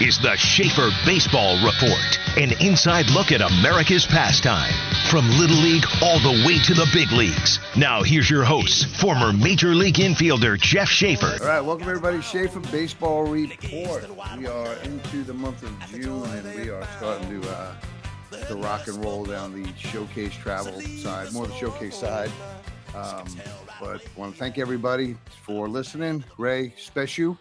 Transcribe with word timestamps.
is 0.00 0.18
the 0.18 0.36
Schaefer 0.36 0.90
Baseball 1.04 1.56
Report, 1.56 2.18
an 2.36 2.52
inside 2.60 3.10
look 3.10 3.32
at 3.32 3.40
America's 3.40 4.06
pastime. 4.06 4.72
From 5.10 5.28
Little 5.30 5.56
League 5.56 5.84
all 6.02 6.20
the 6.20 6.44
way 6.46 6.58
to 6.60 6.74
the 6.74 6.88
big 6.92 7.10
leagues. 7.10 7.58
Now, 7.76 8.02
here's 8.04 8.30
your 8.30 8.44
host, 8.44 8.86
former 8.96 9.32
Major 9.32 9.74
League 9.74 9.96
infielder 9.96 10.60
Jeff 10.60 10.88
Schaefer. 10.88 11.36
All 11.40 11.48
right, 11.48 11.60
welcome 11.60 11.88
everybody. 11.88 12.20
Schaefer 12.22 12.60
Baseball 12.70 13.24
Report. 13.24 14.08
We 14.38 14.46
are 14.46 14.74
into 14.84 15.24
the 15.24 15.34
month 15.34 15.64
of 15.64 15.76
June, 15.90 16.22
and 16.30 16.54
we 16.54 16.70
are 16.70 16.86
starting 16.98 17.40
to 17.40 17.50
uh, 17.50 17.74
to 18.46 18.56
rock 18.56 18.86
and 18.86 19.04
roll 19.04 19.24
down 19.24 19.60
the 19.60 19.68
showcase 19.76 20.34
travel 20.34 20.80
side, 20.80 21.32
more 21.32 21.48
the 21.48 21.54
showcase 21.54 21.96
side. 21.96 22.30
Um, 22.94 23.26
but 23.80 24.02
want 24.16 24.32
to 24.32 24.38
thank 24.38 24.58
everybody 24.58 25.16
for 25.42 25.68
listening. 25.68 26.22
Ray, 26.36 26.72
special. 26.76 27.36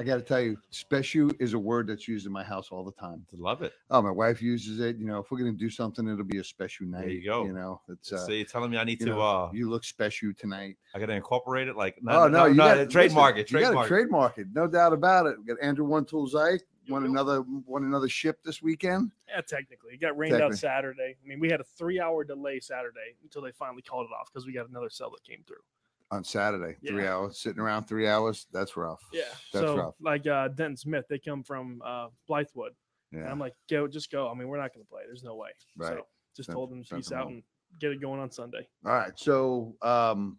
I 0.00 0.02
got 0.02 0.16
to 0.16 0.22
tell 0.22 0.40
you, 0.40 0.56
special 0.70 1.30
is 1.38 1.52
a 1.52 1.58
word 1.58 1.88
that's 1.88 2.08
used 2.08 2.24
in 2.24 2.32
my 2.32 2.42
house 2.42 2.68
all 2.70 2.84
the 2.84 2.92
time. 2.92 3.22
Love 3.36 3.60
it. 3.60 3.74
Oh, 3.90 4.00
my 4.00 4.10
wife 4.10 4.40
uses 4.40 4.80
it. 4.80 4.96
You 4.96 5.04
know, 5.04 5.18
if 5.18 5.30
we're 5.30 5.36
gonna 5.36 5.52
do 5.52 5.68
something, 5.68 6.08
it'll 6.08 6.24
be 6.24 6.38
a 6.38 6.44
special 6.44 6.86
night. 6.86 7.02
There 7.02 7.10
you 7.10 7.24
go. 7.26 7.44
You 7.44 7.52
know, 7.52 7.82
it's 7.86 8.10
uh, 8.10 8.24
so 8.24 8.32
you're 8.32 8.46
telling 8.46 8.70
me 8.70 8.78
I 8.78 8.84
need 8.84 9.00
you 9.00 9.06
to 9.06 9.12
know, 9.12 9.20
uh 9.20 9.50
you 9.52 9.68
look 9.68 9.84
special 9.84 10.32
tonight. 10.32 10.78
I 10.94 11.00
gotta 11.00 11.12
incorporate 11.12 11.68
it 11.68 11.76
like 11.76 11.96
oh 12.08 12.28
no, 12.28 12.46
you 12.46 12.54
gotta, 12.54 12.86
trademark 12.86 13.36
listen, 13.36 13.56
it. 13.56 13.60
You 13.60 13.66
got 13.66 13.86
Trademark 13.86 13.88
to 13.88 13.94
it. 13.94 13.96
trademark 13.96 14.38
it, 14.38 14.46
no 14.54 14.66
doubt 14.66 14.94
about 14.94 15.26
it. 15.26 15.36
We 15.38 15.44
got 15.44 15.58
Andrew 15.62 15.84
One 15.84 16.06
Tool 16.06 16.26
Zyke 16.30 16.60
won 16.88 17.04
another 17.04 17.42
won 17.66 17.84
another 17.84 18.08
ship 18.08 18.38
this 18.42 18.62
weekend. 18.62 19.10
Yeah, 19.28 19.42
technically, 19.42 19.92
it 19.92 20.00
got 20.00 20.16
rained 20.16 20.40
out 20.40 20.54
Saturday. 20.54 21.16
I 21.22 21.28
mean, 21.28 21.40
we 21.40 21.50
had 21.50 21.60
a 21.60 21.64
three-hour 21.76 22.24
delay 22.24 22.60
Saturday 22.60 23.16
until 23.22 23.42
they 23.42 23.52
finally 23.52 23.82
called 23.82 24.06
it 24.06 24.14
off 24.18 24.30
because 24.32 24.46
we 24.46 24.54
got 24.54 24.66
another 24.70 24.88
cell 24.88 25.10
that 25.10 25.22
came 25.24 25.44
through. 25.46 25.62
On 26.10 26.24
Saturday. 26.24 26.76
Three 26.86 27.04
Yeah. 27.04 27.14
hours 27.14 27.38
sitting 27.38 27.60
around 27.60 27.84
three 27.84 28.08
hours. 28.08 28.46
That's 28.52 28.76
rough. 28.76 29.00
Yeah, 29.12 29.22
that's 29.52 29.64
so 29.66 29.76
rough. 29.76 29.94
like 30.00 30.26
uh, 30.26 30.48
Denton 30.48 30.76
Smith, 30.76 31.04
they 31.08 31.18
come 31.18 31.42
from 31.42 31.80
uh, 31.84 32.08
Blythewood, 32.28 32.70
and 33.12 33.22
Yeah, 33.22 33.30
I'm 33.30 33.38
like, 33.38 33.54
go, 33.70 33.86
just 33.86 34.10
go. 34.10 34.28
I 34.28 34.34
mean, 34.34 34.48
we're 34.48 34.58
not 34.60 34.74
going 34.74 34.84
to 34.84 34.88
play. 34.90 35.02
There's 35.06 35.22
no 35.22 35.36
way. 35.36 35.50
Right. 35.76 35.98
So 35.98 36.06
just 36.36 36.46
Send- 36.48 36.56
told 36.56 36.70
them 36.70 36.84
send 36.84 37.00
peace 37.00 37.08
them 37.10 37.18
out 37.18 37.28
and 37.28 37.42
get 37.80 37.92
it 37.92 38.00
going 38.00 38.20
on 38.20 38.30
Sunday. 38.30 38.66
All 38.84 38.92
right. 38.92 39.12
So, 39.16 39.76
um, 39.82 40.38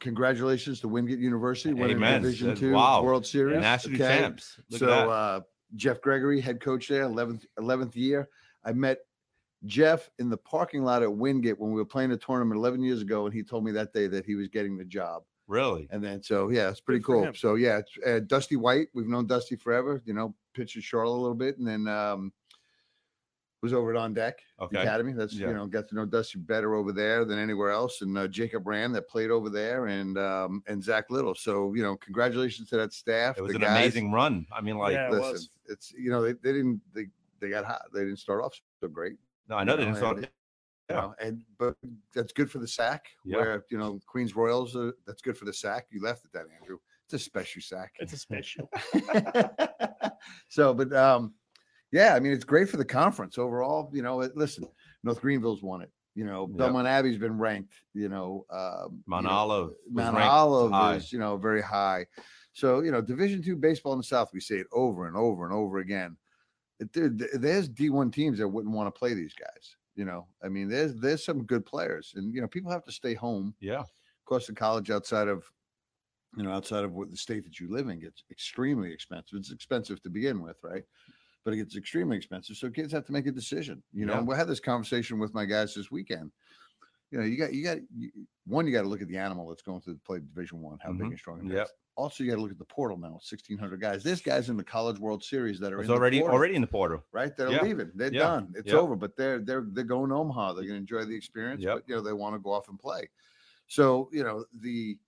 congratulations 0.00 0.80
to 0.80 0.88
Wingate 0.88 1.18
University 1.18 1.72
winning 1.72 1.98
the 2.00 2.06
Amen. 2.06 2.22
Division 2.22 2.48
That's- 2.48 2.60
Two 2.60 2.72
wow. 2.72 3.02
World 3.02 3.26
Series. 3.26 3.60
National 3.60 3.94
Okay. 3.94 4.18
champs. 4.20 4.60
Look 4.70 4.80
so, 4.80 4.86
at 4.86 4.90
that. 4.90 5.08
uh, 5.08 5.40
Jeff 5.74 6.00
Gregory, 6.00 6.40
head 6.40 6.60
coach 6.60 6.88
there, 6.88 7.04
11th 7.04 7.44
11th 7.58 7.96
year. 7.96 8.28
I 8.64 8.72
met 8.72 8.98
Jeff 9.66 10.08
in 10.18 10.28
the 10.30 10.36
parking 10.36 10.82
lot 10.84 11.02
at 11.02 11.12
Wingate 11.12 11.58
when 11.58 11.70
we 11.70 11.76
were 11.76 11.84
playing 11.84 12.12
a 12.12 12.16
tournament 12.16 12.58
11 12.58 12.82
years 12.82 13.02
ago, 13.02 13.26
and 13.26 13.34
he 13.34 13.42
told 13.42 13.64
me 13.64 13.72
that 13.72 13.92
day 13.92 14.06
that 14.06 14.24
he 14.24 14.34
was 14.34 14.48
getting 14.48 14.76
the 14.76 14.84
job. 14.84 15.22
really? 15.48 15.86
And 15.90 16.02
then, 16.02 16.22
so 16.22 16.48
yeah, 16.50 16.70
it's 16.70 16.80
pretty 16.80 17.00
Good 17.00 17.06
cool. 17.24 17.34
So 17.34 17.54
yeah, 17.56 17.78
it's, 17.78 17.90
uh, 18.06 18.20
Dusty 18.26 18.56
White, 18.56 18.88
we've 18.94 19.06
known 19.08 19.26
Dusty 19.26 19.56
forever. 19.56 20.00
You 20.04 20.14
know, 20.14 20.34
pitched 20.54 20.76
in 20.76 20.82
Charlotte 20.82 21.16
a 21.18 21.22
little 21.22 21.34
bit, 21.36 21.58
and 21.58 21.66
then 21.66 21.86
um, 21.86 22.32
was 23.62 23.72
over 23.72 23.90
at 23.90 23.96
On 23.96 24.12
Deck 24.14 24.38
Okay. 24.60 24.78
Academy. 24.80 25.12
That's 25.12 25.34
Yeah. 25.34 25.48
you 25.48 25.54
know, 25.54 25.66
got 25.66 25.88
to 25.88 25.94
know 25.94 26.04
Dusty 26.06 26.38
better 26.38 26.74
over 26.74 26.92
there 26.92 27.24
than 27.24 27.38
anywhere 27.38 27.70
else, 27.70 28.02
and 28.02 28.16
uh, 28.16 28.26
Jacob 28.28 28.66
Rand 28.66 28.94
that 28.94 29.08
played 29.08 29.30
over 29.30 29.50
there, 29.50 29.86
and 29.86 30.16
um, 30.18 30.62
and 30.66 30.82
Zach 30.82 31.10
Little. 31.10 31.34
So 31.34 31.74
you 31.74 31.82
know, 31.82 31.96
congratulations 31.96 32.68
to 32.70 32.76
that 32.76 32.92
staff. 32.92 33.38
It 33.38 33.42
was 33.42 33.54
an 33.54 33.60
guys. 33.62 33.70
amazing 33.70 34.12
run. 34.12 34.46
I 34.52 34.60
mean, 34.60 34.78
like 34.78 34.94
Yeah, 34.94 35.08
it 35.08 35.12
Listen, 35.12 35.32
was. 35.32 35.50
it's 35.68 35.92
you 35.92 36.10
know 36.10 36.22
they, 36.22 36.32
they 36.32 36.52
didn't 36.52 36.80
they 36.94 37.06
they 37.40 37.50
got 37.50 37.64
hot. 37.64 37.82
They 37.92 38.00
didn't 38.00 38.18
start 38.18 38.42
off 38.42 38.58
so 38.80 38.88
great. 38.88 39.16
No, 39.48 39.56
I 39.56 39.64
know 39.64 39.72
you 39.72 39.78
they 39.78 39.84
know, 39.84 39.90
didn't 39.92 39.98
start. 39.98 40.16
and- 40.18 40.24
you 40.26 40.94
Yeah. 40.94 41.00
know, 41.00 41.14
and 41.20 41.42
but 41.58 41.74
that's 42.14 42.32
good 42.32 42.48
for 42.50 42.58
the 42.58 42.68
sack. 42.68 43.06
Yeah. 43.24 43.38
Where 43.38 43.64
you 43.70 43.78
know 43.78 43.98
Queens 44.06 44.36
Royals, 44.36 44.76
uh, 44.76 44.92
that's 45.06 45.20
good 45.22 45.36
for 45.36 45.44
the 45.44 45.52
sack. 45.52 45.86
You 45.90 46.00
left 46.00 46.24
it 46.24 46.32
that 46.32 46.46
Andrew. 46.60 46.78
It's 47.06 47.14
a 47.14 47.18
special 47.18 47.60
sack. 47.62 47.92
It's 47.98 48.12
a 48.12 48.16
special. 48.18 48.68
so, 50.48 50.74
but 50.74 50.92
um, 50.92 51.34
yeah, 51.92 52.14
I 52.14 52.20
mean, 52.20 52.32
it's 52.32 52.44
great 52.44 52.68
for 52.68 52.76
the 52.76 52.84
conference 52.84 53.38
overall. 53.38 53.90
You 53.92 54.02
know, 54.02 54.20
it, 54.22 54.36
listen, 54.36 54.64
North 55.04 55.20
Greenville's 55.20 55.62
won 55.62 55.82
it. 55.82 55.90
You 56.14 56.24
know, 56.24 56.46
Yep. 56.48 56.56
Belmont 56.58 56.88
Abbey's 56.88 57.18
been 57.18 57.38
ranked. 57.38 57.74
You 57.94 58.08
know, 58.08 58.46
um, 58.50 59.02
Mount 59.06 59.24
you 59.24 59.28
know, 59.28 59.34
Olive. 59.36 59.68
was 59.68 59.76
Mount 59.92 60.16
Olive 60.18 60.72
high. 60.72 60.94
is 60.96 61.12
you 61.12 61.18
know 61.18 61.36
very 61.36 61.62
high. 61.62 62.06
So 62.52 62.80
you 62.80 62.90
know, 62.90 63.00
Division 63.02 63.42
two 63.42 63.56
baseball 63.56 63.92
in 63.92 63.98
the 63.98 64.04
South, 64.04 64.30
we 64.32 64.40
say 64.40 64.56
it 64.56 64.66
over 64.72 65.06
and 65.08 65.16
over 65.16 65.44
and 65.44 65.52
over 65.54 65.78
again. 65.78 66.16
There's 66.78 67.68
D 67.68 67.90
one 67.90 68.10
teams 68.10 68.38
that 68.38 68.48
wouldn't 68.48 68.74
want 68.74 68.92
to 68.94 68.98
play 68.98 69.14
these 69.14 69.34
guys. 69.34 69.76
You 69.94 70.04
know, 70.04 70.28
I 70.42 70.48
mean, 70.48 70.68
there's 70.68 70.94
there's 70.96 71.24
some 71.24 71.44
good 71.44 71.64
players, 71.64 72.12
and 72.16 72.34
you 72.34 72.40
know, 72.40 72.48
people 72.48 72.70
have 72.70 72.84
to 72.84 72.92
stay 72.92 73.14
home 73.14 73.54
Yeah. 73.60 73.84
cost 74.26 74.48
of 74.50 74.56
college 74.56 74.90
outside 74.90 75.28
of 75.28 75.50
you 76.36 76.42
know 76.42 76.52
outside 76.52 76.84
of 76.84 76.92
what 76.92 77.10
the 77.10 77.16
state 77.16 77.44
that 77.44 77.60
you 77.60 77.68
live 77.70 77.88
in 77.88 78.00
gets 78.00 78.24
extremely 78.30 78.92
expensive 78.92 79.38
it's 79.38 79.52
expensive 79.52 80.02
to 80.02 80.10
begin 80.10 80.42
with 80.42 80.58
right 80.62 80.84
but 81.44 81.54
it 81.54 81.58
gets 81.58 81.76
extremely 81.76 82.16
expensive 82.16 82.56
so 82.56 82.70
kids 82.70 82.92
have 82.92 83.06
to 83.06 83.12
make 83.12 83.26
a 83.26 83.32
decision 83.32 83.82
you 83.92 84.06
know 84.06 84.14
Yeah. 84.14 84.18
and 84.18 84.28
we 84.28 84.36
had 84.36 84.48
this 84.48 84.60
conversation 84.60 85.18
with 85.18 85.34
my 85.34 85.44
guys 85.44 85.74
this 85.74 85.90
weekend 85.90 86.32
you 87.10 87.18
know 87.18 87.24
you 87.24 87.38
got 87.38 87.52
you 87.52 87.64
got 87.64 87.78
you, 87.96 88.10
one 88.46 88.66
you 88.66 88.72
got 88.72 88.82
to 88.82 88.88
look 88.88 89.02
at 89.02 89.08
the 89.08 89.18
animal 89.18 89.48
that's 89.48 89.62
going 89.62 89.80
to 89.82 89.96
play 90.04 90.18
division 90.20 90.62
one 90.62 90.78
how 90.82 90.92
big 90.92 91.08
Mhm. 91.08 91.10
and 91.10 91.18
strong 91.18 91.40
it 91.40 91.48
is. 91.48 91.74
Also 91.96 92.22
you 92.22 92.30
got 92.30 92.36
to 92.36 92.42
look 92.42 92.50
at 92.52 92.58
the 92.58 92.64
portal 92.64 92.98
now 92.98 93.12
1600 93.12 93.80
guys 93.80 94.02
there's 94.04 94.20
guys 94.20 94.50
in 94.50 94.56
the 94.56 94.62
college 94.64 94.98
world 94.98 95.24
series 95.24 95.58
that 95.58 95.72
are 95.72 95.80
It's 95.80 95.88
in 95.88 95.94
the 95.94 95.98
already 95.98 96.20
portal 96.20 96.36
already 96.36 96.54
in 96.54 96.60
the 96.60 96.66
portal. 96.66 97.02
right? 97.12 97.34
They're 97.36 97.50
Yeah. 97.50 97.62
leaving. 97.62 97.90
They're 97.94 98.12
Yeah. 98.12 98.20
done. 98.20 98.52
It's 98.54 98.70
Yeah. 98.70 98.78
over. 98.78 98.96
But 98.96 99.16
they're 99.16 99.38
they're 99.40 99.66
they're 99.72 99.84
going 99.84 100.10
to 100.10 100.16
Omaha. 100.16 100.52
They're 100.52 100.64
going 100.64 100.74
to 100.74 100.80
enjoy 100.80 101.04
the 101.06 101.16
experience. 101.16 101.62
Yep. 101.62 101.74
But 101.74 101.88
you 101.88 101.94
know 101.96 102.02
they 102.02 102.12
want 102.12 102.34
to 102.34 102.38
go 102.38 102.52
off 102.52 102.68
and 102.68 102.78
play. 102.78 103.08
So 103.66 104.10
you 104.12 104.22
know 104.22 104.44
the 104.60 104.98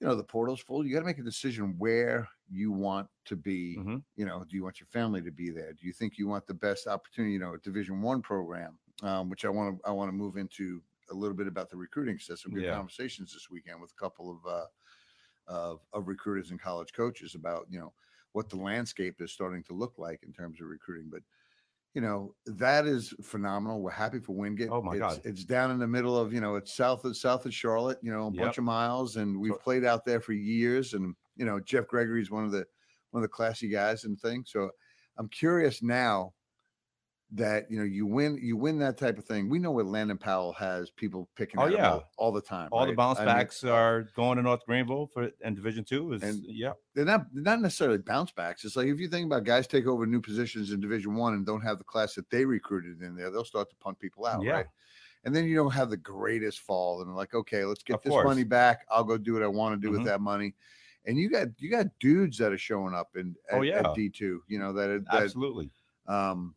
you 0.00 0.06
know 0.06 0.14
the 0.14 0.24
portal's 0.24 0.60
full. 0.60 0.86
You 0.86 0.92
got 0.92 1.00
to 1.00 1.06
make 1.06 1.18
a 1.18 1.22
decision 1.22 1.74
where 1.78 2.28
you 2.48 2.70
want 2.70 3.08
to 3.24 3.34
be. 3.34 3.76
Mhm. 3.78 4.04
You 4.14 4.26
know, 4.26 4.44
do 4.44 4.54
you 4.54 4.62
want 4.62 4.78
your 4.78 4.86
family 4.88 5.20
to 5.22 5.32
be 5.32 5.50
there? 5.50 5.72
Do 5.72 5.86
you 5.86 5.92
think 5.92 6.18
you 6.18 6.28
want 6.28 6.46
the 6.46 6.54
best 6.54 6.86
opportunity? 6.86 7.32
You 7.32 7.40
know, 7.40 7.54
a 7.54 7.58
Division 7.58 8.00
One 8.02 8.22
program, 8.22 8.78
um, 9.02 9.28
which 9.30 9.44
I 9.44 9.48
want 9.48 9.80
to 9.82 9.88
I 9.88 9.90
want 9.90 10.08
to 10.08 10.12
move 10.12 10.36
into 10.36 10.82
a 11.10 11.14
little 11.14 11.36
bit 11.36 11.46
about 11.48 11.68
the 11.70 11.76
recruiting 11.76 12.18
system. 12.18 12.52
Good 12.52 12.64
Yeah. 12.64 12.74
conversations 12.76 13.32
this 13.32 13.48
weekend 13.50 13.80
with 13.80 13.90
a 13.92 13.94
couple 13.94 14.30
of 14.30 14.46
uh, 14.46 14.66
of 15.46 15.80
of 15.92 16.08
recruiters 16.08 16.50
and 16.50 16.60
college 16.60 16.92
coaches 16.92 17.34
about 17.34 17.66
you 17.70 17.78
know 17.78 17.94
what 18.32 18.48
the 18.50 18.56
landscape 18.56 19.20
is 19.20 19.32
starting 19.32 19.62
to 19.64 19.72
look 19.74 19.94
like 19.98 20.22
in 20.22 20.32
terms 20.32 20.60
of 20.60 20.68
recruiting. 20.68 21.08
But 21.10 21.22
you 21.94 22.00
know 22.02 22.34
that 22.46 22.86
is 22.86 23.14
phenomenal. 23.22 23.80
We're 23.80 23.90
happy 23.90 24.20
for 24.20 24.34
Wingate. 24.36 24.70
Oh, 24.70 24.82
my 24.82 24.96
it's, 24.96 24.98
God. 24.98 25.22
It's 25.24 25.44
down 25.44 25.70
in 25.70 25.78
the 25.78 25.86
middle 25.86 26.16
of 26.18 26.32
you 26.32 26.40
know 26.40 26.56
it's 26.56 26.74
south 26.74 27.04
of 27.04 27.16
south 27.16 27.46
of 27.46 27.54
Charlotte. 27.54 27.98
You 28.02 28.12
know 28.12 28.26
a 28.26 28.30
Yep. 28.30 28.44
bunch 28.44 28.58
of 28.58 28.64
miles, 28.64 29.16
and 29.16 29.40
we've 29.40 29.58
played 29.60 29.84
out 29.84 30.04
there 30.04 30.20
for 30.20 30.32
years. 30.32 30.94
And 30.94 31.16
you 31.36 31.46
know 31.46 31.60
Jeff 31.60 31.86
Gregory 31.88 32.20
is 32.22 32.30
one 32.30 32.44
of 32.44 32.52
the 32.52 32.66
one 33.10 33.22
of 33.22 33.28
the 33.28 33.32
classy 33.34 33.68
guys 33.68 34.04
and 34.04 34.20
things. 34.20 34.50
So 34.52 34.70
I'm 35.16 35.28
curious 35.28 35.82
now 35.82 36.34
that 37.32 37.68
you 37.70 37.76
know 37.76 37.84
you 37.84 38.06
win 38.06 38.38
you 38.40 38.56
win 38.56 38.78
that 38.78 38.96
type 38.96 39.18
of 39.18 39.24
thing. 39.24 39.48
We 39.48 39.58
know 39.58 39.72
what 39.72 39.86
Landon 39.86 40.16
Powell 40.16 40.52
has 40.52 40.90
people 40.90 41.28
picking 41.34 41.58
Oh, 41.58 41.66
yeah. 41.66 41.90
all, 41.92 42.04
all 42.18 42.32
the 42.32 42.40
time. 42.40 42.68
All 42.70 42.82
the 42.82 42.88
right? 42.88 42.96
bounce 42.96 43.18
I 43.18 43.24
mean, 43.24 43.34
backs 43.34 43.64
are 43.64 44.04
going 44.14 44.36
to 44.36 44.42
North 44.44 44.64
Greenville 44.64 45.08
for 45.08 45.30
and 45.42 45.56
Division 45.56 45.82
Two 45.84 46.12
is 46.12 46.22
And- 46.22 46.44
yeah. 46.46 46.72
they're 46.94 47.04
not 47.04 47.26
they're 47.34 47.42
not 47.42 47.60
necessarily 47.60 47.98
bounce 47.98 48.30
backs. 48.30 48.64
It's 48.64 48.76
like 48.76 48.86
if 48.86 49.00
you 49.00 49.08
think 49.08 49.26
about 49.26 49.42
guys 49.44 49.66
take 49.66 49.86
over 49.86 50.06
new 50.06 50.20
positions 50.20 50.70
in 50.70 50.78
Division 50.80 51.16
One 51.16 51.34
and 51.34 51.44
don't 51.44 51.62
have 51.62 51.78
the 51.78 51.84
class 51.84 52.14
that 52.14 52.30
they 52.30 52.44
recruited 52.44 53.02
in 53.02 53.16
there, 53.16 53.30
they'll 53.30 53.44
start 53.44 53.70
to 53.70 53.76
punt 53.76 53.98
people 53.98 54.24
out, 54.24 54.42
Yeah. 54.42 54.52
right? 54.52 54.66
And 55.24 55.34
then 55.34 55.46
you 55.46 55.56
don't 55.56 55.72
have 55.72 55.90
the 55.90 55.96
greatest 55.96 56.60
fall, 56.60 57.02
and 57.02 57.16
like, 57.16 57.34
okay, 57.34 57.64
let's 57.64 57.82
get 57.82 57.94
Of 57.96 58.02
this 58.02 58.10
course. 58.10 58.24
money 58.24 58.44
back. 58.44 58.86
I'll 58.88 59.02
go 59.02 59.18
do 59.18 59.32
what 59.34 59.42
I 59.42 59.48
want 59.48 59.74
to 59.74 59.84
do 59.84 59.90
with 59.90 60.02
Mhm. 60.02 60.04
that 60.04 60.20
money. 60.20 60.54
And 61.06 61.18
you 61.18 61.28
got 61.28 61.48
you 61.58 61.70
got 61.72 61.86
dudes 61.98 62.38
that 62.38 62.52
are 62.52 62.58
showing 62.58 62.94
up 62.94 63.16
in 63.16 63.34
Oh, 63.50 63.58
at, 63.58 63.64
yeah. 63.66 63.92
D 63.96 64.08
two, 64.10 64.44
you 64.46 64.60
know 64.60 64.72
that, 64.74 65.04
that 65.10 65.22
Absolutely. 65.24 65.70
um, 66.06 66.54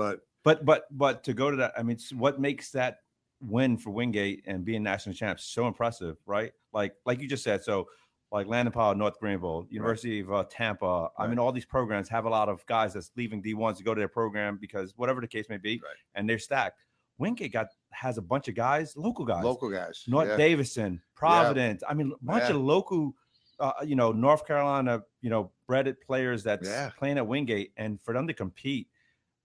but 0.00 0.20
But 0.42 0.64
but 0.64 0.84
but 0.90 1.22
to 1.24 1.34
go 1.34 1.50
to 1.50 1.56
that, 1.58 1.72
I 1.76 1.82
mean, 1.82 1.98
what 2.16 2.40
makes 2.40 2.70
that 2.72 2.98
win 3.42 3.76
for 3.76 3.90
Wingate 3.90 4.42
and 4.46 4.64
being 4.64 4.82
national 4.82 5.14
champs 5.14 5.44
so 5.44 5.66
impressive, 5.66 6.16
right? 6.26 6.52
Like 6.72 6.94
like 7.04 7.20
you 7.20 7.28
just 7.28 7.44
said, 7.44 7.62
so 7.62 7.88
like 8.32 8.46
Landon 8.46 8.72
Powell, 8.72 8.94
North 8.94 9.18
Greenville, 9.18 9.66
University 9.70 10.20
of 10.20 10.32
uh, 10.32 10.44
Tampa. 10.48 11.08
I 11.18 11.26
mean, 11.26 11.38
all 11.38 11.52
these 11.52 11.66
programs 11.66 12.08
have 12.08 12.24
a 12.26 12.30
lot 12.30 12.48
of 12.48 12.64
guys 12.66 12.94
that's 12.94 13.10
leaving 13.16 13.42
D 13.42 13.54
ones 13.54 13.78
to 13.78 13.84
go 13.84 13.92
to 13.94 13.98
their 14.00 14.08
program 14.08 14.56
because 14.60 14.94
whatever 14.96 15.20
the 15.20 15.28
case 15.28 15.46
may 15.50 15.58
be, 15.58 15.74
Right. 15.84 15.96
and 16.14 16.28
they're 16.28 16.38
stacked. 16.38 16.78
Wingate 17.18 17.52
got 17.52 17.66
has 17.90 18.16
a 18.18 18.22
bunch 18.22 18.48
of 18.48 18.54
guys, 18.54 18.96
local 18.96 19.24
guys, 19.26 19.44
local 19.44 19.68
guys, 19.68 20.04
North 20.08 20.28
yeah. 20.28 20.36
Davidson, 20.36 21.02
Providence. 21.16 21.82
I 21.86 21.92
mean, 21.92 22.12
a 22.12 22.24
bunch 22.24 22.44
Yeah. 22.44 22.54
of 22.56 22.62
local, 22.62 23.14
uh, 23.58 23.72
you 23.84 23.96
know, 23.96 24.12
North 24.12 24.46
Carolina, 24.46 25.02
you 25.20 25.28
know, 25.28 25.50
breaded 25.66 26.00
players 26.00 26.42
that's 26.44 26.66
Yeah. 26.68 26.90
playing 26.96 27.18
at 27.18 27.26
Wingate, 27.26 27.72
and 27.76 28.00
for 28.00 28.14
them 28.14 28.26
to 28.28 28.32
compete 28.34 28.86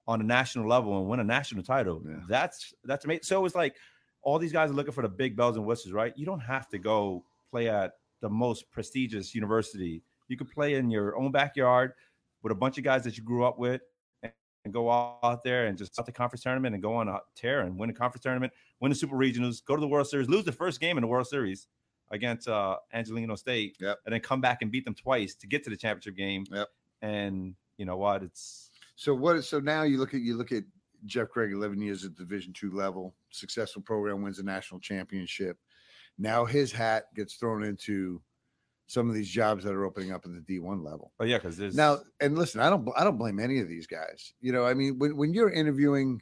on 0.08 0.22
a 0.22 0.24
national 0.24 0.68
level 0.68 1.00
and 1.00 1.08
win 1.10 1.20
a 1.20 1.24
national 1.24 1.64
title, 1.64 2.02
Yeah. 2.08 2.18
that's 2.28 2.74
that's 2.84 3.06
amazing. 3.06 3.24
So 3.24 3.46
it's 3.46 3.56
like 3.56 3.76
all 4.22 4.38
these 4.40 4.52
guys 4.54 4.70
are 4.70 4.74
looking 4.74 4.94
for 4.94 5.02
the 5.04 5.10
big 5.10 5.36
bells 5.36 5.56
and 5.58 5.66
whistles, 5.66 5.94
right? 5.94 6.14
You 6.16 6.26
don't 6.26 6.40
have 6.40 6.68
to 6.70 6.78
go 6.80 7.24
play 7.52 7.70
at 7.70 7.94
the 8.22 8.30
most 8.30 8.70
prestigious 8.72 9.34
university. 9.36 10.02
You 10.28 10.38
could 10.38 10.50
play 10.50 10.76
in 10.76 10.90
your 10.90 11.16
own 11.18 11.32
backyard 11.32 11.94
with 12.42 12.52
a 12.52 12.56
bunch 12.56 12.78
of 12.78 12.84
guys 12.84 13.04
that 13.04 13.18
you 13.18 13.24
grew 13.24 13.46
up 13.46 13.60
with 13.60 13.82
and, 14.24 14.32
and 14.64 14.74
go 14.74 14.90
out 14.90 15.44
there 15.44 15.68
and 15.68 15.78
just 15.78 15.94
start 15.94 16.06
the 16.08 16.12
conference 16.12 16.42
tournament 16.44 16.74
and 16.74 16.82
go 16.82 16.96
on 16.96 17.08
a 17.08 17.20
tear 17.36 17.62
and 17.62 17.78
win 17.78 17.88
the 17.90 17.94
conference 17.96 18.24
tournament, 18.24 18.52
win 18.80 18.90
the 18.90 18.96
super 18.96 19.16
regionals, 19.16 19.64
go 19.64 19.76
to 19.76 19.82
the 19.82 19.88
World 19.88 20.08
Series, 20.08 20.28
lose 20.30 20.44
the 20.46 20.52
first 20.52 20.80
game 20.80 20.98
in 20.98 21.02
the 21.02 21.08
World 21.08 21.28
Series 21.28 21.68
against 22.12 22.48
uh 22.48 22.78
Angelo 22.94 23.36
State, 23.36 23.78
Yep. 23.80 24.00
and 24.06 24.14
then 24.14 24.22
come 24.22 24.42
back 24.42 24.62
and 24.62 24.72
beat 24.72 24.86
them 24.86 24.96
twice 24.96 25.34
to 25.36 25.48
get 25.48 25.64
to 25.64 25.70
the 25.70 25.78
championship 25.78 26.16
game. 26.16 26.46
Yep. 26.52 26.68
And 27.02 27.56
you 27.78 27.86
know 27.86 27.98
what? 27.98 28.24
It's 28.24 28.72
So 28.96 29.14
what? 29.14 29.44
So 29.44 29.60
now 29.60 29.84
you 29.84 29.98
look 29.98 30.14
at 30.14 30.22
you 30.22 30.36
look 30.38 30.52
at 30.52 30.64
Jeff 31.06 31.30
Craig, 31.30 31.52
eleven 31.52 31.82
years 31.82 32.06
at 32.06 32.16
Division 32.16 32.54
two 32.54 32.72
level, 32.72 33.16
successful 33.30 33.82
program, 33.82 34.22
wins 34.22 34.40
a 34.40 34.44
national 34.44 34.80
championship. 34.80 35.58
Now 36.18 36.46
his 36.46 36.72
hat 36.72 37.06
gets 37.14 37.36
thrown 37.36 37.64
into 37.64 38.22
some 38.88 39.10
of 39.10 39.16
these 39.16 39.30
jobs 39.30 39.64
that 39.64 39.74
are 39.74 39.86
opening 39.86 40.12
up 40.12 40.26
at 40.26 40.32
the 40.34 40.42
D 40.42 40.60
one 40.60 40.84
level. 40.84 41.12
but 41.18 41.28
yeah, 41.28 41.38
because 41.38 41.58
there's 41.58 41.76
Now, 41.76 42.00
and 42.22 42.38
listen, 42.38 42.62
I 42.62 42.70
don't 42.70 42.88
I 42.96 43.04
don't 43.04 43.18
blame 43.18 43.40
any 43.40 43.60
of 43.60 43.68
these 43.68 43.88
guys. 43.88 44.34
You 44.42 44.54
know, 44.54 44.66
I 44.66 44.74
mean, 44.74 44.98
when 45.00 45.18
when 45.18 45.34
you're 45.34 45.50
interviewing 45.52 46.22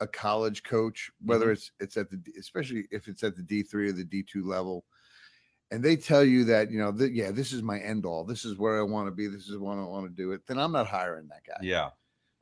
a 0.00 0.06
college 0.06 0.62
coach, 0.62 1.10
whether 1.24 1.46
Mm-hmm. 1.46 1.52
it's 1.52 1.72
it's 1.80 1.96
at 1.96 2.10
the 2.10 2.20
especially 2.38 2.86
if 2.90 3.08
it's 3.08 3.22
at 3.24 3.34
the 3.36 3.42
D 3.42 3.62
three 3.62 3.88
or 3.88 3.92
the 3.92 4.04
D 4.04 4.22
two 4.22 4.44
level, 4.46 4.84
and 5.70 5.82
they 5.82 5.96
tell 5.96 6.22
you 6.24 6.44
that 6.44 6.70
you 6.70 6.78
know, 6.78 6.92
that 6.92 7.12
yeah, 7.12 7.30
this 7.30 7.52
is 7.52 7.62
my 7.62 7.78
end 7.80 8.04
all, 8.06 8.24
this 8.24 8.44
is 8.44 8.58
where 8.58 8.78
I 8.78 8.82
want 8.82 9.06
to 9.08 9.10
be, 9.12 9.26
this 9.26 9.48
is 9.48 9.58
what 9.58 9.78
I 9.78 9.82
want 9.84 10.04
to 10.06 10.12
do 10.22 10.32
it, 10.32 10.46
then 10.46 10.58
I'm 10.58 10.72
not 10.72 10.86
hiring 10.86 11.28
that 11.28 11.44
guy. 11.46 11.58
yeah. 11.62 11.90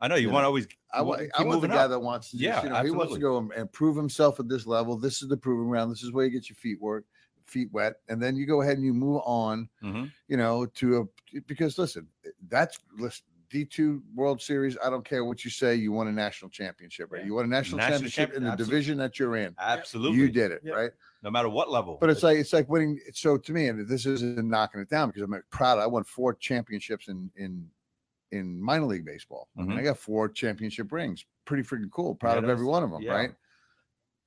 I 0.00 0.08
know 0.08 0.14
you, 0.14 0.28
You 0.28 0.32
want 0.32 0.42
know, 0.42 0.44
to 0.44 0.46
always 0.48 0.68
I 0.92 1.02
wa- 1.02 1.08
want, 1.08 1.20
keep 1.22 1.30
I 1.38 1.42
want 1.44 1.60
the 1.62 1.68
guy 1.68 1.84
up. 1.84 1.90
that 1.90 2.00
wants 2.00 2.30
to, 2.30 2.36
just, 2.38 2.42
Yeah, 2.42 2.62
you 2.62 2.68
know, 2.70 2.82
he 2.84 2.90
wants 2.90 3.12
to 3.14 3.18
go 3.20 3.38
and, 3.38 3.52
and 3.52 3.70
prove 3.72 3.96
himself 3.96 4.40
at 4.40 4.48
this 4.48 4.66
level. 4.66 4.96
This 4.96 5.22
is 5.22 5.28
the 5.28 5.36
proving 5.36 5.68
ground. 5.68 5.92
This 5.92 6.02
is 6.02 6.12
where 6.12 6.24
you 6.24 6.30
get 6.30 6.48
your 6.48 6.56
feet 6.56 6.80
work, 6.80 7.04
feet 7.44 7.68
wet, 7.72 7.94
and 8.08 8.22
then 8.22 8.34
you 8.36 8.46
go 8.46 8.62
ahead 8.62 8.76
and 8.78 8.84
you 8.86 8.94
move 8.94 9.20
on. 9.24 9.68
Mhm. 9.82 10.10
You 10.28 10.36
know, 10.38 10.66
to 10.66 11.00
a 11.34 11.40
because 11.46 11.76
listen, 11.78 12.06
that's 12.48 12.78
listen. 12.98 13.24
D 13.50 13.64
two 13.64 14.00
World 14.14 14.40
Series. 14.40 14.78
I 14.82 14.88
don't 14.90 15.04
care 15.04 15.24
what 15.24 15.44
you 15.44 15.50
say. 15.50 15.74
You 15.74 15.90
won 15.90 16.06
a 16.06 16.12
national 16.12 16.50
championship, 16.52 17.10
right? 17.10 17.22
Yeah. 17.22 17.26
You 17.26 17.34
won 17.34 17.46
a 17.46 17.48
national, 17.48 17.78
National 17.78 18.08
championship 18.08 18.32
in 18.36 18.44
the 18.44 18.50
absolutely. 18.50 18.72
division 18.76 18.98
that 18.98 19.18
you're 19.18 19.36
in. 19.36 19.56
Absolutely, 19.58 20.18
You 20.20 20.30
did 20.30 20.52
it, 20.52 20.60
Yeah. 20.64 20.74
right? 20.74 20.90
no 21.24 21.30
matter 21.32 21.48
what 21.48 21.68
level. 21.68 21.98
But 22.00 22.10
it's 22.10 22.22
like 22.22 22.38
it's 22.38 22.52
like 22.52 22.68
winning. 22.68 23.00
So 23.12 23.36
to 23.36 23.52
me, 23.52 23.66
and 23.66 23.88
this 23.88 24.06
isn't 24.06 24.48
knocking 24.48 24.80
it 24.80 24.88
down 24.88 25.08
because 25.08 25.22
I'm 25.22 25.34
proud. 25.50 25.80
I 25.80 25.86
won 25.88 26.04
four 26.04 26.32
championships 26.34 27.08
in 27.08 27.28
in 27.34 27.68
in 28.32 28.60
minor 28.60 28.86
league 28.86 29.04
baseball. 29.04 29.48
I 29.58 29.62
mean. 29.62 29.78
I 29.78 29.82
got 29.82 29.98
four 29.98 30.28
championship 30.28 30.92
rings. 30.92 31.24
Pretty 31.44 31.62
freaking 31.62 31.90
cool. 31.90 32.14
Proud 32.14 32.34
Yeah, 32.34 32.44
of 32.44 32.48
every 32.48 32.66
one 32.66 32.82
of 32.82 32.90
them, 32.90 33.02
Yeah. 33.02 33.12
right? 33.12 33.34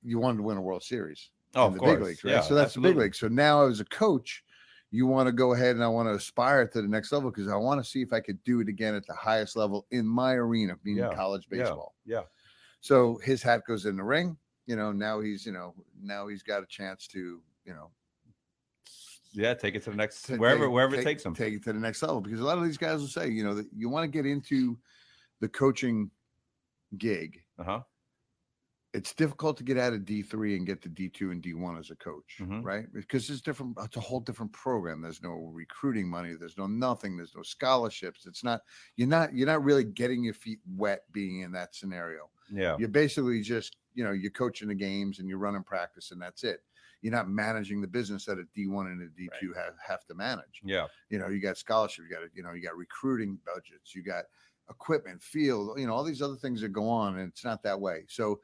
You 0.02 0.18
wanted 0.18 0.38
to 0.38 0.42
win 0.42 0.58
a 0.58 0.62
World 0.62 0.82
Series 0.82 1.30
oh, 1.54 1.70
the 1.70 1.78
course, 1.78 1.94
big 1.94 2.02
leagues, 2.02 2.24
right? 2.24 2.32
yeah, 2.34 2.40
so 2.40 2.54
that's 2.54 2.74
the 2.74 2.80
big 2.80 2.96
league. 2.96 3.14
So 3.14 3.28
now 3.28 3.64
as 3.66 3.80
a 3.80 3.84
coach, 3.86 4.44
you 4.90 5.06
want 5.06 5.26
to 5.26 5.32
go 5.32 5.54
ahead 5.54 5.74
and 5.74 5.82
I 5.84 5.88
want 5.88 6.08
to 6.08 6.14
aspire 6.14 6.68
to 6.68 6.82
the 6.82 6.88
next 6.88 7.10
level 7.10 7.30
because 7.30 7.48
I 7.48 7.56
want 7.56 7.82
to 7.82 7.88
see 7.90 8.02
if 8.02 8.12
I 8.12 8.20
could 8.20 8.42
do 8.44 8.60
it 8.60 8.68
again 8.68 8.94
at 8.94 9.06
the 9.06 9.14
highest 9.14 9.56
level 9.56 9.86
in 9.90 10.06
my 10.06 10.34
arena, 10.34 10.76
being 10.84 10.98
Yeah, 10.98 11.14
college 11.14 11.48
yeah, 11.50 11.58
baseball. 11.62 11.94
yeah. 12.04 12.22
So 12.80 13.16
his 13.18 13.42
hat 13.42 13.62
goes 13.66 13.86
in 13.86 13.96
the 13.96 14.04
ring. 14.04 14.36
You 14.66 14.76
know, 14.76 14.92
now 14.92 15.20
he's, 15.20 15.44
you 15.46 15.52
know, 15.52 15.74
now 16.00 16.28
he's 16.28 16.42
got 16.42 16.62
a 16.62 16.66
chance 16.66 17.06
to, 17.08 17.42
you 17.64 17.72
know, 17.72 17.90
Yeah, 19.34 19.54
take 19.54 19.74
it 19.74 19.82
to 19.84 19.90
the 19.90 19.96
next 19.96 20.22
to 20.26 20.36
wherever 20.36 20.64
take- 20.66 20.72
wherever 20.72 20.92
take- 20.96 21.02
it 21.02 21.04
takes 21.04 21.22
them. 21.22 21.34
Take 21.34 21.54
it 21.54 21.64
to 21.64 21.72
the 21.72 21.78
next 21.80 22.02
level 22.02 22.20
because 22.20 22.40
a 22.40 22.44
lot 22.44 22.56
of 22.58 22.64
these 22.64 22.78
guys 22.78 23.00
will 23.00 23.08
say, 23.08 23.28
you 23.28 23.44
know, 23.44 23.54
that 23.54 23.66
you 23.74 23.88
want 23.88 24.04
to 24.04 24.08
get 24.08 24.26
into 24.26 24.78
the 25.40 25.48
coaching 25.48 26.10
gig. 26.98 27.42
Uh 27.58 27.64
huh. 27.64 27.80
It's 28.92 29.12
difficult 29.12 29.56
to 29.56 29.64
get 29.64 29.76
out 29.76 29.92
of 29.92 30.04
D 30.04 30.22
three 30.22 30.56
and 30.56 30.64
get 30.64 30.80
to 30.82 30.88
D 30.88 31.08
two 31.08 31.32
and 31.32 31.42
D 31.42 31.52
one 31.52 31.76
as 31.76 31.90
a 31.90 31.96
coach, 31.96 32.36
Mhm. 32.40 32.62
right? 32.62 32.86
Because 32.92 33.28
it's 33.28 33.40
different. 33.40 33.76
It's 33.82 33.96
a 33.96 34.00
whole 34.00 34.20
different 34.20 34.52
program. 34.52 35.00
There's 35.02 35.20
no 35.20 35.50
recruiting 35.52 36.08
money. 36.08 36.34
There's 36.34 36.56
no 36.56 36.68
nothing. 36.68 37.16
There's 37.16 37.34
no 37.34 37.42
scholarships. 37.42 38.24
It's 38.26 38.44
not. 38.44 38.60
You're 38.94 39.08
not. 39.08 39.34
You're 39.34 39.48
not 39.48 39.64
really 39.64 39.82
getting 39.82 40.22
your 40.22 40.34
feet 40.34 40.60
wet 40.76 41.10
being 41.10 41.40
in 41.40 41.50
that 41.52 41.74
scenario. 41.74 42.30
Yeah. 42.52 42.76
You're 42.78 42.88
basically 42.88 43.40
just, 43.42 43.76
you 43.94 44.04
know, 44.04 44.12
you're 44.12 44.30
coaching 44.30 44.68
the 44.68 44.74
games 44.76 45.18
and 45.18 45.28
you're 45.28 45.38
running 45.38 45.64
practice 45.64 46.12
and 46.12 46.22
that's 46.22 46.44
it. 46.44 46.62
You're 47.04 47.12
not 47.12 47.28
managing 47.28 47.82
the 47.82 47.86
business 47.86 48.24
that 48.24 48.38
a 48.38 48.44
D1 48.58 48.86
and 48.86 49.02
a 49.02 49.20
D2 49.20 49.54
have, 49.54 49.74
have 49.86 50.06
to 50.06 50.14
manage. 50.14 50.62
Yeah. 50.64 50.86
You 51.10 51.18
know, 51.18 51.28
you 51.28 51.38
got 51.38 51.58
scholarship, 51.58 52.06
you 52.08 52.16
got, 52.16 52.22
you 52.34 52.42
know, 52.42 52.54
you 52.54 52.62
got 52.62 52.78
recruiting 52.78 53.38
budgets, 53.44 53.94
you 53.94 54.02
got 54.02 54.24
equipment, 54.70 55.22
field, 55.22 55.78
you 55.78 55.86
know, 55.86 55.92
all 55.92 56.02
these 56.02 56.22
other 56.22 56.36
things 56.36 56.62
that 56.62 56.70
go 56.70 56.88
on 56.88 57.18
and 57.18 57.28
it's 57.28 57.44
not 57.44 57.62
that 57.62 57.78
way. 57.78 58.06
So, 58.08 58.40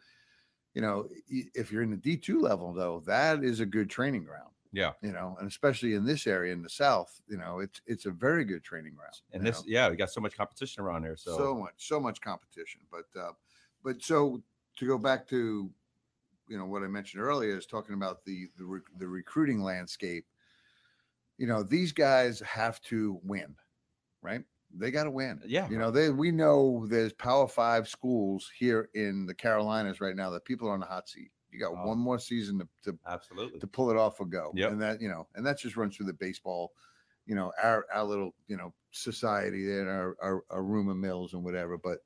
you 0.74 0.82
know, 0.82 1.08
if 1.26 1.72
you're 1.72 1.82
in 1.82 1.90
the 1.90 1.96
D2 1.96 2.38
level 2.38 2.74
though, 2.74 3.02
that 3.06 3.42
is 3.42 3.60
a 3.60 3.66
good 3.66 3.88
training 3.88 4.24
ground. 4.24 4.50
Yeah. 4.74 4.92
You 5.00 5.12
know, 5.12 5.38
and 5.38 5.48
especially 5.48 5.94
in 5.94 6.04
this 6.04 6.26
area 6.26 6.52
in 6.52 6.60
the 6.62 6.68
South, 6.68 7.18
you 7.28 7.38
know, 7.38 7.60
it's, 7.60 7.80
it's 7.86 8.04
a 8.04 8.10
very 8.10 8.44
good 8.44 8.62
training 8.62 8.92
ground. 8.94 9.14
And 9.32 9.42
this, 9.42 9.60
know? 9.60 9.64
yeah, 9.68 9.88
we 9.88 9.96
got 9.96 10.10
so 10.10 10.20
much 10.20 10.36
competition 10.36 10.82
around 10.84 11.04
here. 11.04 11.16
So, 11.16 11.34
so 11.38 11.54
much 11.54 11.72
so 11.78 11.98
much 11.98 12.20
competition 12.20 12.82
but 12.90 13.06
uh 13.18 13.32
but 13.82 14.02
so 14.02 14.42
to 14.76 14.86
go 14.86 14.98
back 14.98 15.26
to 15.28 15.70
you 16.50 16.58
know 16.58 16.66
what 16.66 16.82
i 16.82 16.86
mentioned 16.86 17.22
earlier 17.22 17.56
is 17.56 17.66
talking 17.66 17.94
about 17.94 18.24
the 18.24 18.48
the, 18.58 18.64
rec- 18.64 18.82
the 18.98 19.08
recruiting 19.08 19.62
landscape 19.62 20.26
you 21.38 21.46
know 21.46 21.62
these 21.62 21.92
guys 21.92 22.40
have 22.40 22.80
to 22.82 23.18
win 23.22 23.54
right 24.20 24.42
they 24.76 24.90
got 24.90 25.04
to 25.04 25.10
win 25.10 25.40
yeah, 25.46 25.68
you 25.70 25.78
know 25.78 25.90
they 25.90 26.10
we 26.10 26.30
know 26.30 26.86
there's 26.88 27.12
power 27.14 27.48
five 27.48 27.88
schools 27.88 28.50
here 28.58 28.90
in 28.94 29.24
the 29.26 29.34
carolinas 29.34 30.00
right 30.00 30.16
now 30.16 30.28
that 30.30 30.44
people 30.44 30.68
are 30.68 30.74
on 30.74 30.80
the 30.80 30.86
hot 30.86 31.08
seat 31.08 31.30
you 31.52 31.58
got 31.58 31.72
Oh. 31.72 31.86
one 31.86 31.98
more 31.98 32.18
season 32.18 32.58
to, 32.60 32.68
to 32.84 32.98
absolutely. 33.06 33.58
to 33.58 33.66
pull 33.66 33.90
it 33.90 33.96
off 33.96 34.20
or 34.20 34.26
go. 34.26 34.52
Yeah. 34.54 34.68
And 34.68 34.80
that, 34.80 35.00
you 35.00 35.08
know, 35.08 35.26
and 35.34 35.44
that 35.44 35.58
just 35.58 35.76
runs 35.76 35.96
through 35.96 36.06
the 36.06 36.12
baseball, 36.12 36.72
you 37.26 37.34
know, 37.34 37.52
our 37.60 37.86
our 37.92 38.04
little, 38.04 38.34
you 38.46 38.56
know, 38.56 38.72
society 38.92 39.66
there, 39.66 39.90
our 39.90 40.16
our, 40.22 40.44
our 40.50 40.62
rumor 40.62 40.94
mills 40.94 41.34
and 41.34 41.42
whatever. 41.42 41.76
But 41.76 41.98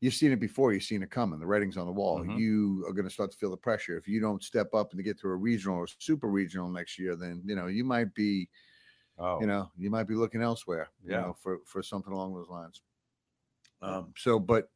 you've 0.00 0.14
seen 0.14 0.32
it 0.32 0.40
before, 0.40 0.72
you've 0.72 0.82
seen 0.84 1.02
it 1.02 1.10
coming. 1.10 1.40
The 1.40 1.46
writing's 1.46 1.76
on 1.76 1.86
the 1.86 1.92
wall. 1.92 2.24
Mhm. 2.24 2.38
You 2.38 2.84
are 2.88 2.92
going 2.92 3.06
to 3.06 3.10
start 3.12 3.32
to 3.32 3.38
feel 3.38 3.50
the 3.50 3.56
pressure. 3.56 3.96
If 3.96 4.08
you 4.08 4.20
don't 4.20 4.42
step 4.42 4.74
up 4.74 4.92
and 4.92 5.02
get 5.04 5.18
to 5.20 5.28
a 5.28 5.36
regional 5.36 5.76
or 5.76 5.86
super 5.86 6.28
regional 6.28 6.68
next 6.70 6.98
year, 6.98 7.16
then 7.16 7.42
you 7.44 7.56
know 7.56 7.66
you 7.66 7.84
might 7.84 8.14
be, 8.14 8.48
Oh, 9.18 9.40
you 9.40 9.46
know, 9.46 9.70
you 9.76 9.90
might 9.90 10.04
be 10.08 10.14
looking 10.14 10.42
elsewhere, 10.42 10.90
you 11.02 11.10
Yeah. 11.10 11.18
know, 11.18 11.34
for 11.34 11.60
for 11.66 11.82
something 11.82 12.12
along 12.12 12.34
those 12.34 12.48
lines. 12.48 12.82
Um, 13.82 14.12
so 14.16 14.38
but 14.40 14.70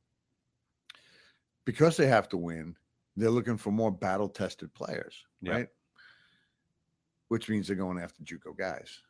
because 1.64 1.96
they 1.96 2.06
have 2.06 2.28
to 2.30 2.36
win, 2.36 2.76
they're 3.16 3.30
looking 3.30 3.56
for 3.56 3.70
more 3.70 3.90
battle 3.90 4.28
tested 4.28 4.72
players, 4.74 5.26
Yeah. 5.40 5.52
right? 5.52 5.69
Which 7.28 7.48
means 7.48 7.66
they're 7.66 7.76
going 7.76 7.98
after 7.98 8.22
JUCO 8.22 8.56
guys, 8.56 9.02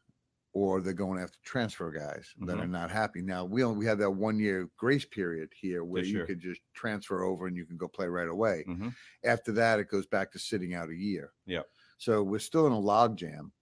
or 0.54 0.80
they're 0.80 0.92
going 0.92 1.18
after 1.18 1.38
transfer 1.42 1.90
guys 1.90 2.34
that 2.40 2.58
are 2.58 2.66
Mhm. 2.66 2.70
not 2.70 2.90
happy. 2.90 3.22
Now 3.22 3.44
we 3.44 3.62
only 3.64 3.78
we 3.78 3.86
had 3.86 3.98
that 3.98 4.10
one 4.10 4.38
year 4.38 4.68
grace 4.76 5.04
period 5.06 5.52
here 5.58 5.82
where 5.84 6.02
This 6.02 6.10
you 6.10 6.18
year. 6.18 6.26
could 6.26 6.40
just 6.40 6.60
transfer 6.74 7.22
over 7.22 7.46
and 7.46 7.56
you 7.56 7.64
can 7.66 7.76
go 7.78 7.88
play 7.88 8.06
right 8.08 8.28
away. 8.28 8.64
mhm. 8.68 8.94
After 9.24 9.52
that, 9.52 9.80
it 9.80 9.88
goes 9.88 10.06
back 10.06 10.30
to 10.32 10.38
sitting 10.38 10.74
out 10.74 10.90
a 10.90 10.94
year. 10.96 11.32
Yeah. 11.46 11.62
So 11.98 12.22
we're 12.22 12.38
still 12.40 12.66
in 12.66 12.72
a 12.72 12.78
log 12.78 13.16
jam. 13.16 13.52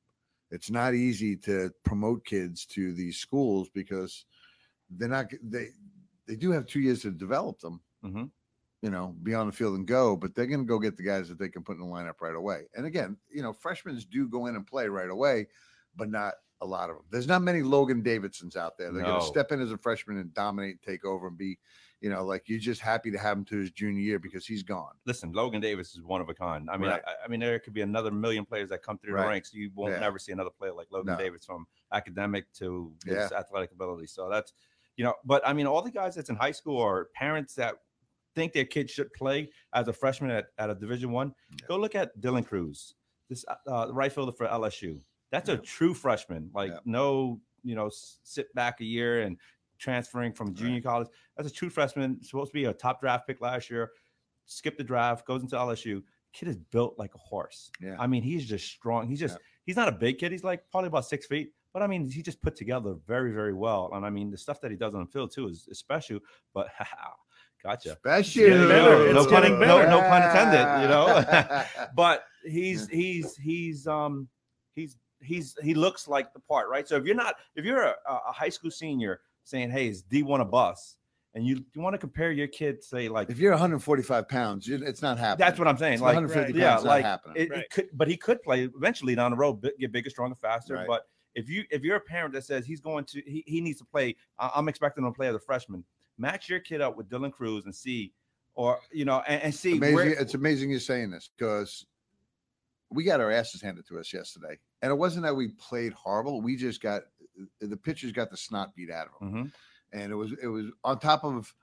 It's 0.50 0.70
not 0.70 0.94
easy 0.94 1.37
to 1.38 1.73
promote 1.85 2.25
kids 2.25 2.66
to 2.66 2.92
these 2.92 3.18
schools 3.18 3.70
because 3.70 4.26
they're 4.90 5.09
not 5.09 5.30
they 5.42 5.70
they 6.26 6.37
do 6.37 6.50
have 6.52 6.66
two 6.66 6.80
years 6.80 7.02
to 7.02 7.11
develop 7.12 7.61
them 7.61 7.82
Mhm. 8.04 8.30
you 8.82 8.90
know, 8.90 9.09
be 9.23 9.35
on 9.35 9.47
the 9.47 9.52
field 9.52 9.76
and 9.76 9.87
go, 9.87 10.16
but 10.16 10.35
they're 10.35 10.47
going 10.47 10.61
to 10.61 10.66
go 10.66 10.78
get 10.78 10.97
the 10.97 11.02
guys 11.02 11.28
that 11.28 11.38
they 11.38 11.50
can 11.50 11.62
put 11.62 11.75
in 11.76 11.80
the 11.80 11.87
lineup 11.87 12.20
right 12.23 12.35
away. 12.35 12.66
And 12.75 12.87
again, 12.87 13.18
you 13.28 13.42
know, 13.42 13.52
freshmen 13.52 13.97
do 14.11 14.26
go 14.28 14.47
in 14.47 14.56
and 14.56 14.66
play 14.66 14.88
right 14.88 15.11
away, 15.11 15.49
but 15.94 16.09
not 16.09 16.35
a 16.61 16.67
lot 16.67 16.90
of 16.90 16.97
them. 16.97 17.05
There's 17.11 17.26
not 17.26 17.43
many 17.43 17.62
Logan 17.62 18.02
Davidsons 18.02 18.57
out 18.57 18.76
there. 18.76 18.93
They're 18.93 19.02
going 19.05 19.21
to 19.21 19.26
step 19.26 19.50
in 19.52 19.61
as 19.61 19.73
a 19.73 19.79
freshman 19.79 20.19
and 20.19 20.33
dominate, 20.35 20.73
and 20.73 20.83
take 20.83 21.05
over, 21.05 21.29
and 21.29 21.38
be, 21.38 21.59
you 22.00 22.11
know, 22.11 22.25
like 22.25 22.49
you're 22.49 22.59
just 22.59 22.81
happy 22.81 23.11
to 23.11 23.19
have 23.19 23.37
him 23.38 23.45
to 23.47 23.57
his 23.59 23.71
junior 23.71 24.00
year 24.00 24.19
because 24.19 24.47
he's 24.47 24.62
gone. 24.62 24.93
Listen, 25.07 25.33
Logan 25.33 25.61
Davidson 25.61 26.00
is 26.00 26.05
one 26.07 26.21
of 26.21 26.29
a 26.29 26.35
kind. 26.35 26.69
I 26.71 26.76
mean, 26.76 26.90
Right. 26.90 27.02
I, 27.07 27.25
I 27.25 27.29
mean, 27.29 27.40
there 27.40 27.59
could 27.59 27.73
be 27.73 27.81
another 27.81 28.11
million 28.11 28.45
players 28.45 28.69
that 28.71 28.83
come 28.83 28.99
through 28.99 29.14
Right. 29.14 29.23
the 29.23 29.29
ranks. 29.29 29.52
You 29.55 29.71
won't 29.75 29.93
Yeah. 29.95 30.00
never 30.00 30.19
see 30.19 30.33
another 30.33 30.50
player 30.50 30.73
like 30.73 30.88
Logan 30.90 31.14
No. 31.14 31.19
Davidson 31.19 31.55
from 31.55 31.67
academic 31.93 32.52
to 32.55 32.93
his 33.05 33.14
Yeah. 33.17 33.29
athletic 33.38 33.73
ability. 33.73 34.07
So 34.07 34.29
that's, 34.29 34.52
you 34.97 35.05
know, 35.05 35.14
but 35.25 35.47
I 35.47 35.52
mean, 35.52 35.67
all 35.67 35.83
the 35.83 35.90
guys 35.90 36.14
that's 36.14 36.31
in 36.31 36.37
high 36.37 36.52
school 36.52 36.81
are 36.81 37.07
parents 37.14 37.55
that 37.55 37.76
think 38.35 38.52
their 38.52 38.64
kid 38.67 38.88
should 38.90 39.12
play 39.14 39.50
as 39.73 39.88
a 39.88 39.93
freshman 39.93 40.31
at, 40.31 40.49
at 40.59 40.69
a 40.71 40.75
Division 40.75 41.11
One. 41.11 41.35
Yeah. 41.59 41.67
Go 41.69 41.76
look 41.79 41.95
at 41.95 42.17
Dylan 42.21 42.47
Crews, 42.47 42.95
this 43.29 43.45
uh, 43.67 43.88
right 43.93 44.12
fielder 44.12 44.33
for 44.33 44.47
LSU. 44.47 45.00
That's 45.30 45.49
a 45.49 45.56
true 45.56 45.94
freshman. 45.94 46.50
Like 46.54 46.70
Yeah. 46.72 46.78
no, 46.84 47.40
you 47.62 47.75
know, 47.75 47.90
sit 47.92 48.52
back 48.54 48.80
a 48.80 48.84
year 48.84 49.22
and 49.22 49.37
transferring 49.78 50.32
from 50.32 50.54
junior 50.54 50.80
college. 50.80 51.08
That's 51.37 51.49
a 51.49 51.52
true 51.52 51.70
freshman. 51.70 52.22
Supposed 52.22 52.50
to 52.50 52.54
be 52.54 52.64
a 52.64 52.72
top 52.72 53.00
draft 53.00 53.26
pick 53.26 53.40
last 53.40 53.70
year. 53.70 53.90
Skip 54.46 54.76
the 54.76 54.84
draft, 54.84 55.26
goes 55.26 55.42
into 55.42 55.56
LSU. 55.56 56.02
Kid 56.32 56.49
is 56.49 56.56
built 56.56 56.99
like 56.99 57.14
a 57.14 57.18
horse. 57.18 57.70
Yeah. 57.80 57.96
I 57.99 58.06
mean, 58.06 58.22
he's 58.22 58.46
just 58.46 58.66
strong. 58.66 59.08
He's 59.08 59.20
just 59.20 59.38
he's 59.64 59.76
not 59.76 59.88
a 59.88 59.92
big 59.92 60.18
kid. 60.18 60.32
He's 60.32 60.44
like 60.44 60.62
probably 60.70 60.88
about 60.88 61.04
six 61.06 61.26
feet. 61.26 61.52
But 61.72 61.82
I 61.82 61.87
mean, 61.87 62.10
he 62.10 62.20
just 62.22 62.42
put 62.42 62.56
together 62.56 62.94
very, 63.06 63.32
very 63.32 63.54
well. 63.54 63.90
And 63.94 64.04
I 64.04 64.10
mean, 64.10 64.30
the 64.30 64.37
stuff 64.38 64.60
that 64.62 64.72
he 64.72 64.76
does 64.76 64.94
on 64.94 65.00
the 65.04 65.10
field 65.10 65.32
too 65.32 65.49
is, 65.49 65.68
is 65.68 65.78
special. 65.78 66.18
But 66.52 66.68
gotcha. 67.62 67.90
Special. 67.96 68.42
Yeah, 68.42 69.12
no 69.12 69.25
pun- 69.26 69.60
no- 69.60 69.88
no 69.88 70.00
pun 70.00 70.22
intended, 70.22 70.82
you 70.82 70.88
know? 70.88 71.64
But 71.94 72.25
he's 72.44 72.88
he's 72.88 73.37
he's 73.37 73.87
um 73.87 74.28
he's 74.75 74.96
he's 75.23 75.57
he 75.62 75.75
looks 75.75 76.09
like 76.09 76.33
the 76.33 76.41
part, 76.41 76.69
right? 76.69 76.87
So 76.89 76.97
if 76.97 77.05
you're 77.05 77.15
not 77.15 77.37
if 77.57 77.65
you're 77.65 77.83
a, 77.83 77.95
a 78.09 78.33
high 78.33 78.49
school 78.49 78.71
senior 78.71 79.21
saying, 79.45 79.71
"Hey, 79.71 79.89
is 79.89 80.03
D 80.03 80.23
one 80.23 80.41
a 80.41 80.45
bus?" 80.45 80.97
and 81.35 81.47
you 81.47 81.65
you 81.75 81.81
want 81.81 81.95
to 81.95 81.99
compare 81.99 82.33
your 82.33 82.49
kid, 82.49 82.83
say 82.83 83.09
like 83.09 83.31
if 83.31 83.39
you're 83.39 83.53
145 83.53 84.29
pounds, 84.29 84.67
you- 84.67 84.81
it's 84.85 85.00
not 85.03 85.17
happening. 85.19 85.47
that's 85.47 85.59
what 85.59 85.69
I'm 85.69 85.79
saying. 85.79 85.95
It's 85.95 86.03
Like 86.03 86.17
150 86.17 86.53
Right. 86.53 86.61
yeah, 86.61 86.73
pounds, 86.73 86.85
not 86.85 86.91
like 86.91 87.05
happening. 87.05 87.37
it, 87.37 87.53
it 87.53 87.71
could, 87.71 87.89
but 87.93 88.09
he 88.09 88.17
could 88.17 88.43
play 88.43 88.65
eventually 88.65 89.15
down 89.15 89.31
the 89.31 89.37
road, 89.37 89.61
bi- 89.62 89.71
get 89.79 89.93
bigger, 89.93 90.11
stronger, 90.11 90.35
faster. 90.35 90.75
Right. 90.75 90.87
But 90.89 91.07
if 91.37 91.49
you 91.49 91.62
if 91.71 91.83
you're 91.85 91.97
a 91.97 92.00
parent 92.00 92.35
that 92.35 92.45
says 92.45 92.67
he's 92.67 92.81
going 92.81 93.05
to 93.07 93.23
he, 93.25 93.45
he 93.47 93.61
needs 93.61 93.79
to 93.79 93.85
play, 93.85 94.17
I- 94.41 94.50
I'm 94.57 94.69
expecting 94.69 95.05
him 95.05 95.12
to 95.12 95.17
play 95.17 95.29
as 95.29 95.35
a 95.37 95.41
freshman. 95.41 95.85
Match 96.19 96.49
your 96.49 96.59
kid 96.61 96.81
up 96.81 96.97
with 96.97 97.09
Dylan 97.09 97.31
Crews 97.33 97.65
and 97.65 97.73
see, 97.75 98.12
or 98.55 98.81
you 98.93 99.05
know, 99.05 99.23
and, 99.29 99.41
and 99.41 99.55
see 99.55 99.77
amazing. 99.77 99.95
where 99.95 100.07
it's 100.09 100.35
amazing 100.35 100.71
you're 100.71 100.81
saying 100.81 101.11
this 101.12 101.31
because 101.39 101.87
we 102.90 103.04
got 103.04 103.20
our 103.20 103.30
asses 103.30 103.62
handed 103.62 103.87
to 103.88 103.99
us 103.99 104.12
yesterday, 104.12 104.59
and 104.82 104.90
it 104.90 104.97
wasn't 104.97 105.25
that 105.25 105.35
we 105.37 105.49
played 105.49 105.92
horrible. 105.92 106.40
We 106.40 106.56
just 106.56 106.80
got 106.80 107.02
the 107.61 107.76
pitchers 107.76 108.12
got 108.12 108.30
the 108.30 108.37
snot 108.37 108.75
beat 108.75 108.90
out 108.90 109.09
of 109.09 109.20
them, 109.20 109.44
Mhm. 109.44 109.52
and 109.92 110.12
it 110.12 110.16
was 110.16 110.32
it 110.42 110.49
was 110.49 110.66
on 110.85 110.99
top 110.99 111.25
of. 111.25 111.54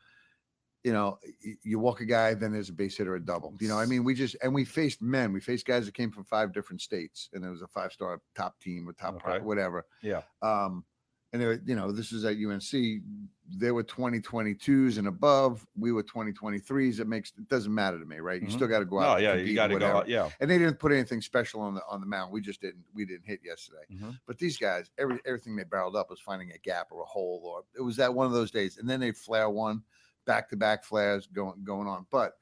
You 0.84 0.93
know, 0.93 1.19
you 1.63 1.79
walk 1.79 2.00
a 2.00 2.05
guy, 2.05 2.34
then 2.34 2.53
there's 2.53 2.69
a 2.69 2.74
base 2.74 2.96
hitter, 2.96 3.15
a 3.15 3.19
double. 3.19 3.57
You 3.60 3.67
know, 3.67 3.77
I 3.77 3.86
mean, 3.86 4.05
we 4.05 4.13
just 4.13 4.38
and 4.41 4.53
we 4.53 4.63
faced 4.63 5.01
men. 5.01 5.34
We 5.34 5.41
faced 5.41 5.65
guys 5.65 5.86
that 5.86 5.96
came 5.96 6.12
from 6.12 6.24
five 6.24 6.53
different 6.53 6.81
states, 6.81 7.29
and 7.34 7.43
it 7.43 7.50
was 7.50 7.62
a 7.62 7.67
five 7.67 7.91
star 7.91 8.22
top 8.36 8.57
team 8.62 8.88
or 8.88 8.93
top 8.93 9.15
Okay. 9.15 9.39
whatever. 9.43 9.86
yeah, 10.01 10.22
Um, 10.41 10.86
and 11.34 11.41
they 11.41 11.46
were, 11.46 11.62
you 11.65 11.75
know, 11.75 11.91
this 11.91 12.12
is 12.12 12.24
at 12.25 12.38
UNC. 12.38 13.01
They 13.50 13.72
were 13.72 13.84
2022s 13.84 14.98
and 14.98 15.07
above. 15.07 15.65
We 15.77 15.91
were 15.91 16.03
2023s. 16.03 17.00
It 17.00 17.07
makes 17.07 17.31
it 17.38 17.48
doesn't 17.48 17.74
matter 17.74 18.00
to 18.00 18.05
me, 18.05 18.17
right? 18.19 18.41
You 18.41 18.48
Mhm. 18.48 18.51
still 18.51 18.67
got 18.67 18.79
to 18.79 18.86
go 18.86 19.00
out. 19.00 19.15
and 19.17 19.24
yeah, 19.24 19.34
you 19.36 19.55
got 19.55 19.67
to 19.67 19.79
go, 19.79 19.86
out, 19.86 20.07
yeah, 20.10 20.29
And 20.39 20.50
they 20.50 20.57
didn't 20.57 20.79
put 20.79 20.91
anything 20.91 21.22
special 21.22 21.62
on 21.62 21.75
the 21.75 21.81
on 21.89 22.00
the 22.01 22.07
mound. 22.07 22.31
We 22.31 22.41
just 22.41 22.62
didn't 22.62 22.86
we 22.93 23.05
didn't 23.05 23.25
hit 23.25 23.41
yesterday. 23.43 23.84
Mhm. 23.91 24.19
But 24.25 24.38
these 24.38 24.57
guys, 24.57 24.89
every 24.98 25.19
everything 25.25 25.55
they 25.55 25.63
barreled 25.63 25.96
up 25.96 26.10
was 26.10 26.19
finding 26.19 26.51
a 26.51 26.57
gap 26.57 26.88
or 26.91 27.01
a 27.01 27.05
hole, 27.05 27.41
or 27.46 27.63
it 27.77 27.81
was 27.81 27.96
that 27.98 28.13
one 28.13 28.25
of 28.25 28.34
those 28.34 28.51
days. 28.51 28.77
And 28.77 28.89
then 28.89 29.00
they 29.00 29.12
flare 29.12 29.50
one, 29.50 29.84
back 30.25 30.50
to 30.50 30.57
back 30.57 30.84
flares 30.84 31.27
going 31.27 31.63
going 31.63 31.88
on. 31.88 32.05
But 32.10 32.38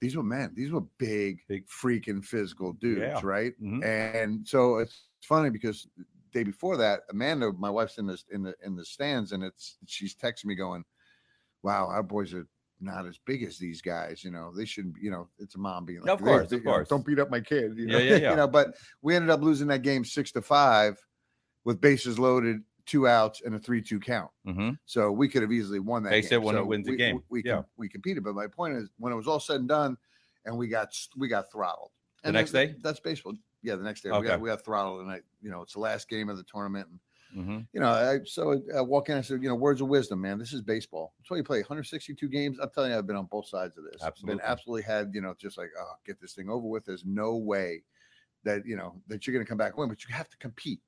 these 0.00 0.16
were 0.16 0.22
men. 0.22 0.52
These 0.54 0.72
were 0.72 0.82
big, 0.82 1.40
Big. 1.48 1.66
freaking 1.68 2.22
physical 2.24 2.72
dudes, 2.74 3.00
Yeah. 3.00 3.20
right? 3.24 3.58
Mhm. 3.60 3.82
And 3.84 4.46
so 4.46 4.76
it's 4.78 5.08
funny 5.22 5.48
because 5.50 5.88
day 6.36 6.42
before 6.44 6.76
that, 6.76 7.00
Amanda, 7.10 7.50
my 7.52 7.70
wife's 7.70 7.96
in 7.98 8.06
the 8.06 8.18
in 8.30 8.42
the 8.42 8.54
in 8.64 8.76
the 8.76 8.84
stands, 8.84 9.32
and 9.32 9.42
it's 9.42 9.78
she's 9.86 10.14
texting 10.14 10.44
me 10.46 10.54
going, 10.54 10.84
"Wow, 11.62 11.86
our 11.86 12.02
boys 12.02 12.34
are 12.34 12.46
not 12.78 13.06
as 13.06 13.18
big 13.24 13.42
as 13.42 13.56
these 13.58 13.80
guys. 13.80 14.22
You 14.22 14.30
know, 14.30 14.52
they 14.54 14.66
shouldn't. 14.66 14.96
You 15.00 15.10
know, 15.10 15.28
it's 15.38 15.54
a 15.54 15.58
mom 15.58 15.86
being 15.86 16.00
like, 16.02 16.10
Of 16.10 16.20
course, 16.22 16.50
they- 16.50 16.56
of 16.56 16.62
you 16.62 16.66
know, 16.66 16.72
course. 16.72 16.88
don't 16.88 17.06
beat 17.06 17.18
up 17.18 17.30
my 17.30 17.40
kid." 17.40 17.76
You 17.78 17.86
know? 17.86 17.96
Yeah, 17.98 18.04
yeah, 18.10 18.16
yeah. 18.16 18.30
you 18.32 18.36
know, 18.36 18.46
but 18.48 18.74
we 19.02 19.14
ended 19.16 19.30
up 19.30 19.40
losing 19.40 19.66
that 19.68 19.80
game 19.82 20.04
six 20.04 20.30
to 20.32 20.42
five 20.42 20.98
with 21.64 21.80
bases 21.80 22.18
loaded, 22.18 22.60
two 22.84 23.08
outs, 23.08 23.40
and 23.44 23.54
a 23.54 23.58
three-two 23.58 23.98
count. 23.98 24.30
Mhm. 24.46 24.78
So 24.84 25.10
we 25.10 25.26
could 25.28 25.40
have 25.42 25.52
easily 25.52 25.80
won 25.80 26.02
that. 26.04 26.10
Base 26.10 26.28
game. 26.28 26.40
hit 26.40 26.46
when 26.46 26.54
it 26.54 26.58
So 26.60 26.64
wins 26.66 26.84
the 26.86 26.92
we, 26.92 26.96
game. 26.98 27.16
We, 27.30 27.40
we, 27.42 27.48
Yeah. 27.48 27.62
we 27.78 27.88
competed, 27.88 28.22
but 28.22 28.34
my 28.34 28.46
point 28.46 28.74
is, 28.76 28.88
when 28.98 29.10
it 29.12 29.16
was 29.16 29.26
all 29.26 29.40
said 29.40 29.60
and 29.60 29.68
done, 29.68 29.96
and 30.44 30.56
we 30.58 30.68
got 30.68 30.94
we 31.16 31.28
got 31.28 31.50
throttled. 31.50 31.90
The 32.22 32.32
next 32.32 32.50
that- 32.52 32.66
day? 32.66 32.74
that's 32.82 33.00
baseball. 33.00 33.34
Yeah, 33.66 33.76
the 33.76 33.84
next 33.84 34.02
day 34.02 34.10
Okay. 34.10 34.14
we 34.14 34.26
got 34.26 34.40
we 34.40 34.48
got 34.48 34.64
throttled, 34.64 35.02
and 35.02 35.10
I, 35.10 35.22
you 35.42 35.50
know, 35.50 35.62
it's 35.62 35.74
the 35.74 35.80
last 35.80 36.08
game 36.08 36.28
of 36.28 36.36
the 36.36 36.44
tournament. 36.44 36.88
And, 36.90 37.00
Mhm. 37.30 37.66
you 37.72 37.80
know, 37.80 37.88
I 37.90 38.20
so 38.24 38.62
I 38.76 38.80
walk 38.82 39.08
in, 39.10 39.18
I 39.18 39.22
said, 39.22 39.42
you 39.42 39.48
know, 39.48 39.54
words 39.56 39.80
of 39.80 39.88
wisdom, 39.88 40.20
man. 40.22 40.38
This 40.38 40.52
is 40.52 40.62
baseball. 40.62 41.14
That's 41.18 41.30
why 41.30 41.38
you 41.38 41.44
play 41.44 41.60
162 41.60 42.28
games. 42.28 42.58
I'm 42.60 42.70
telling 42.70 42.92
you, 42.92 42.98
I've 42.98 43.06
been 43.06 43.16
on 43.16 43.26
both 43.26 43.48
sides 43.48 43.76
of 43.78 43.84
this. 43.84 44.10
Absolutely. 44.10 44.22
Been 44.24 44.40
absolutely 44.42 44.82
had, 44.82 45.12
you 45.14 45.20
know, 45.22 45.34
just 45.34 45.58
like, 45.58 45.70
oh, 45.78 45.94
get 46.04 46.20
this 46.20 46.34
thing 46.34 46.50
over 46.50 46.66
with. 46.68 46.84
There's 46.86 47.04
no 47.04 47.36
way 47.36 47.84
that 48.44 48.66
you 48.66 48.76
know 48.76 49.02
that 49.08 49.26
you're 49.26 49.34
going 49.34 49.44
to 49.44 49.48
come 49.48 49.58
back 49.58 49.72
and 49.72 49.80
win, 49.80 49.88
but 49.90 50.04
you 50.04 50.14
have 50.14 50.30
to 50.30 50.38
compete 50.38 50.82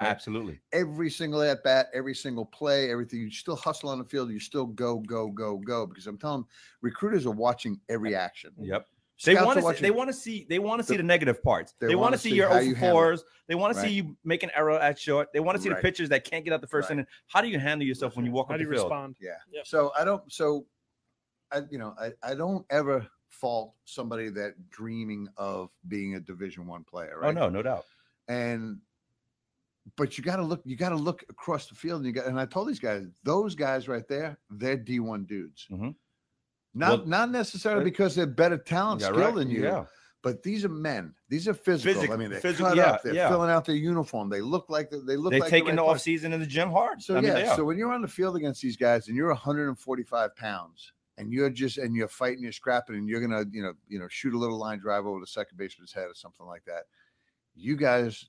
Right. 0.00 0.16
absolutely. 0.16 0.62
every 0.72 1.10
single 1.10 1.42
at 1.42 1.62
bat, 1.64 1.88
every 1.94 2.14
single 2.14 2.46
play, 2.46 2.90
everything. 2.90 3.20
You 3.20 3.30
still 3.30 3.56
hustle 3.56 3.90
on 3.90 3.98
the 3.98 4.04
field. 4.04 4.30
You 4.30 4.40
still 4.40 4.66
go, 4.66 4.98
go, 5.00 5.30
go, 5.30 5.58
go. 5.58 5.86
Because 5.86 6.06
I'm 6.06 6.18
telling, 6.18 6.44
recruiters 6.80 7.26
are 7.26 7.32
watching 7.32 7.80
every 7.88 8.14
action. 8.14 8.56
Yep. 8.56 8.91
They 9.24 9.34
want 9.34 9.58
to. 9.58 9.64
watching- 9.64 9.82
They 9.82 9.90
want 9.90 10.08
to 10.08 10.14
see. 10.14 10.46
They 10.48 10.58
want 10.58 10.80
to 10.80 10.84
see 10.86 10.94
the- 10.94 10.98
the 10.98 11.06
negative 11.06 11.42
parts. 11.42 11.74
they 11.78 11.88
They, 11.88 11.94
want 11.94 12.02
wanna 12.12 12.18
see 12.18 12.30
see 12.30 12.36
your 12.36 12.48
how 12.48 12.54
0 12.54 12.64
you 12.64 12.74
for 12.74 12.78
handle 12.80 12.98
it. 12.98 13.02
4s. 13.18 13.24
They 13.48 13.54
want 13.54 13.74
to 13.74 13.80
Right. 13.80 13.88
see 13.88 13.94
you 13.94 14.16
make 14.24 14.42
an 14.42 14.50
error 14.54 14.78
at 14.78 14.98
short. 14.98 15.32
They 15.32 15.40
want 15.40 15.56
to 15.56 15.62
see 15.62 15.68
Right. 15.68 15.76
the 15.76 15.82
pitchers 15.82 16.08
that 16.10 16.24
can't 16.24 16.44
get 16.44 16.52
out 16.54 16.60
the 16.60 16.66
first 16.66 16.88
Right. 16.88 16.96
inning. 16.96 17.06
How 17.28 17.40
do 17.40 17.48
you 17.48 17.58
handle 17.58 17.86
yourself 17.86 18.16
when 18.16 18.24
you 18.24 18.32
walk 18.32 18.48
How 18.48 18.56
do 18.56 18.62
you 18.64 18.70
field? 18.70 18.84
respond? 18.84 19.16
Yeah. 19.20 19.36
Yep. 19.52 19.66
So 19.66 19.92
I 19.96 20.04
don't. 20.04 20.30
So 20.32 20.66
I, 21.50 21.62
you 21.70 21.78
know, 21.78 21.94
I, 21.98 22.12
I 22.22 22.34
don't 22.34 22.64
ever 22.70 23.06
fault 23.28 23.74
somebody 23.84 24.28
that 24.30 24.54
dreaming 24.70 25.28
of 25.36 25.70
being 25.88 26.14
a 26.14 26.20
Division 26.20 26.66
One 26.66 26.84
player. 26.84 27.18
Right? 27.18 27.28
Oh 27.28 27.32
no, 27.32 27.48
no 27.48 27.62
doubt. 27.62 27.84
and 28.28 28.80
but 29.96 30.16
you 30.16 30.22
got 30.22 30.36
to 30.36 30.42
look 30.42 30.62
you 30.64 30.76
got 30.76 30.90
to 30.90 30.94
look 30.96 31.24
across 31.28 31.66
the 31.68 31.74
field 31.74 31.98
and 31.98 32.06
you 32.06 32.12
got 32.12 32.26
and 32.26 32.38
i 32.38 32.46
told 32.46 32.68
these 32.68 32.78
guys 32.78 33.04
those 33.24 33.56
guys 33.56 33.88
right 33.88 34.06
there 34.06 34.38
they're 34.50 34.76
d1 34.78 35.26
dudes 35.26 35.66
Mhm. 35.72 35.96
Not 36.74 37.00
Well, 37.00 37.06
not 37.08 37.30
necessarily 37.30 37.84
because 37.84 38.14
they're 38.14 38.26
better 38.26 38.56
talent 38.58 39.00
Yeah, 39.00 39.08
skill 39.08 39.18
right. 39.20 39.34
than 39.34 39.50
you 39.50 39.62
Yeah. 39.64 39.84
but 40.22 40.42
these 40.42 40.64
are 40.64 40.68
men 40.68 41.14
these 41.28 41.46
are 41.48 41.54
physical 41.54 41.94
Physic- 41.94 42.10
i 42.10 42.16
mean 42.16 42.30
they're 42.30 42.40
physical, 42.40 42.68
cut 42.68 42.76
yeah, 42.76 42.90
up 42.92 43.02
they're 43.02 43.14
yeah. 43.14 43.28
filling 43.28 43.50
out 43.50 43.64
their 43.64 43.74
uniform 43.76 44.28
they 44.28 44.40
look 44.40 44.66
like 44.70 44.88
they, 44.90 44.98
they 45.06 45.16
look 45.16 45.32
They've 45.32 45.40
like 45.40 45.50
taken 45.50 45.76
the 45.76 45.82
right 45.82 45.88
off 45.90 46.00
season 46.00 46.32
in 46.32 46.40
the 46.40 46.46
gym 46.46 46.70
hard. 46.70 47.02
so 47.02 47.16
I 47.16 47.20
yeah 47.20 47.34
they 47.34 47.46
are. 47.46 47.56
so 47.56 47.64
when 47.64 47.76
you're 47.76 47.92
on 47.92 48.02
the 48.02 48.08
field 48.08 48.36
against 48.36 48.62
these 48.62 48.76
guys 48.76 49.08
and 49.08 49.16
you're 49.16 49.28
145 49.28 50.36
pounds 50.36 50.92
and 51.18 51.32
you're 51.32 51.50
just 51.50 51.76
and 51.78 51.94
you're 51.94 52.08
fighting 52.08 52.42
you're 52.42 52.52
scrapping 52.52 52.96
and 52.96 53.08
you're 53.08 53.20
gonna 53.20 53.44
you 53.50 53.62
know 53.62 53.72
you 53.88 53.98
know 53.98 54.08
shoot 54.08 54.32
a 54.34 54.38
little 54.38 54.58
line 54.58 54.78
drive 54.78 55.04
over 55.06 55.20
the 55.20 55.26
second 55.26 55.58
baseman's 55.58 55.92
head 55.92 56.06
or 56.06 56.14
something 56.14 56.46
like 56.46 56.64
that 56.64 56.84
you 57.54 57.76
guys 57.76 58.26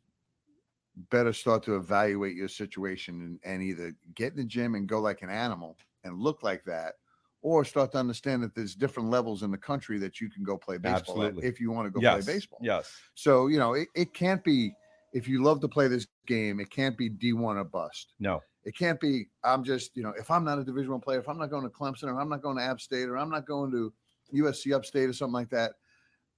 better 1.09 1.31
start 1.33 1.63
to 1.63 1.75
evaluate 1.75 2.35
your 2.35 2.47
situation 2.49 3.21
and, 3.21 3.39
and 3.45 3.63
either 3.63 3.93
get 4.15 4.31
in 4.33 4.37
the 4.37 4.43
gym 4.43 4.75
and 4.75 4.87
go 4.87 4.99
like 4.99 5.21
an 5.21 5.29
animal 5.29 5.77
and 6.03 6.19
look 6.19 6.43
like 6.43 6.63
that 6.65 6.95
or 7.43 7.63
start 7.63 7.91
to 7.91 7.97
understand 7.99 8.41
that 8.41 8.55
there's 8.55 8.73
different 8.73 9.09
levels 9.09 9.43
in 9.43 9.51
the 9.51 9.57
country 9.57 9.99
that 9.99 10.19
you 10.19 10.29
can 10.29 10.43
go 10.43 10.57
play 10.57 10.77
baseball 10.77 11.21
Absolutely. 11.21 11.45
if 11.47 11.59
you 11.59 11.69
want 11.71 11.85
to 11.85 11.91
go 11.91 11.99
yes. 12.01 12.23
play 12.25 12.33
baseball 12.35 12.59
Yes. 12.63 12.91
so 13.13 13.47
you 13.47 13.59
know 13.59 13.73
it, 13.73 13.87
it 13.95 14.13
can't 14.13 14.43
be 14.43 14.73
if 15.13 15.27
you 15.27 15.43
love 15.43 15.59
to 15.61 15.67
play 15.67 15.87
this 15.87 16.07
game 16.25 16.59
it 16.59 16.71
can't 16.71 16.97
be 16.97 17.09
d1 17.09 17.57
or 17.57 17.63
bust 17.63 18.13
No. 18.19 18.41
it 18.63 18.75
can't 18.75 18.99
be 18.99 19.27
i'm 19.43 19.63
just 19.63 19.95
you 19.95 20.01
know 20.03 20.13
if 20.17 20.31
i'm 20.31 20.43
not 20.43 20.57
a 20.57 20.63
division 20.63 20.91
one 20.91 21.01
player 21.01 21.19
if 21.19 21.29
i'm 21.29 21.37
not 21.37 21.49
going 21.51 21.63
to 21.63 21.69
clemson 21.69 22.05
or 22.05 22.19
i'm 22.19 22.29
not 22.29 22.41
going 22.41 22.57
to 22.57 22.63
app 22.63 22.79
state 22.81 23.07
or 23.09 23.17
i'm 23.17 23.29
not 23.29 23.45
going 23.45 23.69
to 23.71 23.93
usc 24.35 24.73
upstate 24.73 25.09
or 25.09 25.13
something 25.13 25.33
like 25.33 25.49
that 25.49 25.73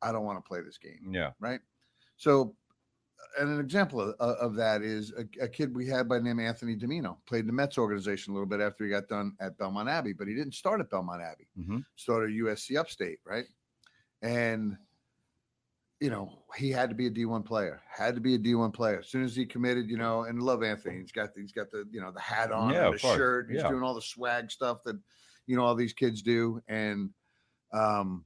i 0.02 0.12
don't 0.12 0.26
want 0.26 0.38
to 0.44 0.48
play 0.48 0.60
this 0.62 0.78
game 0.78 1.00
Yeah. 1.12 1.32
right 1.40 1.60
so 2.18 2.56
and 3.40 3.50
an 3.50 3.60
example 3.60 4.00
of, 4.02 4.14
of 4.20 4.56
that 4.56 4.82
is 4.82 5.12
a, 5.18 5.44
a 5.44 5.48
kid 5.48 5.76
we 5.76 5.88
had 5.88 6.08
by 6.08 6.18
the 6.18 6.24
name 6.24 6.40
of 6.40 6.46
anthony 6.46 6.76
domino 6.76 7.18
played 7.26 7.42
in 7.42 7.48
the 7.48 7.54
mets 7.54 7.78
organization 7.78 8.32
a 8.32 8.34
little 8.34 8.48
bit 8.48 8.62
after 8.62 8.84
he 8.84 8.90
got 8.90 9.08
done 9.08 9.36
at 9.40 9.58
belmont 9.58 9.90
abbey 9.90 10.14
but 10.14 10.28
he 10.28 10.34
didn't 10.36 10.54
start 10.54 10.80
at 10.80 10.90
belmont 10.90 11.22
abbey 11.22 11.48
Mhm. 11.60 11.84
started 11.96 12.30
at 12.36 12.36
usc 12.46 12.76
upstate 12.78 13.20
right 13.26 13.46
and 14.22 14.78
you 16.02 16.10
know, 16.10 16.44
he 16.58 16.72
had 16.72 16.90
to 16.90 16.96
be 16.96 17.08
a 17.08 17.10
D1 17.10 17.46
player. 17.46 17.82
Had 17.90 18.16
to 18.16 18.22
be 18.22 18.36
a 18.36 18.38
D1 18.38 18.74
player. 18.74 19.00
As 19.00 19.08
soon 19.08 19.24
as 19.24 19.34
he 19.34 19.46
committed, 19.46 19.90
you 19.90 19.96
know, 19.96 20.24
and 20.26 20.42
love 20.44 20.62
Anthony. 20.62 21.00
He's 21.00 21.14
got 21.14 21.34
the, 21.34 21.40
he's 21.40 21.54
got 21.54 21.72
the 21.72 21.88
you 21.90 22.02
know 22.02 22.12
the 22.12 22.20
hat 22.20 22.52
on, 22.52 22.74
Yeah, 22.74 22.90
the 22.92 22.98
shirt. 22.98 23.50
He's 23.50 23.62
Yeah. 23.62 23.70
doing 23.70 23.82
all 23.82 23.94
the 23.94 24.02
swag 24.02 24.52
stuff 24.52 24.84
that 24.84 25.00
you 25.48 25.56
know 25.56 25.64
all 25.64 25.74
these 25.74 25.94
kids 25.94 26.22
do, 26.22 26.62
and 26.68 27.12
um, 27.72 28.26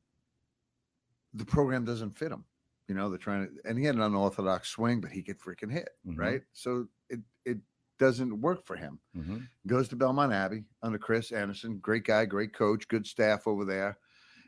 the 1.36 1.46
program 1.46 1.86
doesn't 1.86 2.18
fit 2.18 2.32
him. 2.32 2.44
You 2.90 2.96
know, 2.96 3.08
they're 3.10 3.20
trying 3.20 3.46
to, 3.48 3.70
and 3.70 3.78
he 3.78 3.86
had 3.86 3.96
an 3.96 4.02
unorthodox 4.02 4.70
swing, 4.70 5.00
but 5.00 5.12
he 5.12 5.22
could 5.22 5.38
freaking 5.40 5.72
hit, 5.72 5.90
Mhm. 6.06 6.18
right? 6.18 6.42
So 6.54 6.88
it 7.08 7.20
it 7.46 7.60
doesn't 8.00 8.42
work 8.42 8.66
for 8.66 8.76
him 8.78 9.00
Mhm. 9.16 9.48
goes 9.68 9.88
to 9.90 9.96
Belmont 9.96 10.34
Abbey 10.34 10.66
under 10.82 10.98
Chris 10.98 11.32
Anderson. 11.32 11.78
Great 11.80 12.04
guy, 12.06 12.26
great 12.26 12.54
coach, 12.54 12.88
good 12.88 13.06
staff 13.06 13.46
over 13.46 13.64
there. 13.66 14.00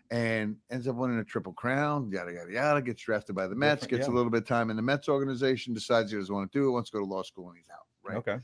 And 0.09 0.57
ends 0.69 0.87
up 0.87 0.95
winning 0.95 1.19
a 1.19 1.23
triple 1.23 1.53
crown, 1.53 2.11
yada, 2.11 2.33
yada, 2.33 2.51
yada. 2.51 2.81
Gets 2.81 3.03
drafted 3.03 3.35
by 3.35 3.47
the 3.47 3.55
Mets, 3.55 3.85
gets 3.87 4.07
a 4.07 4.11
little 4.11 4.31
bit 4.31 4.41
of 4.41 4.47
time 4.47 4.69
in 4.69 4.75
the 4.75 4.81
Mets 4.81 5.07
organization, 5.07 5.73
decides 5.73 6.11
he 6.11 6.17
doesn't 6.17 6.33
want 6.33 6.51
to 6.51 6.57
do 6.59 6.67
it, 6.67 6.71
wants 6.71 6.89
to 6.89 6.97
go 6.97 6.99
to 6.99 7.05
law 7.05 7.21
school, 7.23 7.47
and 7.49 7.57
he's 7.57 7.69
out. 7.69 7.87
Right. 8.03 8.17
Okay. 8.17 8.39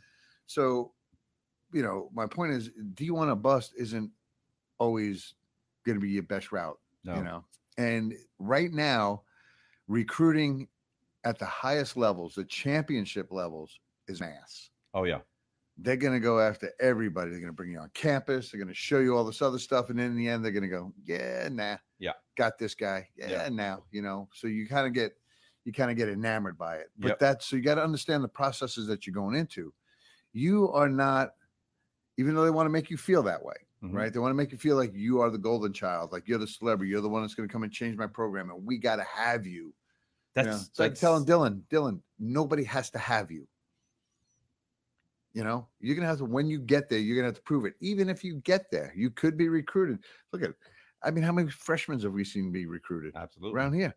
So, 0.45 0.93
you 1.73 1.81
know, 1.81 2.09
my 2.13 2.27
point 2.27 2.53
is 2.53 2.69
do 2.93 3.03
you 3.03 3.13
want 3.13 3.29
to 3.31 3.35
bust 3.35 3.73
isn't 3.77 4.11
always 4.77 5.33
going 5.85 5.95
to 5.97 6.01
be 6.01 6.11
your 6.11 6.23
best 6.23 6.51
route, 6.51 6.79
No. 7.03 7.15
you 7.17 7.23
know. 7.23 7.45
And 7.77 8.13
right 8.39 8.71
now, 8.71 9.23
recruiting 9.87 10.69
at 11.25 11.39
the 11.39 11.45
highest 11.45 11.97
levels, 11.97 12.35
the 12.35 12.45
championship 12.45 13.31
levels, 13.31 13.79
is 14.07 14.19
mass 14.21 14.71
Oh 14.93 15.03
yeah. 15.05 15.21
they're 15.77 15.97
going 15.97 16.13
to 16.13 16.19
go 16.19 16.39
after 16.39 16.71
everybody. 16.79 17.29
They're 17.29 17.39
going 17.39 17.51
to 17.51 17.55
bring 17.55 17.71
you 17.71 17.79
on 17.79 17.89
campus. 17.91 18.49
They're 18.51 18.57
going 18.59 18.67
to 18.67 18.73
show 18.73 18.99
you 18.99 19.15
all 19.15 19.23
this 19.23 19.41
other 19.41 19.59
stuff, 19.59 19.89
and 19.89 19.99
then 19.99 20.07
in 20.11 20.17
the 20.17 20.27
end, 20.27 20.43
they're 20.43 20.51
going 20.51 20.63
to 20.63 20.67
go, 20.69 20.93
"Yeah, 21.03 21.49
nah, 21.51 21.77
Yeah. 21.99 22.13
got 22.35 22.57
this 22.57 22.75
guy, 22.75 23.09
yeah, 23.15 23.31
Yeah. 23.31 23.49
now." 23.49 23.85
You 23.91 24.01
know, 24.01 24.29
so 24.33 24.47
you 24.47 24.67
kind 24.67 24.87
of 24.87 24.93
get 24.93 25.13
you 25.65 25.73
kind 25.73 25.91
of 25.91 25.97
get 25.97 26.09
enamored 26.09 26.57
by 26.57 26.77
it. 26.77 26.89
But 26.97 27.09
Yep. 27.09 27.19
that's 27.19 27.45
so 27.47 27.55
you 27.57 27.61
got 27.63 27.75
to 27.75 27.83
understand 27.83 28.23
the 28.23 28.29
processes 28.29 28.87
that 28.87 29.07
you're 29.07 29.13
going 29.13 29.35
into. 29.35 29.73
You 30.33 30.71
are 30.71 30.89
not, 30.89 31.31
even 32.17 32.35
though 32.35 32.45
they 32.45 32.51
want 32.51 32.67
to 32.67 32.71
make 32.71 32.89
you 32.91 32.97
feel 32.97 33.23
that 33.23 33.43
way, 33.43 33.55
Mhm. 33.81 33.91
right? 33.91 34.11
They 34.13 34.19
want 34.19 34.31
to 34.31 34.35
make 34.35 34.51
you 34.51 34.57
feel 34.57 34.75
like 34.75 34.93
you 34.93 35.21
are 35.21 35.29
the 35.29 35.37
golden 35.37 35.73
child, 35.73 36.11
like 36.11 36.27
you're 36.27 36.39
the 36.39 36.47
celebrity, 36.47 36.89
you're 36.91 37.01
the 37.01 37.09
one 37.09 37.21
that's 37.21 37.35
going 37.35 37.47
to 37.47 37.53
come 37.53 37.63
and 37.63 37.71
change 37.71 37.97
my 37.97 38.07
program, 38.07 38.49
and 38.49 38.65
we 38.65 38.77
got 38.77 38.97
to 38.97 39.03
have 39.03 39.45
you. 39.47 39.73
You 40.37 40.45
That's, 40.45 40.47
know, 40.47 40.67
it's 40.69 40.79
like 40.79 40.95
telling 40.95 41.25
Dylan, 41.25 41.63
Dylan, 41.67 42.01
nobody 42.19 42.63
has 42.65 42.91
to 42.91 42.99
have 42.99 43.31
you. 43.31 43.47
You 45.33 45.43
know, 45.43 45.69
you're 45.79 45.95
gonna 45.95 46.07
have 46.07 46.17
to 46.17 46.25
when 46.25 46.47
you 46.47 46.59
get 46.59 46.89
there, 46.89 46.97
you're 46.99 47.15
gonna 47.15 47.27
have 47.27 47.35
to 47.35 47.41
prove 47.43 47.65
it. 47.65 47.75
Even 47.79 48.09
if 48.09 48.23
you 48.23 48.35
get 48.37 48.71
there, 48.71 48.91
you 48.95 49.11
could 49.11 49.37
be 49.37 49.49
recruited. 49.49 50.03
Look 50.31 50.41
at, 50.41 50.55
I 51.03 51.11
mean, 51.11 51.23
how 51.23 51.31
many 51.31 51.51
freshmen 51.51 51.99
have 51.99 52.13
we 52.13 52.23
seen 52.23 52.51
be 52.51 52.65
recruited 52.65 53.13
absolutely. 53.13 53.51
around 53.51 53.73
here? 53.73 53.93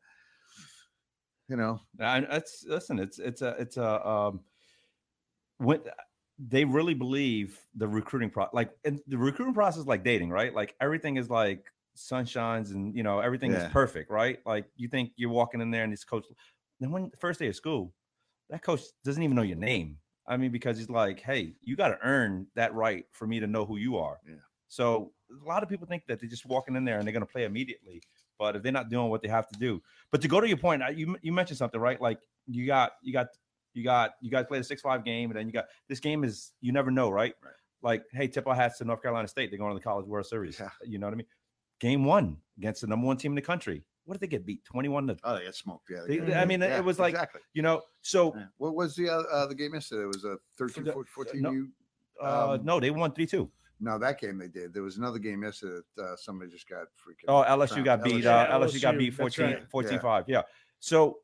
You 1.49 1.57
know, 1.57 1.81
And 1.99 2.27
it's 2.31 2.65
listen, 2.65 2.99
it's 2.99 3.19
it's 3.19 3.43
a 3.43 3.51
it's 3.59 3.77
a 3.77 4.07
um 4.07 4.45
when 5.59 5.83
they 6.49 6.65
really 6.65 6.95
believe 6.95 7.61
the 7.75 7.87
recruiting 7.87 8.31
pro 8.31 8.47
like 8.53 8.71
and 8.85 9.01
the 9.07 9.19
recruiting 9.19 9.55
process 9.55 9.87
like 9.87 10.03
dating, 10.05 10.31
right? 10.31 10.55
Like 10.55 10.75
everything 10.81 11.17
is 11.17 11.29
like 11.29 11.67
sunshines 11.97 12.71
and 12.71 12.95
you 12.97 13.03
know 13.03 13.21
everything 13.21 13.53
Yeah. 13.53 13.67
is 13.67 13.73
perfect, 13.73 14.11
right? 14.11 14.39
Like 14.47 14.67
you 14.77 14.89
think 14.89 15.13
you're 15.17 15.31
walking 15.31 15.61
in 15.61 15.71
there 15.71 15.85
and 15.85 15.93
this 15.93 16.05
coach 16.05 16.25
then 16.79 16.91
when 16.93 17.11
first 17.19 17.39
day 17.41 17.49
of 17.49 17.57
school, 17.57 17.93
that 18.49 18.63
coach 18.63 18.81
doesn't 19.05 19.23
even 19.23 19.37
know 19.37 19.43
your 19.43 19.59
name. 19.59 19.99
I 20.27 20.37
mean, 20.37 20.51
because 20.53 20.79
he's 20.79 20.89
like, 20.89 21.21
hey, 21.21 21.55
you 21.61 21.77
got 21.77 21.89
to 21.89 21.99
earn 22.03 22.47
that 22.55 22.73
right 22.75 23.05
for 23.13 23.27
me 23.27 23.41
to 23.41 23.47
know 23.47 23.67
who 23.67 23.77
you 23.77 23.99
are. 23.99 24.19
Yeah. 24.27 24.37
So 24.69 25.13
a 25.31 25.47
lot 25.49 25.63
of 25.63 25.69
people 25.69 25.87
think 25.87 26.05
that 26.07 26.21
they're 26.21 26.29
just 26.29 26.47
walking 26.47 26.77
in 26.77 26.85
there 26.85 26.99
and 26.99 27.07
they're 27.07 27.13
going 27.13 27.27
to 27.27 27.31
play 27.31 27.45
immediately, 27.45 28.01
but 28.39 28.57
if 28.57 28.63
they're 28.63 28.73
not 28.73 28.89
doing 28.89 29.11
what 29.11 29.21
they 29.23 29.29
have 29.29 29.49
to 29.49 29.59
do, 29.59 29.83
but 30.11 30.23
to 30.23 30.29
go 30.29 30.41
to 30.41 30.49
your 30.49 30.57
point, 30.57 30.83
you 30.97 31.17
you 31.21 31.33
mentioned 31.33 31.59
something 31.59 31.81
right? 31.81 32.01
Like 32.01 32.21
you 32.47 32.67
got 32.67 32.93
you 33.03 33.13
got 33.13 33.27
you 33.75 33.85
got 33.85 34.13
you 34.21 34.31
guys 34.31 34.47
played 34.47 34.61
a 34.61 34.65
six 34.65 34.81
five 34.83 35.05
game, 35.05 35.31
and 35.31 35.39
then 35.39 35.47
you 35.47 35.53
got 35.53 35.67
this 35.89 36.01
game 36.01 36.25
is 36.25 36.53
you 36.61 36.73
never 36.73 36.91
know, 36.91 37.09
right? 37.11 37.35
Right. 37.43 37.53
Like 37.83 38.05
hey, 38.13 38.27
tip 38.29 38.47
our 38.47 38.55
hats 38.55 38.79
to 38.79 38.85
North 38.85 39.03
Carolina 39.03 39.29
State. 39.29 39.51
They're 39.51 39.59
going 39.59 39.73
to 39.73 39.79
the 39.79 39.85
College 39.85 40.07
World 40.07 40.27
Series. 40.27 40.59
Yeah. 40.59 40.69
You 40.85 40.99
know 40.99 41.07
what 41.07 41.15
I 41.15 41.17
mean? 41.17 41.27
Game 41.81 42.05
one 42.05 42.37
against 42.59 42.83
the 42.83 42.87
number 42.87 43.07
one 43.07 43.17
team 43.17 43.33
in 43.33 43.37
the 43.37 43.43
country. 43.43 43.83
What 44.05 44.15
did 44.15 44.21
they 44.21 44.27
get 44.37 44.45
beat? 44.45 44.65
Twenty 44.65 44.89
one 44.89 45.07
to 45.07 45.17
Oh, 45.25 45.37
they 45.39 45.45
got 45.45 45.55
smoked. 45.55 45.89
Yeah. 45.91 46.01
they- 46.07 46.19
got- 46.19 46.37
I 46.37 46.45
mean, 46.45 46.61
yeah, 46.61 46.77
it 46.79 46.85
was 46.85 46.99
like 46.99 47.15
exactly. 47.15 47.41
you 47.55 47.63
know. 47.63 47.83
So 48.03 48.35
Yeah. 48.37 48.45
What 48.59 48.75
was 48.75 48.97
the 48.97 49.09
uh, 49.09 49.23
uh, 49.33 49.47
the 49.47 49.55
game 49.55 49.73
yesterday? 49.75 50.03
It 50.03 50.07
was 50.09 50.25
a 50.25 50.37
13 50.59 50.85
the- 50.85 50.93
14 51.15 51.41
no. 51.43 51.51
U. 51.53 51.69
uh, 52.23 52.55
Um, 52.59 52.65
no, 52.65 52.81
they 52.81 52.91
won 52.91 53.13
three 53.13 53.27
two. 53.27 53.51
No, 53.83 53.99
that 53.99 54.21
game 54.21 54.37
they 54.37 54.49
did. 54.49 54.75
There 54.75 54.83
was 54.83 54.99
another 54.99 55.19
game 55.19 55.43
yesterday 55.43 55.81
that 55.97 56.03
uh, 56.03 56.17
somebody 56.17 56.51
just 56.51 56.69
got 56.69 56.83
freaking. 56.89 57.25
Oh, 57.29 57.43
LSU 57.45 57.69
trounced. 57.69 57.85
got 57.85 58.03
beat. 58.05 58.13
LSU. 58.13 58.27
Uh, 58.27 58.47
Yeah, 58.51 58.59
LSU 58.59 58.83
got 58.83 58.99
beat 58.99 59.17
that's 59.17 59.37
14, 59.37 59.47
right. 59.47 59.71
14 59.71 59.93
Yeah. 59.95 59.99
5. 60.01 60.25
Yeah. 60.29 60.43
So 60.81 61.21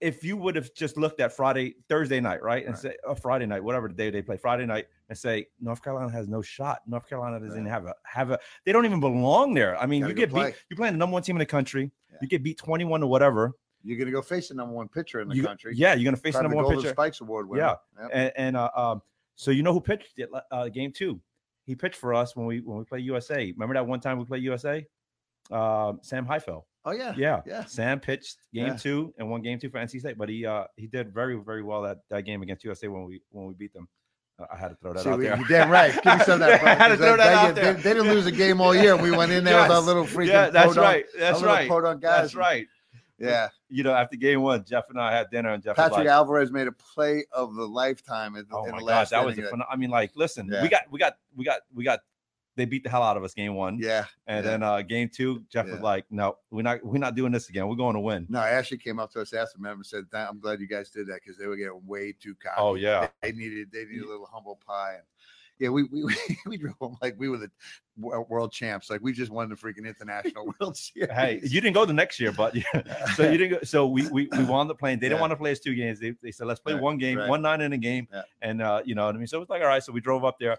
if 0.00 0.22
you 0.22 0.36
would 0.36 0.54
have 0.56 0.72
just 0.74 0.96
looked 0.96 1.20
at 1.20 1.32
Friday, 1.32 1.74
Thursday 1.88 2.20
night, 2.20 2.42
right, 2.42 2.64
and 2.64 2.74
Right. 2.74 2.82
say, 2.82 2.96
or 3.04 3.16
Friday 3.16 3.46
night, 3.46 3.62
whatever 3.64 3.88
the 3.88 3.94
day 3.94 4.10
they 4.10 4.22
play, 4.22 4.36
Friday 4.36 4.64
night, 4.66 4.86
and 5.08 5.18
say 5.18 5.46
North 5.60 5.82
Carolina 5.82 6.10
has 6.12 6.28
no 6.28 6.40
shot. 6.40 6.82
North 6.86 7.08
Carolina 7.08 7.40
doesn't 7.40 7.64
Right. 7.64 7.70
have 7.70 7.86
a 7.86 7.94
have 8.04 8.30
a. 8.30 8.38
They 8.64 8.72
don't 8.72 8.84
even 8.84 9.00
belong 9.00 9.54
there. 9.54 9.76
I 9.76 9.86
mean, 9.86 10.02
Gotta 10.02 10.12
you 10.12 10.16
get 10.16 10.30
play. 10.30 10.50
beat. 10.50 10.64
You're 10.70 10.76
playing 10.76 10.94
the 10.94 10.98
number 10.98 11.14
one 11.14 11.22
team 11.22 11.36
in 11.36 11.40
the 11.40 11.46
country. 11.46 11.90
Yeah. 12.10 12.18
You 12.22 12.28
get 12.28 12.42
beat 12.42 12.58
21 12.58 13.00
to 13.00 13.06
whatever. 13.06 13.52
You're 13.82 13.98
gonna 13.98 14.10
go 14.10 14.22
face 14.22 14.48
the 14.48 14.54
number 14.54 14.74
one 14.74 14.88
pitcher 14.88 15.20
in 15.20 15.28
the 15.28 15.36
You- 15.36 15.42
country. 15.44 15.72
Yeah, 15.74 15.94
you're 15.94 16.04
gonna 16.04 16.16
face 16.16 16.34
the 16.34 16.40
Probably 16.40 16.56
number 16.56 16.56
one 16.56 16.74
Golden 16.74 16.82
pitcher. 16.82 16.94
Spikes 16.94 17.20
Award 17.20 17.48
winner. 17.48 17.62
Yeah. 17.96 18.02
Yep. 18.02 18.10
And, 18.12 18.32
and 18.36 18.56
uh, 18.56 18.70
um, 18.76 19.02
so 19.34 19.50
you 19.50 19.62
know 19.62 19.72
who 19.72 19.80
pitched 19.80 20.18
it? 20.18 20.28
Uh, 20.50 20.68
game 20.68 20.92
two. 20.92 21.20
He 21.64 21.74
pitched 21.74 21.96
for 21.96 22.14
us 22.14 22.36
when 22.36 22.46
we 22.46 22.60
when 22.60 22.78
we 22.78 22.84
play 22.84 23.00
USA. 23.00 23.50
Remember 23.52 23.74
that 23.74 23.86
one 23.86 23.98
time 24.00 24.18
we 24.18 24.24
played 24.24 24.42
USA? 24.44 24.86
Um, 25.50 25.98
Sam 26.02 26.24
Highfill. 26.24 26.66
Oh 26.84 26.92
yeah. 26.92 27.12
Yeah, 27.16 27.40
Yeah. 27.46 27.64
Sam 27.64 28.00
pitched 28.00 28.36
game 28.54 28.68
Yeah. 28.68 28.76
two 28.76 29.12
and 29.18 29.28
won 29.30 29.42
game 29.42 29.58
two 29.58 29.68
for 29.70 29.78
NC 29.78 30.00
State, 30.00 30.16
but 30.16 30.28
he 30.28 30.46
uh 30.46 30.64
he 30.76 30.86
did 30.86 31.12
very 31.12 31.36
very 31.36 31.62
well 31.62 31.82
that 31.82 31.98
that 32.10 32.22
game 32.24 32.42
against 32.42 32.64
USA 32.64 32.88
when 32.88 33.04
we 33.04 33.20
when 33.30 33.46
we 33.46 33.54
beat 33.54 33.72
them. 33.72 33.88
Uh, 34.40 34.46
I 34.52 34.56
had 34.56 34.68
to 34.68 34.76
throw 34.76 34.92
that 34.92 35.02
See, 35.02 35.10
out 35.10 35.18
we, 35.18 35.24
there. 35.26 35.36
you're 35.36 35.48
damn 35.48 35.68
right. 35.70 35.92
Give 35.92 36.04
me 36.18 36.24
some 36.24 36.34
of 36.34 36.40
that. 36.40 36.62
I 36.62 36.74
had 36.74 36.88
to 36.88 36.96
throw 36.96 37.16
that 37.16 37.32
out 37.32 37.54
they, 37.56 37.60
there. 37.60 37.72
They, 37.74 37.82
they 37.82 37.94
didn't 37.94 38.08
lose 38.08 38.26
a 38.26 38.32
game 38.32 38.60
all 38.60 38.74
year. 38.74 38.96
We 38.96 39.10
went 39.10 39.32
in 39.32 39.42
there 39.44 39.60
with 39.60 39.70
our 39.72 39.80
little 39.80 40.04
freaking. 40.04 40.28
yeah, 40.28 40.50
that's 40.50 40.68
podunk- 40.74 40.84
right. 40.86 41.04
That's 41.18 41.42
right. 41.42 41.68
podunk 41.68 42.00
guys. 42.02 42.22
That's 42.22 42.34
right. 42.36 42.66
Yeah. 43.18 43.48
You 43.68 43.82
know, 43.82 43.92
after 43.92 44.16
game 44.16 44.42
one, 44.42 44.64
Jeff 44.64 44.84
and 44.90 45.00
I 45.00 45.12
had 45.12 45.28
dinner, 45.30 45.50
and 45.52 45.62
Jeff 45.62 45.74
Patrick 45.74 46.06
Alvarez 46.06 46.52
made 46.52 46.68
a 46.68 46.72
play 46.72 47.24
of 47.32 47.54
the 47.56 47.66
lifetime 47.66 48.36
in, 48.36 48.46
"Oh 48.52 48.64
in 48.64 48.70
my 48.70 48.78
the 48.78 48.84
gosh, 48.86 49.08
that 49.10 49.24
was 49.26 49.36
a. 49.38 49.50
I 49.68 49.74
mean, 49.76 49.90
like, 49.90 50.12
listen, 50.14 50.48
Yeah. 50.50 50.62
we 50.62 50.68
got 50.68 50.82
we 50.90 50.98
got 51.00 51.14
we 51.36 51.44
got 51.44 51.60
we 51.74 51.82
got 51.84 51.98
they 52.58 52.66
beat 52.66 52.84
the 52.84 52.90
hell 52.90 53.02
out 53.02 53.16
of 53.16 53.24
us 53.24 53.32
game 53.32 53.54
one, 53.54 53.78
Yeah. 53.80 54.04
and 54.26 54.44
yeah. 54.44 54.50
then 54.50 54.62
uh 54.62 54.82
game 54.82 55.08
two, 55.08 55.42
Jeff 55.50 55.66
was 55.66 55.80
like, 55.80 56.04
"No, 56.10 56.36
we're 56.50 56.60
not 56.62 56.84
we're 56.84 56.98
not 56.98 57.14
doing 57.14 57.32
this 57.32 57.48
again. 57.48 57.66
We're 57.68 57.76
going 57.76 57.94
to 57.94 58.00
win." 58.00 58.26
No, 58.28 58.40
Ashley 58.40 58.76
came 58.76 58.98
up 58.98 59.10
to 59.12 59.22
us 59.22 59.32
after 59.32 59.56
the 59.58 59.70
and 59.70 59.86
said, 59.86 60.04
"I'm 60.12 60.38
glad 60.40 60.60
you 60.60 60.66
guys 60.68 60.90
did 60.90 61.06
that 61.06 61.20
because 61.24 61.38
they 61.38 61.46
were 61.46 61.56
getting 61.56 61.80
way 61.86 62.12
too 62.12 62.34
cocky. 62.34 62.56
Oh 62.58 62.74
yeah, 62.74 63.08
they 63.22 63.32
needed 63.32 63.68
they 63.72 63.86
needed 63.86 64.02
a 64.04 64.08
little 64.08 64.28
humble 64.30 64.60
pie." 64.66 64.94
And 64.96 65.04
yeah, 65.58 65.70
we 65.70 65.84
we 65.84 66.04
we 66.46 66.56
drove 66.58 66.74
them 66.80 66.96
like 67.00 67.14
we 67.18 67.28
were 67.28 67.38
the 67.38 67.50
world 67.96 68.52
champs. 68.52 68.90
Like 68.90 69.00
we 69.00 69.12
just 69.12 69.30
won 69.32 69.48
the 69.48 69.56
freaking 69.56 69.86
international 69.86 70.52
World 70.60 70.76
Series. 70.76 71.10
hey, 71.12 71.40
you 71.42 71.60
didn't 71.60 71.74
go 71.74 71.84
the 71.84 71.92
next 71.92 72.20
year, 72.20 72.30
but 72.32 72.54
so 73.16 73.28
you 73.28 73.38
didn't 73.38 73.50
go. 73.50 73.64
So 73.64 73.86
we 73.88 74.06
we, 74.08 74.28
we 74.36 74.44
wound 74.44 74.70
up 74.70 74.78
playing. 74.78 74.98
They 75.00 75.06
didn't 75.08 75.16
Yeah. 75.16 75.20
want 75.22 75.32
to 75.32 75.36
play 75.36 75.50
us 75.52 75.58
two 75.58 75.74
games. 75.74 75.98
They, 75.98 76.14
they 76.22 76.30
said 76.30 76.46
let's 76.46 76.60
play 76.60 76.74
Right, 76.74 76.82
one 76.82 76.98
game, 76.98 77.18
right. 77.18 77.28
one 77.28 77.42
nine 77.42 77.60
in 77.60 77.72
a 77.72 77.78
game, 77.78 78.06
Yeah. 78.12 78.22
and 78.42 78.62
uh, 78.62 78.82
you 78.84 78.94
know 78.94 79.06
what 79.06 79.14
I 79.14 79.18
mean. 79.18 79.26
So 79.26 79.38
it 79.38 79.40
was 79.40 79.48
like 79.48 79.62
all 79.62 79.68
right. 79.68 79.82
So 79.82 79.92
we 79.92 80.00
drove 80.00 80.24
up 80.24 80.38
there. 80.38 80.56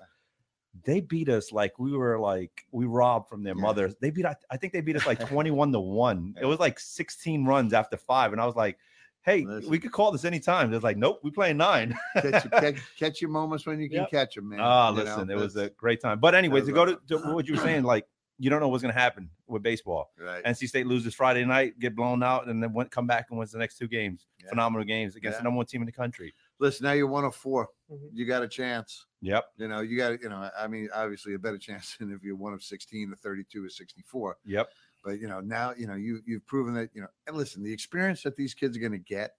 They 0.83 1.01
beat 1.01 1.29
us 1.29 1.51
like 1.51 1.77
we 1.79 1.95
were 1.97 2.19
like 2.19 2.65
we 2.71 2.85
robbed 2.85 3.27
from 3.27 3.43
their 3.43 3.55
Yeah. 3.55 3.61
mothers. 3.61 3.95
They 3.99 4.11
beat. 4.11 4.25
I 4.25 4.57
think 4.57 4.71
they 4.73 4.81
beat 4.81 4.95
us 4.95 5.05
like 5.07 5.19
twenty 5.27 5.51
one 5.51 5.71
to 5.71 5.79
one. 5.79 6.35
It 6.39 6.45
was 6.45 6.59
like 6.59 6.79
sixteen 6.79 7.43
runs 7.45 7.73
after 7.73 7.97
five, 7.97 8.31
and 8.33 8.41
I 8.41 8.45
was 8.45 8.55
like, 8.55 8.77
hey, 9.23 9.45
Listen. 9.45 9.69
we 9.69 9.79
could 9.79 9.91
call 9.91 10.11
this 10.11 10.25
anytime. 10.25 10.69
They're 10.71 10.79
like, 10.79 10.97
nope, 10.97 11.19
we 11.23 11.31
playing 11.31 11.57
nine. 11.57 11.97
catch, 12.15 12.23
your- 12.45 12.51
catch, 12.61 12.75
catch 12.97 13.21
your 13.21 13.29
moments 13.31 13.65
when 13.65 13.79
you 13.79 13.89
can 13.89 13.99
Yep. 13.99 14.11
catch 14.11 14.35
them, 14.35 14.49
man. 14.49 14.59
Ah, 14.61 14.91
you 14.91 14.97
know? 14.97 15.03
listen, 15.03 15.29
it 15.29 15.35
was 15.37 15.55
a 15.55 15.69
great 15.71 16.01
time. 16.01 16.19
But 16.19 16.35
anyways, 16.35 16.65
to 16.67 16.71
go 16.71 16.85
to, 16.85 16.99
to 17.09 17.17
what 17.33 17.47
you 17.47 17.55
were 17.55 17.61
saying, 17.61 17.83
like 17.83 18.05
you 18.41 18.49
don't 18.49 18.61
know 18.61 18.69
what's 18.69 18.81
going 18.81 18.93
to 18.93 18.99
happen 18.99 19.29
with 19.47 19.61
baseball. 19.63 20.11
right. 20.19 20.41
NC 20.45 20.69
State 20.69 20.87
loses 20.87 21.13
Friday 21.13 21.43
night, 21.43 21.77
get 21.79 21.93
blown 21.95 22.23
out, 22.23 22.47
and 22.47 22.63
then 22.63 22.71
went, 22.71 22.89
come 22.89 23.05
back 23.05 23.27
and 23.31 23.37
wins 23.37 23.51
the 23.51 23.57
next 23.59 23.77
two 23.77 23.87
games. 23.87 24.27
Yeah. 24.41 24.49
Phenomenal 24.51 24.85
games 24.85 25.17
against 25.17 25.35
Yeah. 25.35 25.39
the 25.39 25.43
number 25.45 25.57
one 25.57 25.65
team 25.65 25.81
in 25.81 25.85
the 25.87 25.91
country. 25.91 26.33
Listen, 26.59 26.85
now 26.85 26.93
you're 26.93 27.07
one 27.07 27.25
of 27.25 27.35
4 27.35 27.67
Mhm. 27.91 27.97
You 28.13 28.25
got 28.25 28.41
a 28.43 28.47
chance. 28.47 29.05
Yep. 29.21 29.45
You 29.57 29.67
know, 29.67 29.81
you 29.81 29.97
got, 29.97 30.21
you 30.21 30.29
know, 30.29 30.49
I 30.57 30.67
mean, 30.67 30.89
obviously 30.93 31.33
a 31.33 31.39
better 31.39 31.57
chance 31.67 31.97
than 31.97 32.11
if 32.13 32.23
you're 32.23 32.35
one 32.35 32.53
of 32.53 32.63
16 32.63 33.09
to 33.09 33.15
32 33.17 33.65
or 33.65 33.69
64. 33.69 34.37
Yep. 34.45 34.69
But 35.03 35.19
you 35.19 35.27
know, 35.27 35.39
now 35.39 35.73
you 35.77 35.87
know 35.87 35.95
you 35.95 36.21
you've 36.25 36.45
proven 36.45 36.73
that 36.73 36.89
you 36.93 37.01
know. 37.01 37.07
And 37.27 37.35
listen, 37.37 37.63
the 37.63 37.71
experience 37.71 38.21
that 38.23 38.35
these 38.35 38.53
kids 38.53 38.75
are 38.75 38.81
going 38.81 38.91
to 38.91 38.97
get, 38.97 39.31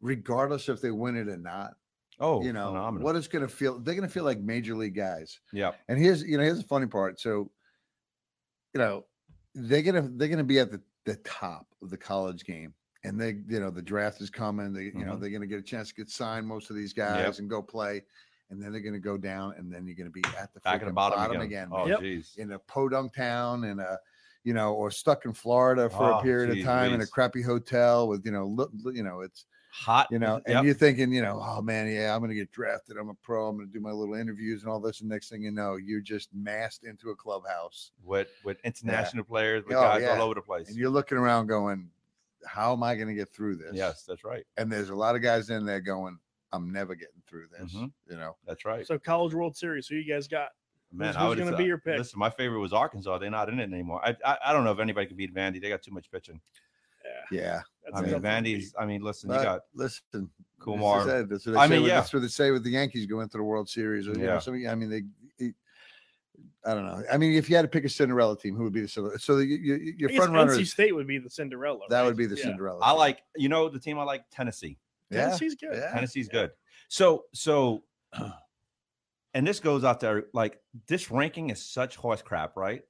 regardless 0.00 0.68
if 0.68 0.80
they 0.80 0.90
win 0.90 1.16
it 1.16 1.28
or 1.28 1.36
not, 1.36 1.74
Oh, 2.18 2.42
you 2.42 2.54
know, 2.54 2.68
phenomenal. 2.68 3.04
what 3.04 3.16
it's 3.16 3.28
going 3.28 3.46
to 3.46 3.54
feel. 3.54 3.78
They're 3.78 3.94
going 3.94 4.08
to 4.08 4.12
feel 4.12 4.24
like 4.24 4.38
major 4.40 4.74
league 4.74 4.94
guys. 4.96 5.38
Yep. 5.52 5.78
And 5.88 5.98
here's 5.98 6.22
you 6.22 6.38
know 6.38 6.42
here's 6.44 6.56
the 6.62 6.66
funny 6.66 6.86
part. 6.86 7.20
So, 7.20 7.50
you 8.72 8.78
know, 8.80 9.04
they're 9.54 9.82
gonna 9.82 10.08
they're 10.14 10.28
gonna 10.28 10.42
be 10.44 10.58
at 10.58 10.70
the 10.70 10.80
the 11.04 11.16
top 11.16 11.66
of 11.82 11.90
the 11.90 11.96
college 11.98 12.44
game, 12.44 12.72
and 13.04 13.20
they 13.20 13.36
you 13.48 13.60
know 13.60 13.70
the 13.70 13.82
draft 13.82 14.20
is 14.22 14.30
coming. 14.30 14.72
They 14.72 14.84
you 14.84 15.04
know 15.04 15.16
Mhm. 15.16 15.20
they're 15.20 15.30
gonna 15.30 15.46
get 15.46 15.58
a 15.58 15.62
chance 15.62 15.88
to 15.88 15.94
get 15.94 16.08
signed 16.08 16.46
most 16.46 16.70
of 16.70 16.76
these 16.76 16.94
guys 16.94 17.38
and 17.38 17.50
go 17.50 17.60
play, 17.62 18.02
and 18.50 18.62
then 18.62 18.72
they're 18.72 18.80
gonna 18.80 18.98
go 18.98 19.16
down, 19.16 19.54
and 19.58 19.72
then 19.72 19.86
you're 19.86 19.96
gonna 19.96 20.10
be 20.10 20.22
at 20.38 20.52
the 20.54 20.60
Back 20.60 20.74
at 20.74 20.80
the 20.86 20.90
freaking 20.90 20.94
bottom, 20.94 21.40
again. 21.40 21.68
Oh, 21.72 21.86
Yep. 21.88 22.00
jeez. 22.00 22.36
in 22.38 22.52
a 22.52 22.58
podunk 22.60 23.14
town 23.14 23.64
in 23.64 23.78
a 23.80 23.98
you 24.44 24.54
know 24.54 24.72
or 24.74 24.90
stuck 24.90 25.24
in 25.24 25.32
Florida 25.32 25.90
for 25.90 26.10
a 26.10 26.16
Oh, 26.16 26.20
period 26.22 26.54
geez 26.54 26.64
of 26.64 26.70
time 26.70 26.92
in 26.94 27.00
a 27.00 27.06
crappy 27.06 27.42
hotel 27.42 28.06
with 28.08 28.24
you 28.24 28.30
know 28.30 28.46
look 28.46 28.70
you 28.92 29.02
know 29.02 29.20
it's 29.22 29.46
Hot. 29.70 30.06
you 30.10 30.18
know 30.20 30.36
and 30.46 30.54
Yep. 30.54 30.64
you're 30.64 30.74
thinking 30.74 31.12
you 31.12 31.20
know 31.20 31.42
oh 31.44 31.60
man 31.60 31.88
yeah 31.88 32.14
i'm 32.14 32.20
gonna 32.20 32.32
get 32.34 32.50
drafted 32.52 32.96
i'm 32.96 33.08
a 33.08 33.14
pro 33.14 33.48
i'm 33.48 33.56
gonna 33.58 33.68
do 33.68 33.80
my 33.80 33.90
little 33.90 34.14
interviews 34.14 34.62
and 34.62 34.70
all 34.70 34.78
this 34.80 35.00
and 35.00 35.10
next 35.10 35.28
thing 35.30 35.42
you 35.42 35.50
know 35.50 35.74
you're 35.76 36.00
just 36.00 36.32
massed 36.32 36.84
into 36.84 37.10
a 37.10 37.16
clubhouse 37.16 37.90
with 38.04 38.28
with 38.44 38.58
international 38.64 39.24
players, 39.24 39.64
with 39.66 39.76
Oh, 39.76 39.80
guys 39.82 40.02
yeah. 40.02 40.10
all 40.14 40.22
over 40.22 40.34
the 40.36 40.40
place. 40.42 40.68
and 40.68 40.76
you're 40.76 40.90
looking 40.90 41.18
around 41.18 41.48
going 41.48 41.90
how 42.46 42.72
am 42.72 42.84
i 42.84 42.94
gonna 42.94 43.14
get 43.14 43.28
through 43.34 43.56
this 43.56 43.72
Yes, 43.74 44.04
that's 44.04 44.22
right. 44.22 44.46
and 44.56 44.70
there's 44.70 44.90
a 44.90 44.94
lot 44.94 45.16
of 45.16 45.22
guys 45.22 45.50
in 45.50 45.66
there 45.66 45.80
going 45.80 46.18
i'm 46.52 46.72
never 46.72 46.94
getting 46.94 47.22
through 47.26 47.46
this 47.48 47.74
Mhm. 47.74 47.92
you 48.08 48.16
know 48.16 48.36
That's 48.46 48.64
right. 48.64 48.86
So 48.86 48.98
College 48.98 49.34
World 49.34 49.56
Series, 49.56 49.86
who 49.88 49.96
you 49.96 50.12
guys 50.12 50.28
got? 50.28 50.48
Man, 50.92 51.08
who's- 51.08 51.16
I 51.16 51.26
who's 51.26 51.38
gonna 51.38 51.56
be 51.56 51.64
your 51.64 51.78
pick? 51.78 51.98
Listen, 51.98 52.18
my 52.18 52.30
favorite 52.30 52.60
was 52.60 52.72
Arkansas. 52.72 53.18
They're 53.18 53.30
not 53.30 53.48
in 53.48 53.58
it 53.58 53.64
anymore. 53.72 54.00
I, 54.04 54.16
I 54.24 54.38
I 54.46 54.52
don't 54.52 54.64
know 54.64 54.72
if 54.72 54.78
anybody 54.78 55.06
could 55.06 55.16
beat 55.16 55.34
Vandy. 55.34 55.60
They 55.60 55.68
got 55.68 55.82
too 55.82 55.90
much 55.92 56.10
pitching. 56.10 56.40
Yeah, 57.30 57.38
yeah 57.42 57.60
I 57.94 58.00
mean, 58.00 58.12
tough 58.12 58.22
one 58.22 58.22
to 58.22 58.28
Vandy's. 58.28 58.74
I 58.78 58.86
mean, 58.86 59.02
listen, 59.02 59.28
but 59.28 59.38
you 59.38 59.42
got 59.44 59.60
listen 59.74 60.30
Kumar. 60.60 61.04
This. 61.04 61.28
That's 61.28 61.46
what 61.46 61.52
they 61.52 61.58
I 61.58 61.66
mean, 61.66 61.82
with- 61.82 61.90
yeah. 61.90 62.00
That's 62.00 62.12
what 62.12 62.22
they 62.22 62.28
say 62.28 62.50
with 62.52 62.62
the 62.64 62.70
Yankees 62.70 63.06
going 63.06 63.28
to 63.28 63.36
the 63.36 63.42
World 63.44 63.68
Series. 63.68 64.06
Or, 64.08 64.12
you 64.12 64.18
know, 64.18 64.34
Yeah. 64.34 64.38
some, 64.38 64.54
I 64.54 64.74
mean, 64.74 64.88
they, 64.90 65.02
it- 65.44 65.54
I 66.64 66.74
don't 66.74 66.84
know. 66.86 67.02
I 67.12 67.16
mean, 67.16 67.34
if 67.34 67.48
you 67.50 67.54
had 67.56 67.62
to 67.62 67.68
pick 67.68 67.84
a 67.84 67.88
Cinderella 67.88 68.36
team, 68.38 68.56
who 68.56 68.64
would 68.64 68.72
be 68.72 68.80
the 68.80 68.88
Cinderella? 68.88 69.18
So 69.18 69.36
the, 69.36 69.44
you, 69.44 69.56
you, 69.74 69.94
your 69.98 70.10
front 70.10 70.32
runner, 70.32 70.52
NC 70.52 70.66
State 70.66 70.92
would 70.94 71.06
be 71.06 71.18
the 71.18 71.30
Cinderella. 71.30 71.80
that 71.90 72.00
right? 72.00 72.06
would 72.06 72.16
be 72.16 72.26
the 72.26 72.36
Yeah. 72.36 72.42
Cinderella. 72.44 72.80
I 72.82 72.90
team. 72.90 72.98
like. 72.98 73.22
You 73.36 73.48
know, 73.48 73.68
the 73.68 73.78
team 73.80 73.98
I 73.98 74.02
like, 74.04 74.24
Tennessee. 74.30 74.78
Yeah, 75.10 75.26
Tennessee's 75.26 75.54
good. 75.54 75.74
yeah. 75.74 75.92
Tennessee's 75.92 76.28
good. 76.28 76.50
So 76.88 77.24
so 77.32 77.84
and 79.34 79.46
this 79.46 79.60
goes 79.60 79.84
out 79.84 80.00
there 80.00 80.24
like 80.32 80.58
this 80.88 81.10
ranking 81.10 81.50
is 81.50 81.62
such 81.62 81.96
horse 81.96 82.22
crap, 82.22 82.56
right? 82.56 82.82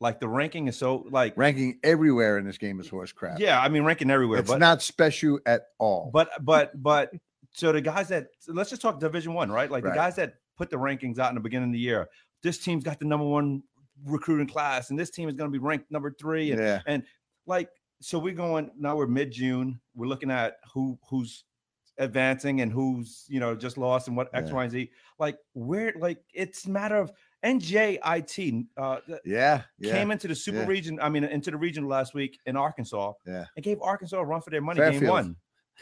Like 0.00 0.20
the 0.20 0.28
ranking 0.28 0.68
is 0.68 0.76
so 0.76 1.06
like 1.10 1.34
ranking 1.36 1.78
everywhere 1.82 2.38
in 2.38 2.44
this 2.44 2.58
game 2.58 2.78
is 2.80 2.88
horse 2.88 3.12
crap. 3.12 3.38
yeah, 3.40 3.60
I 3.60 3.68
mean 3.68 3.84
ranking 3.84 4.10
everywhere, 4.10 4.40
it's 4.40 4.50
but 4.50 4.60
not 4.60 4.82
special 4.82 5.40
at 5.46 5.62
all. 5.78 6.10
but 6.12 6.30
but 6.44 6.70
but 6.82 7.10
so 7.52 7.72
the 7.72 7.80
guys 7.80 8.08
that 8.08 8.26
let's 8.48 8.70
just 8.70 8.82
talk 8.82 9.00
division 9.00 9.32
one, 9.32 9.50
right? 9.50 9.70
Like 9.70 9.84
Right. 9.84 9.90
the 9.90 9.96
guys 9.96 10.16
that 10.16 10.34
put 10.56 10.70
the 10.70 10.76
rankings 10.76 11.18
out 11.18 11.30
in 11.30 11.34
the 11.36 11.40
beginning 11.40 11.70
of 11.70 11.72
the 11.72 11.78
year. 11.78 12.08
This 12.42 12.58
team's 12.58 12.84
got 12.84 12.98
the 12.98 13.06
number 13.06 13.26
one 13.26 13.62
recruiting 14.04 14.46
class, 14.46 14.90
and 14.90 14.98
this 14.98 15.10
team 15.10 15.28
is 15.28 15.34
going 15.34 15.50
to 15.50 15.52
be 15.52 15.62
ranked 15.64 15.90
number 15.90 16.10
three. 16.18 16.50
And 16.50 16.60
yeah, 16.60 16.98
like 17.46 17.70
so 18.02 18.18
we're 18.18 18.34
going 18.34 18.70
now 18.76 18.96
we're 18.96 19.06
mid-june 19.06 19.80
we're 19.94 20.06
looking 20.06 20.30
at 20.30 20.56
who 20.74 20.98
who's 21.08 21.44
advancing 21.98 22.60
and 22.60 22.72
who's 22.72 23.24
you 23.28 23.38
know 23.40 23.54
just 23.54 23.78
lost 23.78 24.08
and 24.08 24.16
what 24.16 24.28
x 24.34 24.48
Yeah. 24.48 24.54
y 24.54 24.62
and 24.64 24.72
z 24.72 24.90
like 25.18 25.38
where 25.52 25.94
like 25.98 26.18
it's 26.32 26.66
a 26.66 26.70
matter 26.70 26.96
of 26.96 27.12
njit 27.44 27.98
uh 28.76 28.96
yeah, 29.24 29.62
yeah. 29.78 29.92
came 29.92 30.10
into 30.10 30.26
the 30.26 30.34
super 30.34 30.58
yeah. 30.60 30.66
region 30.66 30.98
i 31.00 31.08
mean 31.08 31.24
into 31.24 31.50
the 31.50 31.56
region 31.56 31.86
last 31.86 32.14
week 32.14 32.38
in 32.46 32.56
arkansas 32.56 33.12
Yeah. 33.26 33.44
and 33.56 33.64
gave 33.64 33.80
arkansas 33.80 34.18
a 34.18 34.24
run 34.24 34.40
for 34.40 34.50
their 34.50 34.60
money 34.60 34.78
Fairfield. 34.78 35.02
game 35.02 35.10
one 35.10 35.36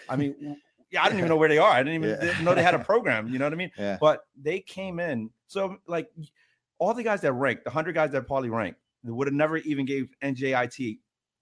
i 0.09 0.16
mean 0.16 0.57
yeah, 0.90 1.03
I 1.03 1.07
didn't 1.07 1.20
even 1.20 1.31
know 1.31 1.37
where 1.42 1.48
they 1.48 1.57
are. 1.57 1.70
I 1.70 1.83
didn't 1.83 2.05
even 2.05 2.20
didn't 2.20 2.44
know 2.44 2.55
they 2.55 2.62
had 2.62 2.75
a 2.75 2.79
program. 2.85 3.27
You 3.29 3.38
know 3.38 3.46
what 3.46 3.55
I 3.55 3.57
mean? 3.57 3.70
Yeah. 3.79 3.96
But 3.98 4.25
they 4.38 4.61
came 4.61 5.01
in. 5.01 5.31
So 5.46 5.79
like 5.87 6.11
all 6.79 6.92
the 6.92 7.03
guys 7.03 7.22
that 7.22 7.33
ranked, 7.33 7.64
the 7.64 7.70
hundred 7.70 7.94
guys 7.94 8.11
that 8.11 8.27
probably 8.27 8.51
ranked, 8.51 8.79
would 9.03 9.27
have 9.27 9.33
never 9.35 9.57
even 9.57 9.87
gave 9.87 10.11
NJIT 10.22 10.98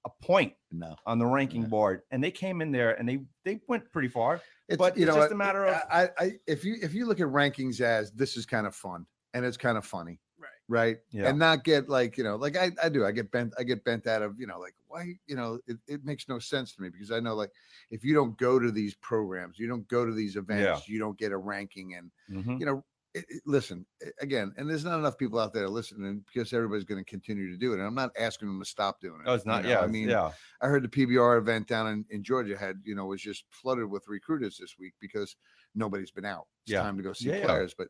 a 0.06 0.10
point 0.22 0.52
No. 0.72 0.94
on 1.06 1.18
the 1.18 1.26
ranking 1.26 1.62
Yeah. 1.62 1.68
board, 1.68 2.02
and 2.10 2.22
they 2.22 2.30
came 2.30 2.60
in 2.60 2.70
there 2.72 2.94
and 2.98 3.08
they 3.08 3.20
they 3.44 3.60
went 3.66 3.90
pretty 3.92 4.08
far. 4.08 4.40
It's, 4.68 4.78
But 4.78 4.96
you 4.96 5.04
it's 5.06 5.14
know, 5.14 5.20
just 5.20 5.32
a 5.32 5.36
matter 5.36 5.66
of- 5.66 5.82
I, 5.90 6.10
I 6.18 6.32
if 6.46 6.64
you 6.64 6.76
if 6.80 6.94
you 6.94 7.06
look 7.06 7.20
at 7.20 7.26
rankings 7.26 7.80
as 7.80 8.12
this 8.12 8.36
is 8.36 8.46
kind 8.46 8.66
of 8.66 8.74
fun 8.74 9.06
and 9.34 9.44
it's 9.44 9.56
kind 9.56 9.76
of 9.76 9.84
funny, 9.84 10.20
Right. 10.38 10.48
right? 10.68 10.98
Yeah. 11.10 11.28
And 11.28 11.38
not 11.38 11.64
get 11.64 11.88
like 11.88 12.16
you 12.16 12.22
know, 12.24 12.36
like 12.36 12.56
I 12.56 12.70
I 12.82 12.88
do, 12.88 13.04
I 13.04 13.10
get 13.10 13.30
bent, 13.32 13.52
I 13.58 13.64
get 13.64 13.82
bent 13.84 14.06
out 14.06 14.22
of 14.22 14.38
you 14.38 14.46
know, 14.46 14.58
like 14.60 14.74
why 14.86 15.14
you 15.26 15.34
know, 15.36 15.58
it, 15.66 15.78
it 15.88 16.04
makes 16.04 16.28
no 16.28 16.38
sense 16.38 16.72
to 16.76 16.82
me 16.82 16.88
because 16.88 17.10
I 17.10 17.18
know 17.20 17.34
like 17.34 17.50
if 17.90 18.04
you 18.04 18.14
don't 18.14 18.38
go 18.38 18.58
to 18.60 18.70
these 18.70 18.94
programs, 18.94 19.58
you 19.58 19.66
don't 19.66 19.86
go 19.88 20.06
to 20.06 20.12
these 20.14 20.36
events, 20.36 20.88
you 20.88 20.98
don't 21.00 21.18
get 21.18 21.32
a 21.32 21.36
ranking, 21.36 21.94
and 21.94 22.10
Mhm. 22.30 22.60
you 22.60 22.66
know. 22.66 22.84
It, 23.12 23.24
it- 23.28 23.42
listen 23.44 23.84
again, 24.20 24.52
and 24.56 24.70
there's 24.70 24.84
not 24.84 24.98
enough 24.98 25.18
people 25.18 25.40
out 25.40 25.52
there 25.52 25.68
listening 25.68 26.24
because 26.26 26.52
everybody's 26.52 26.84
going 26.84 27.04
to 27.04 27.08
continue 27.10 27.50
to 27.50 27.56
do 27.56 27.72
it. 27.72 27.78
And 27.78 27.86
I'm 27.86 27.94
not 27.94 28.12
asking 28.18 28.46
them 28.48 28.60
to 28.60 28.64
stop 28.64 29.00
doing 29.00 29.20
it. 29.20 29.24
No, 29.26 29.34
it's 29.34 29.44
you 29.44 29.50
not. 29.50 29.64
know, 29.64 29.68
yeah, 29.70 29.80
I 29.80 29.88
mean, 29.88 30.08
yeah, 30.08 30.30
I 30.60 30.68
heard 30.68 30.84
the 30.84 30.88
PBR 30.88 31.38
event 31.38 31.66
down 31.66 31.88
in, 31.88 32.04
in 32.10 32.22
Georgia 32.22 32.56
had, 32.56 32.80
you 32.84 32.94
know, 32.94 33.06
was 33.06 33.20
just 33.20 33.44
flooded 33.50 33.90
with 33.90 34.06
recruiters 34.06 34.58
this 34.58 34.76
week 34.78 34.94
because 35.00 35.34
nobody's 35.74 36.12
been 36.12 36.24
out. 36.24 36.46
It's 36.62 36.72
Yeah. 36.72 36.82
time 36.82 36.96
to 36.98 37.02
go 37.02 37.12
see 37.12 37.30
Yeah, 37.30 37.38
yeah. 37.38 37.44
players. 37.46 37.74
But, 37.76 37.88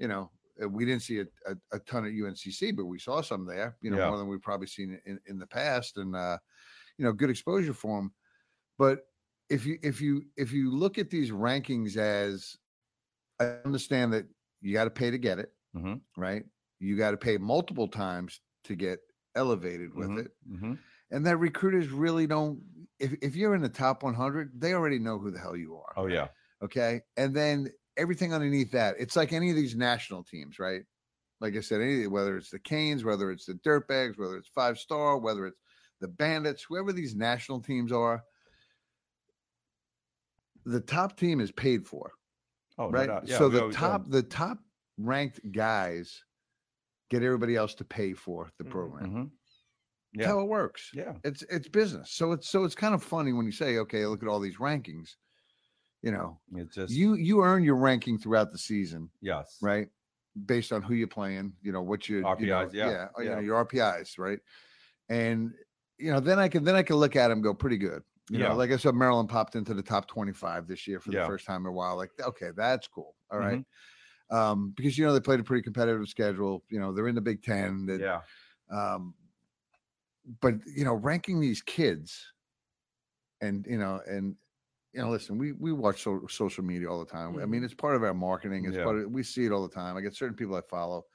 you 0.00 0.08
know, 0.08 0.32
uh, 0.60 0.68
we 0.68 0.84
didn't 0.84 1.02
see 1.02 1.20
a, 1.20 1.26
a, 1.46 1.54
a 1.72 1.78
ton 1.80 2.04
at 2.04 2.12
UNCC, 2.12 2.74
but 2.74 2.86
we 2.86 2.98
saw 2.98 3.20
some 3.20 3.46
there, 3.46 3.76
you 3.82 3.90
know, 3.92 3.98
Yeah. 3.98 4.08
more 4.08 4.18
than 4.18 4.26
we've 4.26 4.42
probably 4.42 4.66
seen 4.66 5.00
in, 5.06 5.20
in 5.26 5.38
the 5.38 5.46
past. 5.46 5.96
And, 5.96 6.16
uh, 6.16 6.38
you 6.98 7.04
know, 7.04 7.12
good 7.12 7.30
exposure 7.30 7.74
for 7.74 7.98
them. 7.98 8.12
But 8.78 9.06
if 9.48 9.64
you, 9.64 9.78
if 9.84 10.00
you, 10.00 10.24
if 10.36 10.50
you 10.50 10.72
look 10.72 10.98
at 10.98 11.08
these 11.10 11.30
rankings 11.30 11.96
as, 11.96 12.56
I 13.38 13.58
understand 13.64 14.12
that 14.14 14.26
you 14.60 14.72
got 14.72 14.84
to 14.84 14.90
pay 14.90 15.10
to 15.10 15.18
get 15.18 15.38
it, 15.38 15.52
Mhm. 15.74 16.00
right? 16.16 16.44
You 16.80 16.96
got 16.96 17.12
to 17.12 17.16
pay 17.16 17.38
multiple 17.38 17.88
times 17.88 18.40
to 18.64 18.76
get 18.76 19.00
elevated 19.36 19.94
with 19.94 20.06
Mhm. 20.06 20.18
it 20.18 20.32
Mhm. 20.46 20.84
and 21.10 21.26
that 21.26 21.36
recruiters 21.38 21.88
really 21.88 22.26
don't 22.26 22.62
if, 22.98 23.14
if 23.22 23.36
you're 23.36 23.54
in 23.54 23.62
the 23.62 23.68
top 23.68 24.02
100 24.02 24.60
they 24.60 24.74
already 24.74 24.98
know 24.98 25.18
who 25.18 25.30
the 25.30 25.38
hell 25.38 25.56
you 25.56 25.76
are 25.76 25.96
Oh 25.96 26.06
yeah, 26.06 26.28
okay 26.62 27.02
and 27.16 27.34
then 27.34 27.70
everything 27.96 28.34
underneath 28.34 28.70
that 28.72 28.96
it's 28.98 29.16
like 29.16 29.32
any 29.32 29.50
of 29.50 29.56
these 29.56 29.76
national 29.76 30.24
teams 30.24 30.58
right 30.58 30.82
like 31.40 31.56
i 31.56 31.60
said 31.60 31.80
any 31.80 32.06
whether 32.06 32.36
it's 32.36 32.50
the 32.50 32.58
canes 32.58 33.04
whether 33.04 33.30
it's 33.30 33.46
the 33.46 33.54
dirtbags 33.54 34.18
whether 34.18 34.36
it's 34.36 34.48
five 34.48 34.78
star 34.78 35.18
whether 35.18 35.46
it's 35.46 35.60
the 36.00 36.08
bandits 36.08 36.64
whoever 36.64 36.92
these 36.92 37.14
national 37.16 37.60
teams 37.62 37.92
are 37.92 38.22
the 40.64 40.80
top 40.80 41.16
team 41.16 41.40
is 41.40 41.50
paid 41.52 41.86
for 41.86 42.12
oh 42.78 42.90
right 42.90 43.06
doubt. 43.06 43.26
Yeah, 43.26 43.38
so 43.38 43.48
the 43.48 43.70
top 43.70 44.02
um, 44.04 44.10
the 44.10 44.22
top 44.22 44.58
ranked 44.98 45.40
guys 45.52 46.22
get 47.10 47.22
everybody 47.22 47.54
else 47.56 47.74
to 47.76 47.84
pay 47.84 48.12
for 48.14 48.50
the 48.58 48.64
Mhm. 48.64 48.70
program 48.70 49.10
mhm. 49.10 49.30
that's 50.14 50.26
Yeah. 50.26 50.26
how 50.28 50.40
it 50.40 50.48
works 50.48 50.90
Yeah, 50.94 51.14
it's 51.24 51.42
it's 51.42 51.68
business. 51.68 52.10
So 52.12 52.32
it's 52.32 52.48
so 52.48 52.64
it's 52.64 52.74
kind 52.74 52.94
of 52.94 53.02
funny 53.02 53.32
when 53.32 53.46
you 53.46 53.52
say, 53.52 53.78
okay, 53.78 54.06
look 54.06 54.22
at 54.22 54.28
all 54.28 54.40
these 54.40 54.56
rankings. 54.56 55.16
You 56.02 56.12
know, 56.12 56.38
it's 56.54 56.74
just 56.74 56.92
you 56.92 57.14
you 57.14 57.42
earn 57.42 57.62
your 57.64 57.76
ranking 57.76 58.18
throughout 58.18 58.52
the 58.52 58.58
season, 58.58 59.10
yes, 59.20 59.58
right? 59.60 59.88
Based 60.46 60.70
on 60.72 60.82
who 60.82 60.94
you're 60.94 61.08
playing, 61.08 61.54
you 61.62 61.72
know 61.72 61.82
what 61.82 62.08
you 62.08 62.16
you 62.16 62.22
know, 62.22 62.28
RPIs, 62.36 62.72
yeah, 62.74 63.08
you 63.18 63.24
know 63.24 63.34
yeah. 63.34 63.40
your 63.40 63.64
RPIs, 63.64 64.18
right? 64.18 64.38
And 65.08 65.52
you 65.98 66.12
know 66.12 66.20
then 66.20 66.38
I 66.38 66.48
can 66.48 66.62
then 66.64 66.74
I 66.76 66.82
can 66.82 66.96
look 66.96 67.16
at 67.16 67.28
them 67.28 67.40
go 67.40 67.54
pretty 67.54 67.78
good. 67.78 68.02
You 68.28 68.38
Yeah. 68.38 68.48
know, 68.48 68.54
like 68.56 68.70
I 68.72 68.76
said, 68.76 68.94
Maryland 68.94 69.28
popped 69.28 69.56
into 69.56 69.74
the 69.74 69.82
top 69.82 70.08
25 70.08 70.66
this 70.66 70.86
year 70.86 71.00
for 71.00 71.12
Yeah. 71.12 71.12
the 71.12 71.20
first 71.22 71.46
time 71.46 71.62
in 71.62 71.68
a 71.68 71.72
while. 71.72 71.96
Like, 71.96 72.10
okay, 72.20 72.50
that's 72.56 72.88
cool. 72.88 73.16
All 73.30 73.38
right. 73.40 73.60
Mm-hmm. 73.60 74.36
Um, 74.36 74.72
because 74.76 74.98
you 74.98 75.06
know 75.06 75.12
they 75.14 75.20
played 75.20 75.40
a 75.40 75.44
pretty 75.44 75.62
competitive 75.62 76.08
schedule. 76.08 76.64
You 76.70 76.80
know, 76.80 76.92
they're 76.92 77.08
in 77.08 77.14
the 77.16 77.20
Big 77.22 77.42
Ten. 77.42 77.86
That 77.86 78.04
Yeah, 78.04 78.22
um 78.70 79.14
but 80.40 80.54
you 80.66 80.84
know 80.84 80.94
ranking 80.94 81.40
these 81.40 81.62
kids 81.62 82.32
and 83.40 83.66
you 83.66 83.78
know 83.78 84.00
and 84.06 84.36
you 84.92 85.00
know 85.00 85.10
listen 85.10 85.38
we 85.38 85.52
we 85.52 85.72
watch 85.72 86.02
so, 86.02 86.26
social 86.28 86.64
media 86.64 86.90
all 86.90 87.00
the 87.04 87.10
time 87.10 87.38
i 87.38 87.46
mean 87.46 87.62
Mhm. 87.62 87.64
it's 87.64 87.74
part 87.74 87.96
of 87.96 88.02
our 88.04 88.14
marketing 88.14 88.66
it's 88.66 88.78
Yeah. 88.78 88.78
part 88.78 88.98
of 88.98 89.10
we 89.10 89.22
see 89.22 89.44
it 89.46 89.52
all 89.52 89.66
the 89.66 89.74
time 89.74 89.96
i 89.96 90.00
get 90.00 90.14
certain 90.14 90.36
people 90.36 90.56
i 90.56 90.62
follow 90.62 91.06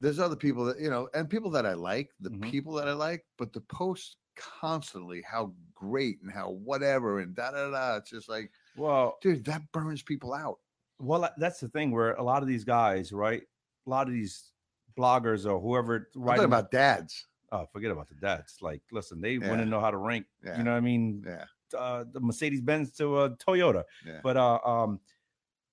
there's 0.00 0.20
other 0.20 0.36
people 0.36 0.64
that 0.66 0.80
you 0.80 0.90
know 0.90 1.08
and 1.14 1.30
people 1.30 1.50
that 1.50 1.66
i 1.66 1.74
like 1.74 2.12
the 2.20 2.30
Mhm. 2.30 2.52
people 2.52 2.74
that 2.74 2.88
i 2.88 2.92
like 2.94 3.26
but 3.38 3.52
the 3.52 3.60
posts 3.62 4.16
constantly 4.36 5.22
how 5.22 5.52
great 5.74 6.18
and 6.22 6.32
how 6.32 6.50
whatever 6.50 7.20
and 7.20 7.34
da 7.34 7.50
da 7.50 7.70
da 7.70 7.96
it's 7.96 8.10
just 8.10 8.28
like 8.28 8.50
well, 8.76 9.18
dude 9.20 9.44
that 9.44 9.62
burns 9.72 10.02
people 10.02 10.32
out 10.32 10.58
well, 10.98 11.28
that's 11.36 11.58
the 11.58 11.68
thing 11.68 11.90
where 11.90 12.12
a 12.12 12.22
lot 12.22 12.42
of 12.42 12.48
these 12.48 12.62
guys, 12.62 13.12
right? 13.12 13.42
A 13.88 13.90
lot 13.90 14.06
of 14.06 14.12
these 14.12 14.52
bloggers 14.96 15.50
or 15.50 15.58
whoever 15.60 16.08
writing 16.14 16.44
about 16.44 16.70
dads 16.70 17.26
oh, 17.50 17.66
forget 17.72 17.90
about 17.90 18.08
the 18.08 18.14
dads. 18.14 18.58
Like, 18.60 18.82
listen, 18.92 19.20
they 19.20 19.36
want 19.36 19.58
to 19.58 19.66
know 19.66 19.80
how 19.80 19.90
to 19.90 19.96
rank. 19.96 20.26
Yeah. 20.44 20.58
You 20.58 20.62
know 20.62 20.70
what 20.70 20.76
I 20.76 20.80
mean? 20.80 21.24
yeah 21.26 21.44
uh, 21.74 22.04
the 22.12 22.20
Mercedes 22.20 22.60
Benz 22.60 22.92
to 22.92 23.22
a 23.22 23.30
Toyota. 23.30 23.84
Yeah. 24.06 24.20
But 24.22 24.36
uh, 24.36 24.58
um, 24.64 25.00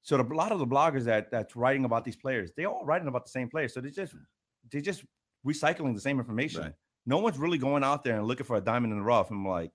so 0.02 0.17
the, 0.17 0.24
a 0.24 0.36
lot 0.36 0.52
of 0.52 0.60
the 0.60 0.67
bloggers 0.67 1.04
that 1.06 1.30
that's 1.32 1.56
writing 1.56 1.86
about 1.86 2.06
these 2.06 2.15
players, 2.15 2.52
they 2.56 2.65
all 2.65 2.86
writing 2.86 3.08
about 3.08 3.26
the 3.26 3.32
same 3.32 3.50
players. 3.50 3.74
So 3.74 3.82
they 3.82 3.91
just 3.91 4.15
they 4.72 4.82
just 4.82 5.04
recycling 5.45 5.93
the 5.93 6.02
same 6.02 6.19
information. 6.19 6.62
Right. 6.62 6.74
No 7.10 7.17
one's 7.17 7.38
really 7.38 7.58
going 7.58 7.84
out 7.84 8.04
there 8.04 8.17
and 8.17 8.26
looking 8.28 8.45
for 8.45 8.56
a 8.56 8.62
diamond 8.62 8.93
in 8.93 9.00
the 9.00 9.04
rough. 9.06 9.32
and 9.32 9.39
I'm 9.39 9.48
like, 9.48 9.72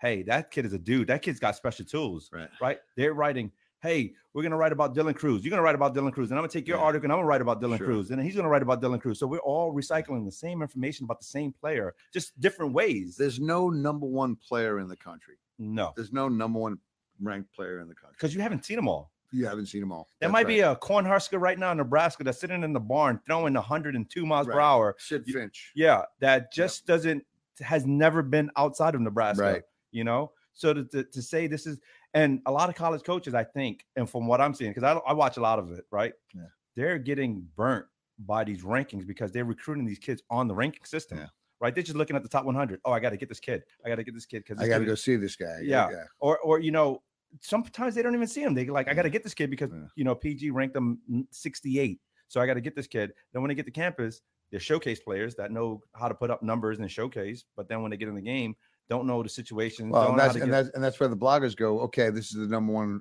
hey, 0.00 0.22
that 0.24 0.50
kid 0.50 0.66
is 0.66 0.72
a 0.72 0.78
dude. 0.78 1.06
That 1.06 1.22
kid's 1.22 1.38
got 1.40 1.54
special 1.56 1.84
tools. 1.86 2.28
Right. 2.32 2.48
Right. 2.60 2.78
They're 2.96 3.14
writing. 3.14 3.52
Hey, 3.82 4.14
we're 4.34 4.42
gonna 4.42 4.56
write 4.56 4.72
about 4.72 4.94
Dylan 4.94 5.14
Crews. 5.14 5.44
You're 5.44 5.50
gonna 5.50 5.62
write 5.62 5.74
about 5.76 5.94
Dylan 5.94 6.12
Crews, 6.12 6.30
and 6.30 6.38
I'm 6.38 6.42
gonna 6.42 6.52
take 6.52 6.66
your 6.66 6.78
Yeah. 6.78 6.84
article 6.84 7.04
and 7.06 7.12
I'm 7.12 7.18
gonna 7.18 7.28
write 7.28 7.40
about 7.42 7.62
Dylan 7.62 7.76
Sure. 7.78 7.86
Crews, 7.86 8.10
and 8.10 8.18
then 8.18 8.26
he's 8.26 8.34
gonna 8.34 8.48
write 8.48 8.62
about 8.62 8.82
Dylan 8.82 9.00
Crews. 9.00 9.18
So 9.18 9.26
we're 9.26 9.38
all 9.38 9.72
recycling 9.74 10.24
the 10.24 10.32
same 10.32 10.60
information 10.60 11.04
about 11.04 11.20
the 11.20 11.26
same 11.26 11.52
player, 11.52 11.94
just 12.12 12.38
different 12.40 12.72
ways. 12.72 13.16
there's 13.16 13.38
no 13.38 13.68
number 13.70 14.06
one 14.06 14.34
player 14.36 14.80
in 14.80 14.88
the 14.88 14.96
country 14.96 15.36
no, 15.58 15.92
there's 15.94 16.12
no 16.12 16.28
number 16.28 16.58
one 16.58 16.78
ranked 17.20 17.52
player 17.54 17.78
in 17.80 17.86
the 17.88 17.94
country 17.94 18.14
because 18.18 18.34
you 18.34 18.40
haven't 18.40 18.64
seen 18.64 18.76
them 18.76 18.88
all. 18.88 19.12
You 19.32 19.46
haven't 19.46 19.66
seen 19.66 19.80
them 19.80 19.92
all. 19.92 20.08
There 20.20 20.28
That's 20.28 20.32
might 20.32 20.46
be 20.46 20.62
right. 20.62 20.72
a 20.72 20.76
cornhusker 20.76 21.40
right 21.40 21.58
now 21.58 21.72
in 21.72 21.78
Nebraska 21.78 22.24
that's 22.24 22.38
sitting 22.38 22.62
in 22.62 22.72
the 22.72 22.80
barn 22.80 23.20
throwing 23.26 23.54
102 23.54 24.26
miles 24.26 24.46
per 24.46 24.60
hour. 24.60 24.96
Sidd 25.00 25.26
Finch. 25.26 25.72
Yeah, 25.74 26.02
that 26.20 26.52
just 26.52 26.86
doesn't 26.86 27.24
has 27.60 27.86
never 27.86 28.22
been 28.22 28.50
outside 28.56 28.94
of 28.94 29.00
Nebraska. 29.00 29.42
Right. 29.42 29.62
You 29.90 30.04
know, 30.04 30.32
so 30.52 30.74
to, 30.74 30.84
to, 30.84 31.04
to 31.04 31.22
say 31.22 31.46
this 31.46 31.66
is 31.66 31.78
and 32.14 32.40
a 32.46 32.52
lot 32.52 32.68
of 32.68 32.74
college 32.74 33.02
coaches, 33.02 33.34
I 33.34 33.44
think, 33.44 33.84
and 33.96 34.08
from 34.08 34.26
what 34.26 34.40
I'm 34.40 34.54
seeing, 34.54 34.70
because 34.70 34.84
I, 34.84 34.92
I 35.08 35.12
watch 35.12 35.36
a 35.36 35.40
lot 35.40 35.58
of 35.58 35.70
it, 35.72 35.84
right? 35.90 36.14
Yeah. 36.34 36.46
They're 36.74 36.98
getting 36.98 37.46
burnt 37.56 37.86
by 38.18 38.44
these 38.44 38.62
rankings 38.62 39.06
because 39.06 39.32
they're 39.32 39.44
recruiting 39.44 39.84
these 39.84 39.98
kids 39.98 40.22
on 40.30 40.48
the 40.48 40.54
ranking 40.54 40.84
system. 40.84 41.18
Yeah. 41.18 41.26
Right. 41.60 41.74
They're 41.74 41.84
just 41.84 41.96
looking 41.96 42.16
at 42.16 42.22
the 42.22 42.28
top 42.28 42.44
100. 42.44 42.80
Oh, 42.84 42.92
I 42.92 43.00
got 43.00 43.10
to 43.10 43.16
get 43.16 43.28
this 43.28 43.40
kid. 43.40 43.62
I 43.84 43.88
got 43.88 43.96
to 43.96 44.04
get 44.04 44.14
this 44.14 44.26
kid 44.26 44.44
because 44.46 44.62
I 44.62 44.68
got 44.68 44.78
to 44.78 44.84
go 44.84 44.94
see 44.94 45.16
this 45.16 45.36
guy. 45.36 45.60
Yeah. 45.62 45.90
or 46.20 46.38
or 46.40 46.58
you 46.58 46.70
know 46.70 47.02
sometimes 47.40 47.94
they 47.94 48.02
don't 48.02 48.14
even 48.14 48.26
see 48.26 48.42
him 48.42 48.54
they 48.54 48.66
like 48.66 48.88
i 48.88 48.94
got 48.94 49.02
to 49.02 49.10
get 49.10 49.22
this 49.22 49.34
kid 49.34 49.50
because 49.50 49.70
Yeah. 49.72 49.86
you 49.96 50.04
know 50.04 50.14
pg 50.14 50.50
ranked 50.50 50.74
them 50.74 50.98
68 51.30 52.00
so 52.28 52.40
i 52.40 52.46
got 52.46 52.54
to 52.54 52.60
get 52.60 52.74
this 52.76 52.86
kid 52.86 53.12
then 53.32 53.42
when 53.42 53.48
they 53.48 53.54
get 53.54 53.66
to 53.66 53.72
campus 53.72 54.20
they're 54.50 54.60
showcase 54.60 55.00
players 55.00 55.34
that 55.36 55.50
know 55.50 55.80
how 55.94 56.08
to 56.08 56.14
put 56.14 56.30
up 56.30 56.42
numbers 56.42 56.78
and 56.78 56.90
showcase 56.90 57.44
but 57.56 57.68
then 57.68 57.82
when 57.82 57.90
they 57.90 57.96
get 57.96 58.08
in 58.08 58.14
the 58.14 58.22
game 58.22 58.54
don't 58.88 59.08
know 59.08 59.20
the 59.20 59.28
situation. 59.28 59.90
Well, 59.90 60.10
and 60.10 60.18
that's 60.20 60.36
and 60.36 60.44
get- 60.44 60.50
that's 60.52 60.68
and 60.76 60.84
that's 60.84 61.00
where 61.00 61.08
the 61.08 61.16
bloggers 61.16 61.56
go. 61.56 61.80
Okay, 61.80 62.08
this 62.10 62.26
is 62.26 62.34
the 62.36 62.46
number 62.46 62.72
one 62.72 63.00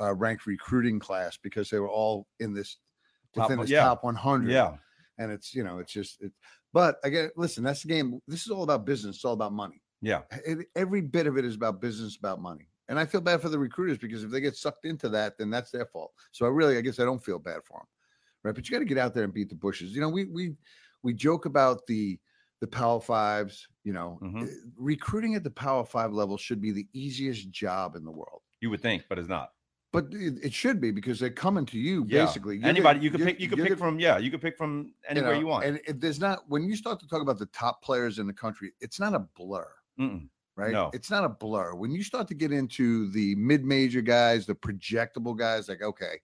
uh, 0.00 0.14
ranked 0.14 0.46
recruiting 0.46 1.00
class 1.00 1.36
because 1.36 1.68
they 1.70 1.80
were 1.80 1.88
all 1.90 2.28
in 2.38 2.54
this 2.54 2.76
Top 3.34 3.48
within 3.50 3.60
this 3.62 3.70
yeah. 3.70 3.82
top 3.82 4.04
100. 4.04 4.48
yeah 4.48 4.76
and 5.18 5.32
it's 5.32 5.52
you 5.52 5.64
know 5.64 5.80
it's 5.80 5.92
just 5.92 6.22
it. 6.22 6.30
But 6.72 6.98
again, 7.02 7.30
listen, 7.36 7.64
that's 7.64 7.82
the 7.82 7.88
game. 7.88 8.20
This 8.28 8.42
is 8.46 8.50
all 8.52 8.62
about 8.62 8.86
business. 8.86 9.16
It's 9.16 9.24
all 9.24 9.32
about 9.32 9.52
money. 9.52 9.82
yeah 10.00 10.20
It- 10.46 10.68
every 10.76 11.00
bit 11.00 11.26
of 11.26 11.36
it 11.36 11.44
is 11.44 11.56
about 11.56 11.80
business, 11.80 12.16
about 12.16 12.40
money. 12.40 12.68
And 12.88 12.98
I 12.98 13.06
feel 13.06 13.20
bad 13.20 13.40
for 13.40 13.48
the 13.48 13.58
recruiters 13.58 13.98
because 13.98 14.24
if 14.24 14.30
they 14.30 14.40
get 14.40 14.56
sucked 14.56 14.84
into 14.84 15.08
that, 15.10 15.38
then 15.38 15.50
that's 15.50 15.70
their 15.70 15.86
fault. 15.86 16.12
So 16.32 16.44
I 16.46 16.50
really, 16.50 16.76
I 16.76 16.82
guess 16.82 16.98
I 17.00 17.04
don't 17.04 17.24
feel 17.24 17.38
bad 17.38 17.60
for 17.64 17.78
them, 17.78 17.86
right? 18.42 18.54
But 18.54 18.68
you 18.68 18.72
got 18.74 18.80
to 18.80 18.84
get 18.84 18.98
out 18.98 19.14
there 19.14 19.24
and 19.24 19.32
beat 19.32 19.48
the 19.48 19.54
bushes. 19.54 19.94
You 19.94 20.00
know, 20.02 20.08
we 20.10 20.24
we 20.26 20.54
we 21.02 21.14
joke 21.14 21.46
about 21.46 21.86
the 21.86 22.18
the 22.60 22.66
Power 22.66 23.00
Fives. 23.00 23.66
You 23.84 23.92
know, 23.94 24.18
Mhm. 24.22 24.44
eh, 24.44 24.54
recruiting 24.76 25.34
at 25.34 25.44
the 25.44 25.50
Power 25.50 25.84
Five 25.84 26.12
level 26.12 26.36
should 26.36 26.60
be 26.60 26.72
the 26.72 26.86
easiest 26.92 27.50
job 27.50 27.96
in 27.96 28.04
the 28.04 28.10
world. 28.12 28.42
you 28.60 28.70
would 28.70 28.80
think 28.80 29.04
but 29.10 29.18
it's 29.18 29.28
not 29.28 29.50
But 29.92 30.06
it, 30.12 30.38
it 30.42 30.52
should 30.54 30.80
be 30.80 30.90
because 30.90 31.20
they're 31.20 31.28
coming 31.46 31.66
to 31.66 31.78
you 31.78 32.06
yeah. 32.08 32.24
basically. 32.24 32.56
You're 32.58 32.68
anybody 32.68 32.98
the- 32.98 33.04
you 33.04 33.10
could 33.10 33.20
pick 33.22 33.40
you 33.40 33.48
could 33.48 33.58
pick 33.58 33.68
the- 33.70 33.76
from 33.76 33.98
yeah 33.98 34.16
you 34.18 34.30
could 34.30 34.40
pick 34.40 34.56
from 34.56 34.94
anywhere 35.08 35.34
you, 35.34 35.40
know, 35.42 35.46
want 35.48 35.64
And 35.66 35.80
it, 35.86 36.00
there's 36.00 36.18
not 36.20 36.48
when 36.48 36.62
you 36.64 36.76
start 36.76 36.98
to 37.00 37.06
talk 37.08 37.20
about 37.22 37.38
the 37.38 37.46
top 37.46 37.82
players 37.82 38.18
in 38.18 38.26
the 38.26 38.32
country, 38.32 38.72
it's 38.80 38.98
not 38.98 39.14
a 39.14 39.20
blur 39.20 39.70
Mm-mm. 40.00 40.28
Right? 40.56 40.72
No. 40.72 40.90
It's 40.92 41.10
not 41.10 41.24
a 41.24 41.28
blur. 41.28 41.74
When 41.74 41.90
you 41.92 42.02
start 42.02 42.28
to 42.28 42.34
get 42.34 42.52
into 42.52 43.10
the 43.10 43.34
mid-major 43.36 44.00
guys, 44.02 44.46
the 44.46 44.54
projectable 44.54 45.36
guys, 45.36 45.68
like 45.68 45.82
okay, 45.82 46.20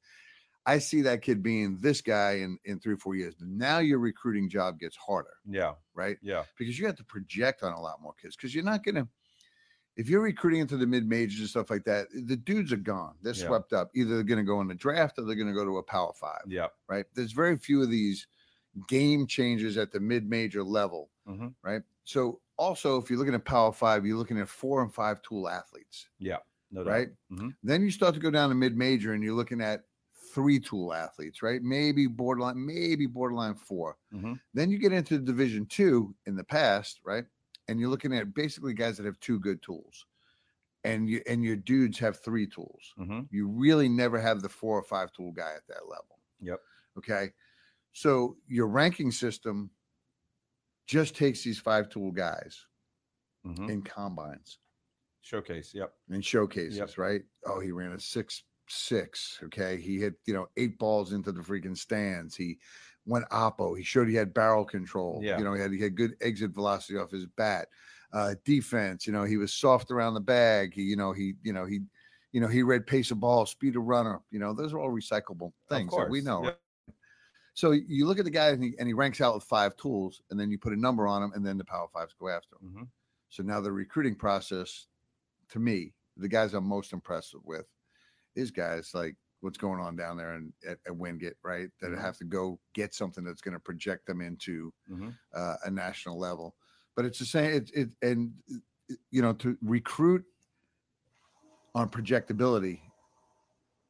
I 0.66 0.78
see 0.78 1.00
that 1.02 1.22
kid 1.22 1.42
being 1.42 1.78
this 1.80 2.00
guy 2.00 2.32
in 2.34 2.58
in 2.64 2.78
three 2.80 2.94
or 2.94 2.98
four 2.98 3.14
years. 3.16 3.34
Now 3.40 3.78
your 3.78 3.98
recruiting 3.98 4.48
job 4.48 4.78
gets 4.78 4.96
harder, 4.96 5.34
yeah 5.48 5.72
right? 5.94 6.18
yeah 6.22 6.44
Because 6.58 6.78
you 6.78 6.86
have 6.86 6.96
to 6.96 7.04
project 7.04 7.62
on 7.62 7.72
a 7.72 7.80
lot 7.80 8.00
more 8.02 8.14
kids 8.20 8.36
because 8.36 8.54
you're 8.54 8.64
not 8.64 8.84
gonna. 8.84 9.08
if 9.96 10.08
you're 10.08 10.20
recruiting 10.22 10.60
into 10.60 10.76
the 10.76 10.86
mid 10.86 11.06
majors 11.08 11.40
and 11.40 11.48
stuff 11.48 11.68
like 11.70 11.84
that, 11.84 12.06
the 12.14 12.36
dudes 12.36 12.72
are 12.72 12.76
gone. 12.76 13.14
They're 13.22 13.34
Yeah. 13.34 13.46
swept 13.46 13.72
up. 13.72 13.90
Either 13.94 14.14
they're 14.14 14.22
going 14.22 14.38
to 14.38 14.44
go 14.44 14.60
in 14.60 14.68
the 14.68 14.74
draft 14.74 15.18
or 15.18 15.24
they're 15.24 15.34
going 15.34 15.48
to 15.48 15.54
go 15.54 15.64
to 15.64 15.78
a 15.78 15.82
power 15.82 16.12
five, 16.14 16.42
Yeah. 16.46 16.68
right? 16.88 17.04
There's 17.14 17.32
very 17.32 17.56
few 17.58 17.82
of 17.82 17.90
these 17.90 18.26
game 18.86 19.26
changers 19.26 19.76
at 19.76 19.90
the 19.90 19.98
mid 20.00 20.28
major 20.30 20.62
level, 20.62 21.10
Mhm. 21.28 21.54
right? 21.62 21.82
So 22.04 22.40
also, 22.60 22.98
if 23.00 23.10
you're 23.10 23.18
looking 23.18 23.34
at 23.34 23.44
power 23.44 23.72
five, 23.72 24.06
you're 24.06 24.18
looking 24.18 24.38
at 24.38 24.48
four 24.48 24.82
and 24.82 24.92
five 24.94 25.22
tool 25.22 25.48
athletes, 25.48 26.08
Yeah, 26.18 26.38
No 26.70 26.84
doubt. 26.84 26.90
right? 26.92 27.08
Mhm. 27.32 27.56
Then 27.62 27.82
you 27.82 27.90
start 27.90 28.14
to 28.14 28.20
go 28.20 28.30
down 28.30 28.50
to 28.50 28.54
mid 28.54 28.76
major 28.76 29.12
and 29.14 29.22
you're 29.24 29.34
looking 29.34 29.60
at 29.62 29.86
three 30.34 30.60
tool 30.60 30.92
athletes, 30.94 31.42
right? 31.42 31.62
Maybe 31.62 32.06
borderline, 32.06 32.64
maybe 32.64 33.06
borderline 33.06 33.56
4 33.56 33.98
Mhm. 34.12 34.40
Then 34.54 34.70
you 34.70 34.78
get 34.78 34.92
into 34.92 35.18
Division 35.18 35.66
two 35.66 36.14
in 36.26 36.36
the 36.36 36.44
past, 36.44 37.00
right? 37.04 37.26
And 37.68 37.80
you're 37.80 37.88
looking 37.90 38.12
at 38.14 38.34
basically 38.34 38.74
guys 38.74 38.96
that 38.98 39.06
have 39.06 39.18
two 39.20 39.40
good 39.40 39.62
tools, 39.62 40.06
and 40.84 41.08
you 41.08 41.22
and 41.26 41.44
your 41.44 41.56
dudes 41.56 41.98
have 41.98 42.20
three 42.20 42.46
tools. 42.46 42.94
Mhm. 42.98 43.28
You 43.30 43.48
really 43.48 43.88
never 43.88 44.20
have 44.20 44.42
the 44.42 44.48
four 44.48 44.78
or 44.78 44.84
five 44.84 45.12
tool 45.12 45.32
guy 45.32 45.54
at 45.54 45.66
that 45.68 45.88
level. 45.88 46.20
Yep. 46.40 46.60
Okay. 46.98 47.32
So 47.92 48.38
your 48.46 48.68
ranking 48.68 49.12
system 49.12 49.72
just 50.90 51.14
takes 51.16 51.42
these 51.44 51.58
five 51.58 51.88
tool 51.88 52.10
guys 52.10 52.66
Mhm. 53.46 53.70
in 53.70 53.82
combines 53.82 54.58
Showcase. 55.22 55.72
Yep. 55.74 55.94
and 56.10 56.24
showcases, 56.24 56.98
right? 56.98 57.22
Oh, 57.46 57.60
he 57.60 57.70
ran 57.70 57.92
a 57.92 58.00
six 58.00 58.42
six. 58.68 59.38
Okay. 59.44 59.76
He 59.78 59.98
hit, 59.98 60.14
you 60.26 60.34
know, 60.34 60.48
eight 60.56 60.78
balls 60.78 61.12
into 61.12 61.32
the 61.32 61.40
freaking 61.40 61.76
stands. 61.76 62.36
He 62.36 62.58
went 63.04 63.28
oppo. 63.30 63.76
He 63.76 63.82
showed 63.82 64.08
he 64.08 64.14
had 64.14 64.32
barrel 64.34 64.64
control. 64.64 65.20
Yeah. 65.22 65.38
You 65.38 65.44
know, 65.44 65.54
he 65.54 65.60
had 65.60 65.72
he 65.72 65.80
had 65.80 65.96
good 65.96 66.16
exit 66.20 66.50
velocity 66.52 66.96
off 66.98 67.10
his 67.10 67.26
bat. 67.26 67.68
Uh 68.12 68.34
defense, 68.44 69.06
you 69.06 69.12
know, 69.12 69.24
he 69.24 69.36
was 69.36 69.52
soft 69.54 69.90
around 69.90 70.14
the 70.14 70.20
bag. 70.20 70.72
He, 70.74 70.82
you 70.82 70.96
know, 70.96 71.12
he, 71.12 71.34
you 71.42 71.52
know, 71.52 71.64
he, 71.64 71.80
you 72.32 72.40
know, 72.40 72.48
he 72.48 72.62
read 72.62 72.86
pace 72.86 73.10
of 73.10 73.18
ball, 73.20 73.44
speed 73.46 73.76
of 73.76 73.84
runner. 73.84 74.20
You 74.30 74.38
know, 74.40 74.52
those 74.54 74.72
are 74.72 74.78
all 74.78 74.90
recyclable 74.90 75.52
things 75.68 75.92
that 75.96 76.08
we 76.10 76.20
know. 76.20 76.44
yep. 76.44 76.60
So 77.54 77.72
you 77.72 78.06
look 78.06 78.18
at 78.18 78.24
the 78.24 78.30
guy 78.30 78.48
and 78.50 78.62
he, 78.62 78.74
and 78.78 78.86
he 78.86 78.94
ranks 78.94 79.20
out 79.20 79.34
with 79.34 79.44
five 79.44 79.76
tools, 79.76 80.22
and 80.30 80.38
then 80.38 80.50
you 80.50 80.58
put 80.58 80.72
a 80.72 80.80
number 80.80 81.06
on 81.06 81.22
him, 81.22 81.32
and 81.34 81.44
then 81.44 81.58
the 81.58 81.64
power 81.64 81.88
fives 81.92 82.14
go 82.18 82.28
after 82.28 82.56
him. 82.56 82.70
Mhm. 82.74 82.88
So 83.28 83.42
now 83.42 83.60
the 83.60 83.72
recruiting 83.72 84.14
process, 84.14 84.86
to 85.50 85.58
me, 85.58 85.94
the 86.16 86.28
guys 86.28 86.54
I'm 86.54 86.64
most 86.64 86.92
impressed 86.92 87.34
with 87.44 87.66
is 88.34 88.50
guys 88.50 88.92
like 88.94 89.16
what's 89.40 89.58
going 89.58 89.80
on 89.80 89.96
down 89.96 90.16
there 90.16 90.34
in, 90.34 90.52
at, 90.68 90.78
at 90.86 90.96
Wingate, 90.96 91.36
right? 91.42 91.70
That 91.80 91.90
Mhm. 91.92 92.00
have 92.00 92.16
to 92.18 92.24
go 92.24 92.60
get 92.74 92.94
something 92.94 93.24
that's 93.24 93.40
going 93.40 93.54
to 93.54 93.60
project 93.60 94.06
them 94.06 94.20
into 94.20 94.72
Mhm. 94.88 95.16
uh, 95.32 95.56
a 95.64 95.70
national 95.70 96.18
level. 96.18 96.56
But 96.94 97.04
it's 97.04 97.18
the 97.18 97.24
same. 97.24 97.50
It, 97.52 97.70
it 97.74 97.90
and 98.02 98.34
uh, 98.52 98.94
you 99.10 99.22
know 99.22 99.32
to 99.34 99.56
recruit 99.62 100.24
on 101.74 101.88
projectability 101.88 102.80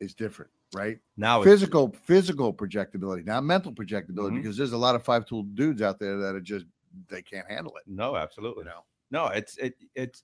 is 0.01 0.15
different, 0.15 0.51
right? 0.75 0.99
Now 1.17 1.43
physical 1.43 1.95
physical 2.05 2.53
projectability, 2.55 3.25
not 3.25 3.45
mental 3.45 3.73
projectability, 3.73 4.33
Mhm. 4.33 4.43
because 4.43 4.57
there's 4.57 4.73
a 4.73 4.79
lot 4.79 4.95
of 4.95 5.03
five 5.05 5.27
tool 5.27 5.43
dudes 5.43 5.83
out 5.83 5.99
there 5.99 6.17
that 6.19 6.35
are 6.35 6.41
just 6.41 6.67
they 7.09 7.23
can't 7.23 7.49
handle 7.49 7.77
it. 7.77 7.85
No, 7.87 8.17
absolutely. 8.17 8.65
no. 8.65 8.85
No, 9.11 9.27
it's 9.27 9.57
it 9.59 9.75
it's 9.95 10.23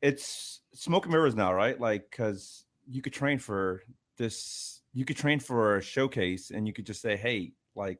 it's 0.00 0.60
smoke 0.74 1.04
and 1.04 1.12
mirrors 1.12 1.34
now, 1.34 1.52
right? 1.52 1.78
Like 1.78 2.10
because 2.10 2.64
you 2.86 3.02
could 3.02 3.12
train 3.12 3.38
for 3.38 3.82
this, 4.16 4.82
you 4.92 5.04
could 5.04 5.16
train 5.16 5.38
for 5.40 5.76
a 5.76 5.82
showcase, 5.82 6.50
and 6.50 6.66
you 6.66 6.72
could 6.72 6.86
just 6.86 7.00
say, 7.02 7.16
hey, 7.16 7.52
like, 7.74 7.98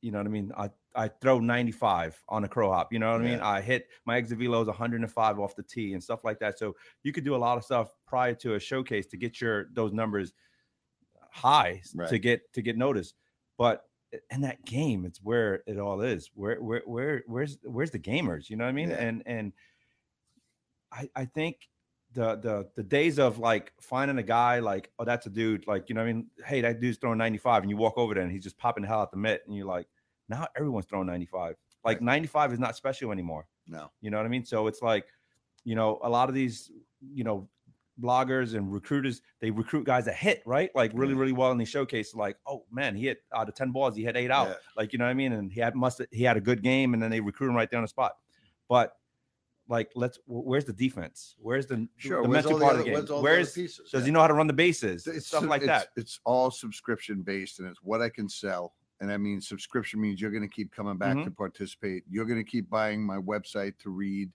you 0.00 0.10
know 0.10 0.18
what 0.18 0.26
I 0.26 0.30
mean? 0.30 0.52
I 0.56 0.70
I 0.96 1.08
throw 1.08 1.40
95 1.40 2.22
on 2.28 2.44
a 2.44 2.48
crow 2.48 2.70
hop. 2.70 2.92
You 2.92 2.98
know 2.98 3.10
what 3.12 3.20
I 3.20 3.24
mean? 3.24 3.40
I 3.40 3.60
hit 3.60 3.88
my 4.04 4.16
exit 4.16 4.38
velo 4.38 4.60
is 4.62 4.68
105 4.68 5.40
off 5.40 5.56
the 5.56 5.62
tee 5.62 5.92
and 5.94 6.02
stuff 6.02 6.24
like 6.24 6.38
that. 6.40 6.58
So 6.58 6.76
you 7.02 7.12
could 7.12 7.24
do 7.24 7.34
a 7.34 7.38
lot 7.38 7.58
of 7.58 7.64
stuff 7.64 7.94
prior 8.06 8.34
to 8.36 8.54
a 8.54 8.60
showcase 8.60 9.06
to 9.08 9.16
get 9.16 9.40
your 9.40 9.66
those 9.72 9.92
numbers 9.92 10.32
high 11.34 11.80
s- 11.82 11.94
to 12.10 12.18
get 12.18 12.52
to 12.54 12.62
get 12.62 12.76
noticed. 12.76 13.14
But 13.58 13.84
eh, 14.12 14.18
in 14.30 14.40
that 14.42 14.64
game, 14.64 15.04
it's 15.04 15.20
where 15.22 15.62
it 15.66 15.78
all 15.78 16.00
is. 16.00 16.30
Where 16.34 16.62
where 16.62 16.82
where 16.86 17.22
where's 17.26 17.58
where's 17.64 17.90
the 17.90 17.98
gamers? 17.98 18.48
You 18.48 18.56
know 18.56 18.64
what 18.64 18.70
I 18.70 18.72
mean? 18.72 18.90
Yeah. 18.90 18.96
And 19.04 19.22
and 19.26 19.52
I 20.92 21.08
I 21.14 21.24
think 21.24 21.68
the 22.12 22.36
the 22.36 22.68
the 22.76 22.82
days 22.82 23.18
of 23.18 23.38
like 23.38 23.72
finding 23.80 24.18
a 24.18 24.22
guy 24.22 24.60
like 24.60 24.92
oh 24.98 25.04
that's 25.04 25.26
a 25.26 25.30
dude 25.30 25.66
like 25.66 25.88
you 25.88 25.94
know 25.96 26.02
what 26.02 26.10
I 26.10 26.12
mean 26.12 26.30
hey 26.44 26.60
that 26.60 26.80
dude's 26.80 26.98
throwing 26.98 27.18
95 27.18 27.62
and 27.64 27.70
you 27.70 27.76
walk 27.76 27.98
over 27.98 28.14
there 28.14 28.22
and 28.22 28.30
he's 28.30 28.44
just 28.44 28.56
popping 28.56 28.82
the 28.82 28.88
hell 28.88 29.00
out 29.00 29.10
the 29.10 29.16
mitt 29.16 29.42
and 29.46 29.56
you're 29.56 29.66
like 29.66 29.88
now 30.28 30.46
everyone's 30.56 30.86
throwing 30.86 31.08
95 31.08 31.56
like 31.84 31.96
Right. 31.96 32.02
95 32.02 32.52
is 32.52 32.58
not 32.60 32.76
special 32.76 33.10
anymore 33.10 33.46
no, 33.66 33.90
you 34.00 34.10
know 34.12 34.18
what 34.18 34.26
I 34.26 34.28
mean 34.28 34.44
so 34.44 34.68
it's 34.68 34.80
like 34.80 35.06
you 35.64 35.74
know 35.74 35.98
a 36.04 36.08
lot 36.08 36.28
of 36.28 36.36
these 36.36 36.70
you 37.00 37.24
know 37.24 37.48
bloggers 38.00 38.54
and 38.56 38.72
recruiters 38.72 39.22
they 39.40 39.50
recruit 39.50 39.84
guys 39.86 40.04
that 40.04 40.16
hit 40.16 40.42
right 40.46 40.70
like 40.74 40.90
really 40.94 41.14
really 41.14 41.32
well 41.32 41.52
in 41.52 41.58
these 41.58 41.68
showcases 41.68 42.14
like 42.14 42.36
oh 42.46 42.64
man 42.72 42.96
he 42.96 43.04
hit 43.06 43.18
out 43.34 43.48
of 43.48 43.54
10 43.54 43.70
balls 43.70 43.94
he 43.94 44.02
had 44.02 44.16
eight 44.16 44.32
out 44.32 44.48
Yeah. 44.48 44.54
like 44.76 44.92
you 44.92 44.98
know 44.98 45.04
what 45.04 45.12
I 45.12 45.14
mean 45.14 45.32
and 45.32 45.52
he 45.52 45.60
had 45.60 45.76
must 45.76 46.00
he 46.10 46.24
had 46.24 46.36
a 46.36 46.40
good 46.40 46.60
game 46.62 46.94
and 46.94 47.02
then 47.02 47.10
they 47.10 47.20
recruit 47.20 47.50
him 47.50 47.54
right 47.54 47.70
there 47.70 47.78
on 47.78 47.84
the 47.84 47.88
spot 47.88 48.16
but 48.68 48.96
like 49.68 49.90
let's 49.94 50.18
where's 50.26 50.64
the 50.64 50.72
defense 50.72 51.36
where's 51.38 51.66
the, 51.66 51.88
sure. 51.96 52.22
the 52.22 52.28
where's 52.28 52.44
mental 52.44 52.60
part 52.60 52.72
of 52.76 52.84
the 52.84 52.90
game 52.90 53.22
where's 53.22 53.52
pieces? 53.52 53.88
does 53.92 54.02
Yeah. 54.02 54.06
he 54.06 54.10
know 54.10 54.20
how 54.20 54.26
to 54.26 54.34
run 54.34 54.46
the 54.48 54.52
bases 54.52 55.06
It's 55.06 55.28
stuff 55.28 55.44
like 55.44 55.62
it's- 55.62 55.82
that 55.84 55.88
It's 56.00 56.18
all 56.24 56.50
subscription 56.50 57.22
based, 57.22 57.60
and 57.60 57.68
it's 57.68 57.80
what 57.82 58.02
I 58.02 58.08
can 58.08 58.28
sell. 58.28 58.74
And 59.00 59.10
i 59.12 59.16
mean 59.16 59.40
subscription 59.40 60.00
means 60.00 60.20
you're 60.20 60.30
going 60.30 60.42
to 60.42 60.48
keep 60.54 60.72
coming 60.72 60.96
back 60.98 61.16
Mhm. 61.16 61.24
to 61.24 61.30
participate. 61.30 62.04
You're 62.10 62.24
going 62.26 62.42
to 62.44 62.50
keep 62.50 62.68
buying 62.70 63.02
my 63.04 63.16
website 63.18 63.78
to 63.80 63.90
read 63.90 64.30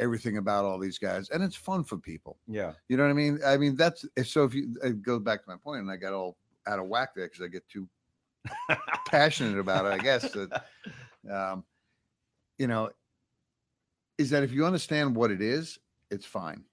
everything 0.00 0.38
about 0.38 0.64
all 0.64 0.78
these 0.78 0.98
guys, 0.98 1.30
and 1.30 1.42
it's 1.42 1.54
fun 1.56 1.84
for 1.84 1.96
people. 1.98 2.38
yeah 2.48 2.72
You 2.88 2.96
know 2.96 3.04
what 3.04 3.10
I 3.10 3.14
mean? 3.14 3.38
I 3.46 3.56
mean 3.56 3.76
that's 3.76 4.04
if 4.16 4.26
so. 4.28 4.44
If 4.44 4.54
you 4.54 4.74
it 4.82 5.02
goes 5.02 5.22
back 5.22 5.44
to 5.44 5.48
my 5.50 5.56
point, 5.62 5.82
and 5.82 5.90
I 5.90 5.96
got 5.96 6.12
all 6.12 6.36
out 6.66 6.78
of 6.80 6.86
whack 6.86 7.10
there 7.14 7.26
because 7.26 7.42
I 7.42 7.48
get 7.48 7.68
too 7.68 7.88
passionate 9.06 9.58
about 9.58 9.84
it. 9.86 9.92
I 9.92 9.98
guess 9.98 10.30
that, 10.32 10.64
um, 11.30 11.64
you 12.58 12.66
know, 12.66 12.90
is 14.18 14.30
that 14.30 14.42
if 14.42 14.52
you 14.52 14.64
understand 14.66 15.14
what 15.14 15.30
it 15.30 15.40
is, 15.42 15.78
it's 16.10 16.26
fine. 16.26 16.64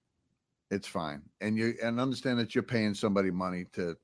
It's 0.71 0.87
fine, 0.87 1.21
and 1.41 1.55
you 1.57 1.75
and 1.83 1.99
understand 1.99 2.39
that 2.39 2.53
you're 2.55 2.63
paying 2.63 2.93
somebody 2.93 3.31
money 3.31 3.65
to, 3.73 3.95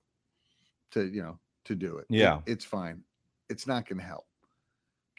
to 0.92 1.06
you 1.10 1.22
know, 1.22 1.38
to 1.66 1.76
do 1.76 1.98
it. 1.98 2.06
It- 2.10 2.18
Yeah. 2.20 2.40
it's 2.46 2.64
fine. 2.66 3.04
It's 3.50 3.68
not 3.68 3.88
going 3.88 4.00
to 4.00 4.06
help. 4.06 4.26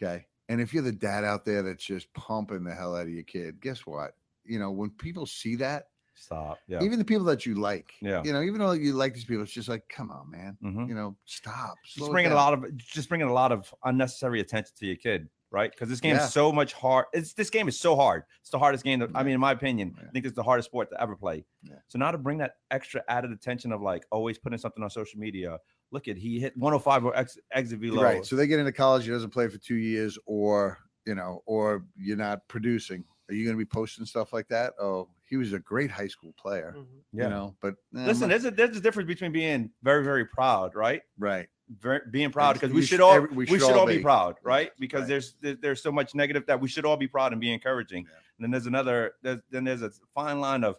Okay, 0.03 0.27
and 0.49 0.61
if 0.61 0.73
you're 0.75 0.83
the 0.83 0.93
dad 0.93 1.25
out 1.25 1.45
there 1.45 1.63
that's 1.63 1.85
just 1.85 2.13
pumping 2.15 2.65
the 2.65 2.75
hell 2.75 2.95
out 2.97 3.03
of 3.07 3.11
your 3.11 3.23
kid, 3.25 3.61
guess 3.61 3.87
what? 3.87 4.13
You 4.45 4.59
know, 4.59 4.71
when 4.71 4.91
people 4.91 5.27
see 5.27 5.57
that, 5.57 5.85
stop 6.17 6.59
yeah 6.69 6.81
even 6.81 6.97
the 6.99 7.05
people 7.05 7.25
that 7.25 7.45
you 7.45 7.57
like, 7.57 7.93
Yeah. 8.01 8.23
you 8.25 8.33
know, 8.33 8.41
even 8.43 8.59
though 8.61 8.71
you 8.73 8.93
like 8.93 9.15
these 9.15 9.25
people, 9.25 9.43
it's 9.43 9.53
just 9.53 9.69
like, 9.69 9.83
come 9.89 10.11
on, 10.13 10.31
man, 10.31 10.57
Mhm. 10.63 10.89
you 10.89 10.95
know, 10.95 11.17
stop. 11.25 11.75
just 11.85 12.11
bringing 12.13 12.31
a 12.31 12.37
lot 12.37 12.55
of 12.55 12.77
just 12.77 13.09
bringing 13.09 13.27
a 13.27 13.33
lot 13.33 13.51
of 13.51 13.75
unnecessary 13.85 14.41
attention 14.41 14.73
to 14.79 14.87
your 14.87 14.97
kid 14.97 15.29
right 15.51 15.71
because 15.73 15.89
this 15.89 16.01
game 16.01 16.15
Yeah. 16.17 16.25
is 16.25 16.33
so 16.33 16.51
much 16.53 16.73
hard 16.73 17.07
it's 17.13 17.33
this 17.35 17.49
game 17.51 17.69
is 17.69 17.79
so 17.79 17.95
hard 17.95 18.25
it's 18.41 18.51
the 18.51 18.59
hardest 18.59 18.83
game 18.83 18.99
that, 19.01 19.11
i 19.15 19.23
mean 19.23 19.35
in 19.35 19.41
my 19.41 19.53
opinion 19.53 19.95
Yeah. 19.97 20.09
i 20.09 20.11
think 20.11 20.25
it's 20.27 20.35
the 20.35 20.43
hardest 20.43 20.67
sport 20.69 20.91
to 20.91 21.01
ever 21.01 21.15
play 21.15 21.45
Yeah. 21.63 21.77
so 21.87 21.97
now 21.99 22.11
to 22.11 22.19
bring 22.19 22.39
that 22.39 22.57
extra 22.73 23.05
added 23.09 23.31
attention 23.31 23.71
of 23.71 23.81
like 23.81 24.05
always 24.11 24.37
putting 24.37 24.59
something 24.59 24.83
on 24.83 24.91
social 24.91 25.21
media 25.21 25.59
look 25.95 26.09
at 26.09 26.19
he 26.19 26.41
hit 26.41 26.55
105 26.57 27.05
or 27.07 27.17
ex, 27.17 27.39
exit 27.53 27.79
velo 27.79 28.03
Right. 28.03 28.27
So 28.27 28.37
they 28.37 28.47
get 28.47 28.59
into 28.59 28.73
college, 28.73 29.05
he 29.05 29.11
doesn't 29.11 29.31
play 29.31 29.49
for 29.49 29.57
two 29.59 29.77
years, 29.77 30.19
or 30.27 30.79
you 31.07 31.15
know, 31.15 31.43
or 31.47 31.85
you're 31.97 32.17
not 32.17 32.47
producing. 32.49 33.05
Are 33.31 33.35
you 33.35 33.45
going 33.45 33.57
to 33.57 33.59
be 33.59 33.65
posting 33.65 34.05
stuff 34.05 34.33
like 34.35 34.49
that? 34.49 34.75
Oh, 34.79 35.09
he 35.27 35.37
was 35.37 35.53
a 35.55 35.59
great 35.59 35.91
high 35.91 36.09
school 36.09 36.35
player, 36.39 36.75
Mhm. 36.77 36.87
yeah 37.13 37.25
you 37.25 37.31
know, 37.31 37.57
but 37.63 37.75
eh, 37.97 38.05
listen 38.07 38.29
there's 38.29 38.45
a 38.45 38.51
there's 38.51 38.77
a 38.77 38.81
difference 38.81 39.07
between 39.07 39.33
being 39.33 39.71
very 39.83 40.05
very 40.05 40.27
proud 40.27 40.75
right 40.75 41.01
right. 41.19 41.49
very, 41.71 42.01
being 42.11 42.31
proud 42.31 42.55
because 42.55 42.71
you 42.71 42.77
we 42.77 42.85
should 42.85 43.01
all 43.01 43.15
every- 43.15 43.35
we 43.35 43.47
should, 43.47 43.63
all 43.63 43.87
be, 43.87 44.01
proud, 44.01 44.37
right? 44.43 44.73
Because 44.79 45.03
right. 45.03 45.23
there's 45.41 45.61
there's 45.63 45.83
so 45.83 45.91
much 45.93 46.15
negative 46.15 46.45
that 46.47 46.61
we 46.61 46.69
should 46.69 46.85
all 46.85 46.99
be 46.99 47.09
proud 47.09 47.33
and 47.33 47.41
be 47.41 47.53
encouraging. 47.53 48.05
Yeah. 48.05 48.19
And 48.37 48.45
then 48.45 48.51
there's 48.51 48.67
another 48.67 49.15
there's, 49.23 49.41
then 49.51 49.65
there's 49.65 49.83
a 49.83 49.91
fine 50.15 50.41
line 50.41 50.65
of 50.65 50.77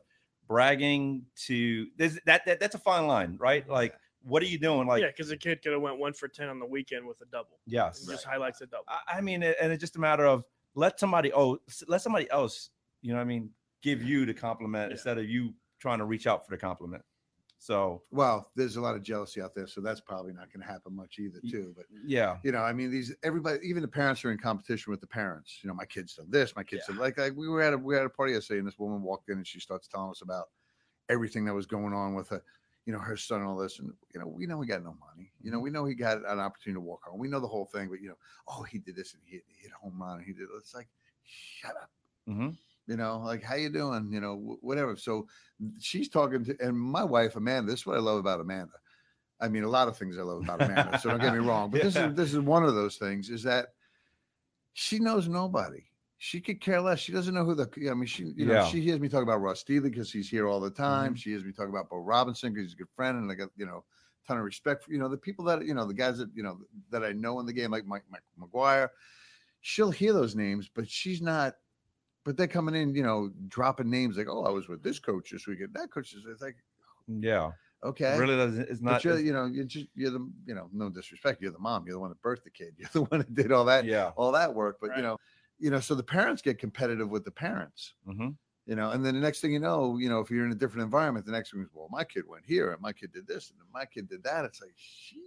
bragging 0.47 1.23
to 1.47 1.87
there's 1.97 2.19
that, 2.25 2.45
that 2.45 2.59
that's 2.59 2.75
a 2.75 2.79
fine 2.79 3.07
line, 3.07 3.37
right? 3.39 3.67
Like 3.67 3.95
what 4.25 4.41
are 4.43 4.47
you 4.47 4.57
doing? 4.57 4.87
Like 4.87 5.01
yeah, 5.01 5.07
because 5.07 5.29
the 5.29 5.37
kid 5.37 5.61
could 5.61 5.71
have 5.73 5.81
went 5.81 5.99
one 5.99 6.13
for 6.13 6.27
ten 6.27 6.49
on 6.49 6.59
the 6.59 6.65
weekend 6.65 7.05
with 7.07 7.21
a 7.21 7.25
double. 7.25 7.59
yes, 7.65 8.07
It 8.07 8.11
just 8.11 8.25
highlights 8.25 8.61
a 8.61 8.65
double. 8.65 8.85
I, 8.87 9.17
I 9.17 9.21
mean, 9.21 9.43
it- 9.43 9.55
and 9.61 9.71
it's 9.71 9.81
just 9.81 9.95
a 9.95 9.99
matter 9.99 10.25
of 10.25 10.43
let 10.73 10.99
somebody 10.99 11.31
oh 11.33 11.57
let 11.87 12.01
somebody 12.01 12.29
else 12.31 12.69
you 13.01 13.11
know 13.11 13.17
what 13.17 13.21
I 13.23 13.25
mean 13.25 13.51
give 13.81 14.01
you 14.03 14.25
the 14.25 14.33
compliment 14.33 14.89
Yeah. 14.89 14.93
instead 14.95 15.17
of 15.17 15.25
you 15.29 15.53
trying 15.79 15.99
to 15.99 16.05
reach 16.05 16.25
out 16.27 16.43
for 16.45 16.51
the 16.51 16.57
compliment. 16.57 17.03
So 17.59 18.03
Well, 18.11 18.51
there's 18.55 18.75
a 18.75 18.81
lot 18.81 18.95
of 18.95 19.01
jealousy 19.03 19.41
out 19.41 19.55
there, 19.55 19.67
so 19.67 19.79
that's 19.81 20.01
probably 20.01 20.33
not 20.33 20.51
going 20.51 20.61
to 20.65 20.71
happen 20.71 20.95
much 20.95 21.17
either, 21.19 21.39
too. 21.49 21.73
But 21.75 21.85
yeah, 22.05 22.37
you 22.43 22.51
know, 22.51 22.59
I 22.59 22.73
mean, 22.73 22.91
these 22.91 23.15
everybody, 23.23 23.59
even 23.63 23.81
the 23.81 23.87
parents 23.87 24.23
are 24.25 24.31
in 24.31 24.37
competition 24.37 24.91
with 24.91 25.01
the 25.01 25.07
parents. 25.07 25.59
You 25.63 25.67
know, 25.69 25.73
my 25.73 25.85
kids 25.85 26.15
done 26.15 26.29
this, 26.29 26.55
my 26.55 26.63
kids 26.63 26.85
done 26.87 26.97
like 26.97 27.17
like 27.17 27.33
we 27.35 27.47
were 27.47 27.61
at 27.61 27.73
a 27.73 27.77
we 27.77 27.95
had 27.95 28.05
a 28.05 28.09
party 28.09 28.33
yesterday, 28.33 28.59
and 28.59 28.67
this 28.67 28.77
woman 28.77 29.01
walked 29.01 29.29
in 29.29 29.37
and 29.37 29.47
she 29.47 29.59
starts 29.59 29.87
telling 29.87 30.09
us 30.11 30.21
about 30.21 30.45
everything 31.09 31.45
that 31.45 31.53
was 31.53 31.65
going 31.65 31.93
on 31.93 32.13
with 32.15 32.27
her, 32.29 32.43
you 32.85 32.93
know, 32.93 32.99
her 32.99 33.17
son 33.17 33.39
and 33.39 33.47
all 33.47 33.57
this. 33.57 33.79
And 33.79 33.91
you 34.13 34.19
know, 34.19 34.27
we 34.27 34.45
know 34.45 34.61
he 34.61 34.67
got 34.67 34.83
no 34.83 34.95
money. 34.99 35.31
You 35.41 35.51
know, 35.51 35.59
we 35.59 35.69
know 35.69 35.85
he 35.85 35.95
got 35.95 36.17
an 36.17 36.39
opportunity 36.39 36.77
to 36.77 36.81
walk 36.81 37.03
home. 37.03 37.19
We 37.19 37.27
know 37.27 37.39
the 37.39 37.47
whole 37.47 37.65
thing, 37.65 37.89
but 37.89 38.01
you 38.01 38.09
know, 38.09 38.17
oh, 38.47 38.63
he 38.63 38.77
did 38.79 38.95
this 38.95 39.13
and 39.13 39.21
he 39.25 39.35
hit, 39.35 39.43
hit 39.57 39.71
home 39.71 40.01
run 40.01 40.17
and 40.17 40.25
he 40.25 40.33
did. 40.33 40.47
It's 40.57 40.75
like, 40.75 40.87
shut 41.23 41.75
up. 41.75 41.89
hmm 42.27 42.49
you 42.87 42.97
know, 42.97 43.17
like 43.25 43.41
how 43.41 43.55
you 43.55 43.69
doing, 43.69 44.11
you 44.11 44.21
know, 44.21 44.35
wh- 44.35 44.63
whatever. 44.63 44.95
So 44.95 45.27
she's 45.79 46.07
talking 46.07 46.45
to, 46.45 46.55
and 46.59 46.77
my 46.77 47.03
wife 47.03 47.35
Amanda. 47.35 47.71
This 47.71 47.79
is 47.81 47.85
what 47.87 47.97
I 47.97 47.99
love 47.99 48.19
about 48.19 48.39
Amanda. 48.39 48.73
I 49.41 49.47
mean, 49.47 49.63
a 49.63 49.69
lot 49.69 49.87
of 49.87 49.97
things 49.97 50.17
I 50.17 50.21
love 50.21 50.43
about 50.43 50.61
Amanda. 50.61 50.97
so 50.99 51.09
don't 51.09 51.19
get 51.19 51.33
me 51.33 51.39
wrong, 51.49 51.71
but 51.71 51.81
this 51.81 51.95
is 51.95 52.13
this 52.13 52.31
is 52.33 52.39
one 52.39 52.63
of 52.63 52.75
those 52.75 52.97
things. 52.97 53.29
Is 53.29 53.43
that 53.43 53.69
she 54.73 54.99
knows 54.99 55.27
nobody. 55.27 55.83
She 56.25 56.41
could 56.41 56.59
care 56.59 56.81
less. 56.81 56.97
She 56.99 57.11
doesn't 57.11 57.35
know 57.35 57.45
who 57.45 57.53
the. 57.53 57.69
I 57.87 57.93
mean, 57.93 58.07
she 58.07 58.23
you 58.35 58.47
know 58.47 58.53
Yeah. 58.55 58.65
she 58.65 58.81
hears 58.81 58.99
me 58.99 59.07
talk 59.09 59.21
about 59.21 59.41
Ross 59.41 59.59
Steely 59.59 59.91
because 59.91 60.11
he's 60.11 60.27
here 60.27 60.47
all 60.47 60.59
the 60.59 60.71
time. 60.71 61.13
Mhm. 61.13 61.17
She 61.17 61.29
hears 61.29 61.43
me 61.45 61.51
talk 61.51 61.69
about 61.69 61.87
Bo 61.87 61.97
Robinson 61.97 62.51
because 62.51 62.65
he's 62.65 62.73
a 62.73 62.77
good 62.77 62.89
friend, 62.95 63.19
and 63.19 63.31
I 63.31 63.35
got 63.35 63.49
you 63.55 63.67
know 63.67 63.83
ton 64.27 64.39
of 64.39 64.43
respect 64.43 64.83
for 64.83 64.91
you 64.91 64.97
know 64.97 65.07
the 65.07 65.19
people 65.19 65.45
that 65.45 65.63
you 65.63 65.75
know 65.75 65.85
the 65.85 65.93
guys 65.93 66.17
that 66.17 66.29
you 66.33 66.41
know 66.41 66.57
that 66.89 67.03
I 67.03 67.11
know 67.11 67.39
in 67.41 67.45
the 67.45 67.53
game 67.53 67.69
like 67.69 67.85
Mike, 67.85 68.05
Mike 68.09 68.23
McGuire. 68.39 68.89
She'll 69.61 69.91
hear 69.91 70.13
those 70.13 70.35
names, 70.35 70.67
but 70.73 70.89
she's 70.89 71.21
not. 71.21 71.57
But 72.23 72.37
they're 72.37 72.47
coming 72.47 72.73
in, 72.73 72.95
you 72.95 73.03
know, 73.03 73.29
dropping 73.47 73.91
names 73.91 74.17
like, 74.17 74.25
"Oh, 74.27 74.45
I 74.45 74.49
was 74.49 74.67
with 74.67 74.81
this 74.81 74.97
coach 74.97 75.29
this 75.29 75.45
weekend. 75.45 75.75
That 75.75 75.91
coach 75.91 76.11
is." 76.15 76.25
It's 76.27 76.41
like, 76.41 76.55
Yeah. 77.07 77.51
okay, 77.83 78.15
It 78.15 78.19
really 78.19 78.35
doesn't. 78.35 78.67
It's 78.67 78.81
not. 78.81 79.03
you 79.05 79.31
know, 79.31 79.45
you're 79.45 79.65
just 79.65 79.89
you're 79.93 80.09
the 80.09 80.27
you 80.47 80.55
know, 80.55 80.69
no 80.73 80.89
disrespect, 80.89 81.39
you're 81.43 81.51
the 81.51 81.59
mom, 81.59 81.85
you're 81.85 81.93
the 81.93 81.99
one 81.99 82.09
that 82.09 82.21
birthed 82.23 82.45
the 82.45 82.49
kid, 82.49 82.73
you're 82.79 82.89
the 82.93 83.03
one 83.03 83.19
that 83.19 83.31
did 83.35 83.51
all 83.51 83.65
that, 83.65 83.85
yeah. 83.85 84.11
all 84.15 84.31
that 84.31 84.55
work. 84.55 84.77
But 84.81 84.89
Right. 84.89 84.97
you 84.97 85.03
know, 85.03 85.19
you 85.59 85.69
know, 85.69 85.79
so 85.79 85.95
the 85.95 86.03
parents 86.03 86.41
get 86.41 86.59
competitive 86.59 87.09
with 87.09 87.25
the 87.25 87.31
parents 87.31 87.93
hmm 88.05 88.29
you 88.65 88.75
know, 88.75 88.91
and 88.91 89.05
then 89.05 89.13
the 89.13 89.21
next 89.21 89.41
thing 89.41 89.53
you 89.53 89.59
know, 89.59 89.97
you 89.97 90.09
know, 90.09 90.19
if 90.21 90.31
you're 90.31 90.45
in 90.45 90.51
a 90.51 90.55
different 90.55 90.83
environment, 90.83 91.25
the 91.25 91.31
next 91.31 91.51
thing 91.51 91.61
is, 91.61 91.69
well, 91.73 91.87
my 91.91 92.03
kid 92.03 92.27
went 92.27 92.45
here 92.45 92.71
and 92.71 92.81
my 92.81 92.93
kid 92.93 93.11
did 93.11 93.27
this 93.27 93.51
and 93.51 93.59
my 93.71 93.85
kid 93.85 94.09
did 94.09 94.23
that. 94.23 94.43
It's 94.45 94.61
like, 94.61 94.73
"Shee, 94.75 95.21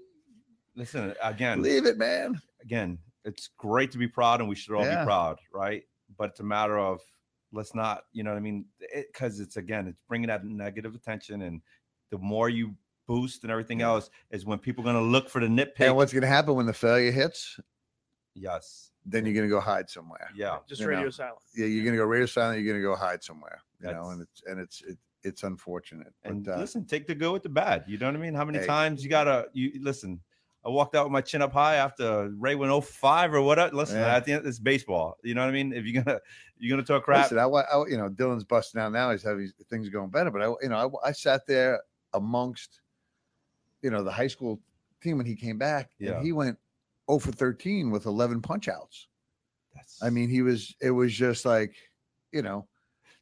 Listen 0.75 1.15
again. 1.23 1.63
leave 1.63 1.87
it, 1.87 1.99
man. 1.99 2.41
again, 2.63 2.99
it's 3.25 3.49
great 3.57 3.91
to 3.93 3.99
be 3.99 4.09
proud 4.09 4.41
and 4.41 4.49
we 4.49 4.55
should 4.55 4.75
all 4.75 4.85
Yeah. 4.85 5.01
be 5.01 5.05
proud, 5.05 5.39
right? 5.53 5.85
But 6.17 6.31
it's 6.31 6.41
a 6.41 6.45
matter 6.45 6.79
of 6.79 7.01
let's 7.53 7.75
not, 7.75 8.05
you 8.13 8.23
know 8.23 8.31
what 8.31 8.37
I 8.39 8.41
mean? 8.41 8.67
Because 8.95 9.41
it's 9.41 9.57
again, 9.57 9.87
it's 9.89 10.01
bringing 10.09 10.29
that 10.29 10.45
negative 10.45 10.95
attention. 10.95 11.43
And 11.43 11.63
the 12.11 12.19
more 12.19 12.49
you 12.49 12.77
boost 13.07 13.43
and 13.43 13.51
everything 13.51 13.81
Yeah. 13.81 13.87
else 13.87 14.11
is 14.31 14.45
when 14.45 14.59
people 14.59 14.83
are 14.83 14.93
going 14.93 15.05
to 15.05 15.11
look 15.11 15.29
for 15.29 15.41
the 15.41 15.47
nitpick. 15.47 15.87
And 15.87 15.97
what's 15.97 16.13
going 16.13 16.23
to 16.23 16.29
happen 16.29 16.55
when 16.55 16.67
the 16.67 16.73
failure 16.75 17.11
hits? 17.11 17.59
yes. 18.35 18.88
Then 19.11 19.25
you're 19.25 19.35
going 19.35 19.49
to 19.49 19.51
go 19.51 19.61
hide 19.61 19.89
somewhere. 19.89 20.29
Yeah. 20.35 20.59
Just 20.69 20.81
You 20.83 20.89
radio 20.89 21.05
know. 21.05 21.11
silence. 21.11 21.41
Yeah, 21.57 21.67
you're 21.67 21.85
going 21.85 21.95
to 21.95 21.99
go 21.99 22.05
radio 22.05 22.27
silent. 22.27 22.61
You're 22.61 22.73
going 22.73 22.83
to 22.83 22.87
go 22.89 22.95
hide 22.97 23.23
somewhere. 23.23 23.61
You 23.81 23.93
know, 23.93 24.11
and 24.11 24.23
it's 24.23 24.43
and 24.47 24.61
it's 24.61 24.83
it, 24.83 24.99
it's 25.23 25.43
unfortunate. 25.45 26.13
And 26.25 26.45
but, 26.45 26.57
uh, 26.57 26.59
listen, 26.59 26.85
take 26.85 27.07
the 27.07 27.15
good 27.15 27.33
with 27.33 27.43
the 27.45 27.49
bad. 27.49 27.85
You 27.87 27.97
know 27.99 28.07
what 28.07 28.17
I 28.17 28.19
mean? 28.19 28.35
How 28.35 28.45
many 28.45 28.59
Hey. 28.59 28.67
times 28.67 29.03
you 29.05 29.09
gotta 29.11 29.47
you 29.53 29.73
listen? 29.83 30.21
I 30.67 30.71
walked 30.71 30.97
out 30.97 31.05
with 31.07 31.13
my 31.13 31.21
chin 31.21 31.41
up 31.41 31.53
high 31.53 31.77
after 31.77 32.29
Ray 32.37 32.57
went 32.57 32.73
05 32.85 33.33
or 33.33 33.41
whatever. 33.43 33.75
Listen, 33.77 33.99
Yeah. 34.01 34.17
at 34.17 34.25
the 34.25 34.33
end, 34.33 34.47
it's 34.47 34.59
baseball. 34.59 35.17
You 35.23 35.35
know 35.35 35.43
what 35.43 35.49
I 35.49 35.53
mean? 35.53 35.73
If 35.73 35.87
you're 35.87 36.03
gonna 36.03 36.19
you're 36.59 36.71
gonna 36.77 36.85
talk 36.87 37.05
crap, 37.05 37.23
Listen, 37.27 37.39
I, 37.39 37.47
wa- 37.47 37.65
I, 37.73 37.85
you 37.89 37.97
know, 37.97 38.09
Dylan's 38.11 38.45
busting 38.45 38.81
out 38.81 38.93
now. 38.93 39.13
He's 39.13 39.23
having 39.23 39.51
things 39.71 39.89
going 39.89 40.11
better, 40.11 40.31
but 40.33 40.43
I, 40.43 40.47
you 40.61 40.69
know, 40.69 40.99
I, 41.05 41.09
I 41.11 41.13
sat 41.13 41.47
there 41.47 41.81
amongst, 42.15 42.81
you 43.83 43.91
know, 43.91 44.03
the 44.03 44.11
high 44.11 44.27
school 44.27 44.61
team 45.01 45.17
when 45.19 45.27
he 45.27 45.37
came 45.37 45.57
back, 45.59 45.91
Yeah. 46.01 46.17
and 46.17 46.25
he 46.27 46.33
went 46.33 46.59
0 47.11 47.19
for 47.19 47.33
13 47.33 47.91
with 47.91 48.07
11 48.07 48.41
punch 48.43 48.69
outs. 48.69 49.09
that's, 49.75 50.03
I 50.03 50.11
mean, 50.11 50.29
he 50.29 50.43
was. 50.43 50.75
It 50.81 50.91
was 50.91 51.13
just 51.13 51.45
like, 51.45 51.75
you 52.33 52.43
know, 52.43 52.67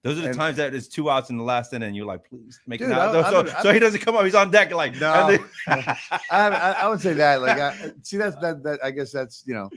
Those 0.03 0.19
are 0.19 0.23
the 0.23 0.29
And- 0.29 0.37
times 0.37 0.57
that 0.59 0.75
it's 0.75 0.89
two 0.89 1.11
outs 1.11 1.31
in 1.31 1.37
the 1.37 1.43
last 1.45 1.73
inning, 1.73 1.89
and 1.89 1.97
you're 1.97 2.07
like, 2.07 2.25
please 2.29 2.61
make 2.67 2.81
Dude, 2.81 2.91
it 2.91 2.95
out. 2.95 3.15
I- 3.17 3.31
So, 3.31 3.41
I've 3.41 3.63
so 3.63 3.73
he 3.73 3.79
doesn't 3.81 4.01
come 4.01 4.15
up. 4.17 4.25
He's 4.25 4.35
on 4.35 4.51
deck, 4.51 4.73
like 4.73 4.95
No. 5.01 5.29
then- 5.31 5.45
I, 5.69 5.97
I, 6.31 6.71
I 6.83 6.89
would 6.89 7.01
say 7.01 7.13
that. 7.15 7.43
Like, 7.43 7.59
I, 7.59 7.93
see, 8.03 8.17
that's 8.17 8.37
that. 8.37 8.63
That 8.63 8.79
I 8.85 8.91
guess 8.93 9.11
that's 9.13 9.43
you 9.47 9.55
know, 9.55 9.69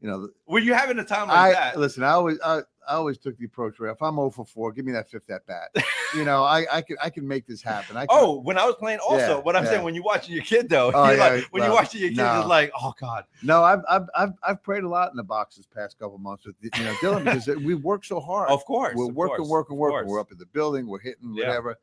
you 0.00 0.08
know, 0.08 0.28
when 0.46 0.64
you're 0.64 0.76
having 0.76 0.98
a 0.98 1.04
time 1.04 1.28
like 1.28 1.36
I 1.38 1.52
that, 1.52 1.78
listen. 1.78 2.02
I 2.04 2.10
always, 2.10 2.38
I, 2.44 2.58
I 2.88 2.94
always 2.94 3.18
took 3.18 3.36
the 3.36 3.44
approach 3.46 3.78
where 3.80 3.90
if 3.90 4.00
I'm 4.02 4.14
0 4.14 4.30
for 4.30 4.46
4, 4.46 4.72
give 4.72 4.84
me 4.86 4.92
that 4.92 5.10
fifth 5.10 5.28
at 5.30 5.44
bat. 5.46 5.70
You 6.14 6.24
know, 6.24 6.42
I, 6.42 6.66
I 6.72 6.82
can, 6.82 6.96
I 7.02 7.10
can 7.10 7.26
make 7.26 7.46
this 7.46 7.60
happen. 7.62 7.96
I 7.96 8.06
can, 8.06 8.08
oh, 8.10 8.40
when 8.40 8.56
I 8.58 8.64
was 8.64 8.74
playing, 8.76 8.98
also, 9.00 9.18
Yeah, 9.18 9.34
what 9.36 9.56
I'm 9.56 9.64
yeah. 9.64 9.70
saying, 9.70 9.84
when 9.84 9.94
you're 9.94 10.04
watching 10.04 10.34
your 10.34 10.44
kid, 10.44 10.68
though, 10.68 10.90
Oh, 10.94 11.08
you're 11.08 11.16
yeah, 11.18 11.28
like, 11.28 11.44
when 11.50 11.62
you're 11.64 11.72
watching 11.72 12.00
your 12.00 12.10
kid, 12.10 12.16
no. 12.16 12.38
it's 12.40 12.48
like, 12.48 12.70
oh 12.80 12.94
god, 13.00 13.24
No, 13.42 13.62
I've, 13.62 13.80
I've 13.88 14.06
I've 14.16 14.32
I've 14.42 14.62
prayed 14.62 14.84
a 14.84 14.88
lot 14.88 15.10
in 15.10 15.16
the 15.16 15.22
box 15.22 15.56
this 15.56 15.66
past 15.66 15.98
couple 15.98 16.18
months 16.18 16.46
with 16.46 16.56
you 16.62 16.70
know 16.84 16.94
Dylan 17.02 17.24
because 17.24 17.46
we 17.46 17.74
work 17.74 18.04
so 18.04 18.20
hard. 18.20 18.48
of 18.50 18.64
course, 18.64 18.94
we're 18.96 19.06
of 19.06 19.14
working, 19.14 19.36
course, 19.36 19.48
working, 19.48 19.76
working. 19.76 20.08
We're 20.08 20.20
up 20.20 20.32
at 20.32 20.38
the 20.38 20.46
building. 20.46 20.86
We're 20.86 20.98
hitting 21.00 21.34
Yeah. 21.34 21.46
whatever. 21.48 21.76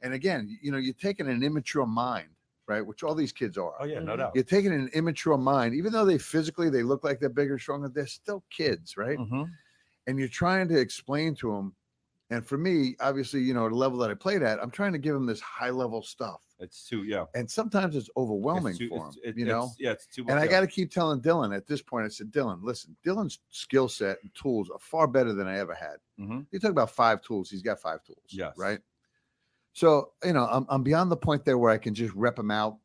And 0.00 0.14
again, 0.14 0.58
you 0.62 0.72
know, 0.72 0.78
you're 0.78 0.94
taking 0.94 1.28
an 1.28 1.42
immature 1.42 1.86
mind, 1.86 2.28
right? 2.66 2.84
Which 2.84 3.02
all 3.02 3.14
these 3.14 3.32
kids 3.32 3.56
are. 3.58 3.72
Oh 3.80 3.84
yeah, 3.84 4.00
no 4.00 4.14
Mhm. 4.14 4.18
doubt. 4.18 4.32
You're 4.34 4.44
taking 4.44 4.72
an 4.72 4.88
immature 4.94 5.38
mind, 5.38 5.74
even 5.74 5.92
though 5.92 6.04
they 6.04 6.18
physically 6.18 6.70
they 6.70 6.82
look 6.82 7.04
like 7.04 7.20
they're 7.20 7.28
bigger, 7.28 7.58
stronger. 7.58 7.88
They're 7.88 8.06
still 8.06 8.42
kids, 8.50 8.96
right? 8.96 9.18
Mhm. 9.18 9.50
And 10.06 10.18
you're 10.18 10.28
trying 10.28 10.68
to 10.68 10.78
explain 10.78 11.34
to 11.36 11.52
them. 11.52 11.74
And 12.32 12.46
for 12.46 12.56
me, 12.56 12.96
obviously, 13.00 13.40
you 13.42 13.52
know, 13.52 13.68
the 13.68 13.74
level 13.74 13.98
that 13.98 14.10
I 14.10 14.14
played 14.14 14.42
at, 14.42 14.58
I'm 14.62 14.70
trying 14.70 14.92
to 14.92 14.98
give 14.98 15.14
him 15.14 15.26
this 15.26 15.40
high 15.40 15.70
level 15.70 16.02
stuff. 16.02 16.40
It's 16.60 16.88
too, 16.88 17.02
yeah, 17.02 17.26
And 17.34 17.50
sometimes 17.50 17.94
it's 17.94 18.08
overwhelming 18.16 18.70
it's 18.70 18.78
too, 18.78 18.88
for 18.88 19.08
it's- 19.08 19.18
it- 19.22 19.36
you 19.36 19.44
know. 19.44 19.64
it's- 19.64 19.76
yeah, 19.78 19.90
it's 19.90 20.06
too. 20.06 20.24
And 20.28 20.38
I 20.38 20.46
got 20.46 20.60
to 20.60 20.66
keep 20.66 20.90
telling 20.90 21.20
Dylan 21.20 21.54
at 21.54 21.66
this 21.66 21.82
point. 21.82 22.06
I 22.06 22.08
said, 22.08 22.30
Dylan, 22.32 22.62
listen, 22.62 22.96
Dylan's 23.04 23.40
skill 23.50 23.88
set 23.88 24.18
and 24.22 24.32
tools 24.34 24.70
are 24.70 24.78
far 24.78 25.06
better 25.06 25.32
than 25.34 25.46
I 25.46 25.58
ever 25.58 25.74
had. 25.74 25.96
Mhm. 26.18 26.46
You 26.52 26.58
talk 26.58 26.70
about 26.70 26.90
five 26.90 27.20
tools. 27.22 27.50
He's 27.50 27.62
got 27.62 27.80
five 27.80 28.02
tools. 28.04 28.24
Yes. 28.28 28.56
Right. 28.56 28.80
So 29.74 30.12
you 30.24 30.32
know, 30.32 30.46
I'm 30.50 30.66
I'm 30.68 30.82
beyond 30.82 31.10
the 31.10 31.16
point 31.16 31.44
there 31.44 31.58
where 31.58 31.70
I 31.70 31.78
can 31.78 31.94
just 31.94 32.14
rep 32.14 32.38
him 32.38 32.50
out, 32.50 32.78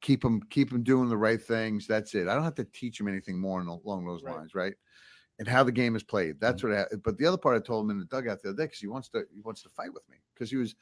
keep 0.00 0.24
him 0.24 0.42
keep 0.50 0.70
him 0.72 0.82
doing 0.82 1.08
the 1.08 1.16
right 1.16 1.42
things. 1.42 1.86
That's 1.86 2.14
it. 2.14 2.28
I 2.28 2.34
don't 2.34 2.44
have 2.44 2.54
to 2.56 2.64
teach 2.64 3.00
him 3.00 3.08
anything 3.08 3.38
more 3.38 3.60
along 3.60 4.04
those 4.06 4.22
Right. 4.22 4.36
lines, 4.36 4.54
right? 4.54 4.74
And 5.40 5.48
how 5.48 5.64
the 5.64 5.72
game 5.72 5.96
is 5.96 6.02
played. 6.04 6.38
That's 6.40 6.62
Mm-hmm. 6.62 6.70
what. 6.76 6.88
I, 6.92 6.96
but 7.02 7.18
the 7.18 7.26
other 7.26 7.36
part, 7.38 7.56
I 7.60 7.64
told 7.66 7.84
him 7.84 7.90
in 7.90 7.98
the 7.98 8.04
dugout 8.04 8.40
the 8.42 8.50
other 8.50 8.56
day 8.58 8.64
because 8.66 8.78
he 8.78 8.86
wants 8.86 9.08
to 9.10 9.24
he 9.34 9.40
wants 9.40 9.62
to 9.62 9.68
fight 9.68 9.92
with 9.92 10.08
me 10.08 10.18
because 10.32 10.48
he 10.50 10.56
was 10.56 10.74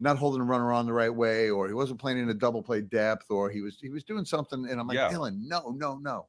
not 0.00 0.16
holding 0.16 0.38
the 0.40 0.46
runner 0.46 0.72
on 0.72 0.86
the 0.86 0.92
right 0.92 1.14
way, 1.14 1.50
or 1.50 1.66
he 1.68 1.74
wasn't 1.74 2.00
playing 2.00 2.18
in 2.18 2.28
a 2.30 2.34
double 2.34 2.62
play 2.62 2.80
depth, 2.80 3.26
or 3.30 3.50
he 3.50 3.60
was 3.60 3.78
he 3.82 3.90
was 3.90 4.04
doing 4.04 4.24
something. 4.24 4.66
And 4.70 4.80
I'm 4.80 4.86
like, 4.86 4.96
Yeah. 4.96 5.10
Dylan, 5.10 5.40
no, 5.46 5.74
no, 5.76 5.98
no. 5.98 6.26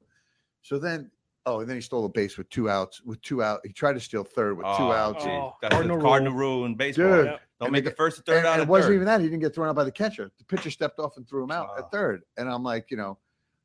So 0.61 0.77
then, 0.77 1.09
oh, 1.45 1.61
and 1.61 1.69
then 1.69 1.77
he 1.77 1.81
stole 1.81 2.03
a 2.03 2.09
base 2.09 2.37
with 2.37 2.49
two 2.49 2.69
outs. 2.69 3.01
With 3.03 3.21
two 3.21 3.41
out, 3.41 3.61
he 3.63 3.71
tried 3.71 3.93
to 3.93 3.99
steal 4.01 4.25
third 4.25 4.57
with 4.57 4.65
two 4.65 4.83
Oh, 4.83 4.91
outs. 4.91 5.23
gee, 5.23 5.29
Oh, 5.29 5.53
That's 5.61 5.71
cardinal 5.73 5.95
the 5.97 6.01
rule. 6.03 6.11
cardinal 6.11 6.33
rule 6.33 6.65
in 6.65 6.75
baseball. 6.75 7.05
Dude, 7.05 7.25
Yep. 7.27 7.41
Don't 7.61 7.65
and 7.67 7.71
make 7.73 7.83
the- 7.85 7.89
the 7.91 7.95
first 7.95 8.19
or 8.19 8.21
third 8.23 8.37
and, 8.39 8.45
out 8.47 8.53
and 8.53 8.61
of 8.63 8.67
it 8.67 8.71
wasn't 8.71 8.95
even 8.95 9.05
that. 9.05 9.21
He 9.21 9.27
didn't 9.27 9.39
get 9.41 9.55
thrown 9.55 9.69
out 9.69 9.75
by 9.75 9.83
the 9.85 9.91
catcher. 9.91 10.29
The 10.37 10.43
pitcher 10.45 10.69
stepped 10.71 10.99
off 10.99 11.15
and 11.17 11.25
threw 11.27 11.43
him 11.45 11.51
out 11.51 11.69
Oh. 11.75 11.79
at 11.79 11.91
third. 11.91 12.23
And 12.37 12.49
I'm 12.49 12.63
like, 12.63 12.91
you 12.91 12.97
know, 12.97 13.17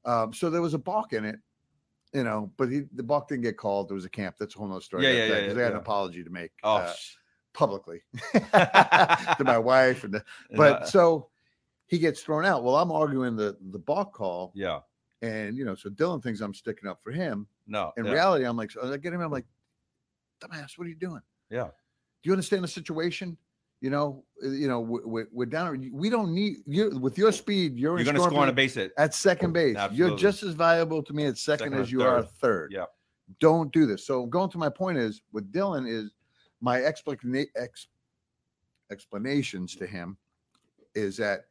um, 0.05 0.33
so 0.33 0.51
there 0.51 0.63
was 0.63 0.75
a 0.75 0.79
balk 0.79 1.13
in 1.15 1.25
it, 1.25 1.39
you 2.15 2.25
know, 2.25 2.51
but 2.57 2.71
he, 2.71 2.83
the 2.95 3.03
balk 3.03 3.29
didn't 3.29 3.43
get 3.43 3.57
called. 3.57 3.89
There 3.89 3.95
was 3.97 4.05
a 4.05 4.11
camp. 4.11 4.37
That's 4.39 4.55
a 4.55 4.59
whole 4.59 4.69
nother 4.69 4.81
story. 4.81 5.03
Yeah, 5.05 5.11
yeah, 5.11 5.19
yeah, 5.27 5.35
yeah, 5.47 5.61
I 5.61 5.63
had 5.65 5.73
an 5.73 5.77
apology 5.79 6.23
to 6.25 6.31
make 6.31 6.53
Oh, 6.63 6.77
uh, 6.77 6.93
publicly 7.53 8.03
to 8.33 9.43
my 9.45 9.59
wife. 9.73 10.05
And 10.05 10.15
the, 10.15 10.25
but 10.57 10.83
uh, 10.83 10.87
so 10.87 11.29
he 11.87 11.99
gets 11.99 12.23
thrown 12.23 12.45
out. 12.45 12.63
Well, 12.65 12.77
I'm 12.77 12.93
arguing 12.93 13.37
the 13.37 13.57
the 13.71 13.79
balk 13.79 14.13
call, 14.15 14.53
yeah, 14.55 14.81
and 15.23 15.57
you 15.57 15.65
know, 15.65 15.75
so 15.75 15.91
Dylan 15.91 16.23
thinks 16.23 16.41
I'm 16.41 16.55
sticking 16.55 16.89
up 16.89 17.01
for 17.03 17.11
him. 17.13 17.47
no, 17.67 17.93
In 17.97 18.05
yeah. 18.07 18.13
reality, 18.13 18.45
I'm 18.45 18.57
like, 18.57 18.71
so 18.71 18.93
I 18.93 18.97
get 18.97 19.13
him. 19.13 19.21
I'm 19.21 19.31
like, 19.33 19.47
dumbass, 20.41 20.79
what 20.79 20.87
are 20.87 20.91
you 20.91 20.97
doing? 20.97 21.23
Yeah. 21.51 21.65
Do 22.23 22.29
you 22.29 22.33
understand 22.33 22.65
the 22.65 22.69
situation? 22.69 23.37
You 23.81 23.91
know, 23.91 24.25
uh, 24.43 24.49
you 24.49 24.67
know, 24.69 24.81
we- 24.81 25.01
we- 25.05 25.25
we're 25.31 25.47
down. 25.47 25.91
We 25.93 26.09
don't 26.09 26.33
need 26.33 26.59
you 26.67 26.91
with 26.99 27.19
your 27.19 27.33
speed. 27.33 27.77
You're, 27.79 27.97
you're 27.99 28.05
going 28.05 28.17
to 28.17 28.23
score 28.23 28.41
on 28.41 28.49
a 28.49 28.53
base 28.53 28.75
hit. 28.75 28.93
at 28.97 29.15
second 29.15 29.53
base. 29.53 29.77
You're 29.93 30.17
just 30.17 30.43
as 30.43 30.55
valuable 30.55 31.03
to 31.03 31.13
me 31.13 31.27
at 31.27 31.37
second, 31.37 31.67
Second 31.71 31.81
as 31.83 31.93
you 31.93 32.03
are 32.03 32.23
third. 32.23 32.31
third. 32.41 32.73
Yeah. 32.73 32.85
Don't 33.41 33.73
do 33.73 33.85
this. 33.87 34.07
So 34.07 34.27
going 34.27 34.51
to 34.51 34.59
my 34.59 34.69
point 34.71 34.97
is 34.99 35.23
with 35.33 35.53
Dylan 35.53 35.89
is 35.89 36.15
my 36.61 36.79
explana- 36.81 37.47
ex- 37.57 37.89
explanations 38.91 39.75
to 39.77 39.87
him 39.87 40.17
is 40.95 41.17
that 41.19 41.47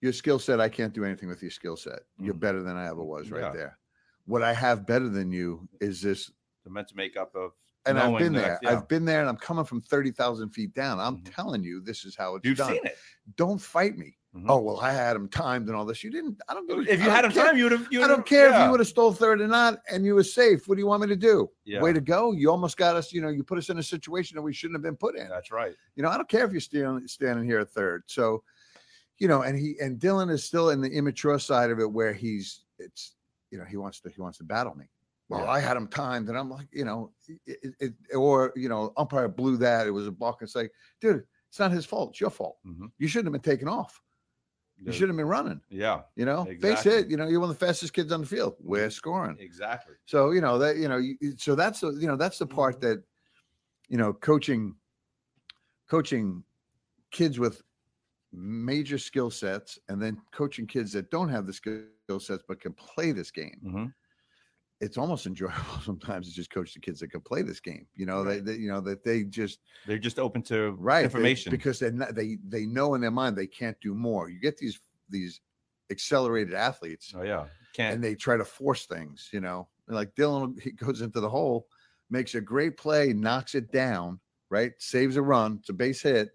your 0.00 0.12
skill 0.12 0.38
set, 0.38 0.60
I 0.60 0.68
can't 0.68 0.92
do 0.92 1.04
anything 1.04 1.28
with 1.28 1.42
your 1.42 1.50
skill 1.50 1.76
set. 1.76 2.00
You're 2.18 2.34
Mhm. 2.34 2.40
better 2.40 2.62
than 2.62 2.76
I 2.76 2.86
ever 2.88 3.02
was 3.04 3.30
right 3.30 3.42
Yeah. 3.42 3.52
there. 3.52 3.78
What 4.24 4.42
I 4.42 4.52
have 4.52 4.86
better 4.86 5.08
than 5.08 5.30
you 5.30 5.68
is 5.80 6.00
this 6.02 6.30
The 6.64 6.70
mental 6.70 6.96
makeup 6.96 7.34
of 7.36 7.52
and 7.86 7.98
I've 7.98 8.18
been 8.18 8.32
there. 8.32 8.58
yeah. 8.62 8.70
I've 8.70 8.88
been 8.88 9.04
there, 9.04 9.20
and 9.20 9.28
I'm 9.28 9.36
coming 9.36 9.64
from 9.64 9.80
thirty 9.80 10.10
thousand 10.10 10.50
feet 10.50 10.72
down. 10.74 10.98
I'm 11.00 11.18
Mhm. 11.18 11.34
telling 11.34 11.62
you, 11.64 11.80
this 11.80 12.04
is 12.04 12.14
how 12.16 12.36
it's 12.36 12.46
You've 12.46 12.58
done. 12.58 12.72
seen 12.72 12.84
it. 12.86 12.96
Don't 13.36 13.60
fight 13.60 13.96
me. 13.98 14.16
Mhm. 14.34 14.46
Oh 14.48 14.60
well, 14.60 14.80
I 14.80 14.92
had 14.92 15.14
him 15.14 15.28
timed 15.28 15.68
and 15.68 15.76
all 15.76 15.84
this. 15.84 16.02
You 16.02 16.10
didn't. 16.10 16.40
I 16.48 16.54
don't. 16.54 16.70
If 16.88 17.00
I 17.00 17.04
you 17.04 17.10
had 17.10 17.24
him 17.26 17.32
timed, 17.32 17.58
you 17.58 17.64
would 17.64 17.72
have. 17.72 17.86
I 17.92 18.06
don't 18.08 18.24
care 18.24 18.48
if 18.50 18.64
you 18.64 18.70
would 18.70 18.80
have 18.80 18.86
stole 18.88 19.12
third 19.12 19.40
or 19.42 19.46
not, 19.46 19.80
and 19.90 20.06
you 20.06 20.14
were 20.14 20.24
safe. 20.24 20.66
What 20.68 20.76
do 20.76 20.80
you 20.80 20.86
want 20.86 21.02
me 21.02 21.08
to 21.08 21.16
do? 21.16 21.50
Yeah. 21.64 21.82
Way 21.82 21.92
to 21.92 22.00
go! 22.00 22.32
You 22.32 22.50
almost 22.50 22.76
got 22.78 22.96
us. 22.96 23.12
You 23.12 23.20
know, 23.20 23.28
you 23.28 23.42
put 23.44 23.58
us 23.58 23.68
in 23.68 23.78
a 23.78 23.82
situation 23.82 24.36
that 24.36 24.42
we 24.42 24.54
shouldn't 24.54 24.76
have 24.76 24.82
been 24.82 24.96
put 24.96 25.16
in. 25.16 25.28
That's 25.28 25.50
right. 25.50 25.74
You 25.96 26.02
know, 26.02 26.08
I 26.08 26.16
don't 26.16 26.28
care 26.28 26.46
if 26.46 26.52
you're 26.52 26.60
standing 26.62 27.06
standing 27.08 27.44
here 27.44 27.58
at 27.58 27.70
third. 27.70 28.04
So, 28.06 28.42
you 29.18 29.28
know, 29.28 29.42
and 29.42 29.58
he 29.58 29.76
and 29.82 30.00
Dylan 30.00 30.30
is 30.30 30.42
still 30.44 30.70
in 30.70 30.80
the 30.80 30.90
immature 30.90 31.38
side 31.38 31.70
of 31.70 31.78
it, 31.78 31.92
where 31.92 32.14
he's 32.14 32.64
it's 32.78 33.14
you 33.50 33.58
know 33.58 33.64
he 33.64 33.76
wants 33.76 34.00
to 34.00 34.08
he 34.08 34.20
wants 34.22 34.38
to 34.38 34.44
battle 34.44 34.74
me. 34.74 34.86
Well, 35.32 35.44
Yeah. 35.44 35.50
I 35.50 35.60
had 35.60 35.76
him 35.76 35.88
timed, 35.88 36.28
and 36.28 36.36
I'm 36.38 36.50
like, 36.50 36.68
you 36.72 36.84
know, 36.84 37.12
it, 37.46 37.58
it, 37.80 37.94
it- 38.10 38.16
or 38.16 38.52
you 38.54 38.68
know, 38.68 38.92
umpire 38.96 39.28
blew 39.28 39.56
that. 39.58 39.86
It 39.86 39.90
was 39.90 40.06
a 40.06 40.12
block, 40.12 40.42
It's 40.42 40.54
like, 40.54 40.70
dude, 41.00 41.24
it's 41.48 41.58
not 41.58 41.70
his 41.72 41.86
fault. 41.86 42.10
It's 42.10 42.20
your 42.20 42.30
fault. 42.30 42.58
Mhm. 42.66 42.90
You 42.98 43.08
shouldn't 43.08 43.26
have 43.34 43.42
been 43.42 43.50
taken 43.52 43.68
off. 43.68 44.00
You 44.84 44.90
should 44.90 45.08
have 45.08 45.16
been 45.16 45.26
running. 45.28 45.60
Yeah, 45.70 46.02
You 46.16 46.24
know, 46.24 46.42
Exactly. 46.48 46.90
hit. 46.92 47.08
You 47.10 47.16
know, 47.16 47.28
you're 47.28 47.38
one 47.38 47.50
of 47.50 47.56
the 47.58 47.64
fastest 47.66 47.92
kids 47.92 48.10
on 48.10 48.20
the 48.22 48.26
field. 48.26 48.56
We're 48.58 48.90
scoring. 48.90 49.36
exactly. 49.38 49.94
So 50.06 50.32
you 50.32 50.40
know 50.40 50.58
that 50.58 50.76
you 50.76 50.88
know, 50.88 50.96
you, 50.96 51.16
so 51.38 51.54
that's 51.54 51.80
the 51.80 51.90
you 51.92 52.08
know 52.08 52.16
that's 52.16 52.38
the 52.38 52.46
part 52.46 52.76
Mm-hmm. 52.80 52.88
that 52.88 53.04
you 53.88 53.96
know 53.98 54.12
coaching 54.12 54.74
coaching 55.88 56.42
kids 57.10 57.38
with 57.38 57.62
major 58.32 58.98
skill 58.98 59.30
sets 59.30 59.78
and 59.88 60.00
then 60.02 60.16
coaching 60.32 60.66
kids 60.66 60.92
that 60.92 61.10
don't 61.10 61.28
have 61.28 61.46
the 61.46 61.52
skill 61.52 61.84
sets 62.18 62.42
but 62.48 62.60
can 62.60 62.72
play 62.72 63.12
this 63.12 63.30
game 63.30 63.60
Mhm. 63.62 63.94
It's 64.82 64.98
almost 64.98 65.26
enjoyable 65.32 65.80
sometimes 65.82 66.28
to 66.28 66.34
just 66.34 66.50
coach 66.50 66.74
the 66.74 66.80
kids 66.80 66.98
that 67.00 67.10
can 67.10 67.20
play 67.20 67.40
this 67.42 67.60
game 67.60 67.86
you 67.94 68.04
know 68.04 68.22
Right. 68.22 68.44
they, 68.44 68.52
they 68.52 68.58
you 68.58 68.68
know 68.72 68.80
that 68.82 69.02
they 69.04 69.24
just 69.24 69.60
They're 69.86 69.98
just 70.08 70.18
open 70.18 70.42
to 70.44 70.72
right 70.72 71.00
they- 71.00 71.04
information. 71.04 71.50
because 71.50 71.78
they 71.78 71.90
they 71.90 72.38
they 72.46 72.66
know 72.66 72.94
in 72.94 73.00
their 73.00 73.10
mind 73.10 73.36
they 73.36 73.46
can't 73.46 73.78
do 73.80 73.94
more 73.94 74.28
you 74.28 74.40
get 74.40 74.56
these 74.58 74.78
these 75.08 75.40
accelerated 75.90 76.54
athletes 76.54 77.12
oh 77.16 77.22
yeah, 77.22 77.46
can't. 77.74 77.94
and 77.94 78.04
they 78.04 78.14
try 78.14 78.36
to 78.36 78.44
force 78.44 78.86
things 78.86 79.28
you 79.32 79.40
know 79.40 79.68
like 79.88 80.14
dylan 80.14 80.58
he 80.60 80.70
goes 80.84 81.00
into 81.02 81.20
the 81.20 81.28
hole 81.28 81.66
makes 82.10 82.34
a 82.34 82.40
great 82.40 82.76
play 82.76 83.12
knocks 83.12 83.54
it 83.54 83.70
down 83.72 84.18
right 84.50 84.72
saves 84.78 85.16
a 85.16 85.22
run 85.22 85.56
it's 85.60 85.68
a 85.68 85.72
base 85.72 86.02
hit 86.02 86.30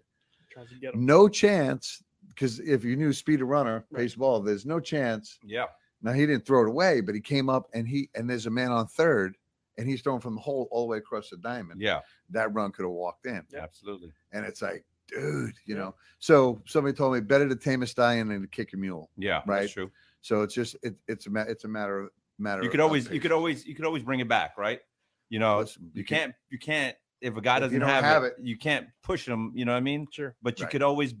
Tries 0.50 0.68
to 0.70 0.76
get 0.76 0.94
no 0.94 1.28
chance 1.28 2.02
because 2.28 2.58
if 2.60 2.84
you 2.84 2.96
knew 2.96 3.12
speed 3.12 3.42
of 3.42 3.48
runner 3.48 3.84
Right. 3.90 4.02
pace 4.02 4.14
ball 4.14 4.40
there's 4.40 4.64
no 4.66 4.80
chance 4.80 5.38
yeah, 5.44 5.66
now 6.02 6.12
he 6.12 6.26
didn't 6.26 6.46
throw 6.46 6.62
it 6.62 6.68
away 6.68 7.00
but 7.00 7.14
he 7.14 7.20
came 7.20 7.48
up 7.48 7.68
and 7.74 7.86
he 7.88 8.08
and 8.14 8.28
there's 8.28 8.46
a 8.46 8.50
man 8.50 8.70
on 8.70 8.86
third 8.86 9.36
and 9.76 9.88
he's 9.88 10.00
throwing 10.02 10.20
from 10.20 10.34
the 10.34 10.40
hole 10.40 10.68
all 10.70 10.82
the 10.82 10.88
way 10.90 10.98
across 10.98 11.30
the 11.30 11.36
diamond 11.36 11.80
yeah, 11.80 12.00
that 12.30 12.52
run 12.54 12.70
could 12.72 12.82
have 12.82 12.90
walked 12.92 13.26
in 13.26 13.42
Yeah. 13.52 13.60
absolutely. 13.62 14.12
and 14.32 14.44
it's 14.44 14.62
like 14.62 14.84
dude 15.08 15.54
you 15.64 15.74
Yeah. 15.74 15.82
know 15.82 15.94
so 16.18 16.60
somebody 16.66 16.96
told 16.96 17.14
me 17.14 17.20
better 17.20 17.48
to 17.48 17.56
tame 17.56 17.82
a 17.82 17.86
stallion 17.86 18.28
than 18.28 18.42
to 18.42 18.48
kick 18.48 18.72
a 18.74 18.76
mule 18.76 19.10
Yeah, 19.16 19.42
Right. 19.46 19.62
That's 19.62 19.72
true. 19.72 19.90
so 20.20 20.42
it's 20.42 20.54
just 20.54 20.76
it, 20.82 20.94
it's 21.06 21.26
a 21.26 21.30
it's 21.48 21.64
a 21.64 21.68
matter 21.68 22.00
of 22.00 22.10
matter 22.38 22.62
You 22.62 22.70
could 22.70 22.80
always, 22.80 23.08
you 23.10 23.20
could 23.20 23.32
always, 23.32 23.66
you 23.66 23.74
could 23.74 23.84
always 23.84 24.02
bring 24.04 24.20
it 24.20 24.28
back, 24.28 24.56
right? 24.56 24.80
You 25.28 25.40
know, 25.40 25.58
Listen, 25.58 25.90
you 25.92 26.04
can't, 26.04 26.32
you 26.50 26.58
can't. 26.58 26.96
If 27.20 27.36
a 27.36 27.40
guy 27.40 27.58
doesn't 27.58 27.76
you 27.80 27.84
have, 27.84 28.04
have 28.04 28.22
it, 28.22 28.34
it- 28.38 28.44
you 28.46 28.56
can't 28.56 28.86
push 29.02 29.26
him. 29.26 29.50
You 29.56 29.64
know 29.64 29.72
what 29.72 29.78
I 29.78 29.80
mean? 29.80 30.06
Sure. 30.12 30.36
But 30.40 30.60
you 30.60 30.64
Right. 30.66 30.70
could 30.70 30.82
always 30.82 31.14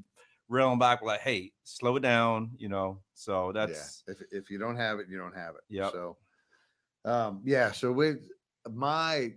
reel 0.48 0.72
him 0.72 0.78
back, 0.78 1.02
like, 1.02 1.20
hey, 1.20 1.52
slow 1.64 1.96
it 1.96 2.00
down. 2.00 2.50
You 2.58 2.68
know, 2.68 3.00
so 3.14 3.52
that's 3.52 4.02
yeah. 4.06 4.12
If 4.12 4.22
if 4.32 4.50
you 4.50 4.58
don't 4.58 4.76
have 4.76 4.98
it, 4.98 5.06
you 5.08 5.18
don't 5.18 5.36
have 5.36 5.54
it. 5.54 5.62
Yeah. 5.68 5.90
So, 5.90 6.16
um, 7.04 7.40
yeah. 7.44 7.72
So 7.72 7.92
with 7.92 8.28
my, 8.70 9.32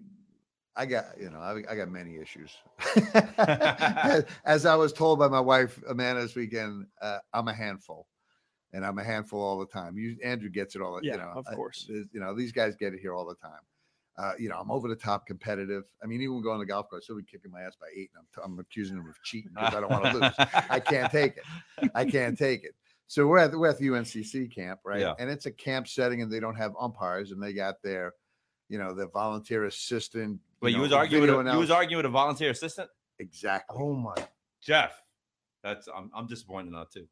I 0.76 0.86
got 0.86 1.06
you 1.20 1.30
know 1.30 1.40
I, 1.40 1.62
I 1.70 1.76
got 1.76 1.90
many 1.90 2.18
issues. 2.18 2.52
as, 3.38 4.26
as 4.46 4.66
I 4.66 4.76
was 4.76 4.94
told 4.94 5.20
by 5.20 5.28
my 5.28 5.40
wife 5.40 5.82
Amanda 5.88 6.22
this 6.22 6.36
weekend, 6.36 6.88
uh, 7.02 7.20
I'm 7.34 7.48
a 7.48 7.54
handful, 7.54 8.08
and 8.74 8.86
I'm 8.86 8.98
a 8.98 9.04
handful 9.04 9.42
all 9.42 9.60
the 9.60 9.66
time. 9.68 9.98
You 9.98 10.18
Andrew 10.24 10.50
gets 10.50 10.76
it 10.76 10.82
all. 10.82 11.00
Yeah, 11.04 11.14
you 11.14 11.18
know, 11.20 11.34
of 11.36 11.46
course. 11.46 11.86
there's- 11.88 12.08
you 12.12 12.20
know 12.20 12.34
these 12.36 12.52
guys 12.52 12.76
get 12.76 12.94
it 12.94 13.00
here 13.00 13.14
all 13.14 13.26
the 13.26 13.36
time. 13.36 13.62
Uh, 14.18 14.34
you 14.38 14.50
know, 14.50 14.58
I'm 14.60 14.70
over 14.70 14.88
the 14.88 14.96
top 14.96 15.26
competitive. 15.26 15.84
I 16.04 16.08
mean, 16.08 16.22
even 16.22 16.42
going 16.42 16.60
to 16.60 16.66
the 16.66 16.70
golf 16.70 16.90
course, 16.90 17.06
he'll 17.08 17.18
be 17.18 17.24
kicking 17.24 17.52
my 17.52 17.62
ass 17.62 17.76
by 17.80 17.88
eight, 17.96 18.10
and 18.16 18.26
I'm, 18.38 18.52
I'm 18.52 18.60
accusing 18.60 18.98
him 18.98 19.08
of 19.08 19.22
cheating 19.24 19.52
because 19.54 19.74
I 19.74 19.80
don't 19.80 19.90
want 19.90 20.06
to 20.06 20.14
lose. 20.14 20.34
I 20.70 20.80
can't 20.80 21.12
take 21.12 21.38
it. 21.38 21.92
I 21.96 22.06
can't 22.06 22.38
take 22.38 22.64
it. 22.64 22.76
So 23.08 23.26
we're 23.28 23.40
at 23.40 23.52
we're 23.52 23.70
at 23.70 23.78
the 23.78 23.88
UNCC 23.88 24.54
camp, 24.54 24.82
right? 24.86 25.02
Yeah. 25.02 25.14
And 25.18 25.30
it's 25.30 25.46
a 25.46 25.52
camp 25.52 25.88
setting, 25.88 26.22
and 26.22 26.32
they 26.32 26.40
don't 26.40 26.56
have 26.56 26.74
umpires, 26.80 27.32
and 27.32 27.42
they 27.42 27.54
got 27.54 27.76
their, 27.84 28.14
you 28.70 28.78
know, 28.78 28.94
the 28.94 29.08
volunteer 29.08 29.66
assistant. 29.66 30.40
Wait, 30.62 30.72
you 30.72 30.78
know, 30.78 30.84
was 30.84 30.92
arguing. 30.92 31.36
With 31.36 31.48
a, 31.48 31.52
you 31.52 31.60
was 31.60 31.72
arguing 31.72 31.98
with 31.98 32.06
a 32.06 32.10
volunteer 32.10 32.52
assistant. 32.52 32.90
exactly. 33.20 33.78
Oh 33.80 33.94
my, 33.94 34.16
Jeff. 34.62 34.94
That's 35.64 35.88
I'm, 35.96 36.10
I'm 36.16 36.28
disappointed 36.28 36.72
now 36.72 36.86
too. 36.92 37.08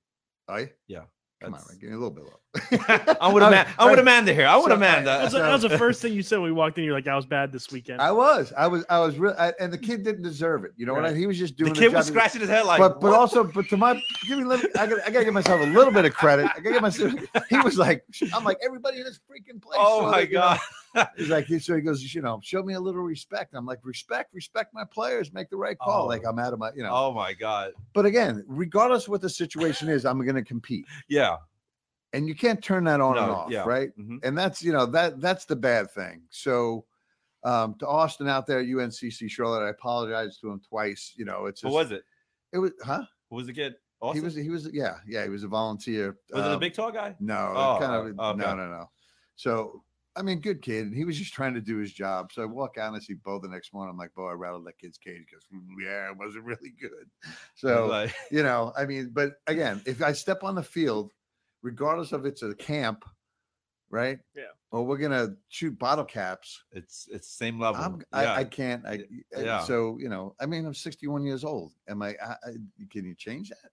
Oh, 0.48 0.66
yeah? 0.88 1.04
Yeah, 1.42 1.46
Come 1.46 1.54
on, 1.54 1.60
that's- 1.62 1.70
man, 1.70 1.80
give 1.80 1.90
me 1.90 1.96
a 1.96 2.00
little 2.00 2.12
bit 2.12 2.24
low. 2.26 3.16
I 3.22 3.28
would 3.28 3.36
with 3.36 3.44
Amanda. 3.44 3.72
I'm 3.78 3.92
with 3.92 4.00
Amanda 4.00 4.34
here. 4.34 4.48
I 4.48 4.56
would 4.56 4.64
with 4.64 4.72
So, 4.72 4.76
Amanda. 4.76 5.06
That's 5.06 5.34
that 5.34 5.52
was 5.54 5.62
the 5.62 5.78
first 5.78 6.02
thing 6.02 6.14
you 6.14 6.24
said 6.24 6.38
when 6.40 6.46
we 6.50 6.52
walked 6.52 6.78
in. 6.80 6.84
You're 6.84 6.96
like, 6.96 7.08
I 7.08 7.16
was 7.16 7.26
bad 7.28 7.52
this 7.52 7.72
weekend. 7.72 8.02
I 8.02 8.12
was, 8.12 8.52
I 8.58 8.66
was, 8.68 8.84
I 8.90 9.00
was 9.00 9.18
real, 9.20 9.36
I, 9.38 9.54
and 9.60 9.72
the 9.72 9.78
kid 9.78 10.04
didn't 10.04 10.24
deserve 10.24 10.66
it. 10.66 10.72
You 10.76 10.86
know 10.88 10.96
what? 10.96 11.06
I, 11.06 11.14
he 11.14 11.28
was 11.28 11.38
just 11.38 11.56
doing. 11.58 11.70
the 11.74 11.80
doing. 11.80 11.92
kid 11.92 11.96
was 11.96 12.08
job 12.08 12.14
he- 12.14 12.18
scratching 12.20 12.42
his 12.42 12.50
head 12.50 12.66
like, 12.66 12.80
but 12.80 13.00
but 13.00 13.14
also 13.14 13.44
but 13.44 13.70
to 13.70 13.78
my 13.78 13.94
give 14.28 14.40
me 14.40 14.44
a 14.46 14.48
little, 14.48 14.68
I 14.80 14.88
got 14.88 15.00
I 15.06 15.12
gotta 15.12 15.26
give 15.26 15.34
myself 15.34 15.62
a 15.62 15.66
little 15.66 15.94
bit 15.94 16.06
of 16.06 16.14
credit. 16.14 16.46
I 16.56 16.60
gotta 16.60 16.72
give 16.74 16.82
myself. 16.82 17.14
He 17.50 17.58
was 17.60 17.78
like, 17.78 18.04
I'm 18.34 18.44
like 18.44 18.58
everybody 18.66 18.98
in 18.98 19.04
this 19.06 19.20
freaking 19.20 19.62
place. 19.62 19.78
oh 19.80 20.00
so 20.02 20.06
my 20.12 20.22
that, 20.22 20.30
you 20.30 20.36
know, 20.36 20.42
god. 20.42 20.60
He's 21.18 21.30
like, 21.30 21.48
so 21.48 21.76
he 21.76 21.82
goes, 21.82 22.14
you 22.14 22.22
know, 22.22 22.40
show 22.44 22.64
me 22.64 22.74
a 22.74 22.80
little 22.80 23.02
respect. 23.02 23.54
I'm 23.54 23.66
like, 23.66 23.80
respect, 23.84 24.34
respect 24.34 24.74
my 24.74 24.84
players, 24.86 25.32
make 25.34 25.50
the 25.50 25.58
right 25.58 25.78
call. 25.78 26.04
Oh. 26.04 26.08
Like 26.08 26.24
I'm 26.28 26.40
out 26.40 26.54
of 26.54 26.60
my, 26.60 26.72
you 26.76 26.84
know. 26.84 26.92
Oh 26.92 27.14
my 27.14 27.34
god. 27.34 27.72
But 27.94 28.06
again, 28.06 28.44
regardless 28.48 29.04
of 29.04 29.10
what 29.10 29.22
the 29.22 29.30
situation 29.30 29.90
is, 29.90 30.06
I'm 30.06 30.20
going 30.24 30.36
to 30.36 30.44
compete, 30.44 30.86
Yeah. 31.08 31.38
and 32.14 32.28
you 32.28 32.36
can't 32.36 32.64
turn 32.64 32.84
that 32.86 33.02
on 33.02 33.18
and 33.18 33.30
off, 33.32 33.52
yeah. 33.52 33.64
right? 33.66 33.90
Mhm. 34.00 34.20
And 34.24 34.38
that's 34.38 34.64
you 34.64 34.72
know 34.74 34.86
that 34.88 35.22
that's 35.22 35.46
the 35.46 35.56
bad 35.56 35.92
thing. 35.92 36.22
So. 36.30 36.86
Um, 37.46 37.76
to 37.80 37.88
Austin 37.88 38.28
out 38.28 38.46
there 38.46 38.60
at 38.60 38.66
UNCC 38.66 39.30
Charlotte, 39.32 39.66
I 39.66 39.70
apologize 39.70 40.38
to 40.40 40.52
him 40.52 40.60
twice. 40.68 41.14
You 41.16 41.24
know, 41.24 41.46
it's 41.46 41.62
just, 41.62 41.74
was 41.74 41.90
it? 41.94 42.04
it 42.52 42.58
was 42.58 42.72
huh? 42.84 43.04
Who 43.30 43.38
was 43.38 43.48
the 43.48 43.54
kid? 43.54 43.76
He 44.14 44.20
was 44.20 44.36
he 44.36 44.50
was 44.50 44.70
yeah 44.74 44.96
yeah 45.08 45.24
he 45.24 45.30
was 45.30 45.46
a 45.46 45.48
volunteer. 45.48 46.18
Was 46.34 46.42
it 46.42 46.44
the 46.50 46.54
Um, 46.56 46.60
big 46.60 46.74
tall 46.74 46.92
guy? 46.92 47.16
No, 47.22 47.54
Oh, 47.56 47.78
kind 47.80 47.96
of. 48.10 48.16
oh, 48.20 48.30
okay. 48.32 48.40
No, 48.42 48.56
no, 48.56 48.68
no. 48.68 48.90
So, 49.38 49.82
I 50.20 50.22
mean, 50.22 50.40
good 50.42 50.62
kid. 50.62 50.88
And 50.88 50.96
he 50.96 51.06
was 51.06 51.18
just 51.18 51.34
trying 51.34 51.54
to 51.54 51.62
do 51.62 51.78
his 51.78 51.94
job. 51.94 52.32
So 52.34 52.42
I 52.42 52.46
walk 52.46 52.78
out 52.78 52.90
and 52.90 52.98
I 52.98 53.00
see 53.00 53.14
Bo 53.14 53.40
the 53.40 53.48
next 53.48 53.74
morning. 53.74 53.92
I'm 53.92 53.98
like, 53.98 54.14
Bo, 54.16 54.28
I 54.28 54.34
rattled 54.34 54.66
that 54.68 54.78
kid's 54.78 54.98
cage. 54.98 55.26
He 55.30 55.34
goes, 55.34 55.46
"Mm, 55.54 55.66
yeah, 55.84 56.12
it 56.12 56.18
wasn't 56.18 56.44
really 56.44 56.74
good. 56.80 57.10
So, 57.56 57.88
Like, 57.88 58.14
you 58.30 58.44
know, 58.44 58.74
I 58.78 58.86
mean, 58.86 59.12
but 59.14 59.34
again, 59.48 59.82
if 59.86 60.02
I 60.04 60.12
step 60.12 60.44
on 60.44 60.56
the 60.56 60.64
field, 60.64 61.14
regardless 61.62 62.12
of 62.12 62.26
it's 62.26 62.44
a 62.44 62.54
camp, 62.54 63.06
right? 63.90 64.20
Yeah. 64.36 64.44
Or 64.72 64.86
we're 64.86 64.98
gonna 64.98 65.36
shoot 65.48 65.80
bottle 65.80 66.06
caps. 66.06 66.64
it's 66.74 67.08
it's 67.12 67.28
same 67.30 67.58
level. 67.60 67.82
I'm, 67.82 68.02
yeah. 68.14 68.34
I, 68.34 68.40
I 68.40 68.44
can't. 68.44 68.86
I, 68.86 69.00
I- 69.36 69.42
Yeah. 69.42 69.64
So 69.64 69.98
you 70.00 70.10
know, 70.10 70.36
I 70.40 70.46
mean, 70.46 70.66
I'm 70.66 70.74
61 70.76 71.24
years 71.24 71.44
old. 71.44 71.74
Am 71.88 72.02
I? 72.02 72.10
I, 72.22 72.36
I 72.46 72.52
can 72.92 73.06
you 73.06 73.16
change 73.16 73.50
that? 73.50 73.72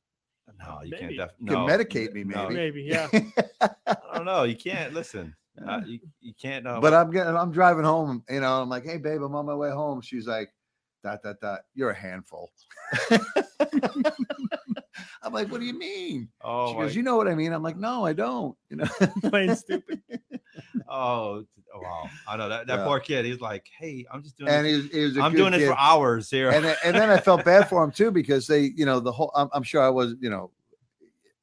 no, 0.64 0.80
you 0.82 0.90
Maybe. 0.92 1.16
can't. 1.16 1.16
Def- 1.16 1.36
You 1.40 1.46
can 1.48 1.56
medicate 1.66 2.12
me, 2.14 2.24
no. 2.24 2.48
maybe. 2.48 2.54
Maybe, 2.54 2.82
yeah. 2.84 3.08
I 3.86 3.96
don't 4.14 4.24
know. 4.24 4.44
You 4.44 4.56
can't 4.56 4.94
listen. 4.94 5.34
Uh, 5.66 5.80
you, 5.86 6.00
you 6.20 6.32
can't. 6.40 6.66
Um, 6.66 6.80
but 6.80 6.92
I'm 6.92 7.10
getting, 7.10 7.36
I'm 7.36 7.50
driving 7.52 7.84
home, 7.84 8.22
you 8.28 8.40
know, 8.40 8.60
I'm 8.62 8.68
like, 8.68 8.84
hey, 8.84 8.98
babe, 8.98 9.22
I'm 9.22 9.34
on 9.34 9.46
my 9.46 9.54
way 9.54 9.70
home. 9.70 10.00
She's 10.00 10.26
like, 10.26 10.50
dot, 11.02 11.20
dot, 11.22 11.36
dot, 11.40 11.60
you're 11.74 11.90
a 11.90 11.94
handful. 11.94 12.50
I'm 15.22 15.32
like, 15.32 15.50
what 15.50 15.60
do 15.60 15.66
you 15.66 15.76
mean? 15.78 16.28
oh, 16.42 16.72
she 16.72 16.78
goes, 16.78 16.96
you 16.96 17.02
know 17.02 17.16
what 17.16 17.28
I 17.28 17.34
mean? 17.34 17.52
I'm 17.52 17.62
like, 17.62 17.76
no, 17.76 18.04
I 18.06 18.12
don't. 18.12 18.56
You 18.70 18.76
know, 18.76 18.86
Plain 19.30 19.54
stupid. 19.56 20.00
oh, 20.88 21.44
wow. 21.74 22.08
I 22.28 22.36
know 22.36 22.48
that, 22.48 22.66
that 22.66 22.78
Yeah. 22.78 22.84
poor 22.84 23.00
kid. 23.00 23.24
He's 23.24 23.40
like, 23.40 23.66
hey, 23.78 24.06
I'm 24.12 24.22
just 24.22 24.36
doing. 24.38 24.50
and 24.50 24.64
this. 24.66 24.72
he 24.72 24.82
was, 24.82 24.90
he 24.92 25.00
was 25.00 25.18
I'm 25.18 25.34
doing 25.34 25.52
kid. 25.52 25.66
for 25.68 25.78
hours 25.78 26.30
here. 26.30 26.50
and 26.50 26.64
then- 26.64 26.76
and 26.84 26.96
then 26.96 27.10
I 27.10 27.18
felt 27.18 27.44
bad 27.44 27.68
for 27.68 27.82
him 27.82 27.90
too 27.90 28.10
because 28.10 28.46
they, 28.46 28.72
you 28.76 28.86
know, 28.86 29.00
the 29.00 29.12
whole. 29.12 29.32
I'm, 29.34 29.48
I'm 29.52 29.62
sure 29.62 29.82
I 29.82 29.88
was, 29.88 30.14
you 30.20 30.30
know, 30.30 30.50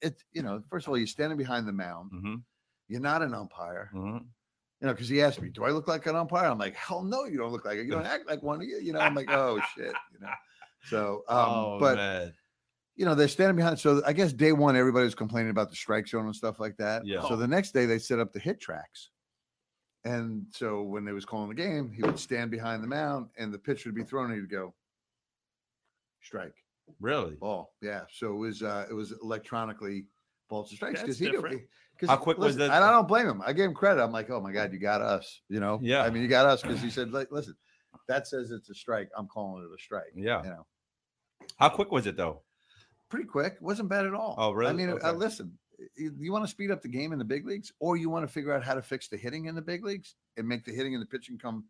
it, 0.01 0.15
you 0.33 0.41
know, 0.43 0.61
first 0.69 0.85
of 0.87 0.91
all, 0.91 0.97
you're 0.97 1.07
standing 1.07 1.37
behind 1.37 1.67
the 1.67 1.71
mound. 1.73 2.11
hmm 2.11 2.35
You're 2.87 3.01
not 3.01 3.21
an 3.21 3.33
umpire, 3.33 3.89
hmm 3.91 4.17
you 4.81 4.87
know, 4.87 4.93
because 4.93 5.07
he 5.07 5.21
asked 5.21 5.41
me, 5.41 5.47
"Do 5.49 5.63
I 5.63 5.69
look 5.69 5.87
like 5.87 6.05
an 6.07 6.15
umpire?" 6.17 6.49
I'm 6.49 6.57
like, 6.57 6.75
"Hell 6.75 7.03
no, 7.03 7.23
you 7.23 7.37
don't 7.37 7.53
look 7.53 7.63
like 7.63 7.77
it. 7.77 7.85
You 7.85 7.91
don't 7.91 8.05
act 8.05 8.27
like 8.27 8.43
one." 8.43 8.59
You 8.59 8.79
you 8.81 8.91
know, 8.91 8.99
I'm 8.99 9.15
like, 9.15 9.29
"Oh 9.29 9.61
shit," 9.73 9.93
you 10.11 10.19
know. 10.19 10.29
So, 10.83 11.23
um, 11.29 11.49
oh 11.49 11.77
but 11.79 11.95
man. 11.95 12.33
you 12.97 13.05
know, 13.05 13.15
they're 13.15 13.29
standing 13.29 13.55
behind. 13.55 13.79
So 13.79 14.01
I 14.05 14.11
guess 14.11 14.33
day 14.33 14.51
one, 14.51 14.75
everybody 14.75 15.05
was 15.05 15.15
complaining 15.15 15.51
about 15.51 15.69
the 15.69 15.77
strike 15.77 16.07
zone 16.07 16.25
and 16.25 16.35
stuff 16.35 16.59
like 16.59 16.75
that. 16.77 17.05
Yeah. 17.05 17.21
So 17.21 17.37
the 17.37 17.47
next 17.47 17.71
day 17.71 17.85
they 17.85 17.97
set 17.97 18.19
up 18.19 18.33
the 18.33 18.41
HitTrax. 18.41 19.07
And 20.05 20.47
so 20.51 20.81
when 20.81 21.05
they 21.05 21.13
was 21.13 21.23
calling 21.23 21.47
the 21.47 21.55
game, 21.55 21.89
he 21.89 22.01
would 22.03 22.19
stand 22.19 22.51
behind 22.51 22.83
the 22.83 22.87
mound 22.87 23.29
and 23.37 23.53
the 23.53 23.57
pitch 23.59 23.85
would 23.85 23.95
be 23.95 24.03
thrown 24.03 24.31
and 24.31 24.41
he'd 24.41 24.49
go, 24.49 24.73
strike, 26.21 26.55
Really? 26.99 27.35
ball. 27.35 27.73
Yeah. 27.81 28.01
So 28.11 28.33
it 28.33 28.37
was 28.37 28.63
uh 28.63 28.85
it 28.89 28.93
was 28.93 29.13
electronically 29.23 30.07
balls 30.53 30.69
to 30.69 30.75
strikes 30.75 31.01
That's 31.01 31.17
because 31.17 31.49
he 31.51 31.57
because 31.95 32.09
How 32.09 32.17
quick 32.17 32.37
was 32.37 32.55
listen, 32.55 32.69
the- 32.69 32.75
And 32.75 32.83
I 32.83 32.91
don't 32.91 33.07
blame 33.07 33.27
him. 33.27 33.41
I 33.45 33.53
gave 33.53 33.65
him 33.65 33.73
credit. 33.73 34.01
I'm 34.03 34.11
like, 34.11 34.29
oh 34.29 34.39
my 34.41 34.51
God, 34.51 34.71
you 34.73 34.79
got 34.79 35.01
us. 35.01 35.41
You 35.49 35.59
know? 35.59 35.79
Yeah. 35.81 36.03
I 36.03 36.09
mean, 36.09 36.23
you 36.23 36.27
got 36.29 36.45
us 36.45 36.61
because 36.61 36.81
he 36.81 36.89
said, 36.89 37.11
like, 37.11 37.31
listen, 37.31 37.55
that 38.07 38.27
says 38.27 38.51
it's 38.51 38.69
a 38.69 38.73
strike. 38.73 39.09
I'm 39.17 39.27
calling 39.27 39.63
it 39.63 39.69
a 39.73 39.81
strike. 39.81 40.11
Yeah. 40.15 40.43
You 40.43 40.49
know. 40.49 40.65
How 41.57 41.69
quick 41.69 41.91
was 41.91 42.07
it 42.07 42.17
though? 42.17 42.41
pretty 43.09 43.27
quick. 43.27 43.57
wasn't 43.61 43.87
bad 43.87 44.07
at 44.07 44.15
all. 44.15 44.33
Oh, 44.39 44.51
really? 44.51 44.71
I 44.71 44.73
mean, 44.73 44.89
uh, 44.89 44.93
Okay. 44.93 45.11
listen, 45.11 45.55
you, 45.95 46.15
you 46.17 46.31
want 46.31 46.43
to 46.43 46.49
speed 46.49 46.71
up 46.71 46.81
the 46.81 46.87
game 46.87 47.13
in 47.13 47.19
the 47.19 47.23
big 47.25 47.45
leagues, 47.45 47.71
or 47.79 47.95
you 47.95 48.09
want 48.09 48.25
to 48.27 48.31
figure 48.33 48.51
out 48.51 48.63
how 48.63 48.73
to 48.73 48.81
fix 48.81 49.07
the 49.07 49.17
hitting 49.17 49.45
in 49.45 49.53
the 49.53 49.61
big 49.61 49.85
leagues 49.85 50.15
and 50.35 50.47
make 50.47 50.65
the 50.65 50.71
hitting 50.71 50.95
and 50.95 51.01
the 51.03 51.05
pitching 51.05 51.37
come 51.37 51.63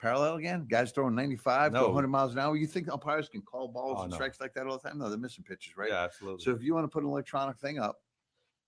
parallel 0.00 0.36
again. 0.36 0.66
Guys 0.70 0.92
throwing 0.92 1.16
95 1.16 1.72
to 1.72 1.82
100 1.82 2.06
miles 2.06 2.32
an 2.34 2.38
hour. 2.38 2.56
You 2.56 2.68
think 2.68 2.88
umpires 2.88 3.28
can 3.28 3.42
call 3.42 3.66
balls 3.66 3.96
Oh, 3.98 4.02
and 4.02 4.10
no. 4.12 4.14
strikes 4.14 4.40
like 4.40 4.54
that 4.54 4.68
all 4.68 4.78
the 4.78 4.88
time? 4.88 4.98
No, 4.98 5.08
they're 5.08 5.18
missing 5.18 5.42
pitches, 5.42 5.76
right? 5.76 5.90
Yeah, 5.90 6.04
absolutely. 6.04 6.44
So 6.44 6.52
if 6.52 6.62
you 6.62 6.74
want 6.74 6.84
to 6.84 6.88
put 6.88 7.02
an 7.02 7.08
electronic 7.08 7.58
thing 7.58 7.80
up, 7.80 7.96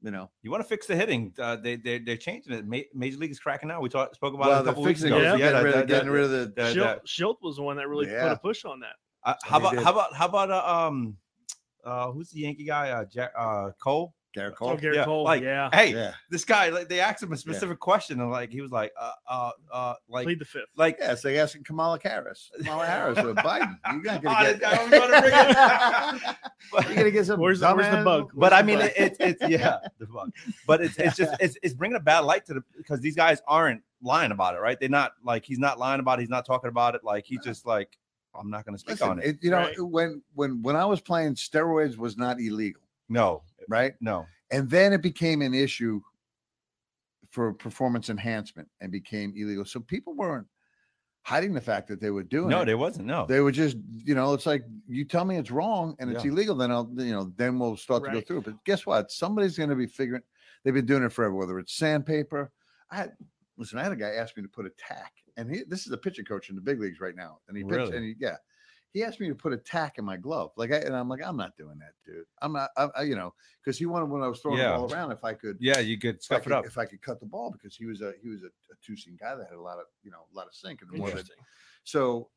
you 0.03 0.11
know, 0.11 0.31
you 0.43 0.51
want 0.51 0.63
to 0.63 0.69
fix 0.69 0.87
the 0.87 0.95
hitting? 0.95 1.33
Uh, 1.39 1.57
they 1.57 1.77
they 1.77 1.99
they're 1.99 2.17
changing 2.17 2.53
it. 2.53 2.67
Ma- 2.67 2.79
Major 2.95 3.19
League 3.19 3.31
is 3.31 3.41
cracking 3.41 3.71
out. 3.71 3.81
We 3.83 3.89
talked 3.89 4.15
spoke 4.15 4.35
about 4.35 4.51
it 4.59 4.61
a 4.63 4.65
couple 4.65 4.83
weeks 4.83 5.03
ago. 5.03 5.19
it. 5.19 5.23
Yeah. 5.23 5.33
So, 5.33 5.39
getting, 5.39 5.55
that- 5.55 5.65
rid 5.65 5.75
of, 5.75 5.81
that- 5.81 5.87
getting 5.89 6.07
that- 6.07 6.13
rid 6.13 6.25
of 6.25 6.31
the. 6.31 6.37
that- 6.37 6.55
that- 6.57 7.05
Schilt, 7.07 7.07
Schilt 7.07 7.37
was 7.43 7.57
the 7.57 7.63
one 7.63 7.77
that 7.77 7.89
really 7.89 8.07
put 8.07 8.15
a 8.33 8.37
push 8.37 8.65
on 8.65 8.81
that. 8.81 8.95
Uh, 9.25 9.35
how 9.43 9.59
He 9.61 9.67
about 9.67 9.85
how 9.85 9.93
about 9.93 10.15
how 10.15 10.27
about 10.27 10.51
uh, 10.51 10.87
um 10.89 11.17
uh 11.85 12.11
who's 12.13 12.31
the 12.31 12.41
Yankee 12.41 12.65
guy? 12.65 12.91
Uh, 12.91 13.05
Jack, 13.05 13.33
uh 13.37 13.71
Cole. 13.83 14.15
Gerrit 14.37 14.53
Oh, 14.53 14.55
Cole. 14.55 14.77
Gerrit 14.77 14.95
Yeah, 14.97 15.05
Cole. 15.05 15.25
like, 15.25 15.43
yeah. 15.43 15.71
Hey, 15.73 15.93
Yeah. 15.95 16.13
this 16.31 16.45
guy, 16.45 16.69
like, 16.69 16.89
they 16.89 17.01
asked 17.01 17.23
him 17.23 17.33
a 17.33 17.37
specific 17.37 17.81
question, 17.81 18.21
and 18.21 18.31
like 18.31 18.51
he 18.51 18.61
was 18.61 18.71
like, 18.71 18.93
uh, 19.01 19.11
uh, 19.29 19.51
uh, 19.73 19.95
like, 20.09 20.25
Plead 20.27 20.39
the 20.41 20.45
fifth. 20.45 20.67
like, 20.77 20.97
Yeah, 21.01 21.13
it's 21.13 21.25
like 21.25 21.37
asking 21.37 21.65
Kamala 21.65 21.99
Harris. 22.03 22.51
Kamala 22.59 22.87
Harris 22.87 23.19
or 23.19 23.35
Biden. 23.35 23.77
You're 23.93 24.03
not 24.03 24.19
Oh, 24.19 24.21
gonna 24.21 24.53
this 24.53 24.59
get. 24.61 24.61
guy 24.61 24.83
was 24.83 24.91
gonna 24.91 25.21
bring 25.21 25.33
it. 25.35 26.87
You're 26.89 26.97
gonna 26.97 27.11
get 27.11 27.27
some. 27.27 27.41
Where's 27.41 27.61
the- 27.61 27.75
where's 27.75 27.91
the 27.91 27.97
dumbass- 27.99 28.05
bug? 28.05 28.31
but 28.35 28.53
I 28.53 28.63
mean, 28.63 28.79
bug? 28.79 28.91
it, 28.97 29.17
it's 29.21 29.41
it's 29.41 29.49
yeah, 29.51 29.79
the 29.99 30.07
fuck. 30.07 30.29
But 30.67 30.81
it's 30.83 30.97
it's 30.99 31.17
just 31.17 31.35
it's 31.41 31.57
it's 31.63 31.75
bringing 31.75 31.97
a 31.97 32.01
bad 32.01 32.21
light 32.21 32.45
to 32.47 32.55
the 32.55 32.63
because 32.77 33.01
these 33.01 33.17
guys 33.17 33.41
aren't 33.47 33.83
lying 34.03 34.33
about 34.33 34.55
it, 34.55 34.59
right? 34.59 34.79
They're 34.79 34.89
not 34.89 35.13
like 35.25 35.45
he's 35.45 35.59
not 35.59 35.79
lying 35.79 36.01
about 36.01 36.19
it. 36.19 36.23
He's 36.23 36.29
not 36.31 36.45
talking 36.45 36.69
about 36.69 36.95
it. 36.95 37.05
Like 37.05 37.25
he's 37.25 37.41
just 37.41 37.67
like, 37.67 37.97
I'm 38.35 38.51
not 38.51 38.65
going 38.65 38.75
to 38.75 38.79
speak 38.79 38.91
Listen, 38.93 39.09
on 39.11 39.19
it. 39.21 39.25
it- 39.27 39.39
you 39.43 39.51
know, 39.51 39.59
Right. 39.59 39.81
when 39.81 40.23
when 40.35 40.63
when 40.63 40.77
I 40.77 40.85
was 40.85 41.01
playing, 41.01 41.35
steroids 41.35 41.97
was 41.97 42.17
not 42.17 42.41
illegal, 42.41 42.83
No, 43.09 43.43
right? 43.69 43.95
no. 44.01 44.27
And 44.53 44.71
then 44.71 44.93
it 44.93 45.03
became 45.03 45.43
an 45.43 45.55
issue 45.55 46.01
for 47.31 47.53
performance 47.53 48.09
enhancement 48.11 48.69
and 48.81 48.93
became 48.93 49.33
illegal. 49.37 49.65
So 49.65 49.81
people 49.81 50.15
weren't 50.15 50.47
hiding 51.23 51.53
the 51.53 51.61
fact 51.61 51.89
that 51.89 52.01
they 52.01 52.11
were 52.11 52.23
doing 52.23 52.47
it. 52.47 52.51
No, 52.51 52.63
it. 52.63 52.67
there 52.67 52.79
wasn't. 52.79 53.07
No. 53.07 53.27
They 53.27 53.41
were 53.41 53.51
just, 53.51 53.77
you 54.05 54.15
know, 54.15 54.33
it's 54.35 54.47
like 54.47 54.63
you 54.87 55.05
tell 55.05 55.25
me 55.25 55.37
it's 55.37 55.51
wrong 55.51 55.97
and 55.99 56.13
it's 56.13 56.25
Yeah. 56.25 56.31
illegal, 56.31 56.55
then 56.55 56.71
I'll, 56.71 56.89
you 56.97 57.13
know, 57.13 57.33
then 57.37 57.59
we'll 57.59 57.77
start 57.77 58.05
to 58.05 58.11
go 58.13 58.21
through 58.21 58.39
it. 58.39 58.45
But 58.45 58.65
guess 58.65 58.87
what? 58.87 59.11
Somebody's 59.11 59.59
going 59.59 59.71
to 59.71 59.75
be 59.77 59.89
figuring. 59.89 60.23
They've 60.63 60.73
been 60.73 60.87
doing 60.87 61.03
it 61.03 61.13
forever. 61.13 61.35
Whether 61.35 61.59
it's 61.59 61.75
sandpaper, 61.75 62.53
I 62.91 62.97
had 62.97 63.17
listen. 63.57 63.79
I 63.81 63.83
had 63.83 63.93
a 63.93 63.97
guy 63.97 64.11
ask 64.11 64.37
me 64.37 64.45
to 64.45 64.49
put 64.49 64.67
a 64.67 64.71
tack, 64.79 65.13
and 65.37 65.51
he, 65.51 65.63
this 65.69 65.87
is 65.87 65.93
a 65.93 65.99
pitching 65.99 66.25
coach 66.25 66.51
in 66.51 66.55
the 66.55 66.63
big 66.63 66.81
leagues 66.81 67.01
right 67.01 67.17
now, 67.17 67.39
and 67.49 67.57
he 67.57 67.65
pitched, 67.65 67.77
Really? 67.77 67.97
and 67.97 68.05
he, 68.05 68.15
yeah, 68.21 68.37
he 68.97 69.05
asked 69.05 69.21
me 69.21 69.29
to 69.29 69.35
put 69.35 69.53
a 69.53 69.59
tack 69.59 69.99
in 69.99 70.07
my 70.07 70.17
glove, 70.17 70.53
like, 70.57 70.73
I, 70.73 70.77
and 70.77 70.97
I'm 70.97 71.07
like, 71.07 71.21
I'm 71.23 71.37
not 71.37 71.55
doing 71.59 71.79
that, 71.81 71.93
dude. 72.07 72.25
I'm 72.41 72.55
not, 72.55 72.71
I, 72.79 72.89
I, 72.97 73.03
you 73.03 73.15
know, 73.15 73.35
because 73.63 73.77
he 73.79 73.85
wanted 73.85 74.07
when 74.07 74.23
I 74.23 74.27
was 74.27 74.41
throwing 74.41 74.57
Yeah. 74.59 74.73
the 74.73 74.79
ball 74.79 74.91
around 74.95 75.13
if 75.13 75.23
I 75.23 75.35
could, 75.35 75.59
yeah, 75.61 75.81
you 75.81 75.99
could 75.99 76.23
stuff 76.23 76.45
could, 76.45 76.53
it 76.53 76.55
up. 76.55 76.65
if 76.65 76.79
I 76.79 76.87
could 76.87 77.03
cut 77.03 77.21
the 77.21 77.27
ball 77.27 77.51
because 77.51 77.77
he 77.77 77.85
was 77.85 78.01
a 78.01 78.15
he 78.23 78.31
was 78.31 78.43
a, 78.43 78.47
a 78.47 78.77
two 78.83 78.97
seam 78.97 79.19
guy 79.21 79.35
that 79.35 79.47
had 79.51 79.59
a 79.59 79.61
lot 79.61 79.77
of 79.79 79.85
you 80.03 80.11
know 80.11 80.25
a 80.33 80.35
lot 80.35 80.47
of 80.47 80.55
sink 80.55 80.81
and 80.81 80.99
more 80.99 81.13
so 81.85 82.31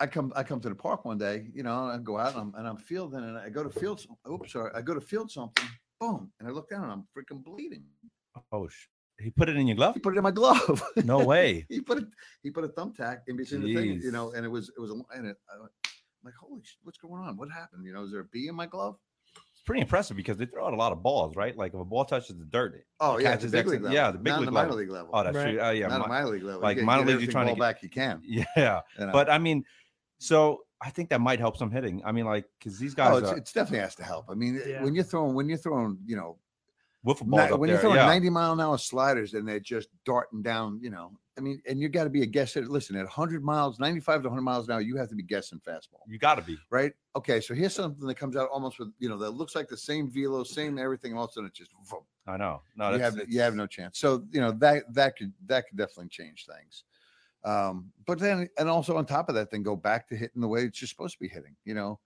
I 0.00 0.08
come 0.08 0.32
I 0.34 0.42
come 0.42 0.58
to 0.60 0.68
the 0.68 0.74
park 0.74 1.04
one 1.04 1.18
day, 1.18 1.46
you 1.54 1.62
know, 1.62 1.84
and 1.84 1.92
I 1.92 1.98
go 2.02 2.18
out 2.18 2.32
and 2.32 2.40
I'm 2.40 2.54
and 2.56 2.66
I'm 2.66 2.76
fielding 2.76 3.20
and 3.22 3.38
I 3.38 3.48
go 3.48 3.62
to 3.62 3.70
field 3.70 4.00
some- 4.00 4.16
oops 4.32 4.50
sorry, 4.52 4.72
I 4.74 4.82
go 4.82 4.94
to 4.94 5.00
field 5.00 5.30
something, 5.30 5.64
boom, 6.00 6.32
and 6.40 6.48
I 6.48 6.50
look 6.50 6.68
down 6.68 6.82
and 6.82 6.90
I'm 6.92 7.06
freaking 7.16 7.44
bleeding. 7.44 7.84
Oh, 8.50 8.66
sh- 8.66 8.88
he 9.20 9.30
put 9.30 9.48
it 9.48 9.56
in 9.56 9.68
your 9.68 9.76
glove? 9.76 9.94
He 9.94 10.00
put 10.00 10.14
it 10.14 10.16
in 10.18 10.24
my 10.24 10.32
glove. 10.32 10.82
No 11.04 11.18
way. 11.24 11.64
he 11.68 11.80
put 11.80 11.98
it 11.98 12.04
he 12.42 12.50
put 12.50 12.64
a 12.64 12.68
thumbtack 12.68 13.20
in 13.28 13.36
between 13.36 13.62
the 13.62 13.72
thing, 13.74 14.00
you 14.02 14.10
know, 14.10 14.32
and 14.32 14.44
it 14.44 14.48
was 14.48 14.70
it 14.76 14.80
was 14.80 14.90
a 14.90 14.94
and 15.16 15.28
it 15.28 15.36
I'm 15.52 15.68
like 16.24 16.34
holy 16.40 16.62
shit, 16.62 16.78
what's 16.82 16.98
going 16.98 17.22
on? 17.22 17.36
What 17.36 17.48
happened? 17.52 17.84
You 17.84 17.92
know, 17.92 18.04
is 18.04 18.10
there 18.12 18.20
a 18.20 18.24
bee 18.24 18.48
in 18.48 18.54
my 18.54 18.66
glove? 18.66 18.96
It's 19.52 19.62
pretty 19.66 19.80
impressive 19.82 20.16
because 20.16 20.36
they 20.36 20.46
throw 20.46 20.66
out 20.66 20.72
a 20.72 20.76
lot 20.76 20.92
of 20.92 21.02
balls, 21.02 21.34
right? 21.36 21.56
Like 21.56 21.74
if 21.74 21.80
a 21.80 21.84
ball 21.84 22.04
touches 22.04 22.36
the 22.36 22.44
dirt, 22.44 22.74
it 22.74 22.86
Oh 23.00 23.18
yeah, 23.18 23.32
it's 23.32 23.36
catches 23.42 23.50
the 23.52 23.58
big 23.58 23.66
league 23.66 23.82
level. 23.82 23.94
yeah, 23.94 24.10
the 24.10 24.18
big 24.18 24.32
not 24.32 24.40
league 24.40 24.46
the 24.46 24.52
minor 24.52 24.68
level. 24.68 24.78
league 24.78 24.90
level. 24.90 25.10
oh, 25.12 25.24
that's 25.24 25.36
Right. 25.36 25.52
true. 25.52 25.60
Uh, 25.62 25.70
yeah, 25.70 25.86
not 25.88 25.98
mi- 26.00 26.04
a 26.04 26.08
minor 26.08 26.28
league 26.28 26.42
level. 26.42 26.60
like 26.62 26.76
you 26.76 26.82
get, 26.82 26.86
minor 26.86 27.02
get 27.02 27.06
league, 27.06 27.12
you're 27.12 27.14
everything 27.16 27.32
trying 27.32 27.46
to 27.46 27.50
ball 27.50 27.56
get- 27.56 27.74
back 27.74 27.82
you 27.82 27.88
can. 27.90 28.22
yeah. 28.56 28.80
you 28.98 29.06
know. 29.06 29.12
But 29.12 29.30
I 29.30 29.38
mean, 29.38 29.64
so 30.18 30.60
I 30.80 30.90
think 30.90 31.08
that 31.10 31.20
might 31.20 31.40
help 31.40 31.56
some 31.56 31.70
hitting. 31.70 32.02
I 32.04 32.12
mean, 32.12 32.24
like 32.26 32.44
because 32.58 32.78
these 32.78 32.94
guys 32.94 33.12
oh, 33.14 33.16
it's, 33.18 33.30
are 33.30 33.36
it's 33.36 33.52
definitely 33.52 33.80
has 33.80 33.94
to 33.96 34.04
help. 34.04 34.26
I 34.30 34.34
mean, 34.34 34.60
Yeah. 34.66 34.82
when 34.82 34.94
you're 34.94 35.04
throwing 35.04 35.34
when 35.34 35.48
you're 35.48 35.58
throwing, 35.58 35.98
you 36.06 36.16
know, 36.16 36.38
wiffle 37.06 37.22
Ni- 37.24 37.30
balls 37.30 37.52
up 37.52 37.60
when 37.60 37.68
there. 37.68 37.74
you're 37.76 37.80
throwing 37.80 37.96
yeah. 37.96 38.06
90 38.06 38.30
mile 38.30 38.52
an 38.52 38.60
hour 38.60 38.78
sliders 38.78 39.34
and 39.34 39.48
they're 39.48 39.60
just 39.60 39.88
darting 40.04 40.42
down, 40.42 40.78
you 40.82 40.90
know, 40.90 41.12
I 41.36 41.40
mean, 41.40 41.60
and 41.68 41.80
you 41.80 41.88
got 41.88 42.04
to 42.04 42.10
be 42.10 42.22
a 42.22 42.26
guess 42.26 42.54
hitter. 42.54 42.68
Listen, 42.68 42.94
at 42.96 43.04
100 43.04 43.42
miles, 43.42 43.80
95 43.80 44.22
to 44.22 44.28
100 44.28 44.42
miles 44.42 44.68
an 44.68 44.74
hour, 44.74 44.80
you 44.80 44.96
have 44.96 45.08
to 45.08 45.16
be 45.16 45.22
guessing 45.22 45.60
fastball, 45.66 46.00
you 46.06 46.18
got 46.18 46.36
to 46.36 46.42
be. 46.42 46.56
right? 46.70 46.92
Okay, 47.16 47.40
so 47.40 47.54
here's 47.54 47.74
something 47.74 48.06
that 48.06 48.14
comes 48.16 48.36
out 48.36 48.48
almost 48.50 48.78
with, 48.78 48.92
you 49.00 49.08
know, 49.08 49.18
that 49.18 49.30
looks 49.30 49.54
like 49.56 49.68
the 49.68 49.76
same 49.76 50.08
velo, 50.10 50.44
same 50.44 50.78
everything. 50.78 51.16
All 51.16 51.24
of 51.24 51.30
a 51.30 51.32
sudden, 51.32 51.46
it 51.48 51.54
just 51.54 51.72
vroom. 51.88 52.02
I 52.26 52.36
know. 52.36 52.62
No, 52.76 52.90
you 52.92 53.00
have 53.00 53.18
you 53.28 53.40
have 53.40 53.54
no 53.54 53.66
chance. 53.66 53.98
So 53.98 54.24
you 54.30 54.40
know 54.40 54.52
that 54.52 54.92
that 54.94 55.16
could 55.16 55.32
that 55.46 55.66
could 55.68 55.76
definitely 55.76 56.08
change 56.08 56.46
things. 56.46 56.84
Um, 57.44 57.92
but 58.06 58.18
then 58.18 58.48
and 58.58 58.68
also 58.70 58.96
on 58.96 59.04
top 59.04 59.28
of 59.28 59.34
that, 59.34 59.50
then 59.50 59.62
go 59.62 59.76
back 59.76 60.08
to 60.08 60.16
hitting 60.16 60.40
the 60.40 60.48
way 60.48 60.62
it's 60.62 60.78
just 60.78 60.90
supposed 60.90 61.14
to 61.14 61.20
be 61.20 61.28
hitting. 61.28 61.54
You 61.64 61.74
know, 61.74 62.00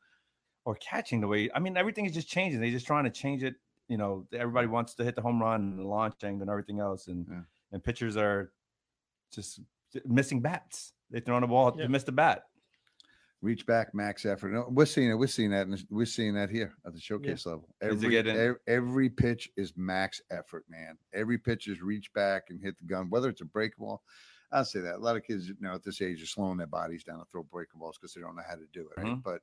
or 0.64 0.74
catching 0.76 1.20
the 1.20 1.28
way. 1.28 1.50
I 1.54 1.60
mean, 1.60 1.76
everything 1.76 2.04
is 2.06 2.12
just 2.12 2.28
changing. 2.28 2.60
They're 2.60 2.70
just 2.70 2.86
trying 2.86 3.04
to 3.04 3.10
change 3.10 3.44
it. 3.44 3.54
You 3.88 3.96
know, 3.96 4.26
everybody 4.32 4.66
wants 4.66 4.94
to 4.96 5.04
hit 5.04 5.14
the 5.14 5.22
home 5.22 5.40
run 5.40 5.60
and 5.60 5.78
the 5.78 5.84
launch 5.84 6.24
angle 6.24 6.42
and 6.42 6.50
everything 6.50 6.80
else, 6.80 7.06
and 7.06 7.26
Yeah. 7.30 7.40
and 7.72 7.84
pitchers 7.84 8.16
are 8.16 8.52
just 9.32 9.60
missing 10.04 10.40
bats. 10.40 10.92
They 11.10 11.20
throw 11.20 11.36
on 11.36 11.42
the 11.42 11.48
ball 11.48 11.74
Yeah. 11.76 11.84
to 11.84 11.88
miss 11.88 12.04
the 12.04 12.12
bat. 12.12 12.44
reach 13.40 13.64
back, 13.66 13.94
max 13.94 14.26
effort. 14.26 14.50
No, 14.52 14.66
we're 14.68 14.84
seeing 14.84 15.10
it. 15.10 15.14
We're 15.14 15.28
seeing 15.28 15.50
that. 15.52 15.68
in- 15.68 15.78
We're 15.90 16.06
seeing 16.06 16.34
that 16.34 16.50
here 16.50 16.74
at 16.84 16.92
the 16.92 16.98
showcase 16.98 17.46
level. 17.46 17.68
Is 17.80 18.02
Every, 18.02 18.10
getting- 18.10 18.36
ev- 18.36 18.56
every 18.66 19.08
pitch 19.08 19.48
is 19.56 19.72
max 19.76 20.20
effort, 20.32 20.64
man. 20.68 20.98
Every 21.12 21.38
pitch 21.38 21.68
is 21.68 21.80
reach 21.80 22.12
back 22.14 22.50
and 22.50 22.60
hit 22.60 22.76
the 22.78 22.84
gun, 22.84 23.08
whether 23.10 23.28
it's 23.28 23.40
a 23.40 23.44
break 23.44 23.76
ball. 23.76 24.02
I'll 24.50 24.64
say 24.64 24.80
that 24.80 24.96
a 24.96 24.98
lot 24.98 25.14
of 25.16 25.22
kids, 25.22 25.46
you 25.46 25.54
know, 25.60 25.74
at 25.74 25.84
this 25.84 26.00
age 26.02 26.20
are 26.20 26.26
slowing 26.26 26.58
their 26.58 26.66
bodies 26.66 27.04
down 27.04 27.20
to 27.20 27.24
throw 27.30 27.44
breaking 27.44 27.78
balls 27.78 27.96
because 27.96 28.12
they 28.12 28.20
don't 28.20 28.34
know 28.34 28.42
how 28.44 28.56
to 28.56 28.66
do 28.72 28.88
it. 28.88 29.00
Right? 29.00 29.06
Mhm. 29.06 29.22
But 29.22 29.40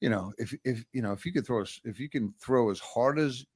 you 0.00 0.10
know, 0.10 0.34
if 0.36 0.52
if 0.64 0.84
you 0.92 1.00
know 1.00 1.12
if 1.12 1.24
you 1.24 1.32
could 1.32 1.46
throw 1.46 1.64
if 1.84 1.98
you 1.98 2.10
can 2.10 2.34
throw 2.44 2.68
as 2.70 2.80
hard 2.80 3.18
as 3.18 3.46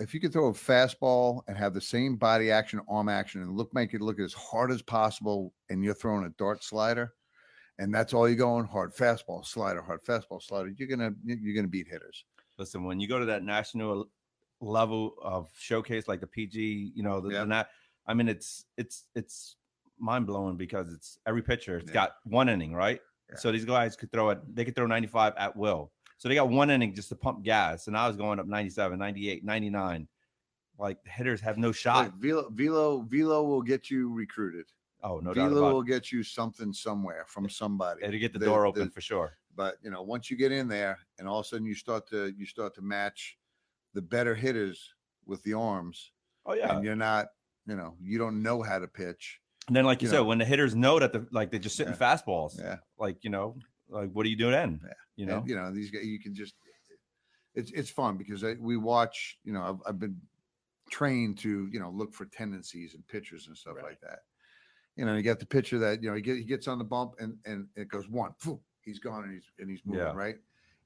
if 0.00 0.14
you 0.14 0.20
could 0.20 0.32
throw 0.32 0.48
a 0.48 0.52
fastball 0.52 1.42
and 1.46 1.56
have 1.56 1.74
the 1.74 1.80
same 1.80 2.16
body 2.16 2.50
action, 2.50 2.80
arm 2.88 3.08
action, 3.08 3.42
and 3.42 3.56
look 3.56 3.72
make 3.74 3.94
it 3.94 4.00
look 4.00 4.18
as 4.18 4.32
hard 4.32 4.70
as 4.72 4.82
possible, 4.82 5.52
and 5.68 5.84
you're 5.84 5.94
throwing 5.94 6.24
a 6.24 6.30
dart 6.30 6.64
slider, 6.64 7.12
and 7.78 7.94
that's 7.94 8.14
all 8.14 8.26
you're 8.28 8.36
going 8.36 8.64
hard 8.64 8.94
fastball 8.94 9.44
slider, 9.44 9.82
hard 9.82 10.02
fastball 10.02 10.42
slider, 10.42 10.70
you're 10.76 10.88
gonna 10.88 11.12
you're 11.24 11.54
gonna 11.54 11.68
beat 11.68 11.86
hitters. 11.86 12.24
Listen, 12.58 12.84
when 12.84 12.98
you 12.98 13.08
go 13.08 13.18
to 13.18 13.26
that 13.26 13.44
national 13.44 14.10
level 14.60 15.14
of 15.22 15.48
showcase 15.56 16.08
like 16.08 16.20
the 16.20 16.26
PG, 16.26 16.92
you 16.94 17.02
know, 17.02 17.20
the, 17.20 17.32
Yeah. 17.32 17.44
nat, 17.44 17.68
I 18.06 18.14
mean, 18.14 18.28
it's 18.28 18.64
it's 18.76 19.06
it's 19.14 19.56
mind 19.98 20.26
blowing 20.26 20.56
because 20.56 20.92
it's 20.92 21.18
every 21.26 21.42
pitcher. 21.42 21.76
It's 21.78 21.88
Yeah. 21.88 21.94
got 21.94 22.16
one 22.24 22.48
inning, 22.48 22.74
right? 22.74 23.00
Yeah. 23.28 23.36
So 23.36 23.52
these 23.52 23.64
guys 23.64 23.96
could 23.96 24.10
throw 24.12 24.30
it. 24.30 24.38
They 24.54 24.64
could 24.64 24.74
throw 24.74 24.86
95 24.86 25.34
at 25.36 25.54
will. 25.56 25.92
So 26.20 26.28
they 26.28 26.34
got 26.34 26.50
one 26.50 26.68
inning 26.70 26.94
just 26.94 27.08
to 27.08 27.16
pump 27.16 27.42
gas, 27.42 27.86
and 27.86 27.96
I 27.96 28.06
was 28.06 28.14
going 28.18 28.38
up 28.38 28.46
97, 28.46 28.98
98, 28.98 29.42
99. 29.42 30.06
Like 30.78 31.02
the 31.02 31.08
hitters 31.08 31.40
have 31.40 31.56
no 31.56 31.72
shot. 31.72 31.96
Like 32.04 32.14
Velo 32.16 32.50
Velo 32.50 33.00
Velo 33.08 33.42
will 33.42 33.62
get 33.62 33.90
you 33.90 34.12
recruited. 34.12 34.66
oh, 35.02 35.18
no 35.20 35.32
doubt 35.32 35.48
Velo 35.48 35.72
will 35.72 35.82
get 35.82 36.12
you 36.12 36.22
something 36.22 36.74
somewhere 36.74 37.24
from 37.26 37.48
somebody. 37.48 38.02
It'll 38.04 38.20
get 38.20 38.34
the 38.34 38.38
The- 38.38 38.44
door 38.44 38.60
the- 38.64 38.68
open 38.68 38.90
for 38.90 39.00
sure. 39.00 39.38
but 39.56 39.76
you 39.82 39.90
know 39.90 40.02
once 40.02 40.30
you 40.30 40.36
get 40.36 40.52
in 40.52 40.68
there 40.68 40.98
and 41.18 41.26
all 41.26 41.40
of 41.40 41.46
a 41.46 41.48
sudden 41.48 41.64
you 41.66 41.74
start 41.74 42.06
to 42.10 42.32
you 42.36 42.44
start 42.46 42.74
to 42.74 42.82
match 42.82 43.38
the 43.94 44.02
better 44.02 44.34
hitters 44.34 44.94
with 45.26 45.42
the 45.42 45.54
arms 45.54 46.12
Oh 46.46 46.52
yeah. 46.54 46.74
and 46.76 46.84
you're 46.84 46.96
not 46.96 47.28
you 47.66 47.76
know 47.76 47.96
you 48.00 48.18
don't 48.18 48.42
know 48.42 48.62
how 48.62 48.78
to 48.78 48.86
pitch 48.86 49.40
And 49.68 49.74
then, 49.76 49.84
like 49.86 50.02
you, 50.02 50.06
you 50.06 50.10
said, 50.10 50.18
know. 50.18 50.24
when 50.24 50.38
the 50.38 50.44
hitters 50.44 50.74
know 50.76 50.98
that 51.00 51.12
the 51.12 51.26
like 51.32 51.50
they're 51.50 51.58
just 51.60 51.76
sitting 51.76 51.94
Yeah. 51.98 52.14
fastballs, 52.14 52.58
yeah 52.58 52.76
like 52.98 53.24
you 53.24 53.30
know, 53.30 53.56
like 53.90 54.10
what 54.12 54.24
do 54.24 54.30
you 54.30 54.36
do 54.36 54.50
then? 54.50 54.80
Yeah. 54.82 54.92
You 55.16 55.26
know, 55.26 55.38
and, 55.38 55.48
you 55.48 55.54
know 55.56 55.72
these 55.72 55.90
guys 55.90 56.04
you 56.04 56.18
can 56.20 56.34
just 56.34 56.54
it's 57.54 57.70
it's 57.72 57.90
fun 57.90 58.16
because 58.16 58.42
I, 58.44 58.54
we 58.58 58.76
watch 58.76 59.38
you 59.44 59.52
know 59.52 59.62
I've, 59.62 59.78
I've 59.86 59.98
been 59.98 60.16
trained 60.90 61.38
to 61.38 61.68
you 61.72 61.78
know 61.80 61.90
look 61.90 62.14
for 62.14 62.24
tendencies 62.26 62.94
and 62.94 63.06
pitchers 63.06 63.46
and 63.46 63.56
stuff 63.56 63.76
Right. 63.76 63.84
like 63.84 64.00
that 64.00 64.20
you 64.96 65.04
know 65.04 65.14
you 65.14 65.22
got 65.22 65.38
the 65.38 65.46
pitcher 65.46 65.78
that 65.78 66.02
you 66.02 66.08
know 66.10 66.16
he, 66.16 66.22
get, 66.22 66.36
he 66.36 66.44
gets 66.44 66.66
on 66.68 66.78
the 66.78 66.84
bump 66.84 67.14
and 67.20 67.36
and 67.44 67.66
it 67.76 67.88
goes 67.88 68.08
one 68.08 68.32
phew, 68.40 68.60
he's 68.82 68.98
gone 68.98 69.24
and 69.24 69.32
he's 69.34 69.44
and 69.58 69.70
he's 69.70 69.80
moving 69.84 70.00
Yeah. 70.06 70.12
right 70.14 70.36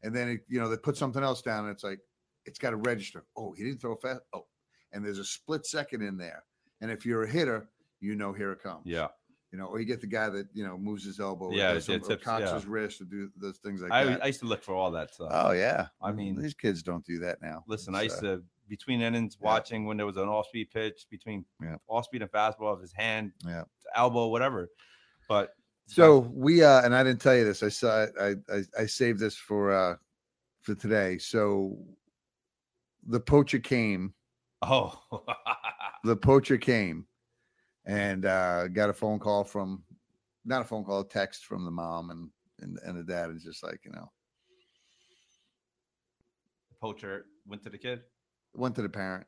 and 0.03 0.15
then 0.15 0.29
it, 0.29 0.41
you 0.49 0.61
know 0.61 0.69
they 0.69 0.77
put 0.77 0.97
something 0.97 1.23
else 1.23 1.41
down 1.43 1.65
and 1.67 1.73
it's 1.73 1.85
like 1.85 2.01
it's 2.45 2.59
got 2.59 2.71
to 2.71 2.77
register 2.77 3.25
oh 3.37 3.53
he 3.57 3.65
didn't 3.65 3.81
throw 3.81 3.97
fast 3.97 4.21
oh 4.35 4.47
and 4.93 5.05
there's 5.05 5.19
a 5.19 5.25
split 5.25 5.65
second 5.65 6.03
in 6.03 6.17
there 6.19 6.45
and 6.81 6.91
if 6.91 7.07
you're 7.07 7.23
a 7.25 7.31
hitter 7.31 7.69
you 8.01 8.15
know 8.15 8.33
here 8.33 8.53
it 8.53 8.63
comes 8.63 8.83
yeah. 8.85 9.09
You 9.55 9.61
know 9.61 9.67
or 9.67 9.79
you 9.79 9.85
get 9.85 10.01
the 10.01 10.07
guy 10.09 10.29
that 10.29 10.49
you 10.53 10.67
know 10.67 10.77
moves 10.77 11.05
his 11.05 11.21
elbow 11.21 11.53
Yeah, 11.53 11.75
yeah, 11.75 11.79
some- 11.79 12.03
or 12.11 12.17
cocks 12.17 12.47
yeah. 12.47 12.55
his 12.57 12.67
wrist 12.67 13.01
or 13.01 13.05
do 13.05 13.31
those 13.37 13.59
things 13.59 13.83
like 13.83 13.93
I, 13.93 14.05
that 14.05 14.25
I 14.25 14.27
used 14.27 14.41
to 14.41 14.47
look 14.47 14.65
for 14.65 14.75
all 14.75 14.91
that 14.91 15.15
stuff. 15.15 15.29
Oh 15.31 15.53
yeah. 15.53 15.87
I 16.03 16.11
mean, 16.11 16.35
these 16.43 16.55
kids 16.55 16.83
don't 16.83 17.05
do 17.07 17.21
that 17.21 17.41
now. 17.41 17.63
Listen, 17.69 17.95
I 17.95 18.03
used 18.03 18.19
uh, 18.19 18.39
to 18.39 18.43
between 18.69 19.01
innings 19.01 19.37
yeah. 19.41 19.45
watching 19.47 19.87
when 19.87 19.97
there 19.97 20.07
was 20.07 20.17
an 20.17 20.29
off 20.29 20.49
speed 20.49 20.73
pitch 20.73 21.07
between 21.09 21.45
Yeah. 21.63 21.77
off 21.87 22.07
speed 22.07 22.23
and 22.23 22.33
fastball 22.33 22.73
of 22.73 22.81
his 22.81 22.93
hand, 22.93 23.31
Yeah. 23.47 23.63
elbow, 23.95 24.27
whatever. 24.27 24.71
But 25.29 25.51
So 25.87 26.19
we 26.35 26.65
uh 26.65 26.83
and 26.85 26.93
I 26.93 27.05
didn't 27.05 27.21
tell 27.21 27.37
you 27.37 27.45
this. 27.45 27.63
I 27.63 27.69
saw 27.69 28.07
I 28.21 28.35
I, 28.51 28.63
I 28.77 28.87
saved 28.87 29.21
this 29.21 29.37
for 29.37 29.73
uh 29.73 29.95
for 30.63 30.75
today. 30.75 31.19
So 31.19 31.79
the 33.07 33.21
poacher 33.21 33.61
came. 33.61 34.15
oh, 34.63 35.01
The 36.03 36.17
poacher 36.17 36.59
came 36.59 37.07
and 37.87 38.25
uh 38.27 38.69
got 38.69 38.91
a 38.91 38.93
phone 38.95 39.19
call 39.19 39.45
from 39.45 39.83
not 40.45 40.63
a 40.63 40.65
phone 40.65 40.85
call, 40.85 41.01
a 41.01 41.09
text 41.09 41.45
from 41.47 41.65
the 41.65 41.71
mom 41.71 42.11
and 42.11 42.31
and, 42.61 42.79
and 42.85 42.99
the 42.99 43.03
dad 43.03 43.31
is 43.31 43.43
just 43.43 43.63
like, 43.63 43.81
you 43.85 43.91
know, 43.93 44.11
poacher 46.81 47.27
went 47.47 47.63
to 47.65 47.71
the 47.71 47.79
kid. 47.79 48.03
went 48.55 48.75
to 48.77 48.83
the 48.83 48.89
parent 48.89 49.27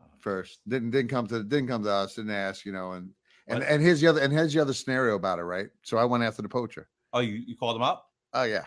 Oh. 0.00 0.04
first. 0.18 0.60
Didn't 0.68 0.90
didn't 0.90 1.08
come 1.10 1.26
to 1.28 1.42
didn't 1.44 1.68
come 1.68 1.82
to 1.84 1.90
us, 1.90 2.14
didn't 2.14 2.30
ask, 2.32 2.64
you 2.64 2.72
know, 2.72 2.92
and 2.92 3.10
and 3.46 3.60
What? 3.60 3.68
and 3.68 3.82
here's 3.82 4.00
the 4.00 4.06
other 4.08 4.20
and 4.20 4.32
here's 4.32 4.52
the 4.52 4.60
other 4.60 4.72
scenario 4.72 5.14
about 5.16 5.38
it, 5.38 5.42
right? 5.42 5.68
So 5.82 5.98
I 5.98 6.04
went 6.04 6.24
after 6.24 6.42
the 6.42 6.48
poacher. 6.48 6.88
Oh, 7.12 7.20
you, 7.20 7.34
you 7.34 7.56
called 7.56 7.76
him 7.76 7.82
up? 7.82 8.06
Oh 8.32 8.42
yeah. 8.44 8.64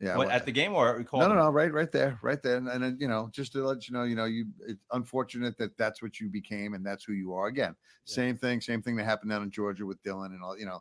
Yeah, 0.00 0.16
What, 0.16 0.28
well, 0.28 0.36
at 0.36 0.46
the 0.46 0.52
game 0.52 0.74
or 0.74 1.04
no, 1.12 1.26
no, 1.28 1.34
no, 1.34 1.50
right, 1.50 1.72
right 1.72 1.90
there, 1.90 2.20
right 2.22 2.40
there, 2.40 2.56
and, 2.56 2.68
and 2.68 2.82
then, 2.84 2.96
you 3.00 3.08
know, 3.08 3.28
just 3.32 3.50
to 3.52 3.66
let 3.66 3.88
you 3.88 3.94
know, 3.94 4.04
you 4.04 4.14
know, 4.14 4.26
you 4.26 4.46
it's 4.66 4.84
unfortunate 4.92 5.58
that 5.58 5.76
that's 5.76 6.00
what 6.02 6.20
you 6.20 6.28
became 6.28 6.74
and 6.74 6.86
that's 6.86 7.02
who 7.04 7.14
you 7.14 7.32
are. 7.32 7.48
Again, 7.48 7.74
Yeah. 8.06 8.14
same 8.14 8.36
thing, 8.36 8.60
same 8.60 8.80
thing 8.80 8.94
that 8.96 9.04
happened 9.04 9.30
down 9.32 9.42
in 9.42 9.50
Georgia 9.50 9.84
with 9.86 10.00
Dylan 10.04 10.26
and 10.26 10.42
all. 10.42 10.56
You 10.56 10.66
know, 10.66 10.80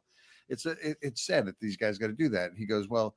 it's 0.50 0.68
a, 0.68 0.72
it, 0.88 0.98
it's 1.02 1.26
sad 1.26 1.48
that 1.48 1.60
these 1.60 1.78
guys 1.78 1.98
got 1.98 2.08
to 2.08 2.14
do 2.14 2.30
that. 2.30 2.50
And 2.52 2.58
he 2.60 2.68
goes, 2.68 2.90
well, 2.90 3.16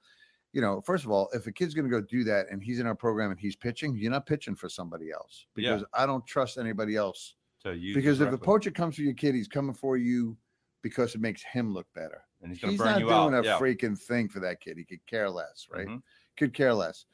you 0.53 0.63
know, 0.63 0.81
first 0.81 1.05
of 1.05 1.11
all, 1.11 1.29
if 1.35 1.47
a 1.47 1.53
kid's 1.53 1.75
going 1.75 1.85
to 1.85 1.91
go 1.91 2.01
do 2.01 2.25
that 2.25 2.47
and 2.51 2.63
he's 2.63 2.81
in 2.81 2.87
our 2.87 2.95
program 2.95 3.31
and 3.31 3.39
he's 3.39 3.55
pitching, 3.55 3.95
you're 3.95 4.11
not 4.11 4.25
pitching 4.27 4.57
for 4.57 4.69
somebody 4.71 5.11
else 5.13 5.47
Yeah. 5.55 5.73
because 5.75 5.87
I 5.93 6.07
don't 6.07 6.27
trust 6.27 6.57
anybody 6.57 6.97
else. 6.97 7.37
To 7.65 7.75
use 7.77 7.95
because 7.95 8.23
if 8.23 8.31
the 8.31 8.39
poacher 8.39 8.71
comes 8.71 8.97
for 8.97 9.03
your 9.03 9.13
kid, 9.13 9.35
he's 9.35 9.49
coming 9.49 9.75
for 9.75 9.99
you 9.99 10.35
because 10.83 11.15
it 11.15 11.21
makes 11.21 11.43
him 11.43 11.73
look 11.73 11.87
better. 11.95 12.23
and 12.43 12.51
he's 12.51 12.61
gonna 12.61 12.71
He's 12.73 12.79
burn 12.81 12.93
not 12.93 12.99
doing 13.01 13.35
out. 13.35 13.45
a 13.45 13.47
yeah. 13.47 13.59
freaking 13.59 13.99
thing 13.99 14.27
for 14.29 14.41
that 14.41 14.61
kid. 14.61 14.79
He 14.79 14.85
could 14.85 15.05
care 15.07 15.29
less, 15.29 15.69
right? 15.71 15.87
Mhm. 15.87 16.03
Could 16.39 16.55
care 16.55 16.73
less. 16.73 17.05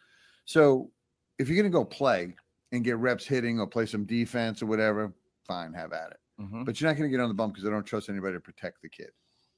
So 0.44 0.92
if 1.38 1.48
you're 1.48 1.56
going 1.56 1.70
to 1.70 1.76
go 1.76 1.84
play 1.84 2.36
and 2.70 2.84
get 2.84 2.96
reps 2.98 3.26
hitting 3.26 3.58
or 3.58 3.66
play 3.66 3.86
some 3.86 4.04
defense 4.04 4.62
or 4.62 4.66
whatever, 4.66 5.12
fine, 5.44 5.72
have 5.72 5.92
at 5.92 6.12
it. 6.12 6.20
Mhm. 6.40 6.64
But 6.64 6.80
you're 6.80 6.88
not 6.88 6.96
going 6.96 7.10
to 7.10 7.16
get 7.16 7.20
on 7.20 7.28
the 7.28 7.34
bump 7.34 7.54
because 7.54 7.66
I 7.66 7.70
don't 7.72 7.84
trust 7.84 8.08
anybody 8.08 8.34
to 8.34 8.40
protect 8.40 8.82
the 8.82 8.88
kid, 8.88 9.10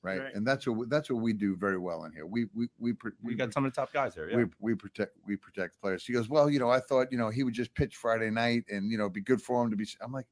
right? 0.02 0.20
Right. 0.22 0.34
And 0.34 0.46
that's 0.46 0.66
what 0.66 0.76
we- 0.78 0.86
that's 0.86 1.10
what 1.10 1.20
we 1.20 1.34
do 1.34 1.54
very 1.54 1.76
well 1.78 2.04
in 2.04 2.12
here. 2.12 2.24
We 2.24 2.46
we 2.54 2.70
we 2.78 2.94
pr- 2.94 3.10
We 3.22 3.34
got 3.34 3.52
some 3.52 3.66
of 3.66 3.72
the 3.72 3.76
top 3.78 3.92
guys 3.92 4.14
here. 4.14 4.30
Yeah. 4.30 4.36
we, 4.36 4.44
we 4.60 4.74
protect 4.74 5.18
we 5.26 5.36
protect 5.36 5.78
players. 5.82 6.06
He 6.06 6.14
goes, 6.14 6.30
well, 6.30 6.48
you 6.48 6.58
know, 6.58 6.70
I 6.70 6.80
thought 6.80 7.12
you 7.12 7.18
know 7.18 7.28
he 7.28 7.44
would 7.44 7.52
just 7.54 7.74
pitch 7.74 7.96
Friday 7.96 8.30
night 8.30 8.64
and 8.70 8.90
you 8.90 8.96
know 8.96 9.10
be 9.10 9.20
good 9.20 9.42
for 9.42 9.62
him 9.62 9.68
to 9.70 9.76
be. 9.76 9.86
I'm 10.00 10.12
like, 10.12 10.26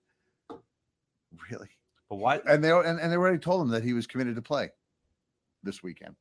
really? 1.51 1.69
But 2.09 2.17
why? 2.17 2.41
And 2.47 2.63
they 2.63 2.71
and, 2.71 3.01
and 3.01 3.13
they 3.13 3.17
already 3.17 3.39
told 3.39 3.63
him 3.63 3.69
that 3.71 3.83
he 3.85 3.93
was 3.93 4.07
committed 4.07 4.37
to 4.37 4.43
play 4.43 4.71
this 5.63 5.83
weekend. 5.83 6.17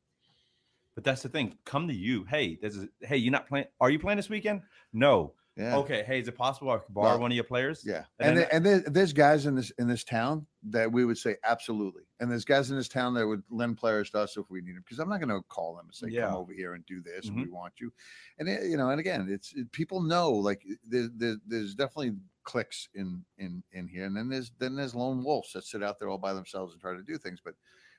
But 0.95 1.03
that's 1.03 1.21
the 1.23 1.29
thing. 1.29 1.57
Come 1.65 1.87
to 1.89 1.93
you. 1.93 2.23
Hey, 2.23 2.57
there's 2.61 2.77
a, 2.77 2.87
hey, 3.01 3.17
you're 3.17 3.31
not 3.31 3.47
playing. 3.47 3.65
Are 3.81 3.89
you 3.89 3.99
playing 3.99 4.15
this 4.17 4.29
weekend? 4.29 4.61
No. 4.93 5.33
Yeah. 5.57 5.77
Okay. 5.77 6.03
Hey, 6.03 6.19
is 6.19 6.27
it 6.27 6.35
possible 6.35 6.69
I 6.71 6.77
could 6.79 6.93
borrow 6.93 7.11
Well, 7.11 7.19
one 7.19 7.31
of 7.31 7.35
your 7.35 7.45
players? 7.45 7.81
Yeah, 7.85 8.03
And 8.19 8.29
and 8.29 8.37
then- 8.37 8.47
and 8.51 8.65
there, 8.65 8.79
there's 8.79 9.13
guys 9.13 9.45
in 9.45 9.55
this 9.55 9.71
in 9.77 9.87
this 9.87 10.03
town 10.03 10.45
that 10.63 10.91
we 10.91 11.05
would 11.05 11.17
say 11.17 11.37
absolutely, 11.45 12.03
and 12.19 12.29
there's 12.29 12.43
guys 12.43 12.71
in 12.71 12.75
this 12.77 12.89
town 12.89 13.13
that 13.13 13.25
would 13.25 13.41
lend 13.49 13.77
players 13.77 14.09
to 14.09 14.19
us 14.19 14.35
if 14.35 14.49
we 14.49 14.59
need 14.59 14.75
them 14.75 14.83
because 14.85 14.99
I'm 14.99 15.07
not 15.07 15.21
going 15.21 15.29
to 15.29 15.41
call 15.47 15.75
them 15.77 15.85
and 15.85 15.95
say 15.95 16.07
Yeah. 16.09 16.25
come 16.27 16.35
over 16.35 16.51
here 16.51 16.73
and 16.73 16.85
do 16.85 17.01
this 17.01 17.25
Mhm. 17.27 17.29
and 17.29 17.41
we 17.45 17.49
want 17.49 17.73
you, 17.79 17.93
and 18.37 18.49
it, 18.49 18.65
you 18.69 18.75
know, 18.75 18.89
and 18.89 18.99
again, 18.99 19.27
it's 19.29 19.53
it, 19.53 19.71
people 19.71 20.01
know 20.01 20.29
like 20.31 20.61
there, 20.85 21.07
there, 21.15 21.37
there's 21.47 21.73
definitely 21.73 22.17
clicks 22.45 22.87
in 22.93 23.25
in 23.37 23.61
in 23.73 23.87
here, 23.87 24.05
and 24.05 24.15
then 24.15 24.29
there's 24.29 24.51
then 24.59 24.75
there's 24.75 24.95
lone 24.95 25.23
wolves 25.23 25.51
that 25.53 25.65
sit 25.65 25.83
out 25.83 25.99
there 25.99 26.09
all 26.09 26.17
by 26.17 26.33
themselves 26.33 26.73
and 26.73 26.81
try 26.81 26.93
to 26.93 27.03
do 27.03 27.17
things, 27.17 27.39
but 27.43 27.55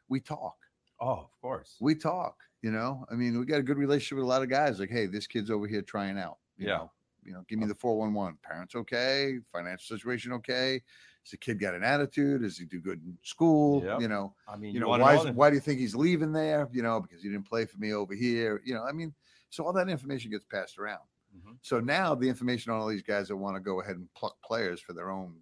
we 0.09 0.21
talk, 0.21 0.57
Oh, 1.01 1.19
of 1.25 1.41
course. 1.41 1.77
we 1.81 1.95
talk, 1.95 2.37
you 2.63 2.71
know, 2.71 3.05
I 3.11 3.15
mean, 3.15 3.39
we 3.39 3.45
got 3.45 3.59
a 3.61 3.63
good 3.63 3.77
relationship 3.77 4.17
with 4.17 4.25
a 4.25 4.29
lot 4.29 4.43
of 4.43 4.49
guys. 4.49 4.81
Like, 4.81 4.91
hey, 4.91 5.07
this 5.07 5.27
kid's 5.27 5.51
over 5.51 5.67
here 5.67 5.83
trying 5.83 6.19
out, 6.19 6.39
you 6.57 6.69
Yeah. 6.69 6.77
know, 6.79 6.93
you 7.25 7.33
know, 7.33 7.45
give 7.49 7.59
me 7.59 7.67
the 7.67 7.75
411. 7.75 8.39
Parents 8.43 8.75
okay? 8.77 9.39
Financial 9.53 9.97
situation 9.97 10.33
okay? 10.33 10.83
Has 11.25 11.33
the 11.33 11.37
kid 11.39 11.59
got 11.59 11.75
an 11.75 11.83
attitude? 11.83 12.43
Does 12.43 12.57
he 12.57 12.65
do 12.67 12.81
good 12.81 13.03
in 13.03 13.19
school? 13.23 13.83
Yep. 13.83 14.01
You 14.01 14.07
know, 14.09 14.37
I 14.47 14.57
mean, 14.57 14.75
you 14.75 14.81
know, 14.81 14.89
why 14.89 15.17
is, 15.17 15.27
why 15.35 15.51
do 15.51 15.57
you 15.57 15.61
think 15.61 15.81
he's 15.81 15.97
leaving 15.97 16.31
there? 16.33 16.69
You 16.73 16.83
know, 16.83 17.01
because 17.01 17.21
he 17.21 17.29
didn't 17.29 17.49
play 17.49 17.65
for 17.67 17.79
me 17.79 17.93
over 17.93 18.15
here. 18.15 18.63
You 18.65 18.75
know, 18.75 18.85
I 18.85 18.93
mean, 18.93 19.13
so 19.51 19.67
all 19.67 19.73
that 19.73 19.89
information 19.89 20.31
gets 20.31 20.45
passed 20.45 20.79
around. 20.79 21.03
Mhm. 21.37 21.59
So 21.63 21.81
now 21.81 22.15
the 22.15 22.29
information 22.29 22.73
on 22.73 22.81
all 22.81 22.89
these 22.89 23.03
guys 23.03 23.29
that 23.29 23.37
want 23.37 23.57
to 23.57 23.61
go 23.61 23.81
ahead 23.81 23.97
and 23.97 24.13
pluck 24.15 24.41
players 24.43 24.81
for 24.81 24.93
their 24.93 25.11
own 25.11 25.41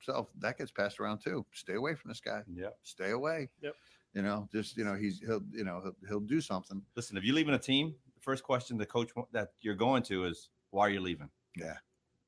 self, 0.00 0.28
that 0.38 0.58
gets 0.58 0.70
passed 0.70 1.00
around 1.00 1.18
too. 1.20 1.44
Stay 1.52 1.74
away 1.74 1.94
from 1.94 2.08
this 2.10 2.20
guy. 2.20 2.42
Yep. 2.52 2.78
Stay 2.82 3.10
away. 3.10 3.50
Yep. 3.60 3.74
You 4.14 4.22
know, 4.22 4.48
just 4.52 4.76
you 4.76 4.84
know, 4.84 4.94
he's 4.94 5.18
he'll 5.20 5.42
you 5.52 5.64
know 5.64 5.80
he'll, 5.82 5.96
he'll 6.08 6.20
do 6.20 6.40
something. 6.40 6.82
Listen, 6.96 7.16
if 7.16 7.24
you're 7.24 7.34
leaving 7.34 7.54
a 7.54 7.58
team, 7.58 7.94
the 8.14 8.20
first 8.20 8.42
question 8.44 8.76
the 8.76 8.86
coach 8.86 9.10
that 9.32 9.52
you're 9.60 9.74
going 9.74 10.02
to 10.04 10.26
is 10.26 10.50
why 10.70 10.86
are 10.86 10.90
you 10.90 11.00
leaving? 11.00 11.30
Yeah. 11.56 11.78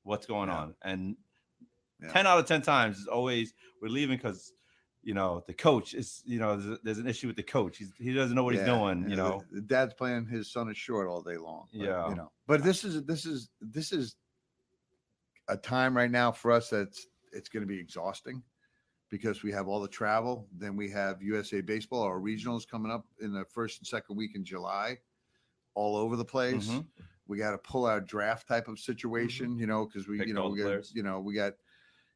What's 0.02 0.26
going 0.26 0.48
Yeah. 0.48 0.56
on? 0.58 0.74
And 0.82 1.16
Yeah. 2.00 2.08
10 2.12 2.26
out 2.26 2.38
of 2.38 2.46
10 2.46 2.60
times 2.62 2.98
is 2.98 3.06
always 3.06 3.54
we're 3.80 3.88
leaving 3.88 4.16
because 4.16 4.52
you 5.04 5.14
know 5.14 5.44
the 5.46 5.52
coach 5.54 5.94
is 5.94 6.22
you 6.24 6.38
know 6.38 6.56
there's, 6.56 6.78
there's 6.82 6.98
an 6.98 7.06
issue 7.06 7.26
with 7.26 7.36
the 7.36 7.42
coach. 7.42 7.76
He's, 7.78 7.92
he 7.98 8.12
doesn't 8.12 8.34
know 8.34 8.42
what 8.44 8.54
he's 8.54 8.64
doing. 8.64 9.08
You 9.08 9.16
know, 9.16 9.42
dad's 9.66 9.94
playing 9.94 10.26
his 10.26 10.50
son 10.50 10.70
is 10.70 10.76
short 10.76 11.08
all 11.08 11.22
day 11.22 11.36
long. 11.36 11.66
but, 11.72 11.80
Yeah. 11.80 12.08
you 12.08 12.14
know. 12.14 12.30
But 12.46 12.62
this 12.64 12.84
is 12.84 13.04
this 13.04 13.26
is 13.26 13.50
this 13.60 13.92
is 13.92 14.16
a 15.48 15.56
time 15.56 15.96
right 15.96 16.10
now 16.10 16.32
for 16.32 16.50
us 16.50 16.70
that's 16.70 17.06
it's 17.32 17.48
going 17.48 17.62
to 17.62 17.66
be 17.66 17.78
exhausting 17.78 18.42
because 19.10 19.42
we 19.42 19.52
have 19.52 19.68
all 19.68 19.80
the 19.80 19.88
travel. 19.88 20.48
Then 20.56 20.76
we 20.76 20.88
have 20.90 21.22
USA 21.22 21.60
Baseball, 21.60 22.02
our 22.02 22.18
regionals 22.18 22.66
coming 22.68 22.90
up 22.90 23.04
in 23.20 23.32
the 23.32 23.44
first 23.44 23.78
and 23.80 23.86
second 23.86 24.16
week 24.16 24.34
in 24.34 24.44
July, 24.44 24.98
all 25.74 25.96
over 25.96 26.16
the 26.16 26.24
place. 26.24 26.68
Mhm. 26.68 26.86
We 27.26 27.38
got 27.38 27.52
to 27.52 27.58
pull 27.58 27.86
our 27.86 28.00
draft 28.00 28.48
type 28.48 28.68
of 28.68 28.78
situation, 28.78 29.58
you 29.58 29.66
know, 29.66 29.86
because 29.86 30.06
we, 30.08 30.18
Pick 30.18 30.28
you 30.28 30.34
know, 30.34 30.48
we 30.48 30.58
got, 30.58 30.64
players. 30.64 30.92
you 30.94 31.02
know, 31.02 31.20
we 31.20 31.34
got, 31.34 31.54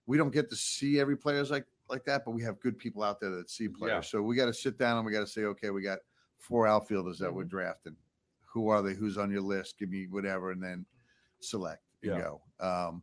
we 0.07 0.16
don't 0.18 0.32
get 0.32 0.51
to 0.51 0.57
see 0.57 1.01
every 1.01 1.16
players 1.16 1.51
like 1.51 1.64
like 1.91 2.05
that, 2.05 2.24
but 2.24 2.32
we 2.32 2.43
have 2.43 2.61
good 2.61 2.78
people 2.78 3.03
out 3.03 3.20
there 3.20 3.30
that 3.30 3.51
see 3.51 3.68
players. 3.68 3.93
Yeah. 3.93 4.01
So 4.01 4.22
we 4.22 4.36
got 4.36 4.47
to 4.47 4.55
sit 4.55 4.78
down 4.78 4.97
and 4.99 5.07
we 5.07 5.12
got 5.12 5.20
to 5.20 5.26
say, 5.26 5.43
okay, 5.45 5.70
we 5.70 5.82
got 5.82 5.99
four 6.39 6.66
outfielders 6.66 7.18
that 7.18 7.32
we're 7.32 7.43
Mm-hmm. 7.43 7.49
drafting. 7.51 7.97
Who 8.53 8.68
are 8.68 8.82
they? 8.82 8.95
Who's 8.95 9.18
on 9.18 9.30
your 9.30 9.43
list? 9.43 9.78
Give 9.78 9.91
me 9.91 10.07
whatever, 10.09 10.51
and 10.53 10.62
then 10.62 10.86
select 11.41 11.82
and 12.03 12.12
Yeah. 12.12 12.20
go. 12.20 12.43
Um, 12.61 13.03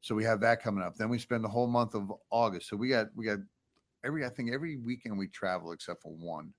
so 0.00 0.14
we 0.14 0.24
have 0.24 0.40
that 0.40 0.62
coming 0.62 0.82
up. 0.82 0.96
Then 0.96 1.08
we 1.08 1.18
spend 1.18 1.44
the 1.44 1.48
whole 1.48 1.66
month 1.66 1.94
of 1.94 2.12
August. 2.30 2.68
So 2.68 2.76
we 2.76 2.88
got 2.88 3.08
we 3.14 3.24
got 3.24 3.38
every 4.04 4.24
I 4.24 4.28
think 4.28 4.52
every 4.52 4.76
weekend 4.76 5.18
we 5.18 5.28
travel 5.28 5.72
except 5.72 6.02
for 6.02 6.12
one 6.14 6.52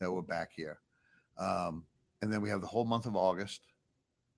that 0.00 0.10
we're 0.10 0.22
back 0.22 0.50
here. 0.54 0.80
Um, 1.38 1.84
and 2.22 2.32
then 2.32 2.42
we 2.42 2.50
have 2.50 2.60
the 2.60 2.66
whole 2.66 2.84
month 2.84 3.06
of 3.06 3.16
August 3.16 3.62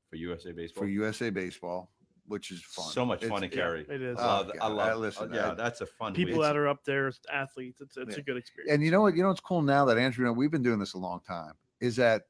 for 0.09 0.17
USA 0.17 0.53
baseball. 0.53 0.83
for 0.85 0.89
USA 0.89 1.31
Baseball, 1.31 1.91
which 2.27 2.51
is 2.51 2.63
fun. 2.63 2.87
So 2.91 3.05
much 3.05 3.21
fun 3.25 3.43
It's- 3.43 3.51
to 3.51 3.57
carry. 3.57 3.81
it 3.89 4.01
is. 4.03 4.19
I 4.19 4.23
Oh, 4.23 4.27
love, 4.27 4.51
I 4.61 4.69
love 4.69 4.89
I- 4.89 4.95
listen, 4.95 5.33
yeah, 5.35 5.51
I- 5.53 5.55
that's 5.55 5.81
a 5.81 5.87
fun 5.87 6.15
People 6.15 6.35
week. 6.39 6.43
that 6.43 6.57
are 6.57 6.69
up 6.69 6.85
there 6.85 7.13
athletes, 7.33 7.81
it's, 7.81 7.97
it's 7.97 8.13
Yeah. 8.17 8.21
a 8.21 8.23
good 8.23 8.37
experience. 8.37 8.73
And 8.73 8.83
you 8.83 8.91
know 8.91 9.01
what? 9.03 9.17
You 9.17 9.23
know 9.23 9.29
what's 9.29 9.41
cool 9.41 9.63
now 9.63 9.85
that 9.87 9.99
Andrew, 9.99 10.29
and 10.29 10.37
we've 10.37 10.51
been 10.51 10.63
doing 10.63 10.79
this 10.79 10.95
a 10.95 10.99
long 10.99 11.21
time, 11.21 11.55
is 11.81 11.97
that 11.97 12.27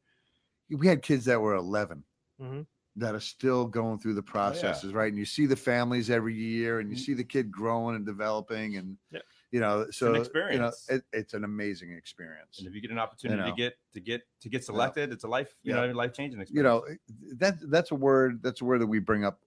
we 0.71 0.87
had 0.87 1.03
kids 1.03 1.25
that 1.27 1.41
were 1.41 1.55
11 1.55 2.05
Mhm. 2.41 2.67
that 2.97 3.15
are 3.15 3.21
still 3.21 3.67
going 3.67 3.99
through 3.99 4.15
the 4.15 4.23
processes, 4.23 4.93
right? 4.93 5.09
And 5.09 5.19
you 5.19 5.25
see 5.25 5.47
the 5.47 5.57
families 5.57 6.11
every 6.11 6.35
year, 6.35 6.81
and 6.81 6.91
you 6.91 6.97
Mhm. 6.97 7.01
see 7.01 7.15
the 7.15 7.25
kid 7.25 7.51
growing 7.51 7.97
and 7.97 8.05
developing, 8.07 8.77
and 8.77 8.97
Yeah. 9.11 9.21
you 9.51 9.61
know, 9.61 9.91
so 9.91 10.07
you 10.09 10.13
know, 10.15 10.21
experience. 10.21 10.89
it, 10.89 11.05
it's 11.13 11.35
an 11.35 11.45
amazing 11.45 11.93
experience. 11.93 12.59
and 12.59 12.67
if 12.69 12.75
you 12.75 12.81
get 12.81 12.91
an 12.91 12.99
opportunity 12.99 13.43
know. 13.43 13.51
to 13.51 13.55
get 13.57 13.79
to 13.93 14.01
get 14.01 14.23
to 14.41 14.49
get 14.49 14.65
selected, 14.65 15.13
it's 15.13 15.25
a 15.25 15.29
life, 15.29 15.55
you 15.63 15.75
Yeah. 15.75 15.87
know, 15.87 15.93
life 15.93 16.13
changing 16.15 16.41
experience. 16.41 16.57
you 16.57 16.63
know 16.63 17.37
that 17.37 17.59
that's 17.71 17.91
a 17.91 17.95
word 17.95 18.43
that's 18.43 18.61
a 18.63 18.65
word 18.65 18.81
that 18.81 18.87
we 18.87 18.99
bring 18.99 19.25
up 19.25 19.43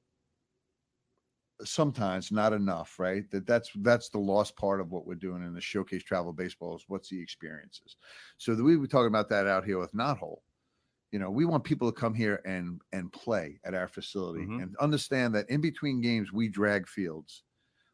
sometimes 1.63 2.31
not 2.31 2.53
enough 2.53 2.99
right 2.99 3.29
that 3.31 3.47
that's 3.47 3.71
that's 3.77 4.09
the 4.09 4.17
lost 4.19 4.55
part 4.57 4.81
of 4.81 4.91
what 4.91 5.05
we're 5.05 5.15
doing 5.15 5.41
in 5.43 5.53
the 5.53 5.61
showcase 5.61 6.03
travel 6.03 6.33
baseball 6.33 6.75
is 6.75 6.83
what's 6.87 7.09
the 7.09 7.21
experiences 7.21 7.95
so 8.37 8.55
that 8.55 8.63
we 8.63 8.75
were 8.77 8.87
talking 8.87 9.07
about 9.07 9.29
that 9.29 9.47
out 9.47 9.63
here 9.63 9.79
with 9.79 9.93
knothole 9.93 10.39
you 11.11 11.19
know 11.19 11.31
we 11.31 11.45
want 11.45 11.63
people 11.63 11.91
to 11.91 11.99
come 11.99 12.13
here 12.13 12.41
and 12.45 12.81
and 12.91 13.11
play 13.13 13.59
at 13.65 13.73
our 13.73 13.87
facility 13.87 14.45
Mhm. 14.45 14.63
and 14.63 14.75
understand 14.77 15.35
that 15.35 15.49
in 15.49 15.61
between 15.61 16.01
games 16.01 16.31
we 16.33 16.49
drag 16.49 16.87
fields 16.87 17.43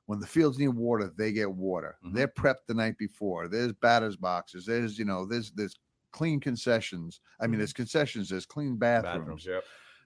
when 0.07 0.19
the 0.19 0.27
fields 0.27 0.59
need 0.59 0.69
water 0.69 1.11
they 1.17 1.31
get 1.31 1.51
water 1.53 1.97
Mhm. 2.03 2.13
they're 2.15 2.27
prepped 2.27 2.65
the 2.67 2.73
night 2.73 2.97
before 2.97 3.47
there's 3.47 3.73
batters 3.73 4.17
boxes 4.17 4.65
there's 4.65 4.99
you 4.99 5.05
know 5.05 5.25
there's 5.25 5.51
there's 5.53 5.75
clean 6.11 6.39
concessions 6.39 7.21
i 7.39 7.47
mean 7.47 7.59
there's 7.59 7.73
concessions 7.73 8.29
there's 8.29 8.45
clean 8.45 8.77
bathrooms. 8.77 9.45
bathrooms 9.45 9.45
Yep. 9.45 9.63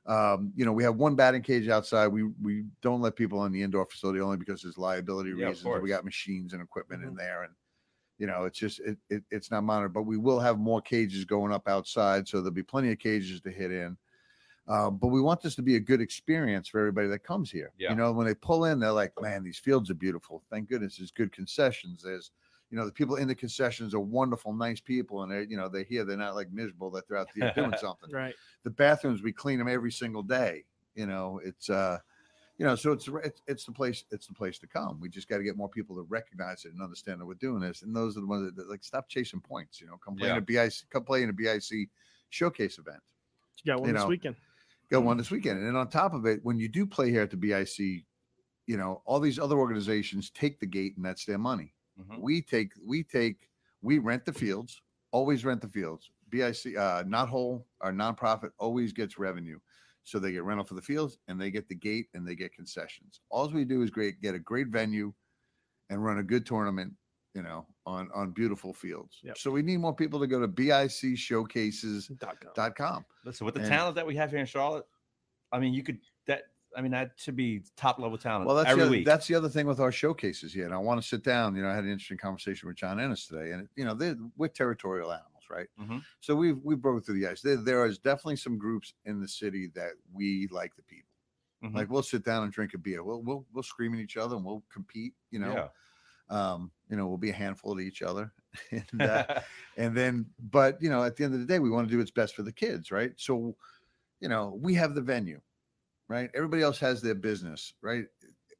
Um, 0.07 0.53
you 0.55 0.65
know, 0.65 0.73
we 0.73 0.83
have 0.83 0.97
one 0.97 1.15
batting 1.15 1.41
cage 1.41 1.67
outside. 1.67 2.07
We 2.07 2.23
we 2.23 2.65
don't 2.81 3.01
let 3.01 3.15
people 3.15 3.45
in 3.45 3.51
the 3.51 3.63
indoor 3.63 3.85
facility 3.85 4.19
only 4.19 4.37
because 4.37 4.61
there's 4.61 4.77
liability 4.77 5.33
Yeah, 5.33 5.49
reasons. 5.49 5.79
We 5.79 5.89
got 5.89 6.05
machines 6.05 6.53
and 6.53 6.61
equipment 6.61 7.03
in 7.03 7.09
Mhm. 7.09 7.17
there, 7.17 7.43
and 7.43 7.55
you 8.17 8.27
know, 8.27 8.45
it's 8.45 8.59
just 8.59 8.79
it, 8.81 8.97
it 9.09 9.23
it's 9.31 9.51
not 9.51 9.63
monitored. 9.63 9.93
But 9.93 10.03
we 10.03 10.17
will 10.17 10.39
have 10.39 10.59
more 10.59 10.81
cages 10.81 11.25
going 11.25 11.53
up 11.53 11.67
outside, 11.67 12.27
so 12.27 12.37
there'll 12.37 12.51
be 12.53 12.63
plenty 12.63 12.91
of 12.91 12.99
cages 12.99 13.41
to 13.41 13.51
hit 13.51 13.71
in. 13.71 13.97
Um, 14.67 14.97
but 14.97 15.07
we 15.09 15.21
want 15.21 15.41
this 15.41 15.55
to 15.55 15.61
be 15.61 15.75
a 15.75 15.79
good 15.79 16.01
experience 16.01 16.67
for 16.67 16.79
everybody 16.79 17.07
that 17.09 17.19
comes 17.19 17.51
here. 17.51 17.73
Yeah. 17.77 17.89
You 17.89 17.95
know, 17.95 18.11
when 18.13 18.25
they 18.27 18.33
pull 18.35 18.65
in, 18.65 18.79
they're 18.79 18.91
like, 18.91 19.13
"Man, 19.21 19.43
these 19.43 19.59
fields 19.59 19.89
are 19.91 19.95
beautiful. 19.95 20.43
Thank 20.49 20.69
goodness 20.69 20.97
there's 20.97 21.11
good 21.11 21.31
concessions. 21.31 22.01
There's, 22.03 22.31
you 22.75 22.81
know, 22.81 22.85
the 22.85 22.91
people 22.91 23.15
in 23.15 23.29
the 23.29 23.35
concessions 23.35 23.93
are 23.93 24.01
wonderful, 24.01 24.51
nice 24.53 24.81
people, 24.81 25.23
and 25.23 25.31
they, 25.31 25.43
you 25.49 25.55
know, 25.55 25.69
they're 25.69 25.83
here. 25.83 26.03
They're 26.03 26.17
not 26.17 26.35
like 26.35 26.51
miserable. 26.51 26.91
That 26.91 27.07
they're 27.07 27.17
out 27.17 27.29
there 27.33 27.47
doing 27.55 27.73
something 27.77 28.11
Right. 28.11 28.35
the 28.63 28.69
bathrooms 28.69 29.21
we 29.23 29.31
clean 29.31 29.59
them 29.59 29.69
every 29.69 29.91
single 29.91 30.23
day 30.23 30.65
you 30.95 31.05
know 31.05 31.39
it's 31.43 31.69
uh 31.69 31.99
you 32.57 32.65
know 32.65 32.75
so 32.75 32.91
it's 32.91 33.07
it's, 33.23 33.41
it's 33.47 33.65
the 33.65 33.71
place 33.71 34.05
it's 34.11 34.27
the 34.27 34.33
place 34.33 34.59
to 34.59 34.67
come 34.67 34.99
we 34.99 35.09
just 35.09 35.27
got 35.29 35.37
to 35.37 35.43
get 35.43 35.57
more 35.57 35.69
people 35.69 35.95
to 35.95 36.03
recognize 36.03 36.65
it 36.65 36.73
and 36.73 36.81
understand 36.81 37.21
that 37.21 37.25
we're 37.25 37.33
doing 37.35 37.59
this 37.61 37.81
and 37.83 37.95
those 37.95 38.17
are 38.17 38.21
the 38.21 38.27
ones 38.27 38.45
that, 38.45 38.55
that, 38.55 38.69
like 38.69 38.83
stop 38.83 39.07
chasing 39.09 39.41
points 39.41 39.81
you 39.81 39.87
know 39.87 39.97
come 39.97 40.15
play 40.15 40.29
in 40.29 40.37
a 40.37 40.41
bic 40.41 40.73
come 40.89 41.03
play 41.05 41.23
in 41.23 41.29
a 41.29 41.33
bic 41.33 41.63
showcase 42.29 42.77
event 42.79 43.01
You 43.63 43.73
got 43.73 43.81
one 43.81 43.89
You 43.89 43.93
this 43.93 44.01
know, 44.01 44.09
weekend. 44.09 44.35
go 44.89 45.01
one 45.01 45.17
this 45.17 45.31
weekend 45.31 45.59
and 45.59 45.67
then 45.67 45.75
on 45.77 45.89
top 45.89 46.13
of 46.13 46.25
it 46.25 46.43
when 46.43 46.59
you 46.59 46.69
do 46.69 46.85
play 46.87 47.11
here 47.11 47.23
at 47.23 47.31
the 47.31 47.37
bic 47.37 47.69
you 48.67 48.77
know 48.77 49.03
all 49.05 49.19
these 49.19 49.39
other 49.39 49.57
organizations 49.59 50.31
take 50.31 50.59
the 50.59 50.65
gate 50.65 50.97
and 50.97 51.05
that's 51.05 51.25
their 51.25 51.37
money 51.37 51.74
Mhm. 51.99 52.19
we 52.19 52.41
take 52.41 52.73
we 52.83 53.03
take 53.03 53.47
we 53.81 53.99
rent 53.99 54.25
the 54.25 54.33
fields 54.33 54.81
always 55.11 55.45
rent 55.45 55.61
the 55.61 55.69
fields 55.69 56.09
BIC, 56.29 56.75
uh, 56.75 57.03
knothole, 57.03 57.63
our 57.81 57.93
nonprofit 57.93 58.51
always 58.57 58.91
gets 58.91 59.17
revenue. 59.19 59.59
So 60.03 60.19
they 60.19 60.31
get 60.31 60.43
rental 60.43 60.65
for 60.65 60.73
the 60.73 60.81
fields 60.81 61.19
and 61.27 61.39
they 61.39 61.51
get 61.51 61.69
the 61.69 61.75
gate 61.75 62.07
and 62.13 62.27
they 62.27 62.35
get 62.35 62.53
concessions. 62.53 63.21
All 63.29 63.47
we 63.49 63.63
do 63.63 63.81
is 63.83 63.89
great, 63.89 64.19
get 64.21 64.35
a 64.35 64.39
great 64.39 64.67
venue 64.67 65.13
and 65.89 66.03
run 66.03 66.17
a 66.17 66.23
good 66.23 66.45
tournament, 66.45 66.93
you 67.35 67.43
know, 67.43 67.65
on, 67.85 68.09
on 68.13 68.31
beautiful 68.31 68.73
fields. 68.73 69.19
Yep. 69.23 69.37
So 69.37 69.51
we 69.51 69.61
need 69.61 69.77
more 69.77 69.95
people 69.95 70.19
to 70.19 70.27
go 70.27 70.39
to 70.39 70.47
biccshowcases.com. 70.47 72.17
Dot 72.55 72.75
com. 72.75 73.05
Listen, 73.23 73.45
with 73.45 73.55
the 73.55 73.61
And- 73.61 73.69
talent 73.69 73.95
that 73.95 74.05
we 74.05 74.15
have 74.15 74.31
here 74.31 74.39
in 74.39 74.45
Charlotte, 74.45 74.85
I 75.51 75.59
mean, 75.59 75.73
you 75.73 75.83
could 75.83 75.99
that. 76.27 76.43
I 76.75 76.81
mean, 76.81 76.91
that 76.91 77.11
should 77.15 77.35
be 77.35 77.63
top 77.77 77.99
level 77.99 78.17
talent 78.17 78.45
Well, 78.45 78.55
that's 78.55 78.69
every 78.69 78.81
the, 78.81 78.85
other, 78.87 78.91
week. 78.97 79.05
that's 79.05 79.27
the 79.27 79.35
other 79.35 79.49
thing 79.49 79.65
with 79.65 79.79
our 79.79 79.91
showcases 79.91 80.53
here. 80.53 80.65
And 80.65 80.73
I 80.73 80.77
want 80.77 81.01
to 81.01 81.07
sit 81.07 81.23
down. 81.23 81.55
You 81.55 81.63
know, 81.63 81.69
I 81.69 81.75
had 81.75 81.83
an 81.83 81.91
interesting 81.91 82.17
conversation 82.17 82.67
with 82.67 82.77
John 82.77 82.99
Ennis 82.99 83.27
today, 83.27 83.51
and 83.51 83.67
you 83.75 83.85
know, 83.85 83.97
we're 84.37 84.47
territorial 84.49 85.11
animals, 85.11 85.43
right? 85.49 85.67
Mhm. 85.79 86.03
So 86.19 86.35
we've 86.35 86.57
we 86.63 86.75
broke 86.75 87.05
through 87.05 87.19
the 87.19 87.27
ice. 87.27 87.41
There, 87.41 87.57
there 87.57 87.85
is 87.85 87.97
definitely 87.97 88.37
some 88.37 88.57
groups 88.57 88.93
in 89.05 89.21
the 89.21 89.27
city 89.27 89.71
that 89.75 89.91
we 90.13 90.47
like 90.51 90.75
the 90.75 90.83
people. 90.83 91.09
Mhm. 91.63 91.75
Like 91.75 91.89
we'll 91.89 92.03
sit 92.03 92.23
down 92.23 92.43
and 92.43 92.51
drink 92.51 92.73
a 92.73 92.77
beer. 92.77 93.03
We'll 93.03 93.21
we'll 93.21 93.45
we'll 93.53 93.63
scream 93.63 93.93
at 93.93 93.99
each 93.99 94.17
other 94.17 94.35
and 94.35 94.43
we'll 94.45 94.63
compete. 94.71 95.13
You 95.31 95.39
know, 95.39 95.69
yeah. 96.29 96.51
um, 96.53 96.71
you 96.89 96.97
know, 96.97 97.07
we'll 97.07 97.17
be 97.17 97.29
a 97.29 97.33
handful 97.33 97.75
to 97.75 97.81
each 97.81 98.01
other, 98.01 98.31
and 98.71 99.01
uh, 99.01 99.41
and 99.77 99.95
then 99.95 100.25
but 100.39 100.81
you 100.81 100.89
know 100.89 101.03
at 101.03 101.15
the 101.15 101.23
end 101.23 101.33
of 101.33 101.39
the 101.39 101.45
day 101.45 101.59
we 101.59 101.69
want 101.69 101.87
to 101.87 101.91
do 101.91 101.97
what's 101.99 102.11
best 102.11 102.35
for 102.35 102.43
the 102.43 102.51
kids 102.51 102.91
right 102.91 103.13
so 103.17 103.55
you 104.19 104.29
know 104.29 104.57
we 104.61 104.73
have 104.73 104.95
the 104.95 105.01
venue 105.01 105.39
right? 106.07 106.29
Everybody 106.35 106.63
else 106.63 106.79
has 106.79 107.01
their 107.01 107.15
business 107.15 107.73
right? 107.81 108.05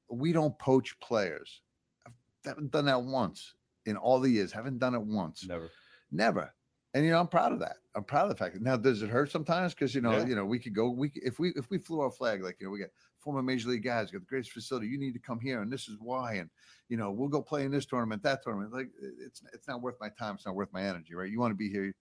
We 0.10 0.32
don't 0.34 0.58
poach 0.60 1.00
players. 1.00 1.62
I 2.08 2.12
haven't 2.46 2.72
done 2.72 2.86
that 2.86 3.02
once 3.02 3.56
in 3.86 3.98
all 3.98 4.20
the 4.20 4.30
years. 4.30 4.52
Haven't 4.52 4.78
done 4.80 4.94
it 4.96 5.02
once. 5.02 5.46
Never. 5.48 5.70
never. 6.12 6.54
And 6.94 7.04
you 7.04 7.12
know 7.12 7.20
i'm 7.20 7.28
proud 7.28 7.52
of 7.52 7.60
that. 7.60 7.78
I'm 7.96 8.06
proud 8.06 8.24
of 8.24 8.30
the 8.30 8.36
fact 8.36 8.54
that 8.54 8.62
now 8.64 8.78
does 8.78 9.02
it 9.02 9.10
hurt 9.10 9.30
sometimes? 9.32 9.74
Because 9.74 9.94
you 9.94 10.02
know 10.02 10.12
Yeah. 10.14 10.26
you 10.26 10.36
know 10.36 10.46
we 10.46 10.60
could 10.60 10.74
go 10.74 10.90
we 10.90 11.12
if 11.16 11.40
we 11.40 11.50
if 11.56 11.70
we 11.70 11.78
flew 11.78 12.00
our 12.02 12.12
flag 12.12 12.42
like 12.42 12.58
you 12.60 12.68
know 12.68 12.72
we 12.72 12.80
got 12.80 12.90
former 13.20 13.42
major 13.42 13.70
league 13.70 13.84
guys 13.84 14.12
got 14.12 14.22
the 14.22 14.26
greatest 14.28 14.52
facility 14.52 14.88
you 14.88 15.00
need 15.00 15.14
to 15.14 15.20
come 15.20 15.40
here 15.40 15.62
and 15.62 15.74
this 15.74 15.88
is 15.90 15.98
why 16.00 16.36
and 16.36 16.50
you 16.88 16.96
know 16.96 17.12
we'll 17.12 17.28
go 17.28 17.42
play 17.42 17.66
in 17.66 17.72
this 17.72 17.86
tournament 17.86 18.22
that 18.24 18.44
tournament 18.44 18.72
like 18.72 18.88
it's 19.20 19.42
it's 19.52 19.68
not 19.68 19.82
worth 19.82 19.96
my 20.00 20.10
time 20.10 20.36
it's 20.36 20.46
not 20.46 20.56
worth 20.56 20.72
my 20.72 20.84
energy 20.84 21.16
right? 21.16 21.32
You 21.32 21.40
want 21.40 21.52
to 21.52 21.56
be 21.56 21.70
here 21.70 21.94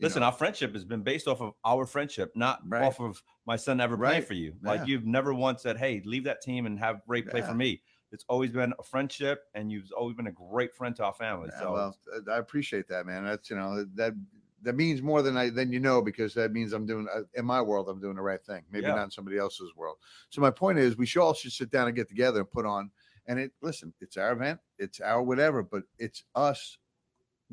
Listen, 0.00 0.20
know. 0.20 0.26
our 0.26 0.32
friendship 0.32 0.72
has 0.74 0.84
been 0.84 1.02
based 1.02 1.28
off 1.28 1.40
of 1.40 1.54
our 1.64 1.86
friendship, 1.86 2.32
not 2.34 2.60
Right. 2.66 2.82
off 2.82 3.00
of 3.00 3.22
my 3.46 3.56
son 3.56 3.80
ever 3.80 3.96
playing 3.96 4.14
Right. 4.14 4.26
for 4.26 4.34
you. 4.34 4.54
Yeah. 4.62 4.68
Like 4.70 4.88
you've 4.88 5.06
never 5.06 5.34
once 5.34 5.62
said, 5.62 5.76
"Hey, 5.76 6.02
leave 6.04 6.24
that 6.24 6.40
team 6.42 6.66
and 6.66 6.78
have 6.78 7.02
Ray 7.06 7.22
play 7.22 7.40
Yeah. 7.40 7.48
for 7.48 7.54
me." 7.54 7.82
It's 8.12 8.24
always 8.28 8.50
been 8.50 8.74
a 8.78 8.82
friendship, 8.82 9.44
and 9.54 9.70
you've 9.70 9.90
always 9.96 10.16
been 10.16 10.26
a 10.26 10.32
great 10.32 10.74
friend 10.74 10.96
to 10.96 11.04
our 11.04 11.14
family. 11.14 11.48
Yeah, 11.52 11.60
so 11.60 11.72
well, 11.72 11.98
I 12.30 12.38
appreciate 12.38 12.88
that, 12.88 13.06
man. 13.06 13.24
That's 13.24 13.50
you 13.50 13.56
know 13.56 13.84
that 13.94 14.14
that 14.62 14.74
means 14.74 15.00
more 15.00 15.22
than 15.22 15.36
I 15.36 15.48
than 15.50 15.72
you 15.72 15.80
know 15.80 16.02
because 16.02 16.34
that 16.34 16.52
means 16.52 16.72
I'm 16.72 16.86
doing 16.86 17.06
uh, 17.14 17.22
in 17.34 17.44
my 17.46 17.62
world 17.62 17.88
I'm 17.88 18.00
doing 18.00 18.16
the 18.16 18.22
right 18.22 18.44
thing. 18.44 18.64
Maybe 18.70 18.86
Yeah. 18.86 18.96
not 18.96 19.04
in 19.04 19.10
somebody 19.10 19.38
else's 19.38 19.74
world. 19.76 19.98
So 20.28 20.40
my 20.40 20.50
point 20.50 20.78
is, 20.78 20.96
we 20.96 21.06
should 21.06 21.22
all 21.22 21.34
should 21.34 21.52
sit 21.52 21.70
down 21.70 21.86
and 21.86 21.96
get 21.96 22.08
together 22.08 22.40
and 22.40 22.50
put 22.50 22.66
on. 22.66 22.90
And 23.26 23.38
it 23.38 23.52
listen, 23.62 23.94
it's 24.00 24.16
our 24.16 24.32
event, 24.32 24.60
it's 24.78 25.00
our 25.00 25.22
whatever, 25.22 25.62
but 25.62 25.84
it's 25.98 26.24
us 26.34 26.78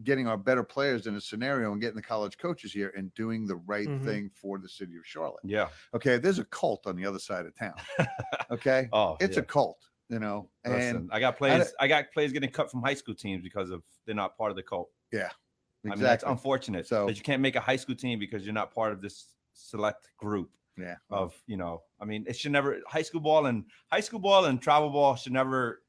getting 0.03 0.27
our 0.27 0.37
better 0.37 0.63
players 0.63 1.07
in 1.07 1.15
a 1.15 1.21
scenario 1.21 1.71
and 1.71 1.81
getting 1.81 1.95
the 1.95 2.01
college 2.01 2.37
coaches 2.37 2.71
here 2.71 2.93
and 2.95 3.13
doing 3.15 3.45
the 3.47 3.55
right 3.55 3.87
Mhm. 3.87 4.03
thing 4.05 4.29
for 4.33 4.57
the 4.59 4.69
city 4.69 4.95
of 4.97 5.05
Charlotte. 5.05 5.41
yeah. 5.43 5.69
Okay, 5.93 6.17
there's 6.17 6.39
a 6.39 6.45
cult 6.45 6.85
on 6.85 6.95
the 6.95 7.05
other 7.05 7.19
side 7.19 7.45
of 7.45 7.55
town. 7.55 7.73
Okay, 8.51 8.87
Oh, 8.93 9.17
it's 9.19 9.35
yeah. 9.35 9.41
a 9.41 9.45
cult, 9.45 9.89
you 10.09 10.19
know, 10.19 10.49
and 10.63 10.73
Listen, 10.73 11.09
I 11.11 11.19
got 11.19 11.37
players. 11.37 11.73
I, 11.81 11.87
got 11.87 12.11
players 12.13 12.31
getting 12.31 12.49
cut 12.49 12.71
from 12.71 12.81
high 12.81 12.93
school 12.93 13.13
teams 13.15 13.43
because 13.43 13.71
of 13.71 13.83
they're 14.05 14.15
not 14.15 14.37
part 14.37 14.51
of 14.51 14.55
the 14.55 14.63
cult. 14.63 14.89
I 15.13 15.29
mean, 15.83 15.99
that's 15.99 16.23
unfortunate. 16.23 16.87
So- 16.87 17.07
that 17.07 17.17
you 17.17 17.23
can't 17.23 17.41
make 17.41 17.55
a 17.55 17.59
high 17.61 17.75
school 17.75 17.95
team 17.95 18.19
because 18.19 18.45
you're 18.45 18.53
not 18.53 18.73
part 18.73 18.93
of 18.93 19.01
this 19.01 19.33
select 19.53 20.09
group 20.17 20.51
yeah, 20.77 20.95
of 21.09 21.33
you 21.47 21.57
know. 21.57 21.81
I 21.99 22.05
mean, 22.05 22.23
it 22.27 22.35
should 22.35 22.51
never 22.51 22.79
high 22.87 23.01
school 23.01 23.21
ball 23.21 23.47
and 23.47 23.65
high 23.91 23.99
school 24.01 24.19
ball 24.19 24.45
and 24.45 24.61
travel 24.61 24.89
ball 24.89 25.15
should 25.15 25.33
never 25.33 25.81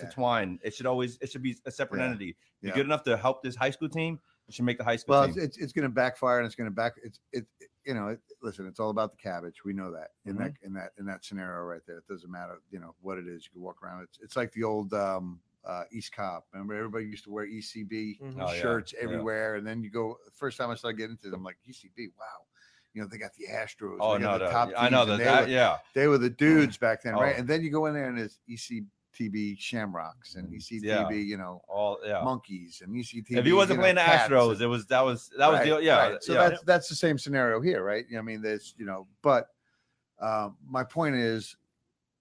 Yeah. 0.00 0.46
It 0.62 0.74
should 0.74 0.86
always 0.86 1.18
it 1.20 1.30
should 1.30 1.42
be 1.42 1.56
a 1.66 1.70
separate 1.70 2.00
Yeah. 2.00 2.06
entity. 2.06 2.36
You're 2.60 2.70
Yeah. 2.70 2.76
good 2.76 2.86
enough 2.86 3.02
to 3.04 3.16
help 3.16 3.42
this 3.42 3.56
high 3.56 3.70
school 3.70 3.88
team. 3.88 4.18
You 4.48 4.52
should 4.52 4.64
make 4.64 4.78
the 4.78 4.84
high 4.84 4.96
school 4.96 5.12
Well, 5.14 5.26
team. 5.26 5.34
it's, 5.38 5.56
it's, 5.56 5.58
it's 5.58 5.72
going 5.72 5.84
to 5.84 5.88
backfire 5.88 6.38
and 6.38 6.46
it's 6.46 6.54
going 6.54 6.68
to 6.68 6.74
back. 6.74 6.94
It's 7.02 7.18
it, 7.32 7.46
it- 7.60 7.68
you 7.84 7.94
know. 7.94 8.08
It, 8.08 8.20
listen, 8.42 8.66
it's 8.66 8.78
all 8.78 8.90
about 8.90 9.10
the 9.10 9.16
cabbage. 9.16 9.64
We 9.64 9.72
know 9.72 9.90
that 9.92 10.10
in 10.24 10.36
that 10.36 10.52
Mm-hmm. 10.54 10.66
in 10.66 10.72
that 10.74 10.90
in 10.98 11.06
that 11.06 11.24
scenario 11.24 11.62
right 11.64 11.80
there. 11.86 11.98
It 11.98 12.06
doesn't 12.08 12.30
matter, 12.30 12.60
you 12.70 12.78
know, 12.78 12.94
what 13.00 13.18
it 13.18 13.26
is. 13.26 13.44
You 13.44 13.50
can 13.52 13.62
walk 13.62 13.82
around. 13.82 14.02
It's 14.04 14.18
it's 14.22 14.36
like 14.36 14.52
the 14.52 14.62
old 14.62 14.92
um, 14.94 15.40
uh, 15.64 15.84
East 15.92 16.12
Cobb. 16.14 16.44
Remember, 16.52 16.74
everybody 16.76 17.06
used 17.06 17.24
to 17.24 17.30
wear 17.32 17.46
ECB 17.46 18.20
Mhm. 18.20 18.36
Oh, 18.40 18.52
shirts 18.54 18.92
yeah. 18.96 19.02
everywhere, 19.04 19.56
and 19.56 19.66
then 19.66 19.82
you 19.82 19.90
go. 19.90 20.16
First 20.32 20.58
time 20.58 20.70
I 20.70 20.74
started 20.76 20.96
getting 20.98 21.12
into 21.12 21.28
them, 21.30 21.40
I'm 21.40 21.44
like 21.44 21.58
ECB. 21.68 22.08
Wow. 22.18 22.26
You 22.94 23.00
know, 23.02 23.08
they 23.08 23.16
got 23.18 23.32
the 23.34 23.46
Astros. 23.50 23.96
oh 24.00 24.16
no, 24.18 24.38
the 24.38 24.44
no, 24.44 24.50
top 24.50 24.70
I 24.76 24.88
know 24.90 25.06
teams, 25.06 25.18
that. 25.18 25.24
That 25.24 25.42
were, 25.44 25.48
yeah, 25.48 25.78
they 25.94 26.06
were 26.08 26.18
the 26.18 26.28
dudes 26.30 26.76
back 26.76 27.02
then, 27.02 27.14
right? 27.14 27.34
Oh. 27.36 27.38
And 27.40 27.48
then 27.48 27.62
you 27.62 27.70
go 27.70 27.86
in 27.86 27.94
there 27.94 28.08
and 28.08 28.18
there's 28.18 28.38
E 28.48 28.56
ECTB 29.12 29.58
Shamrocks 29.58 30.34
and 30.34 30.52
E 30.52 30.58
ECTB, 30.58 30.82
Yeah. 30.84 31.10
you 31.10 31.36
know, 31.36 31.62
all 31.68 31.98
yeah. 32.04 32.22
monkeys 32.22 32.82
and 32.84 32.94
E 32.96 33.02
ECTB. 33.02 33.38
If 33.38 33.44
he 33.44 33.52
wasn't 33.52 33.70
you 33.70 33.76
know, 33.76 33.82
playing 33.82 33.94
the 33.96 34.00
Astros, 34.02 34.52
and- 34.52 34.62
it 34.62 34.66
was 34.66 34.86
that 34.86 35.04
was 35.04 35.30
that 35.38 35.50
was 35.50 35.60
the 35.60 35.78
yeah. 35.80 35.96
right. 35.96 36.22
So 36.22 36.34
yeah. 36.34 36.48
that's 36.48 36.62
that's 36.62 36.88
the 36.88 36.94
same 36.94 37.18
scenario 37.18 37.60
here, 37.60 37.82
right? 37.82 38.04
I 38.16 38.20
mean, 38.22 38.42
there's 38.42 38.74
you 38.78 38.86
know, 38.86 39.06
but 39.22 39.48
um, 40.20 40.56
my 40.66 40.84
point 40.84 41.16
is, 41.16 41.56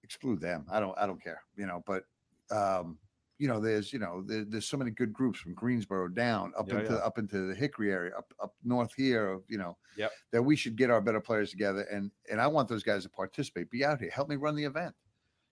exclude 0.04 0.42
them. 0.42 0.66
I 0.72 0.80
don't 0.80 0.98
I 0.98 1.06
don't 1.06 1.22
care, 1.22 1.42
you 1.56 1.66
know. 1.66 1.84
But 1.86 2.04
um, 2.52 2.98
you 3.38 3.48
know, 3.48 3.60
there's 3.60 3.92
you 3.92 4.00
know, 4.00 4.24
there, 4.26 4.46
there's 4.46 4.68
so 4.68 4.78
many 4.78 4.92
good 4.92 5.14
groups 5.14 5.40
from 5.40 5.54
Greensboro 5.54 6.10
down 6.10 6.54
up 6.58 6.68
Yeah, 6.70 6.80
into 6.80 6.94
yeah. 6.94 7.00
up 7.00 7.18
into 7.18 7.48
the 7.48 7.56
Hickory 7.56 7.92
area, 7.92 8.12
up 8.18 8.34
up 8.42 8.54
north 8.64 8.94
here, 8.96 9.40
you 9.48 9.58
know. 9.58 9.78
Yep. 9.98 10.12
That 10.32 10.44
we 10.44 10.56
should 10.56 10.76
get 10.76 10.90
our 10.90 11.02
better 11.02 11.20
players 11.20 11.52
together, 11.52 11.82
and 11.92 12.12
and 12.30 12.40
I 12.40 12.48
want 12.48 12.70
those 12.70 12.84
guys 12.84 13.04
to 13.04 13.10
participate. 13.10 13.70
Be 13.72 13.84
out 13.86 14.00
here, 14.00 14.12
help 14.12 14.30
me 14.30 14.36
run 14.36 14.56
the 14.56 14.64
event. 14.66 14.94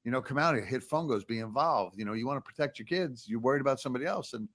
You 0.04 0.12
know, 0.12 0.22
come 0.22 0.38
out 0.38 0.56
here, 0.56 0.64
hit 0.64 0.88
fungos, 0.88 1.28
be 1.28 1.40
involved. 1.40 1.96
You 1.98 2.06
know, 2.06 2.14
you 2.14 2.26
want 2.26 2.38
to 2.44 2.50
protect 2.50 2.80
your 2.80 2.86
kids. 2.86 3.26
You're 3.28 3.40
worried 3.42 3.62
about 3.62 3.80
somebody 3.80 4.06
else, 4.06 4.34
and 4.34 4.48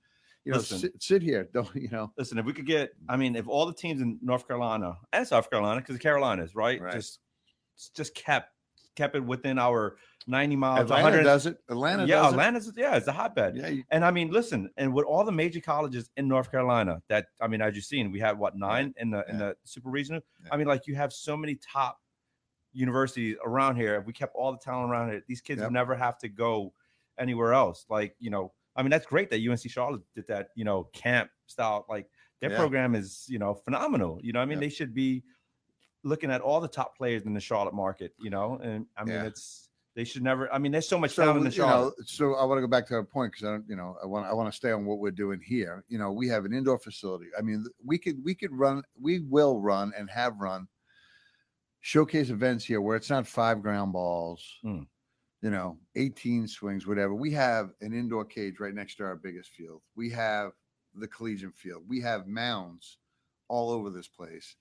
you 0.44 0.52
know, 0.52 0.58
Listen. 0.58 0.78
sit, 0.78 1.02
sit 1.02 1.22
here. 1.22 1.48
Don't 1.54 1.74
you 1.74 1.88
know? 1.90 2.12
Listen, 2.18 2.38
if 2.38 2.46
we 2.46 2.52
could 2.52 2.66
get, 2.66 2.90
I 3.08 3.16
mean, 3.16 3.36
if 3.36 3.46
all 3.48 3.66
the 3.66 3.74
teams 3.74 4.00
in 4.00 4.18
North 4.22 4.46
Carolina 4.48 4.96
and 5.12 5.26
South 5.26 5.50
Carolina, 5.50 5.80
because 5.80 5.96
the 5.96 6.02
Carolinas, 6.02 6.54
right, 6.54 6.80
Right. 6.80 6.92
just 6.94 7.20
just 7.94 8.14
kept 8.14 8.50
kept 8.96 9.16
it 9.16 9.24
within 9.24 9.58
our 9.58 9.96
90 10.28 10.54
miles, 10.56 10.80
Atlanta 10.82 11.02
100. 11.02 11.22
does 11.24 11.46
it. 11.46 11.58
Atlanta 11.68 12.06
yeah, 12.06 12.16
does 12.16 12.26
it. 12.26 12.34
Atlanta's 12.36 12.72
yeah, 12.76 12.96
it's 12.96 13.08
a 13.08 13.12
hotbed. 13.12 13.56
Yeah, 13.56 13.66
you- 13.68 13.84
And 13.90 14.04
I 14.04 14.10
mean, 14.12 14.30
listen, 14.30 14.70
and 14.76 14.94
with 14.94 15.04
all 15.04 15.24
the 15.24 15.32
major 15.32 15.60
colleges 15.60 16.08
in 16.16 16.28
North 16.28 16.50
Carolina, 16.50 17.02
that 17.08 17.26
I 17.40 17.48
mean, 17.48 17.60
as 17.60 17.74
you've 17.74 17.84
seen, 17.84 18.10
we 18.12 18.20
have 18.20 18.38
what 18.38 18.56
nine 18.56 18.94
in 18.98 19.10
the 19.10 19.24
in 19.28 19.36
the 19.38 19.56
super 19.64 19.90
regional. 19.90 20.20
Yeah. 20.42 20.50
I 20.52 20.56
mean, 20.56 20.68
like 20.68 20.86
you 20.86 20.94
have 20.94 21.12
so 21.12 21.36
many 21.36 21.56
top 21.56 21.98
universities 22.74 23.36
around 23.44 23.76
here. 23.76 23.94
If 23.96 24.04
we 24.06 24.12
kept 24.12 24.34
all 24.34 24.52
the 24.52 24.58
talent 24.58 24.90
around 24.90 25.10
here, 25.10 25.22
these 25.26 25.40
kids 25.40 25.60
Yep. 25.60 25.68
would 25.68 25.74
never 25.74 25.94
have 25.94 26.18
to 26.18 26.28
go 26.28 26.72
anywhere 27.18 27.52
else. 27.52 27.86
Like 27.88 28.16
you 28.18 28.30
know, 28.30 28.52
I 28.76 28.82
mean, 28.82 28.90
that's 28.90 29.06
great 29.06 29.30
that 29.30 29.40
UNC 29.40 29.68
Charlotte 29.70 30.02
did 30.14 30.26
that. 30.26 30.48
You 30.54 30.64
know, 30.64 30.84
camp 30.92 31.30
style. 31.46 31.86
Like 31.88 32.08
their 32.40 32.50
Yeah. 32.50 32.58
program 32.58 32.94
is 32.94 33.26
you 33.28 33.38
know 33.38 33.54
phenomenal. 33.54 34.18
You 34.22 34.32
know, 34.32 34.40
I 34.40 34.44
mean, 34.44 34.56
Yep. 34.56 34.60
they 34.60 34.68
should 34.68 34.94
be 34.94 35.22
looking 36.02 36.30
at 36.30 36.40
all 36.40 36.60
the 36.60 36.68
top 36.68 36.96
players 36.96 37.22
in 37.24 37.32
the 37.32 37.40
Charlotte 37.40 37.74
market. 37.74 38.14
You 38.18 38.30
know, 38.30 38.58
and 38.62 38.86
I 38.96 39.04
mean, 39.04 39.14
Yeah. 39.14 39.24
it's 39.26 39.70
they 39.94 40.02
should 40.02 40.24
never. 40.24 40.52
I 40.52 40.58
mean, 40.58 40.72
there's 40.72 40.88
so 40.88 40.98
much 40.98 41.12
so 41.12 41.22
talent 41.22 41.38
in 41.38 41.44
the 41.44 41.54
you 41.54 41.62
know, 41.62 41.68
Charlotte. 41.68 42.08
so 42.08 42.34
I 42.34 42.44
want 42.44 42.58
to 42.58 42.62
go 42.62 42.66
back 42.66 42.84
to 42.88 42.94
our 42.96 43.04
point 43.04 43.30
because 43.32 43.46
I 43.46 43.52
don't, 43.52 43.64
you 43.68 43.76
know, 43.76 43.96
I 44.02 44.06
want 44.06 44.26
I 44.26 44.32
want 44.32 44.50
to 44.50 44.56
stay 44.56 44.72
on 44.72 44.84
what 44.84 44.98
we're 44.98 45.12
doing 45.12 45.40
here. 45.40 45.84
You 45.88 45.98
know, 45.98 46.10
we 46.10 46.26
have 46.28 46.44
an 46.44 46.52
indoor 46.52 46.78
facility. 46.80 47.26
I 47.38 47.42
mean, 47.42 47.64
we 47.84 47.96
could 47.98 48.22
we 48.24 48.34
could 48.34 48.52
run, 48.52 48.82
we 49.00 49.20
will 49.20 49.60
run 49.60 49.92
and 49.96 50.10
have 50.10 50.36
run 50.40 50.66
showcase 51.88 52.30
events 52.30 52.64
here 52.64 52.80
where 52.80 52.96
it's 52.96 53.10
not 53.10 53.26
five 53.26 53.60
ground 53.60 53.92
balls, 53.92 54.58
Mm. 54.64 54.86
you 55.42 55.50
know, 55.50 55.78
18 55.96 56.48
swings, 56.48 56.86
whatever. 56.86 57.14
We 57.14 57.30
have 57.32 57.74
an 57.82 57.92
indoor 57.92 58.24
cage 58.24 58.58
right 58.58 58.72
next 58.74 58.94
to 58.96 59.04
our 59.04 59.16
biggest 59.16 59.50
field. 59.50 59.82
We 59.94 60.08
have 60.08 60.52
the 60.94 61.06
collegiate 61.06 61.54
field. 61.54 61.84
We 61.86 62.00
have 62.00 62.26
mounds 62.26 62.96
all 63.48 63.70
over 63.70 63.90
this 63.90 64.08
place. 64.08 64.56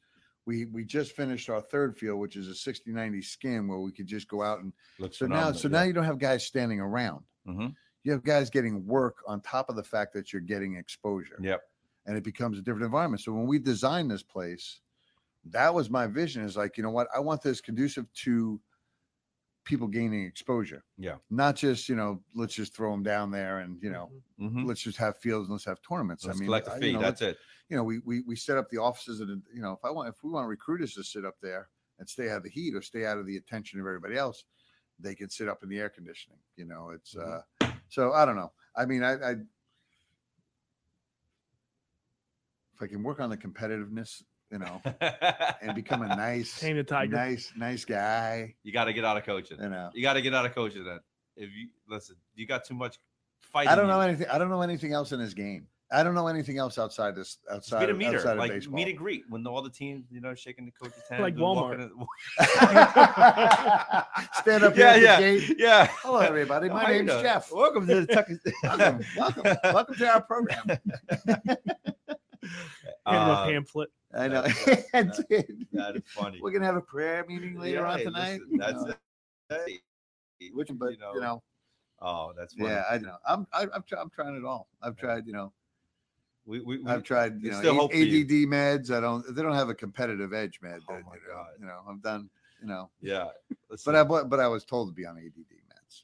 We 0.45 0.65
we 0.65 0.83
just 0.83 1.15
finished 1.15 1.49
our 1.49 1.61
third 1.61 1.97
field, 1.97 2.19
which 2.19 2.35
is 2.35 2.49
a 2.49 2.55
60 2.55 2.91
90 2.91 3.21
skin 3.21 3.69
where 3.69 3.79
we 3.79 3.93
could 3.93 4.07
just 4.07 4.27
go 4.27 4.41
out 4.43 4.59
and 4.59 4.73
Looks 4.99 5.17
so 5.19 5.25
now, 5.25 5.53
so 5.53 5.69
yeah. 5.69 5.77
now 5.77 5.83
you 5.83 5.93
don't 5.93 6.03
have 6.03 6.19
guys 6.19 6.45
standing 6.45 6.81
around. 6.81 7.23
Mhm. 7.47 7.73
You 8.03 8.11
have 8.11 8.23
guys 8.25 8.49
getting 8.49 8.85
work 8.85 9.23
on 9.25 9.39
top 9.39 9.69
of 9.69 9.77
the 9.77 9.83
fact 9.83 10.11
that 10.11 10.33
you're 10.33 10.41
getting 10.41 10.75
exposure, 10.75 11.37
Yep. 11.39 11.61
and 12.05 12.17
it 12.17 12.23
becomes 12.25 12.57
a 12.59 12.61
different 12.61 12.83
environment. 12.83 13.21
So 13.21 13.31
when 13.31 13.47
we 13.47 13.59
designed 13.59 14.11
this 14.11 14.23
place, 14.23 14.81
that 15.45 15.73
was 15.73 15.89
my 15.89 16.07
vision. 16.07 16.43
Is 16.43 16.55
like, 16.57 16.77
you 16.77 16.83
know 16.83 16.89
what? 16.89 17.07
I 17.15 17.19
want 17.19 17.41
this 17.41 17.61
conducive 17.61 18.11
to 18.13 18.59
people 19.65 19.87
gaining 19.87 20.25
exposure. 20.25 20.83
Yeah. 20.97 21.15
Not 21.29 21.55
just 21.55 21.87
you 21.87 21.95
know, 21.95 22.21
let's 22.35 22.53
just 22.53 22.75
throw 22.75 22.91
them 22.91 23.03
down 23.03 23.31
there 23.31 23.59
and 23.59 23.81
you 23.81 23.89
know, 23.91 24.11
Mhm. 24.39 24.65
let's 24.65 24.81
just 24.81 24.97
have 24.97 25.17
fields 25.19 25.47
and 25.47 25.53
let's 25.53 25.65
have 25.65 25.79
tournaments. 25.81 26.25
Let's 26.25 26.37
I 26.37 26.39
mean, 26.39 26.47
collect 26.47 26.67
I- 26.67 26.71
a 26.71 26.75
you 26.75 26.81
fee. 26.81 26.93
know, 26.93 27.01
That's 27.01 27.21
it. 27.21 27.37
you 27.69 27.77
know, 27.77 27.83
we 27.83 27.99
we 27.99 28.21
we 28.21 28.35
set 28.35 28.57
up 28.57 28.69
the 28.69 28.77
offices 28.77 29.21
and 29.21 29.41
you 29.53 29.61
know, 29.61 29.71
if 29.73 29.83
I 29.85 29.89
want 29.89 30.09
if 30.09 30.21
we 30.23 30.29
want 30.31 30.47
recruiters 30.49 30.93
to 30.95 31.03
sit 31.03 31.23
up 31.25 31.35
there 31.41 31.69
and 31.99 32.09
stay 32.09 32.29
out 32.29 32.37
of 32.37 32.43
the 32.43 32.49
heat 32.49 32.75
or 32.75 32.81
stay 32.81 33.05
out 33.05 33.17
of 33.17 33.25
the 33.25 33.37
attention 33.37 33.79
of 33.79 33.85
everybody 33.85 34.17
else, 34.17 34.43
they 34.99 35.15
can 35.15 35.29
sit 35.29 35.47
up 35.47 35.63
in 35.63 35.69
the 35.69 35.79
air 35.79 35.89
conditioning. 35.89 36.39
You 36.57 36.65
know, 36.65 36.89
it's 36.89 37.15
uh 37.15 37.41
so 37.89 38.11
I 38.11 38.25
don't 38.25 38.35
know. 38.35 38.51
I 38.75 38.85
mean, 38.85 39.03
I, 39.03 39.13
I 39.13 39.31
if 42.73 42.81
I 42.81 42.87
can 42.87 43.03
work 43.03 43.19
on 43.19 43.29
the 43.29 43.37
competitiveness, 43.37 44.23
you 44.53 44.59
know, 44.59 44.79
and 45.63 45.73
become 45.75 46.03
a 46.03 46.07
nice, 46.15 46.59
Tame 46.59 46.77
the 46.77 46.83
tiger. 46.83 47.15
nice, 47.15 47.51
nice 47.57 47.83
guy, 47.85 48.53
you 48.63 48.71
got 48.71 48.85
to 48.85 48.93
get 48.93 49.03
out 49.03 49.17
of 49.17 49.23
coaching. 49.25 49.57
you 49.59 49.67
know. 49.69 49.89
You 49.95 50.03
got 50.03 50.13
to 50.13 50.21
get 50.21 50.33
out 50.35 50.45
of 50.45 50.53
coaching. 50.53 50.83
Then, 50.85 50.99
if 51.35 51.49
you 51.49 51.69
listen, 51.89 52.15
you 52.35 52.45
got 52.45 52.63
too 52.63 52.75
much 52.75 52.97
fight. 53.39 53.67
I 53.67 53.75
don't 53.75 53.87
know 53.87 53.97
you. 53.99 54.07
anything. 54.09 54.27
I 54.27 54.37
don't 54.37 54.49
know 54.49 54.61
anything 54.61 54.93
else 54.93 55.11
in 55.11 55.19
his 55.19 55.33
game. 55.33 55.65
I 55.91 56.01
don't 56.03 56.13
know 56.15 56.27
anything 56.27 56.57
else 56.59 56.77
outside 56.79 57.15
this 57.15 57.37
outside 57.51 57.81
Get 57.81 57.89
a 57.89 57.91
of, 57.93 57.97
meter, 57.97 58.17
outside 58.17 58.31
of 58.33 58.37
like 58.37 58.51
baseball. 58.51 58.75
meet 58.75 58.87
and 58.89 58.97
greet 58.97 59.23
when 59.29 59.45
all 59.47 59.61
the 59.63 59.69
teams, 59.71 60.05
you 60.11 60.21
know, 60.21 60.33
shaking 60.35 60.65
the 60.65 60.71
coach's 60.71 61.01
hand, 61.09 61.21
Like 61.23 61.35
Walmart. 61.35 61.89
walking 61.95 62.07
Stand 64.33 64.63
up 64.63 64.75
Yeah, 64.77 64.95
here 64.95 64.95
at 64.95 65.01
yeah. 65.01 65.15
the 65.19 65.39
gate. 65.47 65.55
yeah. 65.59 65.87
Hello, 66.01 66.19
everybody. 66.19 66.69
My 66.69 66.83
How 66.83 66.91
you 66.91 67.03
name's? 67.03 67.21
Jeff. 67.21 67.51
Welcome 67.51 67.85
to 67.87 68.01
the 68.05 68.07
Tucker. 68.13 68.39
welcome, 68.63 69.05
welcome, 69.17 69.43
welcome 69.65 69.95
to 69.95 70.07
our 70.13 70.21
program. 70.21 70.63
Hand 70.67 70.79
him 71.45 71.57
a 73.05 73.09
Uh, 73.33 73.45
pamphlet. 73.45 73.89
I 74.15 74.27
know. 74.27 74.41
that- 74.93 75.47
that 75.73 75.95
is 75.95 76.03
funny. 76.13 76.39
We're 76.41 76.51
gonna 76.51 76.65
have 76.65 76.75
a 76.75 76.81
prayer 76.81 77.25
meeting 77.27 77.57
later 77.59 77.81
Yeah, 77.81 77.93
on 77.93 77.99
tonight. 77.99 78.41
listen, 78.41 78.47
you 78.51 78.59
that's 78.59 78.85
it. 78.85 78.97
Hey, 79.49 80.49
Which, 80.53 80.69
but 80.73 80.91
you 80.91 80.97
know, 80.99 81.41
oh, 82.01 82.33
that's 82.37 82.53
funny. 82.53 82.69
yeah, 82.69 82.83
I 82.89 82.97
know. 82.97 83.17
I'm, 83.27 83.47
I, 83.53 83.63
I'm, 83.63 83.83
I'm 83.97 84.09
trying 84.09 84.35
it 84.35 84.45
all. 84.45 84.67
I've 84.81 84.95
tried, 84.95 85.25
you 85.25 85.33
know, 85.33 85.51
we, 86.45 86.59
we, 86.59 86.77
we 86.79 86.91
I've 86.91 87.03
tried, 87.03 87.41
you 87.41 87.51
know, 87.51 87.87
for 87.87 87.95
you. 87.95 88.21
ADD 88.21 88.49
meds. 88.49 88.91
I 88.91 88.99
don't, 88.99 89.23
they 89.35 89.41
don't 89.41 89.55
have 89.55 89.69
a 89.69 89.73
competitive 89.75 90.33
edge 90.33 90.59
med. 90.61 90.81
Oh 90.89 90.93
that, 90.93 91.05
my 91.05 91.15
you 91.15 91.21
know, 91.27 91.33
God. 91.33 91.47
You 91.59 91.65
know, 91.65 91.79
I've 91.89 92.01
done, 92.01 92.29
you 92.61 92.67
know, 92.67 92.89
yeah. 93.01 93.29
but 93.85 93.95
I, 93.95 94.03
but 94.03 94.29
but 94.29 94.39
I 94.39 94.47
was 94.47 94.65
told 94.65 94.89
to 94.89 94.93
be 94.93 95.05
on 95.05 95.17
ADD 95.17 95.33
meds. 95.35 96.03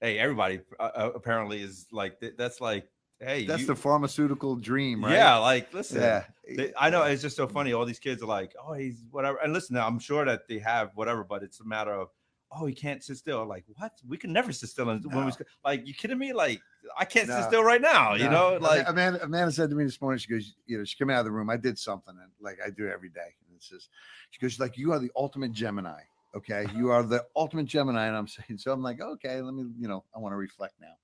hey, 0.00 0.18
everybody 0.18 0.60
uh, 0.78 0.90
uh, 0.94 1.10
apparently 1.14 1.62
is 1.62 1.86
like 1.92 2.20
that's 2.36 2.60
like 2.60 2.88
hey, 3.20 3.44
That's 3.46 3.62
you- 3.62 3.66
the 3.66 3.76
pharmaceutical 3.76 4.56
dream, 4.56 5.04
right? 5.04 5.12
yeah, 5.14 5.36
like 5.36 5.72
listen, 5.72 6.00
yeah. 6.00 6.24
they- 6.48 6.72
I 6.78 6.90
know 6.90 7.02
it's 7.04 7.22
just 7.22 7.36
so 7.36 7.46
funny. 7.46 7.72
All 7.72 7.84
these 7.84 7.98
kids 7.98 8.22
are 8.22 8.26
like, 8.26 8.54
oh, 8.62 8.72
he's 8.72 9.02
whatever. 9.10 9.38
And 9.38 9.52
listen, 9.52 9.76
I'm 9.76 9.98
sure 9.98 10.24
that 10.24 10.48
they 10.48 10.58
have 10.58 10.90
whatever, 10.94 11.24
but 11.24 11.42
it's 11.42 11.60
a 11.60 11.64
matter 11.64 11.92
of, 11.92 12.08
oh, 12.52 12.66
he 12.66 12.74
can't 12.74 13.04
sit 13.04 13.16
still. 13.16 13.46
Like, 13.46 13.64
what? 13.76 13.92
We 14.08 14.16
can 14.16 14.32
never 14.32 14.52
sit 14.52 14.68
still. 14.70 14.90
And 14.90 15.04
when 15.12 15.26
we 15.26 15.32
like, 15.64 15.86
you 15.86 15.94
kidding 15.94 16.18
me? 16.18 16.32
Like, 16.32 16.60
I 16.98 17.04
can't 17.04 17.28
sit 17.28 17.44
still 17.44 17.62
right 17.62 17.80
now. 17.80 18.14
You 18.14 18.28
know, 18.28 18.58
like, 18.60 18.88
Amanda, 18.88 19.22
Amanda 19.22 19.52
said 19.52 19.70
to 19.70 19.76
me 19.76 19.84
this 19.84 20.00
morning, 20.00 20.18
she 20.18 20.28
goes, 20.28 20.54
you 20.66 20.78
know, 20.78 20.84
she 20.84 20.96
came 20.96 21.10
out 21.10 21.20
of 21.20 21.26
the 21.26 21.30
room. 21.30 21.48
I 21.48 21.56
did 21.56 21.78
something 21.78 22.14
and 22.20 22.30
like 22.40 22.58
I 22.64 22.70
do 22.70 22.88
every 22.88 23.10
day. 23.10 23.34
And 23.46 23.56
it 23.56 23.62
says, 23.62 23.88
she 24.30 24.40
goes, 24.40 24.58
like, 24.58 24.76
you 24.76 24.92
are 24.92 24.98
the 24.98 25.10
ultimate 25.14 25.52
Gemini. 25.52 26.00
Okay. 26.34 26.66
You 26.74 26.90
are 26.90 27.02
the 27.02 27.24
ultimate 27.36 27.66
Gemini. 27.66 28.06
And 28.06 28.16
I'm 28.16 28.26
saying, 28.26 28.58
so 28.58 28.72
I'm 28.72 28.82
like, 28.82 29.00
okay, 29.00 29.40
let 29.40 29.54
me, 29.54 29.66
you 29.78 29.86
know, 29.88 30.04
I 30.14 30.18
want 30.18 30.32
to 30.32 30.36
reflect 30.36 30.74
now. 30.80 30.94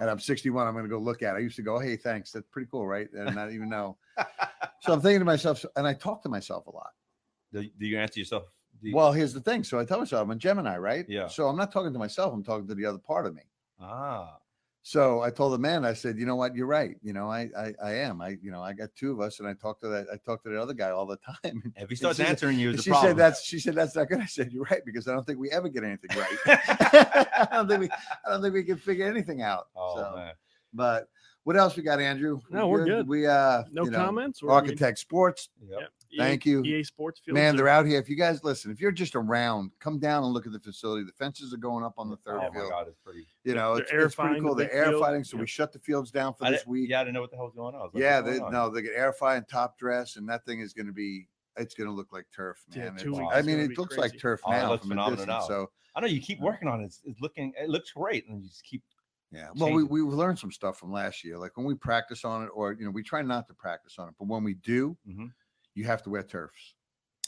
And 0.00 0.10
I'm 0.10 0.18
61. 0.18 0.66
I'm 0.66 0.72
going 0.74 0.84
to 0.84 0.90
go 0.90 0.98
look 0.98 1.22
at 1.22 1.34
it. 1.34 1.38
I 1.38 1.40
used 1.40 1.56
to 1.56 1.62
go, 1.62 1.78
hey, 1.78 1.96
thanks. 1.96 2.30
That's 2.32 2.46
pretty 2.50 2.68
cool. 2.70 2.86
Right. 2.86 3.08
And 3.12 3.34
not 3.34 3.52
even 3.52 3.68
know. 3.68 3.96
so 4.80 4.92
I'm 4.92 5.00
thinking 5.00 5.20
to 5.20 5.24
myself, 5.24 5.64
and 5.76 5.86
I 5.86 5.94
talk 5.94 6.22
to 6.24 6.28
myself 6.28 6.66
a 6.66 6.70
lot. 6.70 6.90
do, 7.52 7.62
do 7.78 7.86
you 7.86 7.98
answer 7.98 8.20
yourself? 8.20 8.44
You- 8.80 8.94
Well, 8.96 9.12
here's 9.12 9.32
the 9.32 9.40
thing. 9.40 9.62
So 9.64 9.78
I 9.78 9.84
tell 9.84 9.98
myself 10.00 10.22
I'm 10.24 10.30
a 10.30 10.36
Gemini, 10.36 10.76
right? 10.76 11.04
Yeah. 11.08 11.28
So 11.28 11.48
I'm 11.48 11.56
not 11.56 11.72
talking 11.72 11.92
to 11.92 11.98
myself. 11.98 12.32
I'm 12.34 12.42
talking 12.44 12.66
to 12.68 12.74
the 12.74 12.84
other 12.86 12.98
part 12.98 13.26
of 13.26 13.34
me. 13.34 13.42
ah, 13.80 14.38
So 14.84 15.22
I 15.22 15.30
told 15.30 15.52
the 15.52 15.58
man, 15.58 15.84
I 15.84 15.92
said, 15.92 16.18
you 16.18 16.26
know 16.26 16.34
what, 16.34 16.56
you're 16.56 16.66
right. 16.66 16.96
You 17.02 17.12
know, 17.12 17.30
I, 17.30 17.48
I, 17.56 17.72
I 17.82 17.92
am. 17.94 18.20
I, 18.20 18.36
you 18.42 18.50
know, 18.50 18.60
I 18.60 18.72
got 18.72 18.88
two 18.96 19.12
of 19.12 19.20
us, 19.20 19.38
and 19.38 19.48
I 19.48 19.54
talk 19.54 19.80
to 19.82 19.88
that. 19.88 20.06
I 20.12 20.16
talk 20.16 20.42
to 20.42 20.48
the 20.48 20.60
other 20.60 20.74
guy 20.74 20.90
all 20.90 21.06
the 21.06 21.18
time. 21.18 21.72
if 21.76 21.88
he 21.88 21.94
starts 21.94 22.18
she 22.18 22.24
answering 22.24 22.58
you, 22.58 22.70
And 22.70 22.82
she 22.82 22.90
problem. 22.90 23.10
said 23.10 23.16
that's. 23.16 23.44
She 23.44 23.60
said 23.60 23.76
that's 23.76 23.94
not 23.94 24.08
good. 24.08 24.20
I 24.20 24.26
said 24.26 24.50
you're 24.50 24.66
right 24.70 24.84
because 24.84 25.06
I 25.06 25.12
don't 25.12 25.24
think 25.24 25.38
we 25.38 25.50
ever 25.52 25.68
get 25.68 25.84
anything 25.84 26.10
right. 26.18 26.38
I 26.46 27.48
don't 27.52 27.68
think 27.68 27.80
we. 27.80 27.90
I 27.90 28.30
don't 28.30 28.42
think 28.42 28.54
we 28.54 28.64
can 28.64 28.76
figure 28.76 29.06
anything 29.06 29.40
out. 29.40 29.68
oh 29.76 29.96
so, 29.96 30.16
man, 30.16 30.34
but 30.74 31.08
what 31.44 31.56
else 31.56 31.76
we 31.76 31.82
got, 31.82 32.00
Andrew? 32.00 32.40
No, 32.50 32.68
we're 32.68 32.84
good. 32.84 33.06
We 33.08 33.26
uh, 33.26 33.64
No 33.72 33.84
you 33.84 33.90
know, 33.90 33.98
comments. 33.98 34.42
Or, 34.42 34.50
I 34.50 34.54
mean, 34.54 34.70
Architect 34.70 34.98
Sports, 34.98 35.48
yep. 35.68 35.90
Yeah, 36.12 36.24
Thank 36.24 36.46
EA 36.46 36.50
you. 36.50 36.62
EA 36.64 36.84
Sports 36.84 37.20
Field. 37.24 37.34
man, 37.36 37.56
they're 37.56 37.68
out 37.68 37.86
here. 37.86 37.98
If 37.98 38.08
you 38.08 38.16
guys 38.16 38.44
listen, 38.44 38.70
if 38.70 38.80
you're 38.80 38.92
just 38.92 39.14
around, 39.16 39.70
come 39.80 39.98
down 39.98 40.22
and 40.24 40.32
look 40.32 40.46
at 40.46 40.52
the 40.52 40.60
facility. 40.60 41.04
The 41.04 41.12
fences 41.12 41.52
are 41.54 41.58
going 41.58 41.84
up 41.84 41.94
on 41.98 42.10
the 42.10 42.16
third 42.18 42.38
oh 42.40 42.48
my 42.48 42.58
field. 42.58 42.70
god, 42.70 42.86
it's 42.88 42.98
pretty. 43.04 43.26
You 43.44 43.54
know, 43.54 43.74
it's, 43.74 43.90
air 43.90 44.06
it's 44.06 44.14
pretty 44.14 44.34
fighting 44.40 44.44
the. 44.48 44.54
They're 44.54 44.72
air 44.72 44.88
field. 44.90 45.02
fighting, 45.02 45.24
so 45.24 45.36
we 45.38 45.46
shut 45.46 45.72
the 45.72 45.78
fields 45.78 46.10
down 46.10 46.34
for 46.34 46.44
I 46.46 46.50
this 46.52 46.66
week. 46.66 46.90
Yeah, 46.90 47.00
I 47.00 47.04
didn't 47.04 47.14
know 47.14 47.22
what 47.22 47.30
the 47.30 47.36
hell 47.36 47.46
was 47.46 47.54
going 47.54 47.74
on. 47.74 47.80
I 47.80 47.84
was 47.84 47.94
like, 47.94 48.02
Yeah, 48.02 48.20
they, 48.20 48.32
going 48.38 48.42
on? 48.42 48.52
no, 48.52 48.68
they 48.70 48.82
get 48.82 48.92
air 48.94 49.12
fire 49.12 49.36
and 49.38 49.48
top 49.48 49.78
dress, 49.78 50.16
and 50.16 50.28
that 50.28 50.44
thing 50.44 50.60
is 50.60 50.72
going 50.72 50.86
to 50.86 50.92
be. 50.92 51.28
It's 51.56 51.74
going 51.74 51.88
to 51.88 51.94
look 51.94 52.12
like 52.12 52.24
turf, 52.34 52.62
Yeah, 52.70 52.84
man. 52.84 52.96
two 52.96 53.12
It's- 53.12 53.18
weeks 53.20 53.32
I 53.34 53.42
mean, 53.42 53.58
it 53.58 53.68
be 53.68 53.74
looks 53.74 53.98
like 53.98 54.18
turf 54.18 54.40
Oh, 54.46 54.52
it 54.52 54.54
now 54.56 54.70
looks 54.70 54.82
from 54.84 54.92
a 54.92 54.94
phenomenal 54.94 55.16
distance. 55.26 55.42
now. 55.42 55.46
So 55.46 55.70
I 55.94 56.00
know 56.00 56.06
you 56.06 56.18
keep 56.20 56.40
working 56.40 56.66
on 56.66 56.80
it. 56.80 56.84
It's, 56.86 57.00
it's 57.04 57.20
looking, 57.20 57.52
it 57.60 57.68
looks 57.68 57.90
great, 57.92 58.26
and 58.26 58.40
you 58.42 58.48
just 58.48 58.64
keep. 58.64 58.82
yeah, 59.30 59.48
well, 59.56 59.70
we 59.70 59.82
Changing. 59.82 59.88
we 60.08 60.14
learned 60.14 60.38
some 60.38 60.50
stuff 60.50 60.78
from 60.78 60.90
last 60.92 61.22
year. 61.24 61.36
Like 61.36 61.54
when 61.58 61.66
we 61.66 61.74
practice 61.74 62.24
on 62.24 62.42
it, 62.44 62.48
or 62.54 62.72
you 62.72 62.86
know, 62.86 62.90
we 62.90 63.02
try 63.02 63.20
not 63.20 63.46
to 63.48 63.54
practice 63.54 63.96
on 63.98 64.08
it, 64.08 64.14
but 64.18 64.28
when 64.28 64.42
we 64.44 64.54
do, 64.54 64.96
Mhm. 65.06 65.30
You 65.74 65.84
have 65.84 66.02
to 66.04 66.10
wear 66.10 66.22
turfs. 66.22 66.74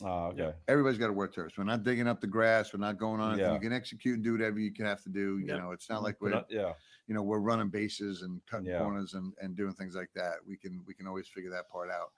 Oh, 0.02 0.26
okay. 0.26 0.52
Everybody's 0.66 0.98
got 0.98 1.06
to 1.06 1.12
wear 1.12 1.28
turfs. 1.28 1.56
We're 1.56 1.64
not 1.64 1.84
digging 1.84 2.08
up 2.08 2.20
the 2.20 2.26
grass. 2.26 2.72
We're 2.72 2.80
not 2.80 2.98
going 2.98 3.20
on. 3.20 3.38
Yeah. 3.38 3.52
You 3.54 3.60
can 3.60 3.72
execute 3.72 4.16
and 4.16 4.24
do 4.24 4.32
whatever 4.32 4.58
you 4.58 4.72
can 4.72 4.86
have 4.86 5.02
to 5.04 5.08
do. 5.08 5.38
You 5.38 5.46
Yep. 5.46 5.58
know, 5.60 5.70
it's 5.70 5.88
not 5.88 6.02
like 6.02 6.16
But 6.20 6.24
we're 6.24 6.30
not- 6.30 6.50
yeah. 6.50 6.72
you 7.06 7.14
know 7.14 7.22
we're 7.22 7.38
running 7.38 7.68
bases 7.68 8.22
and 8.22 8.40
cutting 8.46 8.66
Yeah. 8.66 8.78
corners 8.80 9.14
and, 9.14 9.32
and 9.40 9.54
doing 9.56 9.72
things 9.74 9.94
like 9.94 10.10
that 10.14 10.36
we 10.46 10.56
can 10.56 10.82
we 10.86 10.94
can 10.94 11.06
always 11.06 11.28
figure 11.28 11.50
that 11.50 11.68
part 11.68 11.90
out 11.90 12.12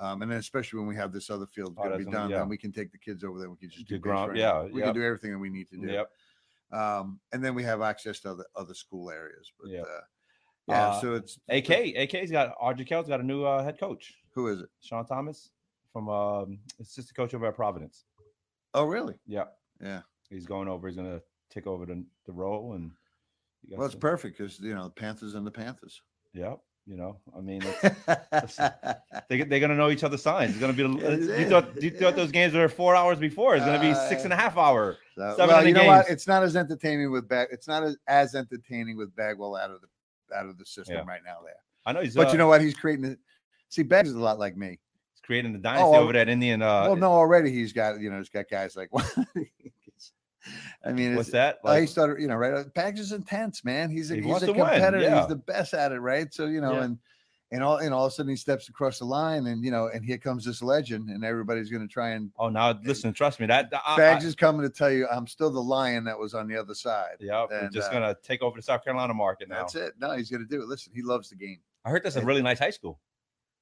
um, 0.00 0.22
and 0.22 0.30
then 0.30 0.38
especially 0.38 0.80
when 0.80 0.88
we 0.88 0.96
have 0.96 1.12
this 1.12 1.30
other 1.30 1.46
field 1.46 1.74
Oh, 1.78 1.84
going 1.84 1.98
to 1.98 2.04
be 2.04 2.10
done 2.10 2.30
yeah. 2.30 2.38
then 2.40 2.48
we 2.48 2.58
can 2.58 2.72
take 2.72 2.90
the 2.90 2.98
kids 2.98 3.22
over 3.22 3.38
there 3.38 3.48
we 3.48 3.56
can 3.56 3.70
just 3.70 3.86
do 3.86 3.96
ground- 3.98 4.36
yeah, 4.36 4.64
we 4.64 4.80
yep. 4.80 4.86
can 4.88 4.94
do 4.94 5.04
everything 5.04 5.30
that 5.30 5.38
we 5.38 5.50
need 5.50 5.68
to 5.70 5.76
do 5.76 5.86
Yep. 5.86 6.10
um, 6.72 7.20
and 7.32 7.44
then 7.44 7.54
we 7.54 7.62
have 7.62 7.80
access 7.80 8.18
to 8.20 8.30
other 8.32 8.44
other 8.56 8.74
school 8.74 9.08
areas 9.08 9.52
but 9.60 9.70
Yep. 9.70 9.84
uh, 9.84 10.00
yeah 10.66 10.88
Uh, 10.88 11.00
so 11.00 11.14
it's 11.14 11.38
AK, 11.48 11.70
AK's 11.94 12.30
got 12.32 12.56
Ardrey 12.60 12.84
Kell's 12.86 13.06
got 13.06 13.20
a 13.20 13.24
new 13.24 13.44
uh, 13.44 13.62
head 13.62 13.78
coach, 13.78 14.14
who 14.34 14.48
is 14.48 14.60
it 14.62 14.68
Sean 14.80 15.06
Thomas 15.06 15.50
from 15.94 16.08
um, 16.10 16.58
assistant 16.80 17.16
coach 17.16 17.32
over 17.32 17.46
at 17.46 17.54
Providence. 17.54 18.04
oh 18.74 18.84
really 18.84 19.14
Yeah, 19.26 19.44
yeah 19.80 20.02
he's 20.28 20.44
going 20.44 20.68
over. 20.68 20.88
He's 20.88 20.96
gonna 20.96 21.20
take 21.50 21.66
over 21.66 21.86
the, 21.86 22.04
the 22.26 22.32
role, 22.32 22.74
and 22.74 22.90
you 23.66 23.76
well 23.78 23.86
it's 23.86 23.94
some- 23.94 24.00
perfect 24.00 24.36
because 24.36 24.58
you 24.60 24.74
know 24.74 24.84
the 24.84 24.90
panthers 24.90 25.34
and 25.36 25.46
the 25.46 25.50
panthers 25.52 26.02
Yeah, 26.34 26.56
you 26.84 26.96
know, 26.96 27.20
I 27.34 27.40
mean, 27.40 27.62
it's, 28.32 28.56
they 29.28 29.42
they're 29.42 29.60
gonna 29.60 29.76
know 29.76 29.90
each 29.90 30.02
other's 30.02 30.22
signs. 30.22 30.50
It's 30.50 30.58
gonna 30.60 30.72
be. 30.72 30.82
That's 31.00 31.22
you 31.26 31.32
it. 31.32 31.48
thought 31.48 31.80
you 31.82 31.90
thought 31.90 32.16
those 32.16 32.32
games 32.32 32.54
were 32.54 32.68
four 32.68 32.96
hours 32.96 33.18
before. 33.20 33.54
It's 33.54 33.64
gonna 33.64 33.80
be 33.80 33.94
six 34.08 34.24
and 34.24 34.32
a 34.32 34.36
half 34.36 34.58
hour. 34.58 34.98
So, 35.14 35.34
Seven 35.36 35.54
well, 35.54 35.66
you 35.66 35.74
know 35.74 35.86
what? 35.86 36.10
It's 36.10 36.26
not 36.26 36.42
as 36.42 36.56
entertaining 36.56 37.12
with 37.12 37.28
bag. 37.28 37.48
It's 37.52 37.68
not 37.68 37.84
as, 37.84 37.96
as 38.08 38.34
entertaining 38.34 38.96
with 38.96 39.14
Bagwell 39.14 39.54
out 39.54 39.70
of 39.70 39.80
the 39.80 40.36
out 40.36 40.46
of 40.46 40.58
the 40.58 40.66
system 40.66 40.96
Yeah. 40.96 41.04
right 41.06 41.20
now. 41.24 41.38
There, 41.44 41.54
I 41.86 41.92
know 41.92 42.00
he's. 42.02 42.16
but 42.16 42.28
uh, 42.28 42.32
you 42.32 42.38
know 42.38 42.48
what? 42.48 42.60
He's 42.60 42.74
creating. 42.74 43.04
it. 43.04 43.18
See, 43.68 43.84
Bags 43.84 44.08
is 44.08 44.16
a 44.16 44.20
lot 44.20 44.38
like 44.40 44.56
me. 44.56 44.80
He's 45.24 45.26
creating 45.26 45.52
the 45.52 45.58
dynasty 45.58 45.86
Oh, 45.86 45.94
over 45.94 46.12
that 46.12 46.28
Indian. 46.28 46.62
Uh, 46.62 46.84
well, 46.88 46.96
no, 46.96 47.12
already 47.12 47.50
he's 47.52 47.72
got 47.72 48.00
you 48.00 48.10
know 48.10 48.18
he's 48.18 48.28
got 48.28 48.48
guys 48.48 48.76
like. 48.76 48.90
I 50.84 50.92
mean, 50.92 51.16
what's 51.16 51.28
it's, 51.28 51.32
that? 51.32 51.58
uh, 51.64 51.76
he 51.76 51.86
started, 51.86 52.20
you 52.20 52.28
know, 52.28 52.34
right? 52.34 52.52
uh, 52.52 52.64
Bags 52.74 53.00
is 53.00 53.12
intense, 53.12 53.64
man. 53.64 53.88
He's 53.88 54.10
a 54.10 54.16
He 54.16 54.22
he's 54.22 54.42
a 54.42 54.52
competitor. 54.52 55.00
yeah. 55.00 55.20
He's 55.20 55.28
the 55.28 55.36
best 55.36 55.72
at 55.72 55.92
it, 55.92 56.00
right? 56.00 56.32
So 56.34 56.46
you 56.46 56.60
know, 56.60 56.74
Yeah. 56.74 56.84
and 56.84 56.98
and 57.50 57.62
all 57.62 57.78
and 57.78 57.94
all 57.94 58.04
of 58.04 58.12
a 58.12 58.14
sudden 58.14 58.28
he 58.28 58.36
steps 58.36 58.68
across 58.68 58.98
the 58.98 59.06
line, 59.06 59.46
and 59.46 59.64
you 59.64 59.70
know, 59.70 59.86
and 59.86 60.04
here 60.04 60.18
comes 60.18 60.44
this 60.44 60.62
legend, 60.62 61.08
and 61.08 61.24
everybody's 61.24 61.70
going 61.70 61.86
to 61.86 61.92
try 61.92 62.10
and 62.10 62.30
oh, 62.38 62.50
now 62.50 62.78
listen, 62.84 63.14
trust 63.14 63.40
me. 63.40 63.46
That 63.46 63.72
I, 63.86 63.96
Bags 63.96 64.24
I, 64.24 64.28
is 64.28 64.34
coming 64.34 64.62
to 64.62 64.68
tell 64.68 64.90
you, 64.90 65.08
I'm 65.10 65.26
still 65.26 65.50
the 65.50 65.62
lion 65.62 66.04
that 66.04 66.18
was 66.18 66.34
on 66.34 66.46
the 66.46 66.56
other 66.56 66.74
side. 66.74 67.16
yeah, 67.20 67.46
we're 67.48 67.60
and, 67.60 67.72
just 67.72 67.90
uh, 67.90 67.94
gonna 67.94 68.16
take 68.22 68.42
over 68.42 68.58
the 68.58 68.62
South 68.62 68.84
Carolina 68.84 69.14
market 69.14 69.48
now. 69.48 69.60
That's 69.60 69.76
it. 69.76 69.94
No, 69.98 70.12
he's 70.12 70.30
going 70.30 70.42
to 70.42 70.48
do 70.48 70.60
it. 70.62 70.68
Listen, 70.68 70.92
he 70.94 71.00
loves 71.02 71.30
the 71.30 71.36
game. 71.36 71.60
I 71.86 71.90
heard 71.90 72.02
that's 72.02 72.16
a 72.16 72.24
really 72.24 72.42
nice 72.42 72.58
high 72.58 72.70
school. 72.70 72.98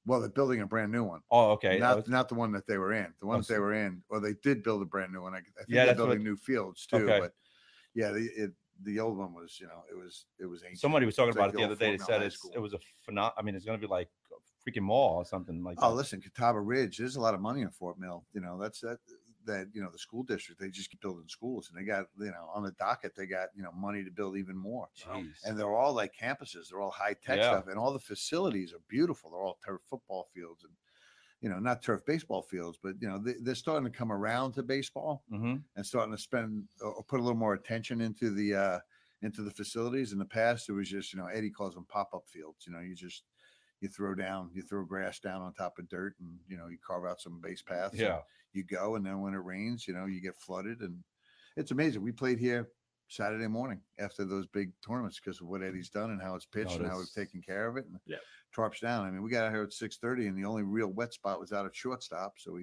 Well, 0.05 0.19
they're 0.19 0.29
building 0.29 0.61
a 0.61 0.65
brand 0.67 0.91
new 0.91 1.03
one. 1.03 1.21
Oh, 1.31 1.51
okay. 1.51 1.79
not 1.79 1.95
was- 1.97 2.07
not 2.09 2.27
the 2.29 2.35
one 2.35 2.51
that 2.51 2.67
they 2.67 2.77
were 2.77 2.93
in. 2.93 3.13
The 3.19 3.25
one 3.25 3.39
Oh, 3.39 3.43
they 3.43 3.59
were 3.59 3.73
in. 3.73 4.03
Well, 4.09 4.19
they 4.21 4.33
did 4.43 4.61
build 4.63 4.81
a 4.81 4.85
brand 4.85 5.13
new 5.13 5.21
one. 5.21 5.33
I, 5.33 5.37
I 5.37 5.41
think 5.41 5.53
Yeah, 5.69 5.85
they're 5.85 5.85
that's 5.87 5.99
what- 5.99 6.05
building 6.07 6.23
new 6.23 6.35
fields 6.35 6.85
too. 6.85 6.97
Okay. 6.97 7.19
But 7.21 7.33
yeah, 7.95 8.11
the 8.11 8.29
it, 8.35 8.51
the 8.83 8.99
old 8.99 9.17
one 9.17 9.33
was, 9.33 9.59
you 9.61 9.67
know, 9.67 9.83
it 9.89 9.95
was 9.95 10.25
it 10.39 10.45
was 10.45 10.63
ancient. 10.63 10.79
somebody 10.79 11.05
was 11.05 11.15
talking 11.15 11.29
It's 11.29 11.37
about 11.37 11.47
like 11.47 11.53
it 11.55 11.57
the 11.57 11.63
other 11.63 11.75
day. 11.75 11.91
They 11.91 11.97
said 12.03 12.21
it's 12.21 12.39
it 12.53 12.59
was 12.59 12.73
a 12.73 12.79
phenom. 13.09 13.31
I 13.37 13.41
mean, 13.43 13.55
it's 13.55 13.65
gonna 13.65 13.77
be 13.77 13.87
like 13.87 14.09
a 14.31 14.69
freaking 14.69 14.81
mall 14.83 15.17
or 15.17 15.25
something 15.25 15.63
like. 15.63 15.77
Oh, 15.81 15.89
that. 15.91 15.95
listen, 15.95 16.19
Catawba 16.19 16.59
Ridge. 16.59 16.97
There's 16.97 17.15
a 17.15 17.21
lot 17.21 17.33
of 17.33 17.39
money 17.39 17.61
in 17.61 17.69
Fort 17.69 17.97
Mill. 17.99 18.25
You 18.33 18.41
know, 18.41 18.59
that's 18.59 18.81
that 18.81 18.97
that 19.45 19.69
you 19.73 19.81
know 19.81 19.89
the 19.91 19.97
school 19.99 20.23
district. 20.23 20.59
They 20.61 20.69
just 20.69 20.89
keep 20.89 21.01
building 21.01 21.27
schools, 21.27 21.69
and 21.69 21.77
they 21.79 21.85
got 21.85 22.07
you 22.17 22.31
know 22.31 22.49
on 22.53 22.63
the 22.63 22.71
docket 22.73 23.15
they 23.15 23.25
got 23.27 23.49
you 23.55 23.63
know 23.63 23.71
money 23.71 24.03
to 24.03 24.11
build 24.11 24.37
even 24.37 24.57
more. 24.57 24.89
Jeez. 24.95 25.39
And 25.43 25.59
they're 25.59 25.75
all 25.75 25.93
like 25.93 26.15
campuses. 26.15 26.69
They're 26.69 26.81
all 26.81 26.91
high 26.91 27.15
tech 27.15 27.37
Yeah. 27.37 27.43
stuff, 27.43 27.67
and 27.67 27.77
all 27.77 27.93
the 27.93 27.99
facilities 27.99 28.73
are 28.73 28.81
beautiful. 28.87 29.31
They're 29.31 29.43
all 29.43 29.59
turf 29.65 29.81
football 29.89 30.29
fields 30.33 30.63
and 30.63 30.73
you 31.41 31.49
know 31.49 31.59
not 31.59 31.81
turf 31.81 32.05
baseball 32.05 32.41
fields, 32.41 32.79
but 32.81 32.95
you 33.01 33.07
know 33.07 33.17
they, 33.19 33.33
they're 33.41 33.55
starting 33.55 33.91
to 33.91 33.97
come 33.97 34.11
around 34.11 34.53
to 34.53 34.63
baseball 34.63 35.25
hmm 35.29 35.65
and 35.75 35.85
starting 35.85 36.13
to 36.15 36.21
spend 36.21 36.67
or 36.81 36.93
or 36.93 37.03
put 37.03 37.19
a 37.19 37.23
little 37.23 37.37
more 37.37 37.53
attention 37.53 38.01
into 38.01 38.31
the 38.31 38.55
uh 38.55 38.79
into 39.21 39.41
the 39.43 39.51
facilities. 39.51 40.13
In 40.13 40.19
the 40.19 40.25
past, 40.25 40.69
it 40.69 40.73
was 40.73 40.89
just 40.89 41.13
you 41.13 41.19
know 41.19 41.27
Eddie 41.27 41.51
calls 41.51 41.75
them 41.75 41.85
pop 41.85 42.13
up 42.13 42.27
fields. 42.27 42.65
You 42.67 42.73
know, 42.73 42.79
you 42.79 42.95
just 42.95 43.23
you 43.83 43.89
throw 43.89 44.15
down, 44.15 44.49
you 44.53 44.61
throw 44.61 44.83
grass 44.85 45.19
down 45.19 45.41
on 45.41 45.53
top 45.53 45.77
of 45.77 45.89
dirt, 45.89 46.15
and 46.21 46.39
you 46.47 46.57
know 46.57 46.67
you 46.67 46.77
carve 46.85 47.05
out 47.05 47.19
some 47.21 47.39
base 47.41 47.61
paths. 47.61 47.99
Yeah. 47.99 48.19
you 48.53 48.63
go, 48.63 48.95
and 48.95 49.05
then 49.05 49.19
when 49.21 49.33
it 49.33 49.43
rains, 49.43 49.87
you 49.87 49.93
know 49.93 50.05
you 50.05 50.21
get 50.21 50.35
flooded, 50.37 50.79
and 50.81 51.03
it's 51.57 51.71
amazing. 51.71 52.01
We 52.01 52.11
played 52.13 52.39
here 52.39 52.69
Saturday 53.09 53.47
morning 53.47 53.81
after 53.99 54.23
those 54.23 54.47
big 54.47 54.71
tournaments 54.85 55.19
because 55.19 55.41
of 55.41 55.47
what 55.47 55.61
Eddie's 55.61 55.89
done 55.89 56.11
and 56.11 56.21
how 56.21 56.33
it's 56.35 56.45
pitched 56.45 56.77
and 56.77 56.87
how 56.87 56.97
we've 56.97 57.13
taken 57.13 57.41
care 57.41 57.67
of 57.67 57.75
it. 57.77 57.85
And 57.85 57.99
Yep. 58.07 58.21
Tarps 58.55 58.79
down. 58.79 59.05
I 59.05 59.11
mean, 59.11 59.21
we 59.23 59.29
got 59.31 59.45
out 59.45 59.51
here 59.51 59.63
at 59.63 59.73
six 59.73 59.97
thirty, 59.97 60.27
and 60.27 60.37
the 60.37 60.45
only 60.45 60.63
real 60.63 60.87
wet 60.87 61.11
spot 61.13 61.39
was 61.39 61.51
out 61.51 61.65
at 61.65 61.75
shortstop. 61.75 62.35
So 62.37 62.53
we, 62.53 62.61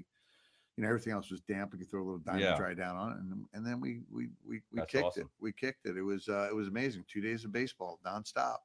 you 0.77 0.83
know, 0.85 0.89
everything 0.89 1.13
else 1.13 1.31
was 1.31 1.41
damp. 1.43 1.73
We 1.73 1.79
could 1.81 1.91
throw 1.91 2.03
a 2.03 2.05
little 2.05 2.21
diamond 2.21 2.45
Yeah. 2.45 2.57
dry 2.57 2.73
down 2.75 2.97
on 2.97 3.13
it, 3.13 3.19
and 3.19 3.47
and 3.53 3.67
then 3.67 3.79
we 3.81 4.01
we 4.11 4.31
we, 4.43 4.63
we 4.73 4.79
That's 4.79 4.91
kicked 4.93 5.19
it. 5.19 5.27
We 5.41 5.53
kicked 5.53 5.85
it. 5.87 5.97
It 5.99 6.03
was 6.03 6.29
uh, 6.29 6.47
it 6.49 6.55
was 6.55 6.69
amazing. 6.69 7.05
Two 7.09 7.21
days 7.21 7.45
of 7.45 7.53
baseball 7.53 7.99
nonstop. 8.07 8.57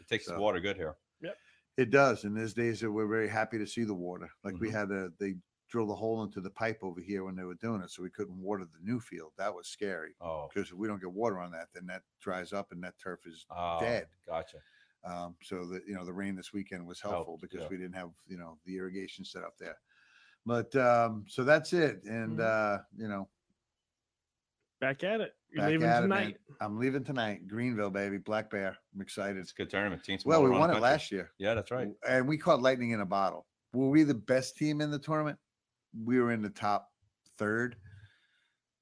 It 0.00 0.08
takes 0.08 0.24
So- 0.26 0.34
the 0.34 0.40
water 0.40 0.60
good 0.60 0.76
here. 0.76 0.94
It 1.80 1.90
does, 1.90 2.24
and 2.24 2.36
there's 2.36 2.52
days 2.54 2.80
that 2.80 2.92
we're 2.92 3.06
very 3.08 3.28
happy 3.28 3.58
to 3.58 3.66
see 3.66 3.84
the 3.84 3.94
water. 3.94 4.30
Like 4.44 4.60
we 4.60 4.68
Mhm. 4.68 4.70
had 4.70 4.90
a 4.90 5.10
they 5.18 5.36
drilled 5.68 5.90
a 5.90 5.94
hole 5.94 6.22
into 6.22 6.40
the 6.40 6.50
pipe 6.50 6.80
over 6.82 7.00
here 7.00 7.24
when 7.24 7.36
they 7.36 7.44
were 7.44 7.54
doing 7.54 7.80
it, 7.82 7.90
so 7.90 8.02
we 8.02 8.10
couldn't 8.10 8.38
water 8.40 8.64
the 8.66 8.80
new 8.80 9.00
field. 9.00 9.32
That 9.38 9.54
was 9.54 9.68
scary 9.68 10.16
Oh, 10.20 10.52
because 10.52 10.70
if 10.70 10.74
we 10.76 10.88
don't 10.88 11.00
get 11.00 11.12
water 11.12 11.38
on 11.40 11.52
that, 11.52 11.68
then 11.72 11.86
that 11.86 12.02
dries 12.20 12.52
up 12.52 12.72
and 12.72 12.82
that 12.84 12.98
turf 12.98 13.26
is 13.26 13.46
oh, 13.50 13.78
dead. 13.78 14.08
Gotcha. 14.26 14.62
Um, 15.04 15.36
so 15.42 15.66
that 15.68 15.86
you 15.86 15.94
know 15.94 16.04
the 16.04 16.12
rain 16.12 16.36
this 16.36 16.52
weekend 16.52 16.86
was 16.86 17.00
Helped, 17.02 17.16
helpful 17.16 17.38
because 17.38 17.62
yeah. 17.62 17.68
we 17.68 17.78
didn't 17.78 17.94
have 17.96 18.12
you 18.26 18.36
know 18.38 18.60
the 18.64 18.76
irrigation 18.78 19.24
set 19.24 19.44
up 19.44 19.56
there. 19.58 19.80
But 20.46 20.74
um, 20.76 21.26
so 21.28 21.44
that's 21.44 21.72
it, 21.74 22.04
and 22.04 22.38
Mhm. 22.38 22.40
uh, 22.40 22.80
you 22.96 23.08
know 23.08 23.30
Back 24.80 25.04
at 25.04 25.20
it. 25.20 25.36
You're 25.52 25.62
back 25.62 25.70
leaving 25.70 25.88
at 25.88 25.98
it, 25.98 26.02
tonight. 26.02 26.36
I'm 26.60 26.78
leaving 26.78 27.04
tonight, 27.04 27.48
Greenville, 27.48 27.90
baby, 27.90 28.18
Black 28.18 28.50
Bear. 28.50 28.76
I'm 28.94 29.00
excited. 29.00 29.36
It's 29.38 29.52
a 29.52 29.54
good 29.54 29.70
tournament. 29.70 30.04
Teams. 30.04 30.24
Well, 30.24 30.42
we 30.42 30.50
won 30.50 30.70
it 30.70 30.74
country. 30.74 30.80
last 30.80 31.10
year, 31.10 31.30
Yeah, 31.38 31.54
that's 31.54 31.70
right. 31.70 31.88
and 32.08 32.28
we 32.28 32.38
caught 32.38 32.62
lightning 32.62 32.90
in 32.92 33.00
a 33.00 33.06
bottle. 33.06 33.46
Were 33.72 33.88
we 33.88 34.02
the 34.04 34.14
best 34.14 34.56
team 34.56 34.80
in 34.80 34.90
the 34.90 34.98
tournament? 34.98 35.38
We 36.04 36.20
were 36.20 36.32
in 36.32 36.42
the 36.42 36.50
top 36.50 36.88
third. 37.38 37.76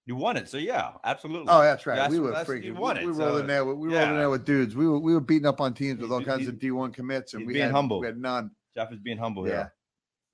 You 0.07 0.17
won 0.17 0.37
it, 0.39 0.49
so 0.49 0.57
yeah, 0.57 0.93
absolutely. 1.05 1.49
Oh, 1.51 1.61
that's 1.61 1.87
right. 1.87 1.97
That's 1.97 2.13
we 2.13 2.19
were 2.21 2.31
that's- 2.31 2.47
freaking. 2.49 2.65
you 2.65 2.75
We, 2.75 2.81
won 2.81 2.97
we 2.97 3.03
it, 3.03 3.07
rolled 3.07 3.17
so, 3.19 3.37
in 3.39 3.47
there. 3.47 3.65
with- 3.65 3.77
We 3.77 3.89
rolled 3.89 4.03
in 4.03 4.11
yeah. 4.15 4.17
there 4.19 4.31
with 4.31 4.45
dudes. 4.47 4.75
We 4.75 4.87
were 4.89 4.99
we 4.99 5.13
were 5.13 5.21
beating 5.21 5.47
up 5.47 5.61
on 5.61 5.75
teams 5.75 6.01
with 6.01 6.11
all 6.11 6.23
kinds 6.25 6.43
he- 6.43 6.49
of 6.49 6.55
D1 6.59 6.95
commits, 6.95 7.35
and 7.35 7.47
we 7.47 7.53
being 7.53 7.67
had 7.67 7.73
humble. 7.75 8.01
we 8.01 8.07
had 8.07 8.17
none. 8.19 8.51
Jeff 8.75 8.91
is 8.93 8.99
being 9.01 9.19
humble 9.19 9.47
Yeah, 9.47 9.55
here. 9.55 9.75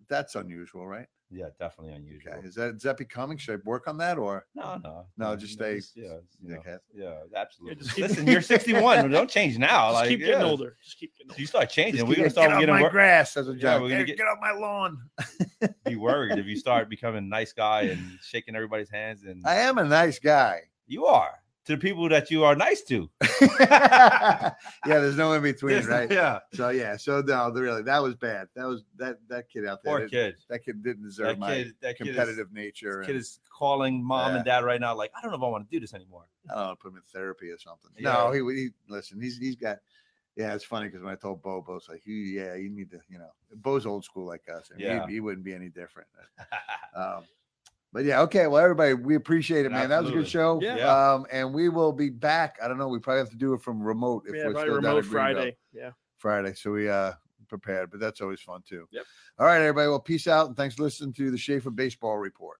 that's 0.08 0.34
unusual, 0.36 0.86
right? 0.86 1.06
Yeah, 1.34 1.46
definitely 1.58 1.94
unusual. 1.94 2.32
Okay, 2.34 2.46
is 2.46 2.54
that 2.54 2.76
is 2.76 2.82
that 2.82 2.96
becoming? 2.96 3.36
Should 3.36 3.60
I 3.60 3.62
work 3.64 3.88
on 3.88 3.96
that 3.98 4.18
or? 4.18 4.46
No, 4.54 4.78
no, 4.84 5.06
No, 5.16 5.34
just 5.36 5.54
stay 5.54 5.72
it's- 5.78 5.92
Yeah, 5.96 6.18
you 6.40 6.54
know, 6.54 6.78
yeah, 6.94 7.14
absolutely. 7.36 7.76
just 7.82 7.94
keep- 7.96 8.08
Listen, 8.08 8.26
you're 8.26 8.40
61. 8.40 9.10
Don't 9.12 9.28
change 9.28 9.58
now. 9.58 9.86
Just 9.90 9.94
like, 9.94 10.08
keep 10.10 10.20
getting 10.20 10.40
yeah. 10.40 10.46
older. 10.46 10.76
Just 10.84 10.98
keep 10.98 11.12
getting 11.16 11.30
older. 11.32 11.40
You 11.40 11.46
start 11.46 11.70
changing. 11.70 11.96
Just 11.96 12.06
We're 12.08 12.14
gonna 12.16 12.30
start 12.30 12.52
off 12.52 12.60
getting 12.60 12.74
my 12.74 12.82
wor- 12.82 12.90
grass 12.90 13.36
as 13.36 13.48
a 13.48 13.52
Yeah, 13.54 13.58
giant. 13.60 13.82
we're 13.82 13.88
gonna 13.90 14.04
get- 14.04 14.16
get 14.16 14.26
off 14.26 14.38
my 14.40 14.52
lawn. 14.52 14.98
be 15.84 15.96
worried 15.96 16.38
if 16.38 16.46
you 16.46 16.56
start 16.56 16.88
becoming 16.94 17.18
a 17.24 17.28
nice 17.28 17.52
guy 17.52 17.82
and 17.82 18.18
shaking 18.22 18.54
everybody's 18.54 18.90
hands. 18.90 19.24
And 19.24 19.42
I 19.46 19.56
am 19.56 19.78
a 19.78 19.84
nice 19.84 20.18
guy. 20.18 20.60
you 20.86 21.06
are 21.06 21.32
to 21.66 21.72
the 21.72 21.78
people 21.78 22.08
that 22.10 22.30
you 22.30 22.44
are 22.44 22.54
nice 22.54 22.82
to. 22.82 23.08
yeah, 23.60 24.52
there's 24.84 25.16
no 25.16 25.32
in 25.32 25.42
between, 25.42 25.76
Yes, 25.76 25.86
right? 25.86 26.10
Yeah. 26.10 26.40
So 26.52 26.68
yeah, 26.70 26.96
so 26.96 27.20
no, 27.20 27.50
really, 27.50 27.82
that 27.82 28.02
was 28.02 28.14
bad. 28.14 28.48
That 28.54 28.66
was 28.66 28.82
that 28.96 29.18
that 29.28 29.48
kid 29.48 29.66
out 29.66 29.82
there. 29.82 29.98
Poor 30.00 30.08
kid. 30.08 30.36
That 30.48 30.64
kid 30.64 30.82
didn't 30.82 31.04
deserve 31.04 31.26
That 31.28 31.38
my 31.38 31.54
kid. 31.54 31.74
That 31.80 31.96
kid 31.98 32.08
is, 32.08 32.16
competitive 32.16 32.52
nature. 32.52 32.98
this 32.98 33.06
kid 33.06 33.16
is 33.16 33.40
calling 33.56 34.02
mom 34.04 34.32
Yeah. 34.32 34.36
and 34.36 34.44
dad 34.44 34.64
right 34.64 34.80
now. 34.80 34.94
Like, 34.94 35.12
I 35.16 35.22
don't 35.22 35.30
know 35.30 35.38
if 35.38 35.42
I 35.42 35.48
want 35.48 35.68
to 35.68 35.74
do 35.74 35.80
this 35.80 35.94
anymore. 35.94 36.24
I 36.50 36.54
don't 36.54 36.66
know, 36.68 36.74
put 36.76 36.90
him 36.92 36.96
in 36.96 37.02
therapy 37.12 37.50
or 37.50 37.58
something. 37.58 37.90
Yeah. 37.98 38.12
No, 38.12 38.32
he, 38.32 38.40
he 38.54 38.68
listen. 38.88 39.20
He's 39.20 39.38
he's 39.38 39.56
got. 39.56 39.78
Yeah, 40.36 40.52
it's 40.52 40.64
funny 40.64 40.88
because 40.88 41.00
when 41.04 41.12
I 41.12 41.16
told 41.16 41.42
Bo, 41.42 41.62
Bo's 41.62 41.86
like, 41.88 42.02
yeah, 42.04 42.56
you 42.56 42.68
need 42.68 42.90
to, 42.90 42.98
you 43.08 43.18
know, 43.18 43.30
Bo's 43.54 43.86
old 43.86 44.04
school 44.04 44.26
like 44.26 44.42
us. 44.52 44.68
And 44.72 44.80
Yeah. 44.80 45.06
he, 45.06 45.12
he 45.14 45.20
wouldn't 45.20 45.44
be 45.44 45.54
any 45.54 45.68
different. 45.68 46.08
Um, 46.96 47.22
but 47.94 48.04
yeah, 48.04 48.20
okay. 48.22 48.48
Well, 48.48 48.60
everybody, 48.60 48.92
we 48.92 49.14
appreciate 49.14 49.64
it, 49.64 49.70
man. 49.70 49.88
That 49.88 50.02
was 50.02 50.10
a 50.10 50.14
good 50.14 50.28
show. 50.28 50.58
Yeah. 50.60 50.76
Yeah. 50.76 51.12
Um, 51.12 51.26
and 51.30 51.54
we 51.54 51.68
will 51.68 51.92
be 51.92 52.10
back. 52.10 52.58
I 52.62 52.66
don't 52.66 52.76
know. 52.76 52.88
We 52.88 52.98
probably 52.98 53.20
have 53.20 53.30
to 53.30 53.36
do 53.36 53.54
it 53.54 53.62
from 53.62 53.80
remote 53.80 54.24
if 54.26 54.34
yeah, 54.34 54.46
we're 54.46 54.52
probably 54.52 54.68
still 54.68 54.74
remote 54.74 54.88
at 54.88 55.04
Greenville. 55.04 55.10
Friday. 55.12 55.56
Yeah. 55.72 55.90
Friday. 56.18 56.54
So 56.54 56.72
we 56.72 56.90
uh 56.90 57.12
prepared, 57.48 57.92
but 57.92 58.00
that's 58.00 58.20
always 58.20 58.40
fun 58.40 58.62
too. 58.68 58.88
Yep. 58.90 59.04
All 59.38 59.46
right, 59.46 59.60
everybody. 59.60 59.86
Well, 59.86 60.00
peace 60.00 60.26
out 60.26 60.48
and 60.48 60.56
thanks 60.56 60.74
for 60.74 60.82
listening 60.82 61.12
to 61.14 61.30
the 61.30 61.38
Schaefer 61.38 61.70
Baseball 61.70 62.18
Report. 62.18 62.58